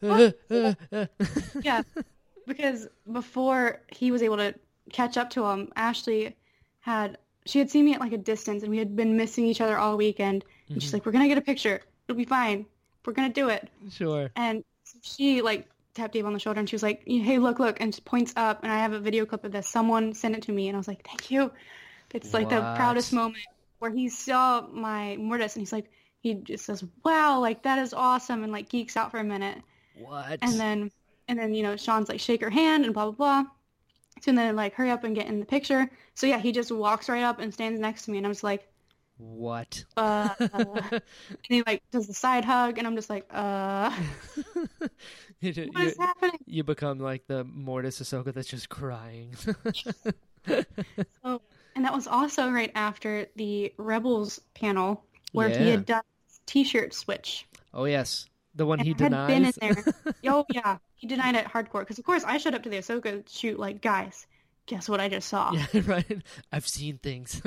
yeah, 1.62 1.82
because 2.46 2.88
before 3.12 3.80
he 3.88 4.10
was 4.10 4.22
able 4.22 4.36
to 4.36 4.54
catch 4.92 5.16
up 5.16 5.30
to 5.30 5.44
him, 5.44 5.72
Ashley 5.76 6.36
had 6.80 7.18
she 7.44 7.58
had 7.58 7.70
seen 7.70 7.84
me 7.84 7.94
at 7.94 8.00
like 8.00 8.12
a 8.12 8.18
distance, 8.18 8.62
and 8.62 8.70
we 8.70 8.78
had 8.78 8.96
been 8.96 9.16
missing 9.16 9.46
each 9.46 9.60
other 9.60 9.78
all 9.78 9.96
weekend. 9.96 10.44
And 10.68 10.82
she's 10.82 10.90
mm-hmm. 10.90 10.96
like, 10.96 11.06
"We're 11.06 11.12
gonna 11.12 11.28
get 11.28 11.38
a 11.38 11.42
picture. 11.42 11.80
It'll 12.08 12.18
be 12.18 12.24
fine. 12.24 12.66
We're 13.04 13.12
gonna 13.12 13.28
do 13.32 13.48
it." 13.48 13.68
sure. 13.90 14.30
And 14.36 14.64
she 15.02 15.42
like 15.42 15.68
tapped 15.94 16.12
Dave 16.12 16.26
on 16.26 16.32
the 16.32 16.38
shoulder 16.38 16.60
and 16.60 16.68
she 16.68 16.74
was 16.74 16.82
like, 16.82 17.02
"Hey, 17.06 17.38
look, 17.38 17.58
look!" 17.58 17.80
and 17.80 17.94
she 17.94 18.00
points 18.00 18.32
up. 18.36 18.62
And 18.62 18.72
I 18.72 18.78
have 18.78 18.92
a 18.92 19.00
video 19.00 19.24
clip 19.26 19.44
of 19.44 19.52
this. 19.52 19.68
Someone 19.68 20.14
sent 20.14 20.36
it 20.36 20.42
to 20.42 20.52
me, 20.52 20.68
and 20.68 20.76
I 20.76 20.78
was 20.78 20.88
like, 20.88 21.06
"Thank 21.06 21.30
you." 21.30 21.50
It's 22.14 22.32
like 22.32 22.48
the 22.48 22.60
proudest 22.76 23.12
moment 23.12 23.44
where 23.78 23.90
he 23.90 24.08
saw 24.08 24.66
my 24.68 25.16
mortis, 25.16 25.54
and 25.54 25.60
he's 25.60 25.72
like, 25.72 25.90
he 26.20 26.34
just 26.34 26.64
says, 26.64 26.84
"Wow, 27.04 27.40
like 27.40 27.62
that 27.62 27.78
is 27.78 27.94
awesome," 27.94 28.42
and 28.42 28.52
like 28.52 28.68
geeks 28.68 28.96
out 28.96 29.10
for 29.10 29.18
a 29.18 29.24
minute. 29.24 29.58
What? 29.94 30.38
And 30.42 30.58
then, 30.60 30.90
and 31.28 31.38
then 31.38 31.54
you 31.54 31.62
know, 31.62 31.76
Sean's 31.76 32.08
like, 32.08 32.20
"Shake 32.20 32.40
her 32.42 32.50
hand," 32.50 32.84
and 32.84 32.94
blah 32.94 33.10
blah 33.10 33.12
blah. 33.12 33.50
So 34.22 34.32
then 34.32 34.56
like, 34.56 34.74
hurry 34.74 34.90
up 34.90 35.04
and 35.04 35.14
get 35.14 35.26
in 35.26 35.40
the 35.40 35.46
picture. 35.46 35.90
So 36.14 36.26
yeah, 36.26 36.38
he 36.38 36.52
just 36.52 36.72
walks 36.72 37.08
right 37.08 37.22
up 37.22 37.38
and 37.38 37.52
stands 37.52 37.80
next 37.80 38.04
to 38.04 38.10
me, 38.10 38.18
and 38.18 38.26
I'm 38.26 38.32
just 38.32 38.44
like, 38.44 38.68
what? 39.18 39.84
uh, 39.96 40.34
and 40.40 41.02
he 41.48 41.62
like 41.66 41.82
does 41.90 42.06
the 42.06 42.14
side 42.14 42.44
hug, 42.44 42.78
and 42.78 42.86
I'm 42.86 42.96
just 42.96 43.10
like, 43.10 43.26
uh, 43.30 43.90
you, 45.40 45.52
what 45.72 45.84
is 45.84 45.96
you, 45.96 45.96
happening? 45.98 46.38
you 46.46 46.64
become 46.64 46.98
like 46.98 47.26
the 47.26 47.44
Mortis 47.44 48.00
Ahsoka 48.00 48.32
that's 48.32 48.48
just 48.48 48.68
crying. 48.68 49.34
So, 51.24 51.42
and 51.74 51.84
that 51.84 51.92
was 51.92 52.06
also 52.06 52.50
right 52.50 52.70
after 52.76 53.26
the 53.34 53.72
Rebels 53.78 54.40
panel 54.54 55.04
where 55.36 55.48
he 55.48 55.70
had 55.70 55.86
done 55.86 56.02
his 56.26 56.40
T-shirt 56.46 56.94
switch. 56.94 57.46
oh 57.74 57.84
yes, 57.84 58.26
the 58.54 58.66
one 58.66 58.80
And 58.80 58.88
he 58.88 58.94
I 58.98 59.02
had 59.02 59.26
been 59.26 59.44
in 59.44 59.52
there. 59.60 59.94
oh 60.26 60.44
yeah, 60.50 60.78
he 60.94 61.06
denied 61.06 61.36
it 61.36 61.46
hardcore. 61.46 61.80
Because 61.80 61.98
of 61.98 62.04
course 62.04 62.24
I 62.24 62.38
showed 62.38 62.54
up 62.54 62.62
to 62.64 62.68
the 62.68 62.78
Ahsoka 62.78 63.28
shoot 63.28 63.58
like, 63.58 63.82
guys, 63.82 64.26
guess 64.66 64.88
what 64.88 65.00
I 65.00 65.08
just 65.08 65.28
saw? 65.28 65.52
yeah, 65.52 65.66
right. 65.86 66.22
I've 66.52 66.66
seen 66.66 66.98
things. 66.98 67.40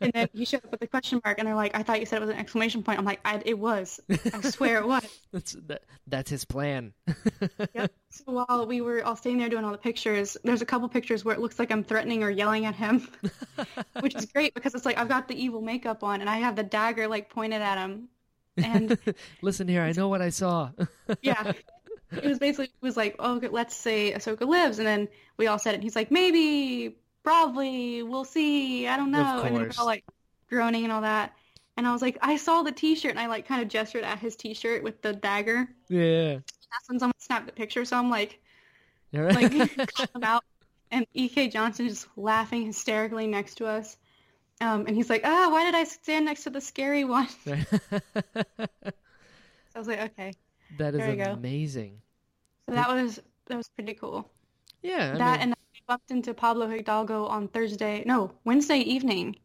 And 0.00 0.12
then 0.12 0.28
he 0.34 0.44
showed 0.44 0.64
up 0.64 0.70
with 0.70 0.80
the 0.80 0.86
question 0.86 1.20
mark, 1.24 1.38
and 1.38 1.46
they're 1.46 1.54
like, 1.54 1.76
I 1.76 1.82
thought 1.82 2.00
you 2.00 2.06
said 2.06 2.16
it 2.16 2.26
was 2.26 2.30
an 2.30 2.36
exclamation 2.36 2.82
point. 2.82 2.98
I'm 2.98 3.04
like, 3.04 3.20
I, 3.24 3.42
it 3.44 3.58
was. 3.58 4.00
I 4.10 4.40
swear 4.42 4.78
it 4.78 4.86
was. 4.86 5.06
that's 5.32 5.56
that, 5.66 5.82
that's 6.06 6.30
his 6.30 6.44
plan. 6.44 6.92
Yep. 7.74 7.92
So 8.10 8.24
while 8.26 8.66
we 8.66 8.80
were 8.80 9.04
all 9.04 9.16
sitting 9.16 9.38
there 9.38 9.48
doing 9.48 9.64
all 9.64 9.72
the 9.72 9.78
pictures, 9.78 10.36
there's 10.44 10.62
a 10.62 10.66
couple 10.66 10.88
pictures 10.88 11.24
where 11.24 11.34
it 11.34 11.40
looks 11.40 11.58
like 11.58 11.70
I'm 11.70 11.84
threatening 11.84 12.22
or 12.22 12.30
yelling 12.30 12.66
at 12.66 12.74
him, 12.74 13.08
which 14.00 14.14
is 14.14 14.26
great 14.26 14.54
because 14.54 14.74
it's 14.74 14.84
like 14.84 14.98
I've 14.98 15.08
got 15.08 15.28
the 15.28 15.34
evil 15.34 15.60
makeup 15.60 16.02
on 16.04 16.20
and 16.20 16.28
I 16.30 16.38
have 16.38 16.56
the 16.56 16.62
dagger 16.62 17.08
like 17.08 17.30
pointed 17.30 17.62
at 17.62 17.78
him, 17.78 18.08
and 18.56 18.98
Listen 19.42 19.68
here, 19.68 19.82
I 19.82 19.92
know 19.92 20.08
what 20.08 20.20
I 20.22 20.28
saw. 20.28 20.70
yeah, 21.22 21.52
it 22.12 22.24
was 22.24 22.38
basically 22.38 22.66
it 22.66 22.82
was 22.82 22.96
like, 22.96 23.16
oh, 23.18 23.40
let's 23.50 23.74
say 23.74 24.12
Ahsoka 24.12 24.46
lives, 24.46 24.78
and 24.78 24.86
then 24.86 25.08
we 25.36 25.46
all 25.46 25.58
said 25.58 25.72
it. 25.72 25.74
And 25.76 25.82
he's 25.82 25.96
like, 25.96 26.10
maybe, 26.10 26.96
probably, 27.22 28.02
we'll 28.02 28.24
see, 28.24 28.86
I 28.86 28.96
don't 28.96 29.10
know, 29.10 29.42
and 29.42 29.56
then 29.56 29.62
we're 29.62 29.70
all 29.78 29.86
like 29.86 30.04
groaning 30.48 30.84
and 30.84 30.92
all 30.92 31.02
that. 31.02 31.32
And 31.76 31.86
I 31.86 31.92
was 31.92 32.02
like, 32.02 32.18
I 32.20 32.36
saw 32.36 32.62
the 32.62 32.72
T-shirt, 32.72 33.10
and 33.10 33.20
I 33.20 33.26
like 33.26 33.46
kind 33.46 33.62
of 33.62 33.68
gestured 33.68 34.04
at 34.04 34.18
his 34.18 34.36
T-shirt 34.36 34.82
with 34.82 35.00
the 35.02 35.12
dagger. 35.12 35.68
yeah. 35.88 36.34
That's 36.34 36.88
when 36.88 36.98
someone 36.98 37.12
snapped 37.18 37.46
the 37.46 37.52
picture, 37.52 37.84
so 37.84 37.98
I'm 37.98 38.08
like, 38.08 38.40
right. 39.12 39.34
like 39.34 39.52
him 40.14 40.22
out, 40.22 40.44
and 40.90 41.06
E.K. 41.12 41.48
Johnston 41.48 41.86
is 41.86 42.06
laughing 42.16 42.66
hysterically 42.66 43.26
next 43.26 43.56
to 43.56 43.66
us. 43.66 43.96
Um, 44.60 44.86
and 44.86 44.94
he's 44.94 45.10
like, 45.10 45.22
ah, 45.24 45.48
why 45.50 45.64
did 45.64 45.74
I 45.74 45.84
stand 45.84 46.24
next 46.24 46.44
to 46.44 46.50
the 46.50 46.60
scary 46.60 47.04
one? 47.04 47.28
So 49.72 49.76
I 49.76 49.78
was 49.78 49.88
like, 49.88 50.00
okay. 50.00 50.34
That 50.78 50.94
is 50.94 51.26
amazing. 51.26 52.00
So 52.68 52.74
that 52.74 52.88
was 52.88 53.20
that 53.46 53.56
was 53.56 53.68
pretty 53.70 53.94
cool. 53.94 54.30
Yeah, 54.82 55.12
I 55.14 55.18
that 55.18 55.32
mean, 55.32 55.40
and 55.40 55.52
I 55.54 55.56
bumped 55.86 56.10
into 56.10 56.34
Pablo 56.34 56.68
Hidalgo 56.68 57.26
on 57.26 57.48
Thursday, 57.48 58.02
no, 58.06 58.32
Wednesday 58.44 58.78
evening, 58.78 59.36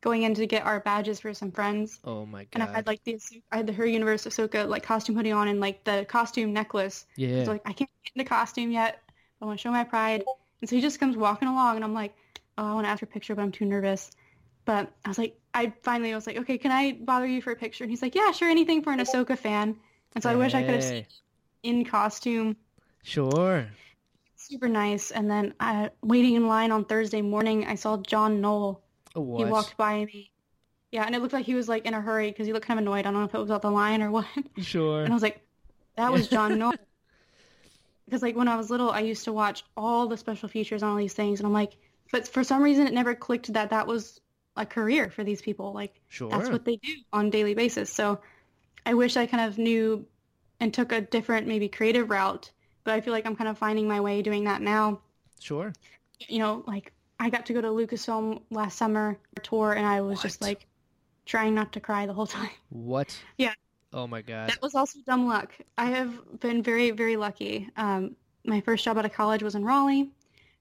going 0.00 0.22
in 0.22 0.34
to 0.34 0.46
get 0.46 0.64
our 0.64 0.80
badges 0.80 1.20
for 1.20 1.34
some 1.34 1.50
friends. 1.50 1.98
oh 2.04 2.26
my 2.26 2.44
god! 2.44 2.48
And. 2.52 2.62
I 2.62 2.72
had 2.72 2.86
like 2.86 3.02
the 3.04 3.18
I 3.52 3.56
had 3.58 3.66
the 3.66 3.72
Her 3.72 3.86
Universe 3.86 4.24
Ahsoka 4.24 4.68
like 4.68 4.82
costume 4.82 5.16
hoodie 5.16 5.32
on 5.32 5.48
and 5.48 5.60
like 5.60 5.84
the 5.84 6.06
costume 6.08 6.52
necklace. 6.52 7.06
yeah. 7.16 7.44
So 7.44 7.52
like 7.52 7.62
I 7.64 7.72
can't 7.72 7.90
get 8.04 8.12
into 8.14 8.28
costume 8.28 8.70
yet. 8.70 9.02
I 9.40 9.44
want 9.44 9.58
to 9.58 9.62
show 9.62 9.70
my 9.70 9.84
pride. 9.84 10.24
And 10.60 10.70
so 10.70 10.76
he 10.76 10.82
just 10.82 10.98
comes 10.98 11.16
walking 11.16 11.48
along 11.48 11.76
and 11.76 11.84
I'm 11.84 11.92
like, 11.92 12.14
oh, 12.56 12.64
I 12.64 12.74
want 12.74 12.86
to 12.86 12.90
ask 12.90 13.00
for 13.00 13.04
a 13.04 13.08
picture, 13.08 13.34
but 13.34 13.42
I'm 13.42 13.52
too 13.52 13.66
nervous. 13.66 14.10
But 14.64 14.90
I 15.04 15.08
was 15.08 15.18
like, 15.18 15.38
I 15.54 15.72
finally 15.82 16.14
was 16.14 16.26
like, 16.26 16.38
okay, 16.38 16.58
can 16.58 16.72
I 16.72 16.92
bother 16.92 17.26
you 17.26 17.40
for 17.42 17.52
a 17.52 17.56
picture? 17.56 17.84
And 17.84 17.90
he's 17.90 18.02
like, 18.02 18.14
yeah, 18.14 18.32
sure, 18.32 18.48
anything 18.48 18.82
for 18.82 18.92
an 18.92 18.98
Ahsoka 18.98 19.36
fan. 19.38 19.76
And 20.16 20.22
so 20.22 20.30
I 20.30 20.34
wish 20.34 20.54
I 20.54 20.62
could 20.62 20.82
have 20.82 21.04
in 21.62 21.84
costume. 21.84 22.56
Sure. 23.02 23.66
Super 24.36 24.66
nice. 24.66 25.10
And 25.10 25.30
then 25.30 25.52
uh, 25.60 25.90
waiting 26.02 26.36
in 26.36 26.48
line 26.48 26.70
on 26.72 26.86
Thursday 26.86 27.20
morning, 27.20 27.66
I 27.66 27.74
saw 27.74 27.98
John 27.98 28.40
Knoll. 28.40 28.82
What? 29.12 29.44
He 29.44 29.44
walked 29.44 29.76
by 29.76 30.06
me. 30.06 30.30
Yeah, 30.90 31.04
and 31.04 31.14
it 31.14 31.20
looked 31.20 31.34
like 31.34 31.44
he 31.44 31.54
was 31.54 31.68
like 31.68 31.84
in 31.84 31.92
a 31.92 32.00
hurry 32.00 32.30
because 32.30 32.46
he 32.46 32.54
looked 32.54 32.66
kind 32.66 32.80
of 32.80 32.86
annoyed. 32.86 33.00
I 33.00 33.10
don't 33.10 33.20
know 33.20 33.24
if 33.24 33.34
it 33.34 33.38
was 33.38 33.50
about 33.50 33.60
the 33.60 33.70
line 33.70 34.00
or 34.00 34.10
what. 34.10 34.24
Sure. 34.56 35.02
And 35.02 35.12
I 35.12 35.14
was 35.14 35.22
like, 35.22 35.42
that 35.96 36.10
was 36.10 36.28
John 36.28 36.58
Knoll. 36.58 36.72
Because 38.06 38.22
like 38.22 38.36
when 38.36 38.48
I 38.48 38.56
was 38.56 38.70
little, 38.70 38.90
I 38.90 39.00
used 39.00 39.24
to 39.24 39.34
watch 39.34 39.64
all 39.76 40.06
the 40.06 40.16
special 40.16 40.48
features 40.48 40.82
on 40.82 40.92
all 40.92 40.96
these 40.96 41.12
things, 41.12 41.40
and 41.40 41.46
I'm 41.46 41.52
like, 41.52 41.76
but 42.10 42.26
for 42.26 42.42
some 42.42 42.62
reason, 42.62 42.86
it 42.86 42.94
never 42.94 43.14
clicked 43.14 43.52
that 43.52 43.68
that 43.68 43.86
was 43.86 44.18
a 44.56 44.64
career 44.64 45.10
for 45.10 45.24
these 45.24 45.42
people. 45.42 45.74
Like 45.74 46.00
Sure. 46.08 46.30
that's 46.30 46.48
what 46.48 46.64
they 46.64 46.76
do 46.76 46.94
on 47.12 47.26
a 47.26 47.30
daily 47.30 47.52
basis. 47.54 47.92
So 47.92 48.20
I 48.86 48.94
wish 48.94 49.16
I 49.16 49.26
kind 49.26 49.46
of 49.46 49.58
knew 49.58 50.06
and 50.60 50.72
took 50.72 50.92
a 50.92 51.00
different, 51.00 51.46
maybe 51.46 51.68
creative 51.68 52.08
route. 52.08 52.50
But 52.84 52.94
I 52.94 53.00
feel 53.00 53.12
like 53.12 53.26
I'm 53.26 53.34
kind 53.34 53.50
of 53.50 53.58
finding 53.58 53.88
my 53.88 54.00
way 54.00 54.22
doing 54.22 54.44
that 54.44 54.62
now. 54.62 55.00
Sure. 55.40 55.72
You 56.28 56.38
know, 56.38 56.64
like 56.66 56.92
I 57.18 57.28
got 57.28 57.44
to 57.46 57.52
go 57.52 57.60
to 57.60 57.68
Lucasfilm 57.68 58.42
last 58.50 58.78
summer 58.78 59.18
tour, 59.42 59.72
and 59.72 59.84
I 59.84 60.00
was 60.00 60.22
just 60.22 60.40
like 60.40 60.66
trying 61.26 61.54
not 61.54 61.72
to 61.72 61.80
cry 61.80 62.06
the 62.06 62.12
whole 62.14 62.26
time. 62.26 62.50
What? 62.70 63.18
Yeah. 63.36 63.54
Oh 63.92 64.06
my 64.06 64.22
god. 64.22 64.50
That 64.50 64.62
was 64.62 64.74
also 64.74 65.00
dumb 65.04 65.26
luck. 65.26 65.52
I 65.76 65.86
have 65.86 66.40
been 66.40 66.62
very, 66.62 66.92
very 66.92 67.16
lucky. 67.16 67.68
Um, 67.76 68.14
my 68.44 68.60
first 68.60 68.84
job 68.84 68.96
out 68.98 69.04
of 69.04 69.12
college 69.12 69.42
was 69.42 69.56
in 69.56 69.64
Raleigh, 69.64 70.10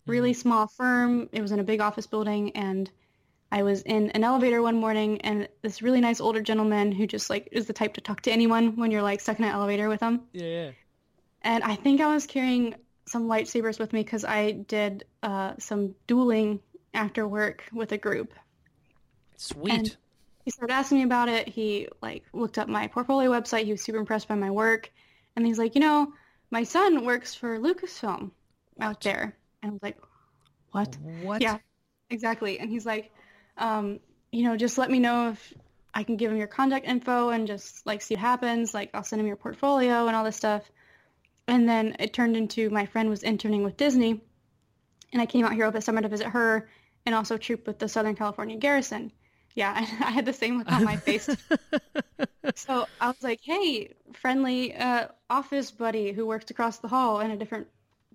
really 0.08 0.34
small 0.34 0.68
firm. 0.68 1.30
It 1.32 1.42
was 1.42 1.52
in 1.52 1.60
a 1.60 1.64
big 1.64 1.80
office 1.80 2.08
building, 2.08 2.52
and 2.56 2.90
I 3.56 3.64
was 3.64 3.84
in 3.84 4.10
an 4.12 4.26
elevator 4.26 4.62
one 4.62 4.76
morning, 4.76 5.22
and 5.22 5.48
this 5.62 5.82
really 5.82 6.02
nice 6.02 6.20
older 6.20 6.42
gentleman 6.42 6.92
who 6.92 7.08
just 7.08 7.30
like 7.30 7.48
is 7.54 7.68
the 7.68 7.74
type 7.74 7.94
to 7.94 8.02
talk 8.02 8.20
to 8.24 8.32
anyone 8.32 8.76
when 8.76 8.92
you're 8.92 9.02
like 9.02 9.22
stuck 9.22 9.40
in 9.40 9.46
an 9.46 9.52
elevator 9.52 9.88
with 9.88 10.02
him. 10.02 10.24
Yeah. 10.34 10.72
And 11.42 11.64
I 11.64 11.76
think 11.76 12.02
I 12.02 12.14
was 12.14 12.28
carrying 12.28 12.76
some 13.06 13.30
lightsabers 13.30 13.80
with 13.80 13.94
me 13.94 14.04
because 14.04 14.26
I 14.26 14.52
did 14.52 15.06
uh, 15.24 15.54
some 15.58 15.96
dueling 16.06 16.60
after 16.94 17.26
work 17.26 17.64
with 17.72 17.94
a 17.94 17.98
group. 17.98 18.34
Sweet. 19.38 19.74
And- 19.74 19.98
he 20.44 20.52
started 20.52 20.74
asking 20.74 21.00
me 21.00 21.04
about 21.06 21.28
it. 21.28 21.48
He 21.48 21.88
like 22.04 22.24
looked 22.34 22.60
up 22.60 22.68
my 22.68 22.88
portfolio 22.88 23.32
website. 23.32 23.64
He 23.64 23.72
was 23.72 23.82
super 23.82 23.98
impressed 23.98 24.28
by 24.28 24.36
my 24.36 24.52
work, 24.52 24.92
and 25.36 25.44
he's 25.44 25.58
like, 25.58 25.74
you 25.74 25.82
know, 25.82 26.14
my 26.52 26.64
son 26.64 27.04
works 27.04 27.34
for 27.34 27.58
Lucasfilm 27.58 28.30
out 28.80 29.02
there, 29.02 29.36
and 29.64 29.72
I 29.72 29.74
was 29.74 29.82
like, 29.82 29.98
what? 30.72 30.96
what? 31.24 31.42
Yeah, 31.42 31.58
exactly. 32.12 32.60
And 32.60 32.70
he's 32.70 32.86
like, 32.86 33.12
um, 33.58 34.00
you 34.32 34.44
know, 34.44 34.58
just 34.58 34.78
let 34.78 34.92
me 34.92 35.00
know 35.00 35.30
if 35.30 35.54
I 35.94 36.04
can 36.04 36.18
give 36.18 36.32
him 36.32 36.38
your 36.38 36.48
contact 36.48 36.86
info 36.86 37.30
and 37.30 37.48
just 37.48 37.86
like 37.86 38.02
see 38.02 38.16
what 38.16 38.22
happens. 38.22 38.74
Like 38.74 38.90
I'll 38.94 39.04
send 39.04 39.22
him 39.22 39.28
your 39.28 39.38
portfolio 39.38 40.08
and 40.08 40.16
all 40.16 40.26
this 40.26 40.36
stuff. 40.36 40.70
And 41.48 41.70
then 41.70 41.96
it 42.00 42.14
turned 42.14 42.36
into 42.36 42.70
my 42.70 42.86
friend 42.86 43.10
was 43.10 43.24
interning 43.24 43.64
with 43.64 43.78
Disney, 43.78 44.20
and 45.14 45.22
I 45.22 45.28
came 45.28 45.46
out 45.46 45.54
here 45.54 45.66
over 45.66 45.78
the 45.78 45.82
summer 45.82 46.02
to 46.02 46.08
visit 46.08 46.28
her 46.28 46.68
and 47.06 47.14
also 47.14 47.38
troop 47.38 47.68
with 47.68 47.78
the 47.78 47.88
Southern 47.88 48.16
California 48.16 48.58
Garrison. 48.58 49.12
Yeah, 49.54 49.74
I 49.78 50.12
had 50.12 50.26
the 50.26 50.34
same 50.34 50.58
look 50.58 50.72
on 50.72 50.84
my 50.84 50.98
face. 50.98 51.30
so 52.56 52.88
I 53.00 53.08
was 53.08 53.22
like, 53.22 53.40
hey, 53.44 53.94
friendly 54.14 54.76
uh, 54.76 55.08
office 55.30 55.72
buddy 55.72 56.12
who 56.12 56.26
works 56.26 56.50
across 56.50 56.80
the 56.80 56.88
hall 56.88 57.20
in 57.22 57.32
a 57.32 57.38
different 57.38 57.68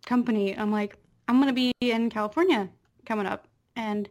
company. 0.05 0.57
I'm 0.57 0.73
like, 0.73 0.97
I'm 1.29 1.37
going 1.37 1.49
to 1.49 1.55
be 1.55 1.73
in 1.81 2.11
California 2.11 2.69
coming 3.07 3.27
up. 3.27 3.47
and 3.77 4.09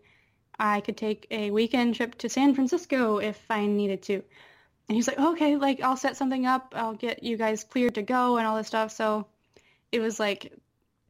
I 0.59 0.81
could 0.81 0.97
take 0.97 1.27
a 1.31 1.51
weekend 1.51 1.95
trip 1.95 2.15
to 2.19 2.29
San 2.29 2.53
Francisco 2.53 3.17
if 3.17 3.39
I 3.49 3.65
needed 3.65 4.01
to. 4.03 4.15
And 4.15 4.95
he's 4.95 5.07
like, 5.07 5.19
okay, 5.19 5.55
like 5.55 5.81
I'll 5.81 5.97
set 5.97 6.17
something 6.17 6.45
up. 6.45 6.73
I'll 6.75 6.95
get 6.95 7.23
you 7.23 7.37
guys 7.37 7.63
cleared 7.63 7.95
to 7.95 8.01
go 8.01 8.37
and 8.37 8.47
all 8.47 8.57
this 8.57 8.67
stuff. 8.67 8.91
So 8.91 9.27
it 9.91 9.99
was 9.99 10.19
like 10.19 10.53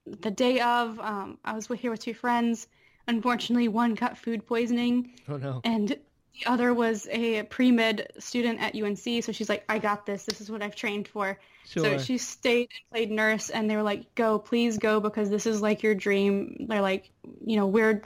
the 0.06 0.32
day 0.32 0.60
of, 0.60 1.00
um, 1.00 1.38
I 1.46 1.54
was 1.54 1.70
with, 1.70 1.80
here 1.80 1.92
with 1.92 2.02
two 2.02 2.14
friends. 2.14 2.68
Unfortunately, 3.08 3.68
one 3.68 3.96
got 3.96 4.18
food 4.18 4.46
poisoning 4.46 5.14
Oh 5.28 5.38
no. 5.38 5.62
and 5.64 5.90
the 5.90 6.46
other 6.46 6.74
was 6.74 7.08
a 7.12 7.44
pre-med 7.44 8.12
student 8.20 8.62
at 8.62 8.76
UNC. 8.76 9.24
So 9.24 9.32
she's 9.32 9.50
like, 9.50 9.64
I 9.68 9.80
got 9.80 10.06
this. 10.06 10.26
This 10.26 10.42
is 10.42 10.52
what 10.52 10.62
I've 10.62 10.76
trained 10.76 11.08
for. 11.08 11.40
Sure. 11.66 11.84
So 11.84 11.98
she 11.98 12.18
stayed 12.18 12.70
and 12.72 12.90
played 12.92 13.12
nurse, 13.12 13.50
and 13.50 13.70
they 13.70 13.76
were 13.76 13.84
like, 13.84 14.16
"Go, 14.16 14.40
please 14.40 14.78
go, 14.78 15.00
because 15.00 15.30
this 15.30 15.46
is 15.46 15.62
like 15.62 15.84
your 15.84 15.94
dream." 15.94 16.66
They're 16.68 16.82
like, 16.82 17.12
you 17.46 17.58
know, 17.58 17.68
we're 17.68 18.02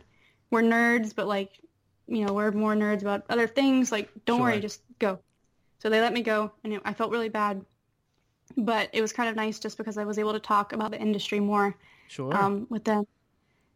we're 0.53 0.61
nerds, 0.61 1.13
but 1.15 1.27
like, 1.27 1.59
you 2.07 2.25
know, 2.25 2.33
we're 2.33 2.51
more 2.51 2.75
nerds 2.75 3.01
about 3.01 3.23
other 3.29 3.47
things. 3.47 3.91
Like, 3.91 4.09
don't 4.25 4.37
Sure. 4.37 4.45
worry, 4.45 4.59
just 4.59 4.81
go. 4.99 5.19
So 5.79 5.89
they 5.89 5.99
let 5.99 6.13
me 6.13 6.21
go, 6.21 6.51
and 6.63 6.73
it, 6.73 6.81
I 6.85 6.93
felt 6.93 7.11
really 7.11 7.27
bad, 7.29 7.65
but 8.55 8.89
it 8.93 9.01
was 9.01 9.11
kind 9.11 9.29
of 9.29 9.35
nice 9.35 9.59
just 9.59 9.77
because 9.77 9.97
I 9.97 10.05
was 10.05 10.17
able 10.19 10.33
to 10.33 10.39
talk 10.39 10.71
about 10.71 10.91
the 10.91 10.99
industry 10.99 11.39
more 11.39 11.75
sure. 12.07 12.33
um, 12.33 12.67
with 12.69 12.83
them. 12.85 13.05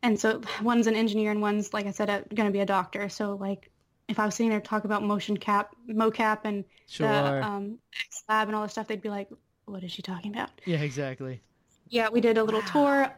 And 0.04 0.20
so 0.20 0.42
one's 0.62 0.88
an 0.88 0.96
engineer, 0.96 1.32
and 1.32 1.42
one's 1.42 1.74
like 1.74 1.88
I 1.88 1.92
said, 1.92 2.08
going 2.34 2.48
to 2.48 2.54
be 2.54 2.60
a 2.60 2.66
doctor. 2.66 3.10
So 3.10 3.36
like, 3.36 3.72
if 4.08 4.20
I 4.20 4.26
was 4.26 4.36
sitting 4.36 4.52
there 4.52 4.62
talk 4.62 4.86
about 4.86 5.04
motion 5.04 5.36
cap, 5.36 5.76
mocap, 5.90 6.42
and 6.46 6.64
sure. 6.86 7.08
the 7.08 7.46
um, 7.46 7.80
X 8.08 8.24
lab 8.30 8.48
and 8.48 8.56
all 8.56 8.62
this 8.62 8.72
stuff, 8.72 8.88
they'd 8.88 9.02
be 9.02 9.10
like, 9.10 9.28
"What 9.66 9.84
is 9.84 9.92
she 9.92 10.02
talking 10.02 10.32
about?" 10.34 10.52
yeah, 10.66 10.80
exactly. 10.82 11.42
Yeah, 11.90 12.10
we 12.10 12.22
did 12.22 12.38
a 12.38 12.44
little 12.44 12.62
Wow. 12.62 12.68
tour. 12.68 13.18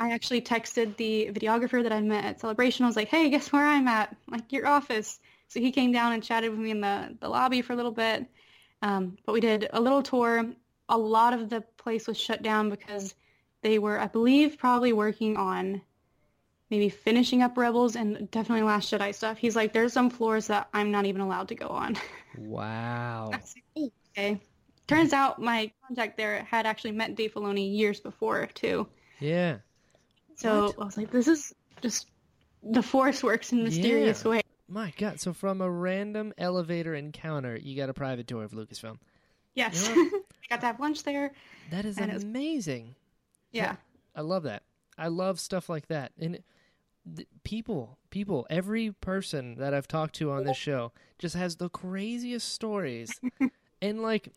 I 0.00 0.12
actually 0.12 0.40
texted 0.40 0.96
the 0.96 1.30
videographer 1.30 1.82
that 1.82 1.92
I 1.92 2.00
met 2.00 2.24
at 2.24 2.40
Celebration. 2.40 2.86
I 2.86 2.88
was 2.88 2.96
like, 2.96 3.08
"Hey, 3.08 3.28
guess 3.28 3.52
where 3.52 3.66
I'm 3.66 3.86
at? 3.86 4.16
Like 4.28 4.50
your 4.50 4.66
office." 4.66 5.20
So 5.48 5.60
he 5.60 5.70
came 5.70 5.92
down 5.92 6.14
and 6.14 6.22
chatted 6.22 6.50
with 6.50 6.58
me 6.58 6.70
in 6.70 6.80
the 6.80 7.14
the 7.20 7.28
lobby 7.28 7.60
for 7.60 7.74
a 7.74 7.76
little 7.76 7.92
bit. 7.92 8.26
Um, 8.80 9.18
but 9.26 9.34
we 9.34 9.40
did 9.40 9.68
a 9.74 9.80
little 9.80 10.02
tour. 10.02 10.46
A 10.88 10.96
lot 10.96 11.34
of 11.34 11.50
the 11.50 11.60
place 11.76 12.08
was 12.08 12.18
shut 12.18 12.42
down 12.42 12.70
because 12.70 13.14
they 13.60 13.78
were, 13.78 14.00
I 14.00 14.06
believe, 14.06 14.56
probably 14.56 14.94
working 14.94 15.36
on 15.36 15.82
maybe 16.70 16.88
finishing 16.88 17.42
up 17.42 17.58
Rebels 17.58 17.94
and 17.94 18.30
definitely 18.30 18.62
Last 18.62 18.90
Jedi 18.90 19.14
stuff. 19.14 19.36
He's 19.36 19.54
like, 19.54 19.74
"There's 19.74 19.92
some 19.92 20.08
floors 20.08 20.46
that 20.46 20.70
I'm 20.72 20.90
not 20.90 21.04
even 21.04 21.20
allowed 21.20 21.48
to 21.48 21.54
go 21.54 21.68
on." 21.68 21.96
Wow. 22.38 23.28
Like, 23.32 23.42
"Oh, 23.76 23.92
okay. 24.16 24.40
Turns 24.86 25.12
out 25.12 25.42
my 25.42 25.70
contact 25.86 26.16
there 26.16 26.42
had 26.44 26.64
actually 26.64 26.92
met 26.92 27.16
Dave 27.16 27.34
Filoni 27.34 27.76
years 27.76 28.00
before 28.00 28.46
too. 28.46 28.88
Yeah. 29.20 29.58
So 30.40 30.66
What? 30.66 30.78
I 30.80 30.84
was 30.84 30.96
like, 30.96 31.10
this 31.10 31.28
is 31.28 31.54
just 31.82 32.08
the 32.62 32.82
force 32.82 33.22
works 33.22 33.52
in 33.52 33.62
mysterious 33.62 34.22
Yeah. 34.24 34.30
way. 34.30 34.42
My 34.68 34.92
God. 34.96 35.20
So 35.20 35.32
from 35.32 35.60
a 35.60 35.70
random 35.70 36.32
elevator 36.38 36.94
encounter, 36.94 37.56
you 37.56 37.76
got 37.76 37.88
a 37.90 37.94
private 37.94 38.26
tour 38.26 38.44
of 38.44 38.52
Lucasfilm. 38.52 38.98
Yes. 39.54 39.88
You 39.88 40.22
I 40.44 40.54
got 40.54 40.60
to 40.60 40.66
have 40.66 40.80
lunch 40.80 41.02
there. 41.02 41.32
That 41.70 41.84
is 41.84 41.98
it 41.98 42.12
was- 42.12 42.22
amazing. 42.24 42.94
Yeah. 43.52 43.76
I 44.14 44.20
love 44.22 44.44
that. 44.44 44.62
I 44.96 45.08
love 45.08 45.40
stuff 45.40 45.68
like 45.68 45.88
that. 45.88 46.12
And 46.20 46.38
th- 47.16 47.28
people, 47.44 47.98
people, 48.10 48.46
every 48.50 48.92
person 48.92 49.56
that 49.56 49.74
I've 49.74 49.88
talked 49.88 50.14
to 50.16 50.30
on 50.30 50.44
this 50.44 50.56
show 50.56 50.92
just 51.18 51.34
has 51.36 51.56
the 51.56 51.68
craziest 51.68 52.48
stories. 52.52 53.18
and 53.82 54.02
like, 54.02 54.32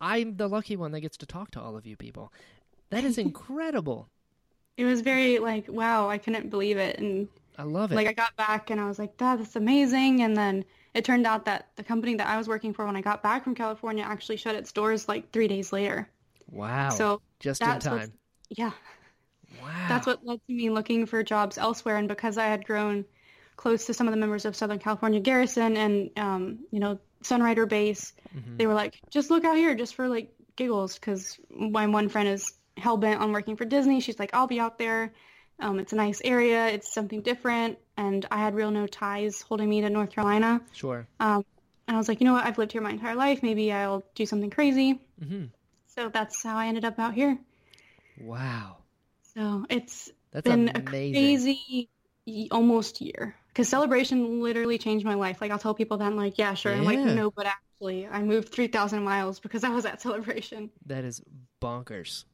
I'm 0.00 0.36
the 0.36 0.48
lucky 0.48 0.76
one 0.76 0.92
that 0.92 1.00
gets 1.00 1.16
to 1.18 1.26
talk 1.26 1.50
to 1.52 1.60
all 1.60 1.76
of 1.76 1.86
you 1.86 1.96
people. 1.96 2.32
That 2.90 3.04
is 3.04 3.18
incredible. 3.26 4.08
It 4.80 4.84
was 4.86 5.00
very 5.02 5.38
like, 5.38 5.68
wow, 5.68 6.08
I 6.08 6.18
couldn't 6.18 6.50
believe 6.50 6.78
it. 6.78 6.98
And 6.98 7.28
I 7.58 7.62
love 7.64 7.92
it. 7.92 7.96
like 7.96 8.06
I 8.08 8.12
got 8.12 8.36
back 8.36 8.70
and 8.70 8.80
I 8.80 8.86
was 8.88 8.98
like, 8.98 9.16
that, 9.18 9.38
that's 9.38 9.56
amazing. 9.56 10.22
And 10.22 10.36
then 10.36 10.64
it 10.94 11.04
turned 11.04 11.26
out 11.26 11.44
that 11.46 11.68
the 11.76 11.84
company 11.84 12.14
that 12.16 12.26
I 12.26 12.36
was 12.38 12.48
working 12.48 12.72
for 12.72 12.86
when 12.86 12.96
I 12.96 13.00
got 13.02 13.22
back 13.22 13.44
from 13.44 13.54
California 13.54 14.04
actually 14.04 14.36
shut 14.38 14.54
its 14.54 14.72
doors 14.72 15.08
like 15.08 15.30
three 15.32 15.48
days 15.48 15.72
later. 15.72 16.08
wow. 16.50 16.90
So 16.90 17.22
just 17.40 17.62
in 17.62 17.78
time. 17.80 18.12
yeah, 18.50 18.72
Wow. 19.60 19.86
that's 19.88 20.06
what 20.06 20.24
led 20.24 20.40
to 20.46 20.52
me 20.54 20.70
looking 20.70 21.06
for 21.06 21.22
jobs 21.22 21.58
elsewhere. 21.58 21.96
And 21.96 22.08
because 22.08 22.38
I 22.38 22.44
had 22.46 22.64
grown 22.64 23.04
close 23.56 23.86
to 23.86 23.94
some 23.94 24.06
of 24.08 24.12
the 24.12 24.18
members 24.20 24.44
of 24.44 24.56
Southern 24.56 24.78
California 24.78 25.20
Garrison 25.20 25.76
and, 25.76 26.10
um, 26.16 26.60
you 26.70 26.80
know, 26.80 26.98
Sunrider 27.22 27.68
Base, 27.68 28.12
Mhm. 28.34 28.56
they 28.58 28.66
were 28.66 28.74
like, 28.74 29.00
just 29.10 29.30
look 29.30 29.44
out 29.44 29.56
here 29.56 29.74
just 29.74 29.94
for 29.94 30.08
like 30.08 30.32
giggles. 30.56 30.94
Because 30.94 31.38
my 31.50 31.86
one 31.86 32.08
friend 32.08 32.28
is 32.28 32.52
hell 32.80 32.96
bent 32.96 33.20
on 33.20 33.32
working 33.32 33.56
for 33.56 33.64
Disney. 33.64 34.00
She's 34.00 34.18
like, 34.18 34.30
I'll 34.34 34.46
be 34.46 34.60
out 34.60 34.78
there. 34.78 35.12
Um, 35.60 35.78
it's 35.78 35.92
a 35.92 35.96
nice 35.96 36.20
area. 36.24 36.68
It's 36.68 36.92
something 36.92 37.20
different. 37.22 37.78
And 37.96 38.26
I 38.30 38.38
had 38.38 38.54
real 38.54 38.70
no 38.70 38.86
ties 38.86 39.42
holding 39.42 39.68
me 39.68 39.80
to 39.82 39.90
North 39.90 40.10
Carolina. 40.10 40.62
Sure. 40.72 41.06
Um, 41.20 41.44
and 41.86 41.96
I 41.96 41.98
was 41.98 42.08
like, 42.08 42.20
you 42.20 42.24
know 42.26 42.32
what? 42.32 42.44
I've 42.46 42.58
lived 42.58 42.72
here 42.72 42.80
my 42.80 42.90
entire 42.90 43.14
life. 43.14 43.42
Maybe 43.42 43.72
I'll 43.72 44.02
do 44.14 44.24
something 44.26 44.50
crazy. 44.50 45.00
hmm 45.22 45.46
So 45.94 46.08
that's 46.08 46.42
how 46.42 46.56
I 46.56 46.66
ended 46.66 46.84
up 46.84 46.98
out 46.98 47.14
here. 47.14 47.38
Wow. 48.20 48.78
So 49.34 49.66
it's 49.68 50.10
That's 50.32 50.44
been 50.44 50.68
amazing. 50.68 50.76
a 50.76 50.90
crazy 50.90 51.88
almost 52.50 53.00
year 53.00 53.34
because 53.48 53.68
celebration 53.68 54.40
literally 54.40 54.78
changed 54.78 55.04
my 55.04 55.14
life 55.14 55.40
like 55.40 55.50
i'll 55.50 55.58
tell 55.58 55.74
people 55.74 55.96
that 55.96 56.04
i'm 56.04 56.16
like 56.16 56.38
yeah 56.38 56.54
sure 56.54 56.72
i'm 56.72 56.84
like 56.84 56.98
no 56.98 57.30
but 57.30 57.46
actually 57.46 58.06
i 58.06 58.22
moved 58.22 58.50
3000 58.50 59.02
miles 59.02 59.40
because 59.40 59.64
i 59.64 59.68
was 59.70 59.84
at 59.84 60.00
celebration 60.00 60.70
That 60.86 61.02
is 61.02 61.22
bonkers. 61.60 62.24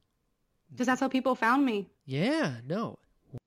Because 0.71 0.87
that's 0.87 1.01
how 1.01 1.09
people 1.09 1.35
found 1.35 1.65
me 1.65 1.89
Yeah. 2.05 2.57
No. 2.67 2.99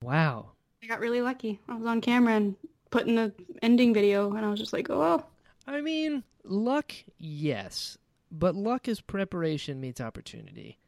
Wow. 0.02 0.52
i 0.84 0.88
got 0.88 1.00
really 1.00 1.22
lucky 1.22 1.60
i 1.68 1.76
was 1.76 1.86
on 1.86 2.02
camera 2.02 2.36
and 2.36 2.56
put 2.92 3.08
in 3.08 3.16
the 3.16 3.34
ending 3.62 3.94
video 3.94 4.34
and 4.34 4.46
i 4.46 4.50
was 4.50 4.60
just 4.60 4.74
like 4.74 4.90
oh 4.90 5.24
I 5.70 5.82
mean, 5.82 6.24
luck, 6.44 6.94
yes, 7.20 8.00
but 8.32 8.56
luck 8.56 8.88
is 8.88 9.02
preparation 9.02 9.80
meets 9.80 10.02
opportunity. 10.02 10.80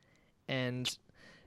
And 0.48 0.98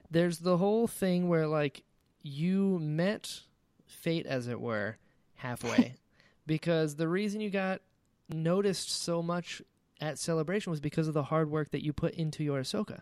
there's 0.09 0.39
the 0.39 0.57
whole 0.57 0.87
thing 0.87 1.29
where, 1.29 1.49
like, 1.49 1.83
you 2.23 2.79
met 2.81 3.41
fate, 3.87 4.25
as 4.25 4.47
it 4.47 4.61
were, 4.61 4.99
halfway. 5.35 5.97
because 6.47 6.95
the 6.95 7.09
reason 7.09 7.41
you 7.41 7.51
got 7.51 7.81
noticed 8.29 8.91
so 8.91 9.21
much 9.21 9.61
at 10.01 10.17
Celebration 10.19 10.71
was 10.71 10.81
because 10.81 11.09
of 11.09 11.15
the 11.15 11.25
hard 11.25 11.51
work 11.51 11.71
that 11.73 11.83
you 11.85 11.93
put 11.93 12.15
into 12.15 12.45
your 12.45 12.61
Ahsoka. 12.61 13.01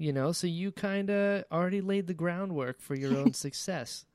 You 0.00 0.12
know, 0.12 0.32
so 0.32 0.46
you 0.46 0.72
kind 0.72 1.10
of 1.10 1.44
already 1.52 1.80
laid 1.80 2.06
the 2.06 2.14
groundwork 2.14 2.80
for 2.80 2.94
your 2.94 3.16
own 3.16 3.32
success. 3.46 4.06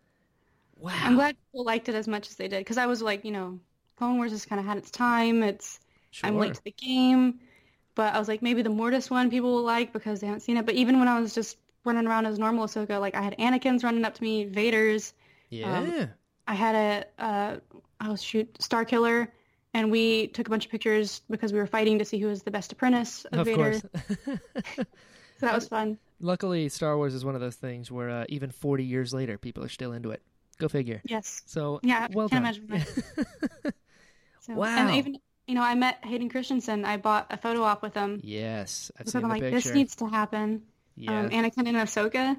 Wow. 0.77 0.91
i'm 1.03 1.15
glad 1.15 1.37
people 1.47 1.63
liked 1.63 1.87
it 1.87 1.95
as 1.95 2.05
much 2.05 2.27
as 2.27 2.35
they 2.35 2.49
did 2.49 2.59
because 2.59 2.77
i 2.77 2.85
was 2.85 3.01
like 3.01 3.23
you 3.23 3.31
know 3.31 3.57
clone 3.95 4.17
wars 4.17 4.31
has 4.31 4.45
kind 4.45 4.59
of 4.59 4.65
had 4.65 4.75
its 4.75 4.91
time 4.91 5.41
it's 5.41 5.79
i'm 6.21 6.37
late 6.37 6.53
to 6.53 6.63
the 6.65 6.71
game 6.71 7.39
but 7.95 8.13
i 8.13 8.19
was 8.19 8.27
like 8.27 8.41
maybe 8.41 8.61
the 8.61 8.69
mortis 8.69 9.09
one 9.09 9.29
people 9.29 9.53
will 9.53 9.63
like 9.63 9.93
because 9.93 10.19
they 10.19 10.27
haven't 10.27 10.41
seen 10.41 10.57
it 10.57 10.65
but 10.65 10.75
even 10.75 10.99
when 10.99 11.07
i 11.07 11.17
was 11.17 11.33
just 11.33 11.55
running 11.85 12.05
around 12.05 12.25
as 12.25 12.37
normal 12.37 12.65
ahsoka 12.65 12.99
like 12.99 13.15
i 13.15 13.21
had 13.21 13.37
anakin's 13.37 13.85
running 13.85 14.03
up 14.03 14.15
to 14.15 14.21
me 14.21 14.43
vader's 14.43 15.13
Yeah. 15.49 16.07
I 16.47 16.53
had 16.53 16.75
a, 16.75 17.23
uh, 17.23 17.57
I 17.99 18.09
was 18.09 18.21
shoot 18.21 18.55
Star 18.61 18.85
Killer, 18.85 19.31
and 19.73 19.91
we 19.91 20.27
took 20.27 20.47
a 20.47 20.49
bunch 20.49 20.65
of 20.65 20.71
pictures 20.71 21.21
because 21.29 21.51
we 21.51 21.59
were 21.59 21.67
fighting 21.67 21.99
to 21.99 22.05
see 22.05 22.19
who 22.19 22.27
was 22.27 22.43
the 22.43 22.51
best 22.51 22.71
apprentice 22.71 23.25
of, 23.25 23.39
of 23.39 23.45
Vader. 23.45 23.81
that 25.45 25.55
was 25.55 25.67
fun. 25.67 25.97
Luckily, 26.19 26.69
Star 26.69 26.95
Wars 26.97 27.13
is 27.13 27.25
one 27.25 27.35
of 27.35 27.41
those 27.41 27.55
things 27.55 27.91
where 27.91 28.09
uh, 28.09 28.25
even 28.29 28.49
40 28.51 28.83
years 28.83 29.13
later, 29.13 29.37
people 29.37 29.63
are 29.63 29.69
still 29.69 29.91
into 29.93 30.11
it. 30.11 30.21
Go 30.57 30.67
figure. 30.69 31.01
Yes. 31.05 31.41
So, 31.45 31.79
Yeah. 31.83 32.07
well 32.11 32.29
can't 32.29 32.45
done. 32.45 32.55
imagine 32.69 32.85
So, 34.41 34.53
Wow. 34.53 34.65
And 34.87 34.95
even 34.95 35.17
you 35.47 35.53
know, 35.55 35.61
I 35.61 35.75
met 35.75 36.03
Hayden 36.03 36.29
Christensen. 36.29 36.85
I 36.85 36.97
bought 36.97 37.27
a 37.29 37.37
photo 37.37 37.63
op 37.63 37.83
with 37.83 37.93
him 37.93 38.19
yes, 38.23 38.91
I've 38.99 39.07
seen 39.07 39.19
I'm 39.23 39.23
the 39.23 39.33
like, 39.35 39.41
picture. 39.41 39.55
this 39.57 39.73
needs 39.73 39.95
to 39.97 40.07
happen. 40.07 40.63
yeah, 40.95 41.19
Um, 41.19 41.29
Anakin 41.29 41.67
and 41.67 41.77
Ahsoka. 41.77 42.37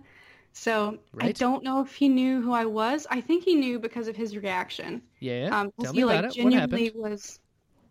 So 0.52 0.98
I 1.20 1.32
don't 1.32 1.62
know 1.62 1.82
if 1.82 1.94
he 1.94 2.08
knew 2.08 2.40
who 2.40 2.52
I 2.52 2.64
was. 2.64 3.06
I 3.10 3.20
think 3.20 3.44
he 3.44 3.54
knew 3.54 3.78
because 3.78 4.08
of 4.08 4.16
his 4.16 4.36
reaction. 4.36 5.02
yeah. 5.20 5.48
Um, 5.52 5.72
Tell 5.80 5.92
he 5.92 5.98
me 5.98 6.04
like 6.06 6.18
about 6.20 6.24
it. 6.36 6.42
What 6.42 6.50
genuinely 6.52 6.84
happened? 6.86 7.02
was. 7.12 7.38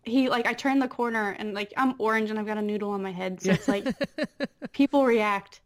He 0.06 0.28
like 0.30 0.46
I 0.46 0.54
turned 0.54 0.80
the 0.80 0.88
corner 0.88 1.36
and 1.38 1.52
like 1.52 1.72
I'm 1.76 1.94
orange 1.98 2.30
and 2.30 2.38
I've 2.38 2.46
got 2.46 2.56
a 2.58 2.62
noodle 2.62 2.90
on 2.92 3.02
my 3.02 3.12
head, 3.12 3.42
so 3.42 3.50
it's 3.52 3.68
like 3.68 3.84
people 4.72 5.04
react. 5.04 5.60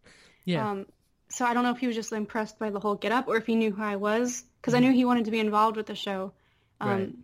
yeah, 0.45 0.71
Um, 0.71 0.87
so 1.29 1.45
I 1.45 1.55
don't 1.55 1.62
know 1.62 1.71
if 1.71 1.79
he 1.79 1.87
was 1.87 1.95
just 1.95 2.11
impressed 2.12 2.59
by 2.59 2.71
the 2.71 2.81
whole 2.81 2.95
get 2.97 3.12
up 3.12 3.29
or 3.29 3.37
if 3.37 3.47
he 3.47 3.55
knew 3.55 3.71
who 3.71 3.83
I 3.83 3.97
was 3.97 4.43
because 4.61 4.75
I 4.75 4.81
knew 4.81 4.93
he 4.93 5.05
wanted 5.05 5.27
to 5.27 5.31
be 5.31 5.39
involved 5.41 5.77
with 5.77 5.87
the 5.87 5.95
show. 5.95 6.33
Um, 6.81 6.89
Mm-hmm. 6.89 7.01
Right. 7.01 7.15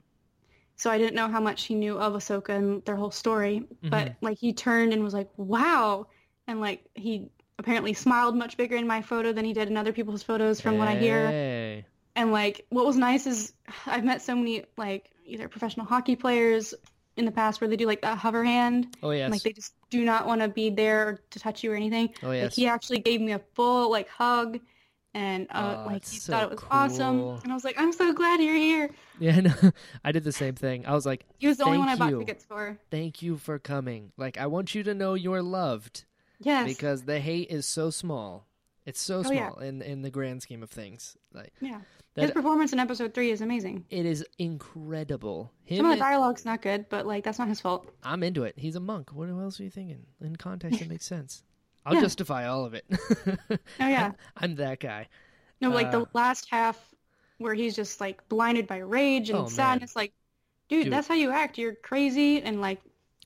So 0.78 0.90
I 0.90 0.98
didn't 0.98 1.14
know 1.14 1.28
how 1.28 1.40
much 1.40 1.64
he 1.64 1.74
knew 1.74 1.98
of 1.98 2.12
Ahsoka 2.12 2.50
and 2.50 2.84
their 2.84 2.96
whole 2.96 3.10
story, 3.10 3.60
Mm-hmm. 3.60 3.88
but 3.88 4.14
like 4.20 4.36
he 4.38 4.52
turned 4.52 4.92
and 4.92 5.02
was 5.02 5.14
like, 5.14 5.30
"Wow!" 5.38 6.08
and 6.46 6.60
like 6.60 6.84
he 6.94 7.30
apparently 7.58 7.94
smiled 7.94 8.36
much 8.36 8.58
bigger 8.58 8.76
in 8.76 8.86
my 8.86 9.00
photo 9.00 9.32
than 9.32 9.46
he 9.46 9.54
did 9.54 9.68
in 9.70 9.78
other 9.78 9.94
people's 9.94 10.22
photos 10.22 10.60
from 10.60 10.76
what 10.76 10.88
I 10.88 10.96
hear. 10.96 11.28
Hey. 11.28 11.86
And 12.14 12.30
like 12.30 12.66
what 12.68 12.84
was 12.84 12.98
nice 12.98 13.26
is 13.26 13.54
I've 13.86 14.04
met 14.04 14.20
so 14.20 14.36
many 14.36 14.64
like 14.76 15.10
either 15.24 15.48
professional 15.48 15.86
hockey 15.86 16.14
players 16.14 16.74
in 17.16 17.24
the 17.24 17.32
past 17.32 17.60
where 17.60 17.68
they 17.68 17.76
do 17.76 17.86
like 17.86 18.02
that 18.02 18.18
hover 18.18 18.44
hand 18.44 18.96
Oh 19.02 19.10
yes. 19.10 19.24
and, 19.24 19.32
like 19.32 19.42
they 19.42 19.52
just 19.52 19.74
do 19.90 20.04
not 20.04 20.26
want 20.26 20.40
to 20.42 20.48
be 20.48 20.70
there 20.70 21.20
to 21.30 21.38
touch 21.38 21.64
you 21.64 21.72
or 21.72 21.74
anything. 21.74 22.10
oh 22.22 22.28
Like 22.28 22.36
yes. 22.42 22.56
he 22.56 22.66
actually 22.66 22.98
gave 22.98 23.20
me 23.20 23.32
a 23.32 23.40
full 23.54 23.90
like 23.90 24.08
hug 24.08 24.58
and 25.14 25.46
uh, 25.50 25.76
Oh, 25.78 25.86
like 25.86 26.04
he 26.06 26.18
so 26.18 26.32
thought 26.34 26.42
it 26.44 26.50
was 26.50 26.64
awesome. 26.70 27.20
And 27.42 27.50
I 27.50 27.54
was 27.54 27.64
like, 27.64 27.80
I'm 27.80 27.92
so 27.92 28.12
glad 28.12 28.40
you're 28.42 28.54
here. 28.54 28.90
Yeah, 29.18 29.40
no, 29.48 29.52
I 30.04 30.12
did 30.12 30.24
the 30.24 30.32
same 30.32 30.54
thing. 30.54 30.84
I 30.84 30.92
was 30.92 31.06
like, 31.06 31.24
He 31.38 31.46
was 31.46 31.56
the 31.56 31.64
only 31.64 31.78
one 31.78 31.88
I 31.88 31.96
bought 31.96 32.10
you. 32.10 32.18
tickets 32.18 32.44
for. 32.44 32.76
"Thank 32.90 33.22
you 33.22 33.38
for 33.38 33.58
coming. 33.58 34.12
Like, 34.18 34.36
I 34.36 34.46
want 34.46 34.74
you 34.74 34.82
to 34.82 34.92
know 34.94 35.14
you're 35.14 35.40
loved 35.42 36.04
Yes. 36.40 36.66
because 36.68 37.04
the 37.04 37.18
hate 37.18 37.50
is 37.50 37.64
so 37.64 37.88
small. 37.88 38.46
It's 38.84 39.00
so 39.00 39.22
Oh, 39.24 39.32
yeah. 39.32 39.48
small 39.48 39.58
in 39.60 39.80
in 39.80 40.02
the 40.02 40.10
grand 40.10 40.42
scheme 40.42 40.62
of 40.62 40.68
things. 40.70 41.16
Like 41.32 41.54
yeah. 41.62 41.80
His 42.16 42.30
performance 42.32 42.72
in 42.72 42.78
episode 42.78 43.12
three 43.14 43.30
is 43.30 43.40
amazing. 43.42 43.84
it 43.90 44.06
is 44.06 44.24
incredible. 44.38 45.52
Him, 45.64 45.78
Some 45.78 45.86
of 45.86 45.92
the 45.92 45.98
dialogue's 45.98 46.44
not 46.44 46.62
good, 46.62 46.88
but 46.88 47.06
like 47.06 47.24
that's 47.24 47.38
not 47.38 47.48
his 47.48 47.60
fault. 47.60 47.88
I'm 48.02 48.22
into 48.22 48.44
it. 48.44 48.54
He's 48.58 48.76
a 48.76 48.80
monk. 48.80 49.10
What 49.12 49.28
else 49.28 49.60
are 49.60 49.64
you 49.64 49.70
thinking? 49.70 50.06
In 50.20 50.36
context, 50.36 50.80
it 50.80 50.88
makes 50.88 51.04
sense. 51.06 51.42
I'll 51.84 51.94
Yeah. 51.94 52.00
justify 52.00 52.46
all 52.46 52.64
of 52.64 52.74
it. 52.74 52.84
Oh 53.80 53.86
yeah. 53.88 54.12
I'm 54.36 54.56
that 54.56 54.80
guy. 54.80 55.08
No, 55.60 55.70
like 55.70 55.88
Uh, 55.88 56.00
the 56.00 56.06
last 56.14 56.48
half 56.50 56.78
where 57.38 57.54
he's 57.54 57.76
just 57.76 58.00
like 58.00 58.26
blinded 58.28 58.66
by 58.66 58.78
rage 58.78 59.30
and 59.30 59.38
Oh, 59.38 59.42
man. 59.42 59.50
sadness. 59.50 59.94
Like, 59.94 60.12
dude, 60.68 60.84
Dude. 60.84 60.92
that's 60.92 61.06
how 61.08 61.14
you 61.14 61.30
act. 61.30 61.58
You're 61.58 61.74
crazy, 61.74 62.42
and 62.42 62.60
like 62.60 62.80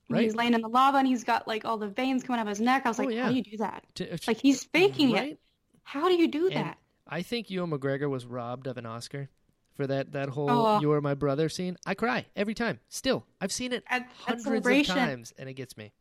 Right. 0.08 0.22
he's 0.24 0.34
laying 0.34 0.54
in 0.54 0.60
the 0.60 0.68
lava 0.68 0.98
and 0.98 1.06
he's 1.06 1.22
got 1.22 1.46
like 1.46 1.64
all 1.64 1.78
the 1.78 1.86
veins 1.88 2.24
coming 2.24 2.40
out 2.40 2.46
of 2.46 2.48
his 2.48 2.60
neck. 2.60 2.82
I 2.84 2.88
was 2.88 2.98
Oh, 2.98 3.04
like, 3.04 3.14
yeah. 3.14 3.22
how 3.24 3.28
do 3.30 3.36
you 3.36 3.42
do 3.44 3.56
that? 3.58 3.84
To- 3.96 4.18
Like 4.26 4.40
he's 4.40 4.64
faking 4.64 5.12
right? 5.12 5.32
it. 5.32 5.40
How 5.84 6.08
do 6.08 6.14
you 6.14 6.26
do 6.28 6.46
And 6.48 6.56
that? 6.56 6.78
I 7.10 7.22
think 7.22 7.50
Ewan 7.50 7.70
McGregor 7.70 8.08
was 8.08 8.24
robbed 8.24 8.66
of 8.68 8.78
an 8.78 8.86
Oscar 8.86 9.28
for 9.76 9.86
that 9.86 10.12
that 10.12 10.28
whole 10.28 10.48
Oh. 10.50 10.80
"You 10.80 10.92
Are 10.92 11.00
My 11.00 11.14
Brother" 11.14 11.48
scene. 11.48 11.76
I 11.84 11.94
cry 11.94 12.26
every 12.36 12.54
time. 12.54 12.78
Still, 12.88 13.26
I've 13.40 13.52
seen 13.52 13.72
it 13.72 13.82
At, 13.88 14.02
at 14.02 14.40
hundreds 14.42 14.66
of 14.90 14.94
times, 14.96 15.32
and 15.38 15.48
it 15.48 15.54
gets 15.54 15.76
me. 15.76 15.92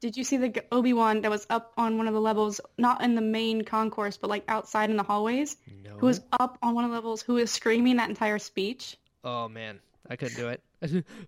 did 0.00 0.16
you 0.16 0.24
see 0.24 0.36
the 0.36 0.64
Obi 0.72 0.92
Wan 0.92 1.20
that 1.22 1.30
was 1.30 1.46
up 1.50 1.72
on 1.76 1.96
one 1.98 2.06
of 2.08 2.14
the 2.14 2.20
levels, 2.20 2.60
not 2.78 3.02
in 3.02 3.14
the 3.14 3.20
main 3.20 3.62
concourse, 3.62 4.16
but 4.16 4.30
like 4.30 4.44
outside 4.48 4.90
in 4.90 4.96
the 4.96 5.02
hallways? 5.02 5.56
No. 5.84 5.96
Who 5.98 6.06
was 6.06 6.20
up 6.38 6.58
on 6.62 6.74
one 6.74 6.84
of 6.84 6.90
the 6.90 6.96
levels? 6.96 7.22
Who 7.22 7.34
was 7.34 7.50
screaming 7.50 7.96
that 7.96 8.08
entire 8.08 8.38
speech? 8.38 8.96
Oh 9.24 9.48
man, 9.48 9.80
I 10.10 10.16
couldn't 10.16 10.36
do 10.36 10.48
it. 10.48 10.62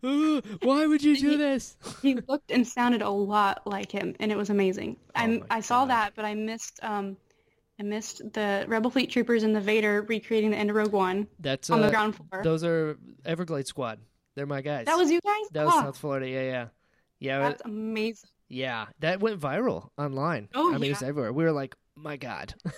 "Oh, 0.03 0.43
why 0.63 0.87
would 0.87 1.03
you 1.03 1.17
do 1.17 1.31
He- 1.31 1.37
this? 1.37 1.77
he 2.03 2.15
looked 2.29 2.51
and 2.51 2.67
sounded 2.67 3.03
a 3.03 3.11
lot 3.11 3.67
like 3.67 3.91
him, 3.93 4.15
and 4.21 4.31
it 4.33 4.37
was 4.37 4.51
amazing. 4.51 4.97
Oh 5.17 5.21
I 5.21 5.43
I 5.51 5.61
saw 5.61 5.85
that, 5.87 6.13
but 6.17 6.25
I 6.25 6.35
missed 6.35 6.81
um, 6.83 7.17
I 7.79 7.83
missed 7.83 8.23
the 8.33 8.65
Rebel 8.69 8.91
Fleet 8.91 9.11
troopers 9.11 9.43
and 9.43 9.55
the 9.55 9.61
Vader 9.61 10.03
recreating 10.03 10.51
the 10.51 10.57
end 10.57 10.71
of 10.71 10.77
Rogue 10.77 10.93
One 10.93 11.27
That's 11.41 11.71
on 11.71 11.81
the 11.81 11.89
uh, 11.89 11.91
ground 11.91 12.15
floor. 12.17 12.43
those 12.43 12.63
are 12.65 12.97
Everglades 13.25 13.69
Squad. 13.69 13.99
They're 14.37 14.47
my 14.47 14.61
guys. 14.63 14.87
that 14.87 14.97
was 14.97 15.11
you 15.11 15.21
guys. 15.21 15.49
that 15.53 15.65
was 15.65 15.75
Oh, 15.77 15.81
South 15.83 15.99
Florida. 15.99 16.29
Yeah, 16.29 16.43
yeah, 16.43 16.67
yeah. 17.21 17.39
that's 17.41 17.63
amazing. 17.65 18.31
Yeah, 18.49 18.87
that 19.01 19.21
went 19.21 19.41
viral 19.41 19.89
online. 19.99 20.49
Oh, 20.55 20.75
I 20.75 20.79
mean, 20.79 20.93
it's 20.93 21.03
yeah. 21.03 21.09
everywhere. 21.09 21.33
We 21.33 21.45
were 21.45 21.53
like, 21.53 21.75
my 21.97 22.17
God. 22.17 22.55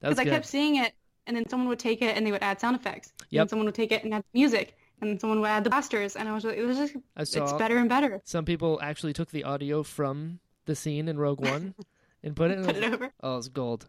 Because 0.00 0.18
I 0.18 0.24
kept 0.24 0.44
seeing 0.44 0.76
it, 0.76 0.92
and 1.26 1.34
then 1.34 1.48
someone 1.48 1.68
would 1.68 1.78
take 1.78 2.02
it 2.02 2.14
and 2.14 2.26
they 2.26 2.30
would 2.32 2.42
add 2.42 2.60
sound 2.60 2.76
effects. 2.76 3.12
Yep. 3.30 3.40
then 3.40 3.48
someone 3.48 3.64
would 3.66 3.74
take 3.74 3.90
it 3.90 4.04
and 4.04 4.12
add 4.12 4.22
music, 4.34 4.76
and 5.00 5.08
then 5.08 5.18
someone 5.18 5.40
would 5.40 5.48
add 5.48 5.64
the 5.64 5.70
blasters, 5.70 6.14
and 6.14 6.28
I 6.28 6.34
was 6.34 6.44
like, 6.44 6.58
it 6.58 6.64
was 6.66 6.76
just 6.76 6.96
it's 7.16 7.52
better 7.54 7.78
and 7.78 7.88
better. 7.88 8.20
some 8.24 8.44
people 8.44 8.78
actually 8.82 9.14
took 9.14 9.30
the 9.30 9.44
audio 9.44 9.82
from 9.82 10.40
the 10.66 10.76
scene 10.76 11.08
in 11.08 11.18
Rogue 11.18 11.40
One 11.40 11.74
and 12.22 12.36
put 12.36 12.50
it. 12.50 12.58
In 12.58 12.64
Put 12.66 12.76
it 12.76 12.84
over. 12.84 13.12
Oh, 13.22 13.38
it's 13.38 13.48
gold. 13.48 13.86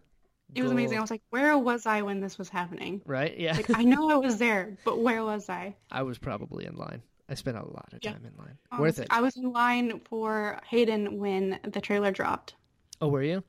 It 0.53 0.61
was 0.63 0.71
amazing. 0.71 0.97
I 0.97 1.01
was 1.01 1.11
like, 1.11 1.23
where 1.31 1.57
was 1.57 1.85
I 1.85 2.01
when 2.01 2.19
this 2.21 2.37
was 2.37 2.49
happening? 2.49 3.01
Right? 3.05 3.37
Yeah. 3.37 3.53
Like 3.53 3.69
I 3.75 3.83
know 3.83 4.09
I 4.09 4.15
was 4.15 4.37
there, 4.37 4.77
but 4.85 4.99
where 4.99 5.23
was 5.23 5.49
I? 5.49 5.75
I 5.91 6.03
was 6.03 6.17
probably 6.17 6.65
in 6.65 6.75
line. 6.75 7.01
I 7.27 7.33
spent 7.33 7.57
a 7.57 7.61
lot 7.61 7.89
of 7.91 7.99
Yeah. 8.03 8.11
time 8.13 8.25
in 8.25 8.37
line. 8.37 8.57
Worth 8.79 8.99
it. 8.99 9.07
I 9.09 9.21
was 9.21 9.35
in 9.35 9.51
line 9.51 9.99
for 10.05 10.59
Hayden 10.67 11.17
when 11.17 11.59
the 11.63 11.81
trailer 11.81 12.11
dropped. 12.11 12.55
Oh, 13.01 13.07
were 13.07 13.23
you? 13.23 13.43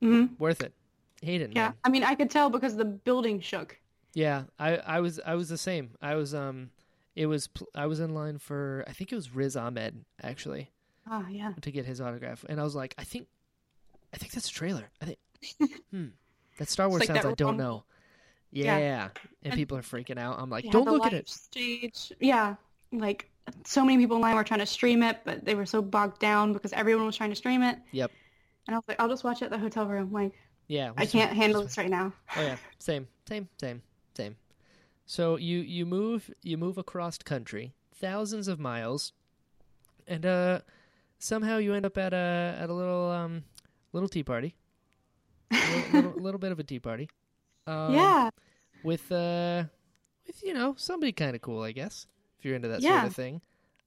hmm 0.00 0.26
Worth 0.38 0.62
it. 0.62 0.74
Hayden. 1.22 1.52
Yeah, 1.52 1.68
man. 1.68 1.74
I 1.84 1.88
mean, 1.88 2.02
I 2.04 2.16
could 2.16 2.30
tell 2.30 2.50
because 2.50 2.76
the 2.76 2.84
building 2.84 3.40
shook. 3.40 3.78
Yeah. 4.12 4.42
I, 4.58 4.76
I 4.78 5.00
was 5.00 5.20
I 5.24 5.36
was 5.36 5.48
the 5.48 5.56
same. 5.56 5.92
I 6.02 6.16
was 6.16 6.34
um 6.34 6.70
it 7.14 7.26
was 7.26 7.48
I 7.74 7.86
was 7.86 8.00
in 8.00 8.12
line 8.14 8.38
for 8.38 8.84
I 8.88 8.92
think 8.92 9.12
it 9.12 9.14
was 9.14 9.34
Riz 9.34 9.56
Ahmed 9.56 10.04
actually 10.22 10.70
Ah, 11.08 11.26
yeah. 11.30 11.52
to 11.60 11.70
get 11.70 11.86
his 11.86 12.00
autograph, 12.00 12.44
and 12.48 12.60
I 12.60 12.64
was 12.64 12.74
like, 12.74 12.94
I 12.98 13.04
think 13.04 13.28
I 14.12 14.16
think 14.18 14.32
that's 14.32 14.48
a 14.48 14.52
trailer. 14.52 14.90
I 15.00 15.04
think 15.06 15.18
hmm 15.90 16.06
that 16.62 16.68
Star 16.70 16.88
Wars 16.88 17.00
like 17.00 17.08
sounds 17.08 17.24
I 17.24 17.34
don't 17.34 17.56
know. 17.56 17.84
Yeah. 18.50 18.78
Yeah. 18.78 19.08
And 19.42 19.52
And- 19.52 19.54
people 19.54 19.76
are 19.78 19.82
freaking 19.82 20.18
out. 20.18 20.38
I'm 20.38 20.50
like, 20.50 20.70
don't 20.70 20.84
look 20.86 21.06
at 21.06 21.12
it. 21.12 21.28
Stage. 21.28 22.12
Yeah, 22.20 22.54
like 22.92 23.28
so 23.64 23.84
many 23.84 23.98
people 23.98 24.16
in 24.16 24.22
line 24.22 24.36
were 24.36 24.44
trying 24.44 24.60
to 24.60 24.66
stream 24.66 25.02
it, 25.02 25.18
but 25.24 25.44
they 25.44 25.54
were 25.54 25.66
so 25.66 25.82
bogged 25.82 26.20
down 26.20 26.52
because 26.52 26.72
everyone 26.72 27.06
was 27.06 27.16
trying 27.16 27.30
to 27.30 27.36
stream 27.36 27.62
it. 27.62 27.78
Yep. 27.92 28.10
And 28.66 28.74
I 28.74 28.78
was 28.78 28.84
like, 28.86 29.00
I'll 29.00 29.08
just 29.08 29.24
watch 29.24 29.42
it 29.42 29.46
at 29.46 29.50
the 29.50 29.58
hotel 29.58 29.86
room. 29.86 30.12
Like, 30.12 30.32
Yeah. 30.68 30.92
I 30.96 31.06
can't 31.06 31.32
handle 31.32 31.62
this 31.62 31.76
right 31.76 31.90
now. 31.90 32.12
Oh 32.36 32.40
yeah, 32.42 32.56
same, 32.78 33.08
same, 33.28 33.48
same, 33.60 33.82
same. 34.14 34.36
So 35.06 35.36
you 35.36 35.58
you 35.58 35.84
move 35.84 36.30
you 36.42 36.56
move 36.56 36.78
across 36.78 37.18
country, 37.18 37.72
thousands 37.94 38.46
of 38.48 38.60
miles, 38.60 39.12
and 40.06 40.24
uh, 40.24 40.60
somehow 41.18 41.56
you 41.58 41.74
end 41.74 41.84
up 41.86 41.98
at 41.98 42.12
a 42.12 42.56
at 42.60 42.70
a 42.70 42.72
little 42.74 43.10
um 43.10 43.42
little 43.92 44.08
tea 44.08 44.22
party, 44.22 44.54
a 45.52 45.92
little, 45.92 46.12
little, 46.20 46.38
bit 46.38 46.52
of 46.52 46.58
a 46.58 46.64
tea 46.64 46.78
party. 46.80 47.08
Um, 47.66 47.94
yeah. 47.94 48.30
With 48.82 49.10
uh, 49.12 49.64
with 50.26 50.42
you 50.42 50.54
know 50.54 50.74
somebody 50.76 51.12
kind 51.12 51.36
of 51.36 51.42
cool, 51.42 51.62
I 51.62 51.72
guess, 51.72 52.06
if 52.38 52.44
you're 52.44 52.56
into 52.56 52.68
that 52.68 52.80
Yeah. 52.80 53.00
sort 53.00 53.10
of 53.10 53.16
thing. 53.16 53.40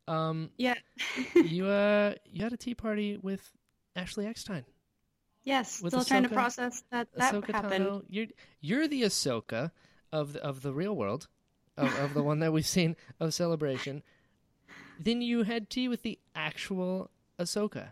Um, 0.08 0.52
Yeah. 0.58 0.76
you 1.36 1.68
uh 1.68 2.14
you 2.32 2.44
had 2.44 2.54
a 2.54 2.58
tea 2.58 2.76
party 2.76 3.18
with 3.22 3.52
Ashley 3.96 4.26
Eckstein. 4.28 4.64
yes. 5.44 5.82
with 5.82 5.94
Still 5.94 6.06
trying 6.06 6.24
to 6.24 6.30
process 6.30 6.84
that 6.92 7.08
that 7.16 7.34
Ahsoka 7.34 7.52
happened. 7.52 7.86
Tano, 7.86 8.04
you're 8.08 8.28
you're 8.62 8.88
the 8.88 9.04
Ahsoka 9.04 9.72
of 10.12 10.34
the, 10.34 10.44
of 10.44 10.62
the 10.62 10.74
real 10.74 10.96
world, 10.96 11.28
of, 11.78 11.94
of 12.00 12.14
the 12.14 12.24
one 12.24 12.40
that 12.40 12.54
we've 12.54 12.66
seen 12.66 12.96
of 13.20 13.34
Celebration. 13.34 14.04
Then 15.00 15.22
you 15.22 15.44
had 15.44 15.70
tea 15.70 15.90
with 15.90 16.04
the 16.04 16.20
actual 16.36 17.10
Ahsoka. 17.38 17.90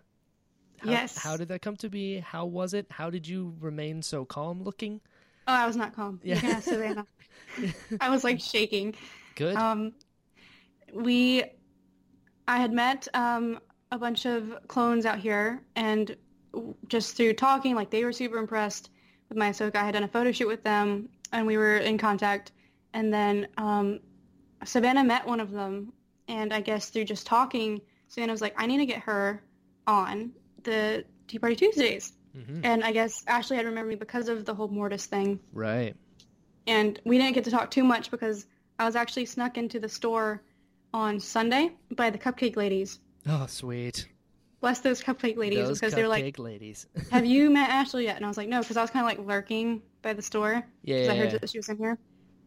How, 0.84 0.92
Yes. 0.92 1.18
How 1.18 1.38
did 1.38 1.48
that 1.48 1.62
come 1.62 1.78
to 1.78 1.90
be? 1.90 2.20
How 2.20 2.46
was 2.46 2.74
it? 2.74 2.88
How 2.90 3.10
did 3.10 3.28
you 3.28 3.56
remain 3.60 4.02
so 4.02 4.26
calm 4.26 4.64
looking? 4.64 5.00
Oh, 5.48 5.54
I 5.54 5.66
was 5.66 5.78
not 5.78 5.96
calm. 5.96 6.20
Yeah. 6.24 6.36
You 6.36 6.42
can 6.42 6.50
ask 6.52 6.64
Savannah. 6.66 7.06
I 8.02 8.10
was 8.10 8.24
like 8.24 8.40
shaking. 8.42 8.96
Good. 9.36 9.56
Um, 9.56 9.94
we, 10.94 11.44
I 12.48 12.58
had 12.58 12.74
met 12.74 13.08
um, 13.14 13.60
a 13.92 13.98
bunch 13.98 14.26
of 14.26 14.56
clones 14.68 15.06
out 15.06 15.20
here, 15.20 15.62
and 15.76 16.16
just 16.88 17.16
through 17.16 17.34
talking, 17.34 17.76
like 17.76 17.90
they 17.90 18.04
were 18.04 18.14
super 18.14 18.38
impressed 18.38 18.90
with 19.30 19.38
my 19.38 19.52
Ahsoka. 19.52 19.78
I 19.78 19.86
had 19.86 19.94
done 19.94 20.04
a 20.04 20.08
photo 20.08 20.32
shoot 20.32 20.48
with 20.48 20.64
them, 20.64 21.10
and 21.32 21.48
we 21.48 21.58
were 21.58 21.78
in 21.78 21.98
contact. 21.98 22.52
And 22.94 23.14
then 23.14 23.48
um, 23.58 24.02
Savannah 24.66 25.04
met 25.04 25.26
one 25.26 25.40
of 25.40 25.52
them, 25.52 25.94
and 26.28 26.54
I 26.54 26.60
guess 26.60 26.90
through 26.90 27.06
just 27.06 27.26
talking, 27.26 27.82
Savannah 28.10 28.34
was 28.34 28.42
like, 28.42 28.54
"I 28.58 28.66
need 28.66 28.80
to 28.80 28.86
get 28.86 29.00
her 29.04 29.42
on 29.88 30.32
the 30.64 31.06
Tea 31.27 31.40
Party 31.40 31.56
Tuesdays." 31.56 32.14
hmm 32.34 32.61
And 32.64 32.84
I 32.84 32.91
guess 32.91 33.23
Ashley 33.27 33.57
had 33.57 33.65
remembered 33.65 33.90
me 33.90 33.95
because 33.95 34.27
of 34.30 34.45
the 34.45 34.53
whole 34.56 34.68
Mortis 34.68 35.06
thing 35.06 35.40
Right. 35.53 35.95
and 36.68 36.99
we 37.06 37.18
didn't 37.18 37.35
get 37.35 37.44
to 37.45 37.52
talk 37.52 37.69
too 37.69 37.84
much 37.84 38.10
because 38.10 38.45
I 38.80 38.85
was 38.85 38.95
actually 38.95 39.26
snuck 39.26 39.57
into 39.57 39.80
the 39.80 39.90
store 39.90 40.41
on 40.94 41.19
Sunday 41.19 41.72
by 41.91 42.10
the 42.10 42.18
cupcake 42.18 42.56
ladies. 42.56 42.99
Oh, 43.27 43.45
sweet. 43.48 44.07
Bless 44.61 44.80
those 44.80 45.03
cupcake 45.03 45.38
ladies 45.38 45.68
Those 45.68 45.80
because 45.80 45.94
they're 45.94 46.07
like, 46.07 46.40
ladies. 46.40 46.88
"Have 47.11 47.26
you 47.26 47.49
met 47.49 47.69
Ashley 47.69 48.06
yet?" 48.06 48.15
And 48.15 48.26
I 48.26 48.27
was 48.30 48.38
like, 48.38 48.48
"No," 48.49 48.61
because 48.61 48.77
I 48.77 48.81
was 48.81 48.90
kind 48.91 49.03
of 49.06 49.10
like 49.18 49.27
lurking 49.27 49.81
by 50.02 50.14
the 50.14 50.22
store 50.22 50.64
yeah. 50.84 50.95
because 51.02 51.10
I 51.10 51.18
heard 51.18 51.31
that 51.31 51.49
she 51.49 51.57
was 51.60 51.69
in 51.69 51.77
here. 51.77 51.98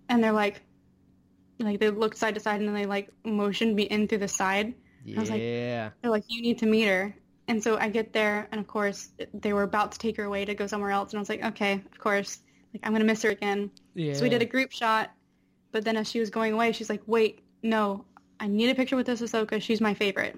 And 0.09 0.23
they're 0.25 0.33
like, 0.33 0.63
like 1.59 1.79
they 1.81 1.91
looked 1.91 2.17
side 2.19 2.35
to 2.35 2.41
side 2.41 2.59
and 2.61 2.69
then 2.69 2.75
they 2.75 2.87
like 2.87 3.11
motioned 3.25 3.75
me 3.77 3.85
in 3.85 4.09
through 4.09 4.19
the 4.19 4.29
side. 4.29 4.75
yeah. 5.05 5.17
I 5.17 5.21
was 5.21 5.31
like- 5.31 5.41
yeah. 5.43 5.91
They're 6.03 6.11
like, 6.11 6.25
"You 6.29 6.43
need 6.43 6.59
to 6.59 6.67
meet 6.67 6.87
her." 6.87 7.15
And 7.49 7.63
so 7.63 7.77
I 7.79 7.89
get 7.89 8.13
there, 8.13 8.49
and 8.51 8.61
of 8.61 8.67
course 8.67 9.11
they 9.33 9.53
were 9.53 9.63
about 9.63 9.93
to 9.93 9.99
take 9.99 10.17
her 10.17 10.25
away 10.25 10.45
to 10.45 10.55
go 10.55 10.67
somewhere 10.67 10.91
else, 10.91 11.13
and 11.13 11.19
I 11.19 11.21
was 11.21 11.29
like, 11.29 11.45
"Okay, 11.45 11.75
of 11.75 11.99
course." 11.99 12.41
Like 12.75 12.85
I'm 12.85 12.93
gonna 12.93 13.05
miss 13.05 13.23
her 13.23 13.31
again. 13.31 13.71
yeah. 13.95 14.15
So 14.15 14.23
we 14.23 14.29
did 14.29 14.43
a 14.43 14.47
group 14.47 14.73
shot, 14.73 15.11
but 15.73 15.85
then 15.85 15.97
as 15.97 16.11
she 16.11 16.21
was 16.21 16.31
going 16.31 16.53
away, 16.53 16.73
she's 16.73 16.91
like, 16.91 17.03
"Wait, 17.07 17.41
no, 17.63 18.05
I 18.41 18.49
need 18.49 18.69
a 18.71 18.75
picture 18.75 18.97
with 18.97 19.07
this 19.07 19.23
Ahsoka. 19.23 19.63
She's 19.63 19.81
my 19.81 19.95
favorite." 19.95 20.37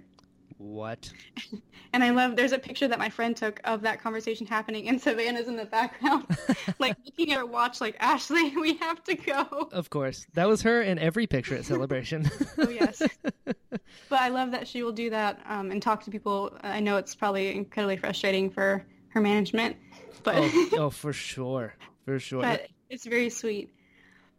What? 0.59 1.10
And 1.94 2.05
I 2.05 2.10
love. 2.10 2.36
There's 2.36 2.52
a 2.52 2.59
picture 2.59 2.86
that 2.86 2.98
my 2.98 3.09
friend 3.09 3.35
took 3.35 3.60
of 3.64 3.80
that 3.80 4.02
conversation 4.02 4.47
happening, 4.47 4.90
and 4.90 5.01
Savannah's 5.01 5.48
in 5.48 5.56
the 5.56 5.64
background, 5.64 6.26
like 6.78 6.94
looking 7.02 7.32
at 7.32 7.39
her 7.39 7.47
watch, 7.47 7.80
like 7.80 7.97
Ashley, 7.98 8.55
we 8.60 8.76
have 8.76 9.02
to 9.05 9.14
go. 9.14 9.70
Of 9.72 9.89
course. 9.89 10.26
That 10.35 10.48
was 10.48 10.60
her 10.62 10.82
in 10.82 10.98
every 10.98 11.26
picture 11.26 11.56
at 11.56 11.64
Celebration. 11.64 12.30
Oh 12.59 12.68
yes. 12.68 13.01
But 14.10 14.20
I 14.20 14.28
love 14.28 14.51
that 14.51 14.68
she 14.68 14.82
will 14.82 14.93
do 14.93 15.09
that 15.09 15.40
um, 15.48 15.70
and 15.70 15.82
talk 15.82 16.05
to 16.05 16.10
people. 16.10 16.56
I 16.62 16.80
know 16.80 16.98
it's 16.98 17.14
probably 17.14 17.55
incredibly 17.55 17.97
frustrating 17.97 18.51
for 18.51 18.85
her 19.09 19.20
management, 19.22 19.76
but 20.24 20.35
oh, 20.36 20.68
oh, 20.74 20.90
for 20.90 21.14
sure. 21.14 21.72
For 22.05 22.18
sure. 22.18 22.43
but 22.43 22.68
it's 22.90 23.06
very 23.06 23.30
sweet. 23.30 23.72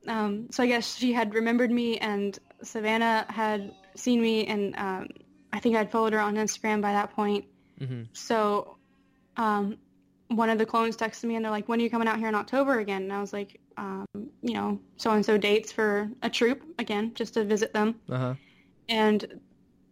Um, 0.07 0.51
so 0.51 0.61
I 0.61 0.67
guess 0.67 0.95
she 0.95 1.13
had 1.13 1.33
remembered 1.33 1.71
me, 1.71 1.97
and 1.97 2.37
Savannah 2.61 3.25
had 3.27 3.73
seen 3.95 4.21
me, 4.21 4.45
and 4.45 4.75
um, 4.77 5.07
I 5.51 5.59
think 5.59 5.75
I'd 5.75 5.91
followed 5.91 6.13
her 6.13 6.19
on 6.19 6.35
Instagram 6.35 6.81
by 6.81 6.93
that 6.93 7.11
point. 7.11 7.45
hmm 7.79 8.03
So 8.13 8.77
um, 9.37 9.77
one 10.27 10.49
of 10.49 10.57
the 10.57 10.65
clones 10.65 10.95
texted 10.95 11.23
me 11.25 11.35
and 11.35 11.43
they're 11.43 11.51
like, 11.51 11.67
"When 11.67 11.79
are 11.79 11.83
you 11.83 11.89
coming 11.89 12.07
out 12.07 12.19
here 12.19 12.27
in 12.27 12.35
October 12.35 12.79
again?" 12.79 13.03
And 13.03 13.13
I 13.13 13.19
was 13.19 13.33
like, 13.33 13.59
um, 13.77 14.05
"You 14.41 14.53
know, 14.53 14.79
so 14.97 15.11
and 15.11 15.25
so 15.25 15.37
dates 15.37 15.71
for 15.71 16.09
a 16.21 16.29
troop 16.29 16.61
again, 16.77 17.13
just 17.15 17.33
to 17.35 17.43
visit 17.43 17.73
them." 17.73 17.95
Uh 18.09 18.17
huh. 18.17 18.33
And 18.89 19.39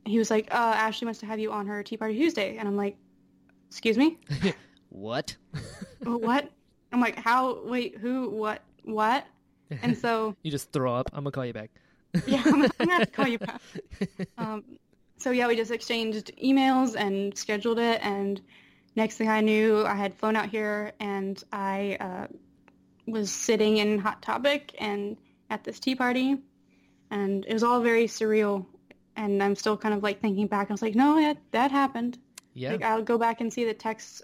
he 0.06 0.18
was 0.20 0.30
like, 0.30 0.48
uh, 0.54 0.74
"Ashley 0.76 1.06
wants 1.06 1.20
to 1.22 1.26
have 1.26 1.40
you 1.40 1.52
on 1.52 1.66
her 1.68 1.82
Tea 1.84 1.98
Party 1.98 2.16
Tuesday," 2.16 2.58
and 2.58 2.68
I'm 2.68 2.78
like, 2.78 2.98
"Excuse 3.70 3.98
me, 3.98 4.18
What? 4.90 5.36
what?" 6.04 6.52
I'm 6.92 7.02
like, 7.02 7.18
"How? 7.18 7.64
Wait, 7.66 7.98
who? 7.98 8.30
What? 8.30 8.62
What?" 8.84 9.26
And 9.82 9.98
so 9.98 10.36
you 10.44 10.52
just 10.52 10.72
throw 10.72 10.94
up. 10.94 11.10
I'm 11.14 11.24
gonna 11.24 11.32
call 11.32 11.46
you 11.46 11.54
back. 11.54 11.72
yeah, 12.26 12.42
I'm, 12.46 12.62
have 12.90 13.02
to 13.02 13.06
call 13.08 13.28
you 13.28 13.40
back. 13.40 13.62
Um, 14.38 14.64
so 15.18 15.32
yeah, 15.32 15.48
we 15.48 15.56
just 15.56 15.72
exchanged 15.72 16.32
emails 16.44 16.96
and 16.96 17.38
scheduled 17.38 17.80
it, 17.80 18.00
and 18.04 18.42
next 18.96 19.18
thing 19.18 19.30
I 19.30 19.42
knew, 19.42 19.86
I 19.86 19.96
had 19.96 20.16
flown 20.16 20.36
out 20.36 20.50
here, 20.50 20.94
and 21.00 21.42
I 21.52 21.98
uh, 22.00 22.28
was 23.06 23.32
sitting 23.32 23.78
in 23.78 24.00
Hot 24.00 24.22
Topic 24.22 24.74
and 24.80 25.18
at 25.50 25.64
this 25.64 25.80
tea 25.80 25.96
party, 25.96 26.38
and 27.12 27.46
it 27.46 27.54
was 27.54 27.64
all 27.64 27.82
very 27.82 28.06
surreal. 28.08 28.66
And 29.16 29.42
I'm 29.42 29.56
still 29.56 29.78
kind 29.78 29.96
of 29.96 30.04
like 30.04 30.22
thinking 30.22 30.46
back. 30.48 30.70
I 30.70 30.74
was 30.74 30.82
like, 30.84 30.94
no, 30.94 31.16
that 31.16 31.38
that 31.52 31.72
happened. 31.72 32.20
yeah. 32.54 32.74
Like 32.74 32.84
I'll 32.84 33.02
go 33.02 33.18
back 33.18 33.42
and 33.42 33.52
see 33.52 33.66
the 33.66 33.74
texts 33.74 34.22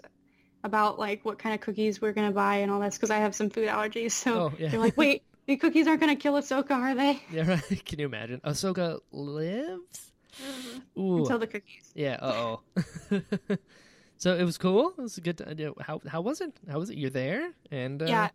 about 0.62 0.98
like 1.00 1.24
what 1.24 1.38
kind 1.38 1.54
of 1.54 1.60
cookies 1.60 2.00
we're 2.00 2.12
gonna 2.12 2.30
buy 2.30 2.56
and 2.58 2.70
all 2.70 2.78
this 2.80 2.94
because 2.96 3.10
I 3.10 3.18
have 3.18 3.34
some 3.34 3.50
food 3.50 3.68
allergies. 3.68 4.12
So 4.12 4.34
Oh, 4.34 4.52
yeah. 4.58 4.68
they're 4.68 4.78
like, 4.80 4.96
wait, 4.96 5.22
the 5.46 5.56
cookies 5.56 5.86
aren't 5.88 5.98
gonna 6.00 6.14
kill 6.14 6.34
Ahsoka, 6.34 6.70
are 6.72 6.94
they? 6.94 7.20
yeah. 7.32 7.44
Right. 7.70 7.84
Can 7.84 7.98
you 7.98 8.06
imagine? 8.06 8.40
Ahsoka 8.44 9.00
lives. 9.10 10.12
Ooh. 10.98 11.18
Until 11.18 11.38
the 11.38 11.46
cookies. 11.46 11.92
Yeah. 11.94 12.18
Uh 12.20 12.32
oh. 12.34 12.60
so 14.16 14.34
it 14.34 14.44
was 14.44 14.58
cool. 14.58 14.92
It 14.98 15.02
was 15.02 15.18
a 15.18 15.20
good. 15.20 15.38
To, 15.38 15.74
how 15.80 16.00
how 16.06 16.20
was 16.20 16.40
it? 16.40 16.52
How 16.70 16.78
was 16.78 16.90
it? 16.90 16.98
You're 16.98 17.10
there, 17.10 17.50
and 17.70 18.02
uh, 18.02 18.06
Yeah, 18.06 18.28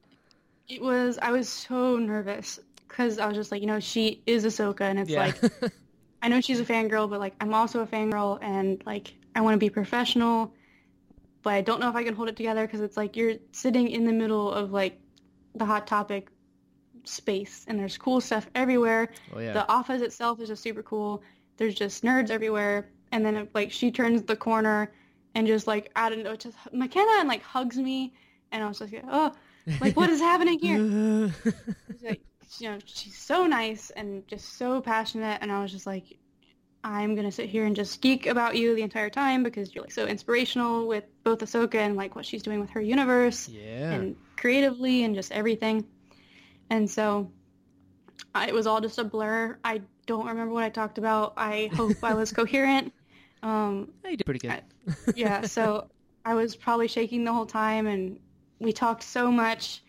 it 0.67 0.81
was. 0.81 1.17
I 1.21 1.31
was 1.31 1.49
so 1.49 1.97
nervous 1.97 2.59
because 2.87 3.19
I 3.19 3.27
was 3.27 3.35
just 3.35 3.51
like, 3.51 3.61
you 3.61 3.67
know, 3.67 3.79
she 3.79 4.21
is 4.25 4.45
Ahsoka, 4.45 4.81
and 4.81 4.99
it's 4.99 5.09
yeah. 5.09 5.31
like 5.31 5.71
I 6.21 6.27
know 6.27 6.41
she's 6.41 6.59
a 6.59 6.65
fangirl, 6.65 7.09
but 7.09 7.19
like 7.19 7.35
I'm 7.39 7.53
also 7.53 7.81
a 7.81 7.87
fangirl, 7.87 8.39
and 8.41 8.81
like 8.85 9.13
I 9.35 9.41
want 9.41 9.55
to 9.55 9.59
be 9.59 9.69
professional, 9.69 10.53
but 11.43 11.53
I 11.53 11.61
don't 11.61 11.79
know 11.79 11.89
if 11.89 11.95
I 11.95 12.03
can 12.03 12.15
hold 12.15 12.29
it 12.29 12.35
together 12.35 12.65
because 12.65 12.81
it's 12.81 12.97
like 12.97 13.15
you're 13.15 13.35
sitting 13.51 13.89
in 13.89 14.05
the 14.05 14.13
middle 14.13 14.51
of 14.51 14.71
like 14.71 14.99
the 15.55 15.65
hot 15.65 15.87
topic 15.87 16.29
space, 17.05 17.65
and 17.67 17.79
there's 17.79 17.97
cool 17.97 18.21
stuff 18.21 18.49
everywhere. 18.55 19.09
oh 19.33 19.39
yeah. 19.39 19.53
The 19.53 19.69
office 19.69 20.01
itself 20.01 20.39
is 20.39 20.49
just 20.49 20.61
super 20.61 20.83
cool. 20.83 21.23
There's 21.59 21.75
just 21.75 22.03
nerds 22.03 22.29
everywhere, 22.31 22.89
and 23.11 23.25
then 23.25 23.49
like 23.53 23.69
she 23.69 23.91
turns 23.91 24.23
the 24.23 24.35
corner 24.37 24.93
and 25.35 25.45
just 25.45 25.67
like 25.67 25.91
I 25.93 26.09
don't 26.09 26.23
know, 26.23 26.37
just 26.37 26.57
McKenna 26.71 27.19
and 27.19 27.27
like 27.27 27.43
hugs 27.43 27.77
me, 27.77 28.13
and 28.53 28.63
I 28.63 28.67
was 28.67 28.79
like, 28.79 29.03
oh, 29.11 29.33
like 29.81 29.97
what 29.97 30.09
is 30.09 30.21
happening 30.21 30.57
here? 30.57 30.77
She's 31.43 32.01
like, 32.01 32.21
you 32.59 32.69
know, 32.69 32.79
she's 32.85 33.17
so 33.17 33.45
nice 33.45 33.89
and 33.91 34.25
just 34.27 34.57
so 34.57 34.79
passionate, 34.79 35.39
and 35.41 35.51
I 35.51 35.61
was 35.61 35.73
just 35.73 35.85
like, 35.85 36.17
I'm 36.81 37.13
gonna 37.13 37.31
sit 37.31 37.49
here 37.49 37.65
and 37.65 37.75
just 37.75 37.99
geek 37.99 38.25
about 38.25 38.55
you 38.55 38.73
the 38.73 38.81
entire 38.81 39.09
time 39.09 39.43
because 39.43 39.75
you're 39.75 39.83
like 39.83 39.91
so 39.91 40.07
inspirational 40.07 40.87
with 40.87 41.03
both 41.25 41.39
Ahsoka 41.39 41.75
and 41.75 41.97
like 41.97 42.15
what 42.15 42.25
she's 42.25 42.41
doing 42.41 42.61
with 42.61 42.69
her 42.69 42.81
universe 42.81 43.49
yeah. 43.49 43.91
and 43.91 44.15
creatively 44.37 45.03
and 45.03 45.13
just 45.13 45.33
everything. 45.33 45.85
And 46.69 46.89
so 46.89 47.31
I, 48.33 48.47
it 48.47 48.53
was 48.53 48.65
all 48.65 48.79
just 48.79 48.97
a 48.97 49.03
blur. 49.03 49.59
I 49.63 49.81
don't 50.09 50.25
remember 50.25 50.53
what 50.53 50.63
I 50.63 50.69
talked 50.69 50.97
about. 50.97 51.33
I 51.37 51.69
hope 51.75 52.03
I 52.03 52.15
was 52.15 52.33
coherent. 52.33 52.91
Um, 53.43 53.93
Yeah, 54.03 54.09
you 54.09 54.17
did 54.17 54.25
pretty 54.25 54.39
good. 54.39 54.51
I- 54.51 54.63
yeah, 55.15 55.41
so 55.41 55.87
I 56.25 56.33
was 56.33 56.55
probably 56.55 56.87
shaking 56.87 57.23
the 57.23 57.31
whole 57.31 57.45
time, 57.45 57.85
and 57.85 58.19
we 58.59 58.73
talked 58.73 59.03
so 59.03 59.31
much. 59.31 59.83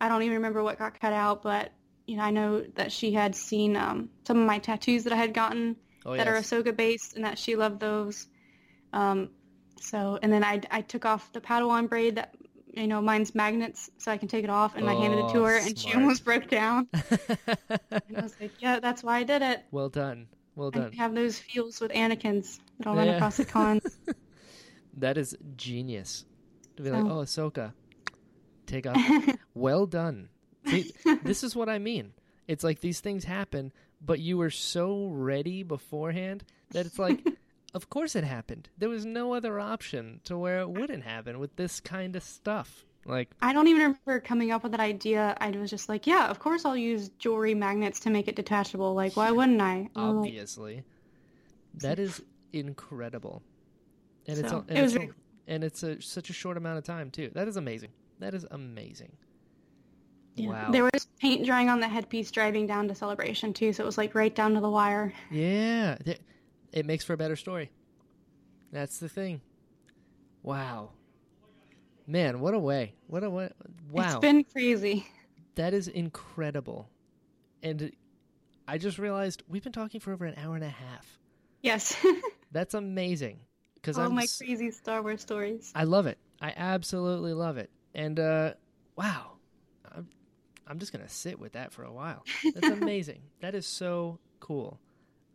I 0.00 0.08
don't 0.08 0.22
even 0.22 0.36
remember 0.36 0.62
what 0.62 0.78
got 0.78 0.98
cut 1.00 1.12
out, 1.12 1.42
but 1.42 1.72
you 2.06 2.16
know, 2.16 2.22
I 2.22 2.30
know 2.30 2.60
that 2.76 2.92
she 2.92 3.12
had 3.12 3.34
seen 3.34 3.76
um, 3.76 4.10
some 4.26 4.38
of 4.38 4.46
my 4.46 4.58
tattoos 4.58 5.04
that 5.04 5.12
I 5.12 5.16
had 5.16 5.34
gotten 5.34 5.76
oh 6.06 6.16
that 6.16 6.28
are 6.28 6.34
yes. 6.36 6.50
Ahsoka 6.50 6.76
based, 6.76 7.14
and 7.16 7.24
that 7.24 7.36
she 7.38 7.56
loved 7.56 7.80
those. 7.80 8.28
Um, 8.92 9.30
so, 9.80 10.18
and 10.22 10.32
then 10.32 10.44
I 10.44 10.60
I 10.70 10.82
took 10.82 11.04
off 11.04 11.32
the 11.32 11.40
Padawan 11.40 11.88
braid 11.88 12.14
that 12.16 12.34
you 12.76 12.86
know 12.86 13.00
mine's 13.00 13.34
magnets, 13.34 13.90
so 13.98 14.10
I 14.12 14.16
can 14.16 14.28
take 14.28 14.44
it 14.44 14.50
off, 14.50 14.76
and 14.76 14.88
I 14.88 14.94
handed 14.94 15.18
it 15.24 15.32
to 15.32 15.38
Oh, 15.40 15.44
her, 15.44 15.56
and 15.58 15.78
she 15.78 15.94
almost 15.94 16.24
broke 16.24 16.48
down. 16.48 16.88
And 16.92 17.02
I 18.16 18.22
was 18.22 18.34
like, 18.40 18.52
yeah, 18.60 18.80
that's 18.80 19.02
why 19.02 19.18
I 19.18 19.22
did 19.22 19.42
it. 19.42 19.64
well 19.70 19.88
done. 19.88 20.26
Well 20.56 20.70
I 20.74 20.78
done. 20.78 20.92
have 20.92 21.14
those 21.14 21.38
feels 21.38 21.80
with 21.80 21.90
Anakin's 21.92 22.60
that 22.78 22.86
I'll 22.88 22.94
run 22.96 23.08
across 23.08 23.36
the 23.38 23.44
cons. 23.44 23.98
That 24.96 25.18
is 25.18 25.36
genius. 25.56 26.24
To 26.76 26.82
be 26.84 26.90
like, 26.90 27.04
oh, 27.04 27.22
Ahsoka, 27.24 27.72
take 28.66 28.86
off. 28.86 28.96
well 29.54 29.86
done. 29.86 30.28
See, 30.66 30.92
this 31.24 31.42
is 31.42 31.56
what 31.56 31.68
I 31.68 31.78
mean. 31.80 32.12
It's 32.46 32.62
like 32.62 32.78
these 32.80 33.00
things 33.00 33.24
happen, 33.24 33.72
but 34.00 34.20
you 34.20 34.38
were 34.38 34.50
so 34.50 35.08
ready 35.08 35.64
beforehand 35.64 36.44
that 36.70 36.86
it's 36.86 36.98
like, 36.98 37.20
of 37.74 37.90
course 37.90 38.14
it 38.16 38.24
happened. 38.24 38.68
There 38.78 38.88
was 38.88 39.04
no 39.04 39.34
other 39.34 39.58
option 39.60 40.20
to 40.24 40.38
where 40.38 40.60
it 40.60 40.70
wouldn't 40.70 41.02
happen 41.04 41.38
with 41.38 41.56
this 41.56 41.80
kind 41.80 42.14
of 42.16 42.22
stuff. 42.22 42.84
Like, 43.06 43.30
I 43.42 43.52
don't 43.52 43.66
even 43.68 43.82
remember 43.82 44.20
coming 44.20 44.50
up 44.50 44.62
with 44.62 44.72
that 44.72 44.80
idea. 44.80 45.36
I 45.38 45.50
was 45.50 45.68
just 45.68 45.90
like, 45.90 46.06
yeah, 46.06 46.30
of 46.30 46.38
course 46.38 46.64
I'll 46.64 46.76
use 46.76 47.10
jewelry 47.18 47.54
magnets 47.54 48.00
to 48.00 48.10
make 48.10 48.28
it 48.28 48.36
detachable. 48.36 48.94
Like, 48.94 49.14
why 49.16 49.30
wouldn't 49.30 49.60
I? 49.60 49.90
Obviously, 49.94 50.84
that 51.74 51.98
is 51.98 52.22
incredible, 52.54 53.42
and 54.26 54.38
it's 54.38 54.48
So, 54.48 54.58
a- 54.58 54.64
and 54.68 54.78
it 54.78 54.82
was 54.82 54.94
it's, 54.96 55.12
and 55.48 55.64
it's 55.64 55.82
a, 55.82 56.00
such 56.00 56.30
a 56.30 56.32
short 56.32 56.56
amount 56.56 56.78
of 56.78 56.84
time 56.84 57.10
too. 57.10 57.30
That 57.34 57.46
is 57.48 57.56
amazing. 57.58 57.90
That 58.20 58.32
is 58.32 58.46
amazing. 58.50 59.12
yeah. 60.36 60.48
Wow. 60.48 60.70
There 60.70 60.84
was 60.84 61.06
paint 61.20 61.44
drying 61.44 61.68
on 61.68 61.80
the 61.80 61.88
headpiece 61.88 62.30
driving 62.30 62.66
down 62.66 62.88
to 62.88 62.94
Celebration 62.94 63.52
too, 63.52 63.72
so 63.74 63.82
it 63.82 63.86
was 63.86 63.98
like 63.98 64.14
right 64.14 64.34
down 64.34 64.54
to 64.54 64.60
the 64.60 64.70
wire. 64.70 65.12
Yeah, 65.30 65.98
it 66.74 66.84
makes 66.84 67.04
for 67.04 67.14
a 67.14 67.16
better 67.16 67.36
story. 67.36 67.70
That's 68.72 68.98
the 68.98 69.08
thing. 69.08 69.40
Wow, 70.42 70.90
man, 72.06 72.40
what 72.40 72.52
a 72.52 72.58
way! 72.58 72.94
What 73.06 73.24
a 73.24 73.30
way! 73.30 73.48
Wow, 73.90 74.04
It's 74.04 74.16
been 74.16 74.44
crazy. 74.44 75.06
that 75.54 75.72
is 75.72 75.88
incredible. 75.88 76.90
And 77.62 77.92
I 78.68 78.76
just 78.76 78.98
realized 78.98 79.42
we've 79.48 79.62
been 79.64 79.72
talking 79.72 80.00
for 80.00 80.12
over 80.12 80.26
an 80.26 80.34
hour 80.36 80.54
and 80.54 80.64
a 80.64 80.68
half. 80.68 81.18
Yes. 81.62 81.96
That's 82.52 82.74
amazing. 82.74 83.40
Because 83.76 83.96
All 83.98 84.04
I'm, 84.06 84.14
my 84.14 84.26
crazy 84.38 84.70
Star 84.70 85.00
Wars 85.02 85.22
stories. 85.22 85.72
I 85.74 85.84
love 85.84 86.06
it. 86.06 86.18
I 86.42 86.52
absolutely 86.54 87.32
love 87.32 87.56
it. 87.56 87.70
And 87.94 88.20
uh, 88.20 88.52
wow, 88.96 89.32
I'm, 89.94 90.08
I'm 90.66 90.78
just 90.78 90.92
gonna 90.92 91.08
sit 91.08 91.38
with 91.38 91.52
that 91.52 91.72
for 91.72 91.84
a 91.84 91.92
while. 91.92 92.22
That's 92.54 92.68
amazing. 92.80 93.22
that 93.40 93.54
is 93.54 93.66
so 93.66 94.18
cool. 94.40 94.78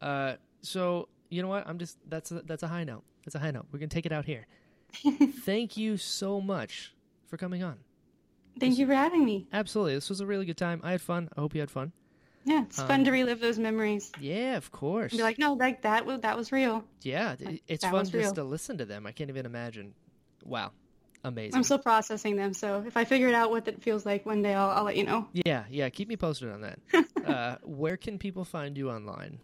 Uh, 0.02 0.36
so 0.61 1.07
you 1.30 1.41
know 1.41 1.47
what? 1.47 1.68
I'm 1.68 1.77
just 1.80 1.97
that's 2.10 2.31
a, 2.31 2.41
that's 2.41 2.64
a 2.64 2.68
high 2.68 2.84
note. 2.84 3.03
That's 3.26 3.35
a 3.35 3.39
high 3.39 3.51
note. 3.51 3.65
We're 3.72 3.80
gonna 3.80 3.88
take 3.89 4.06
it 4.06 4.11
out 4.11 4.26
here. 4.26 4.47
Thank 5.45 5.77
you 5.77 5.97
so 5.97 6.41
much 6.41 6.93
for 7.27 7.38
coming 7.38 7.64
on. 7.64 7.77
Thank 8.60 8.77
you 8.77 8.88
for 8.88 8.93
having 8.93 9.23
me. 9.23 9.47
Absolutely, 9.53 9.93
this 9.95 10.10
was 10.10 10.19
a 10.19 10.26
really 10.26 10.45
good 10.45 10.57
time. 10.57 10.81
I 10.84 10.91
had 10.91 11.01
fun. 11.01 11.30
I 11.38 11.41
hope 11.41 11.53
you 11.53 11.61
had 11.61 11.72
fun. 11.72 11.91
Yeah, 12.45 12.64
it's 12.64 12.80
Um, 12.80 12.88
fun 12.88 13.03
to 13.06 13.11
relive 13.11 13.39
those 13.39 13.60
memories. 13.60 14.11
Yeah, 14.19 14.57
of 14.57 14.72
course. 14.72 15.11
And 15.11 15.19
be 15.19 15.23
like, 15.23 15.38
no, 15.38 15.53
like 15.53 15.81
that 15.84 16.06
was 16.06 16.22
that 16.22 16.35
was 16.38 16.51
real. 16.51 16.84
yeah, 17.01 17.35
it- 17.39 17.61
it's 17.68 17.84
that 17.84 17.91
fun 17.91 18.06
just 18.06 18.14
real. 18.14 18.34
to 18.34 18.43
listen 18.43 18.77
to 18.80 18.85
them. 18.85 19.06
I 19.06 19.11
can't 19.11 19.30
even 19.30 19.45
imagine. 19.45 19.93
Wow, 20.43 20.72
amazing. 21.23 21.56
I'm 21.56 21.64
still 21.64 21.77
processing 21.80 22.35
them, 22.38 22.53
so 22.53 22.84
if 22.88 22.97
I 22.97 23.03
figure 23.06 23.27
it 23.27 23.34
out 23.35 23.51
what 23.51 23.68
it 23.68 23.84
feels 23.84 24.06
like 24.06 24.26
one 24.26 24.41
day, 24.41 24.53
I'll, 24.56 24.69
I'll 24.69 24.84
let 24.85 24.95
you 24.97 25.03
know. 25.03 25.27
Yeah, 25.34 25.65
yeah. 25.69 25.89
Keep 25.89 26.07
me 26.07 26.18
posted 26.18 26.49
on 26.49 26.61
that. 26.61 26.80
uh, 27.26 27.57
where 27.64 27.97
can 27.97 28.18
people 28.18 28.45
find 28.45 28.77
you 28.77 28.89
online? 28.89 29.39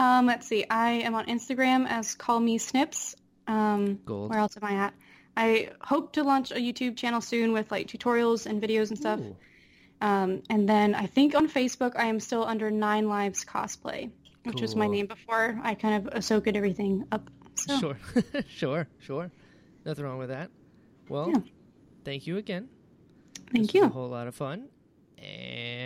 Um, 0.00 0.26
let's 0.26 0.46
see. 0.46 0.64
I 0.70 0.92
am 0.92 1.14
on 1.14 1.26
Instagram 1.26 1.86
as 1.88 2.14
Call 2.14 2.40
Me 2.40 2.56
Snips. 2.58 3.14
Um, 3.46 4.00
Gold. 4.06 4.30
where 4.30 4.38
else 4.38 4.56
am 4.56 4.64
I 4.64 4.72
at? 4.86 4.94
I 5.36 5.70
hope 5.80 6.12
to 6.14 6.22
launch 6.24 6.52
a 6.52 6.56
YouTube 6.56 6.96
channel 6.96 7.20
soon 7.20 7.52
with 7.52 7.70
like 7.70 7.86
tutorials 7.86 8.46
and 8.46 8.62
videos 8.62 8.88
and 8.90 8.98
stuff. 8.98 9.20
Um, 10.00 10.42
and 10.48 10.68
then 10.68 10.94
I 10.94 11.06
think 11.06 11.34
on 11.34 11.48
Facebook 11.48 11.92
I 11.96 12.06
am 12.06 12.18
still 12.20 12.44
under 12.44 12.70
Nine 12.70 13.08
Lives 13.08 13.44
Cosplay, 13.44 14.10
which 14.44 14.60
was 14.62 14.74
my 14.74 14.86
Cool. 14.86 14.94
name 14.94 15.06
before 15.06 15.58
I 15.62 15.74
kind 15.74 15.94
of 16.06 16.14
Ahsoka 16.14 16.54
everything 16.56 17.04
up. 17.12 17.28
So 17.56 17.78
Sure, 17.78 17.98
sure, 18.48 18.88
sure. 19.00 19.30
Nothing 19.84 20.04
wrong 20.04 20.18
with 20.18 20.30
that. 20.30 20.50
Well, 21.08 21.30
Yeah. 21.30 21.40
thank 22.04 22.26
you 22.26 22.38
again. 22.38 22.68
thank 23.52 23.66
this 23.72 23.74
Was 23.74 23.74
you. 23.74 23.84
a 23.84 23.88
whole 23.88 24.08
lot 24.08 24.26
of 24.28 24.34
fun. 24.34 24.68
And 25.18 25.79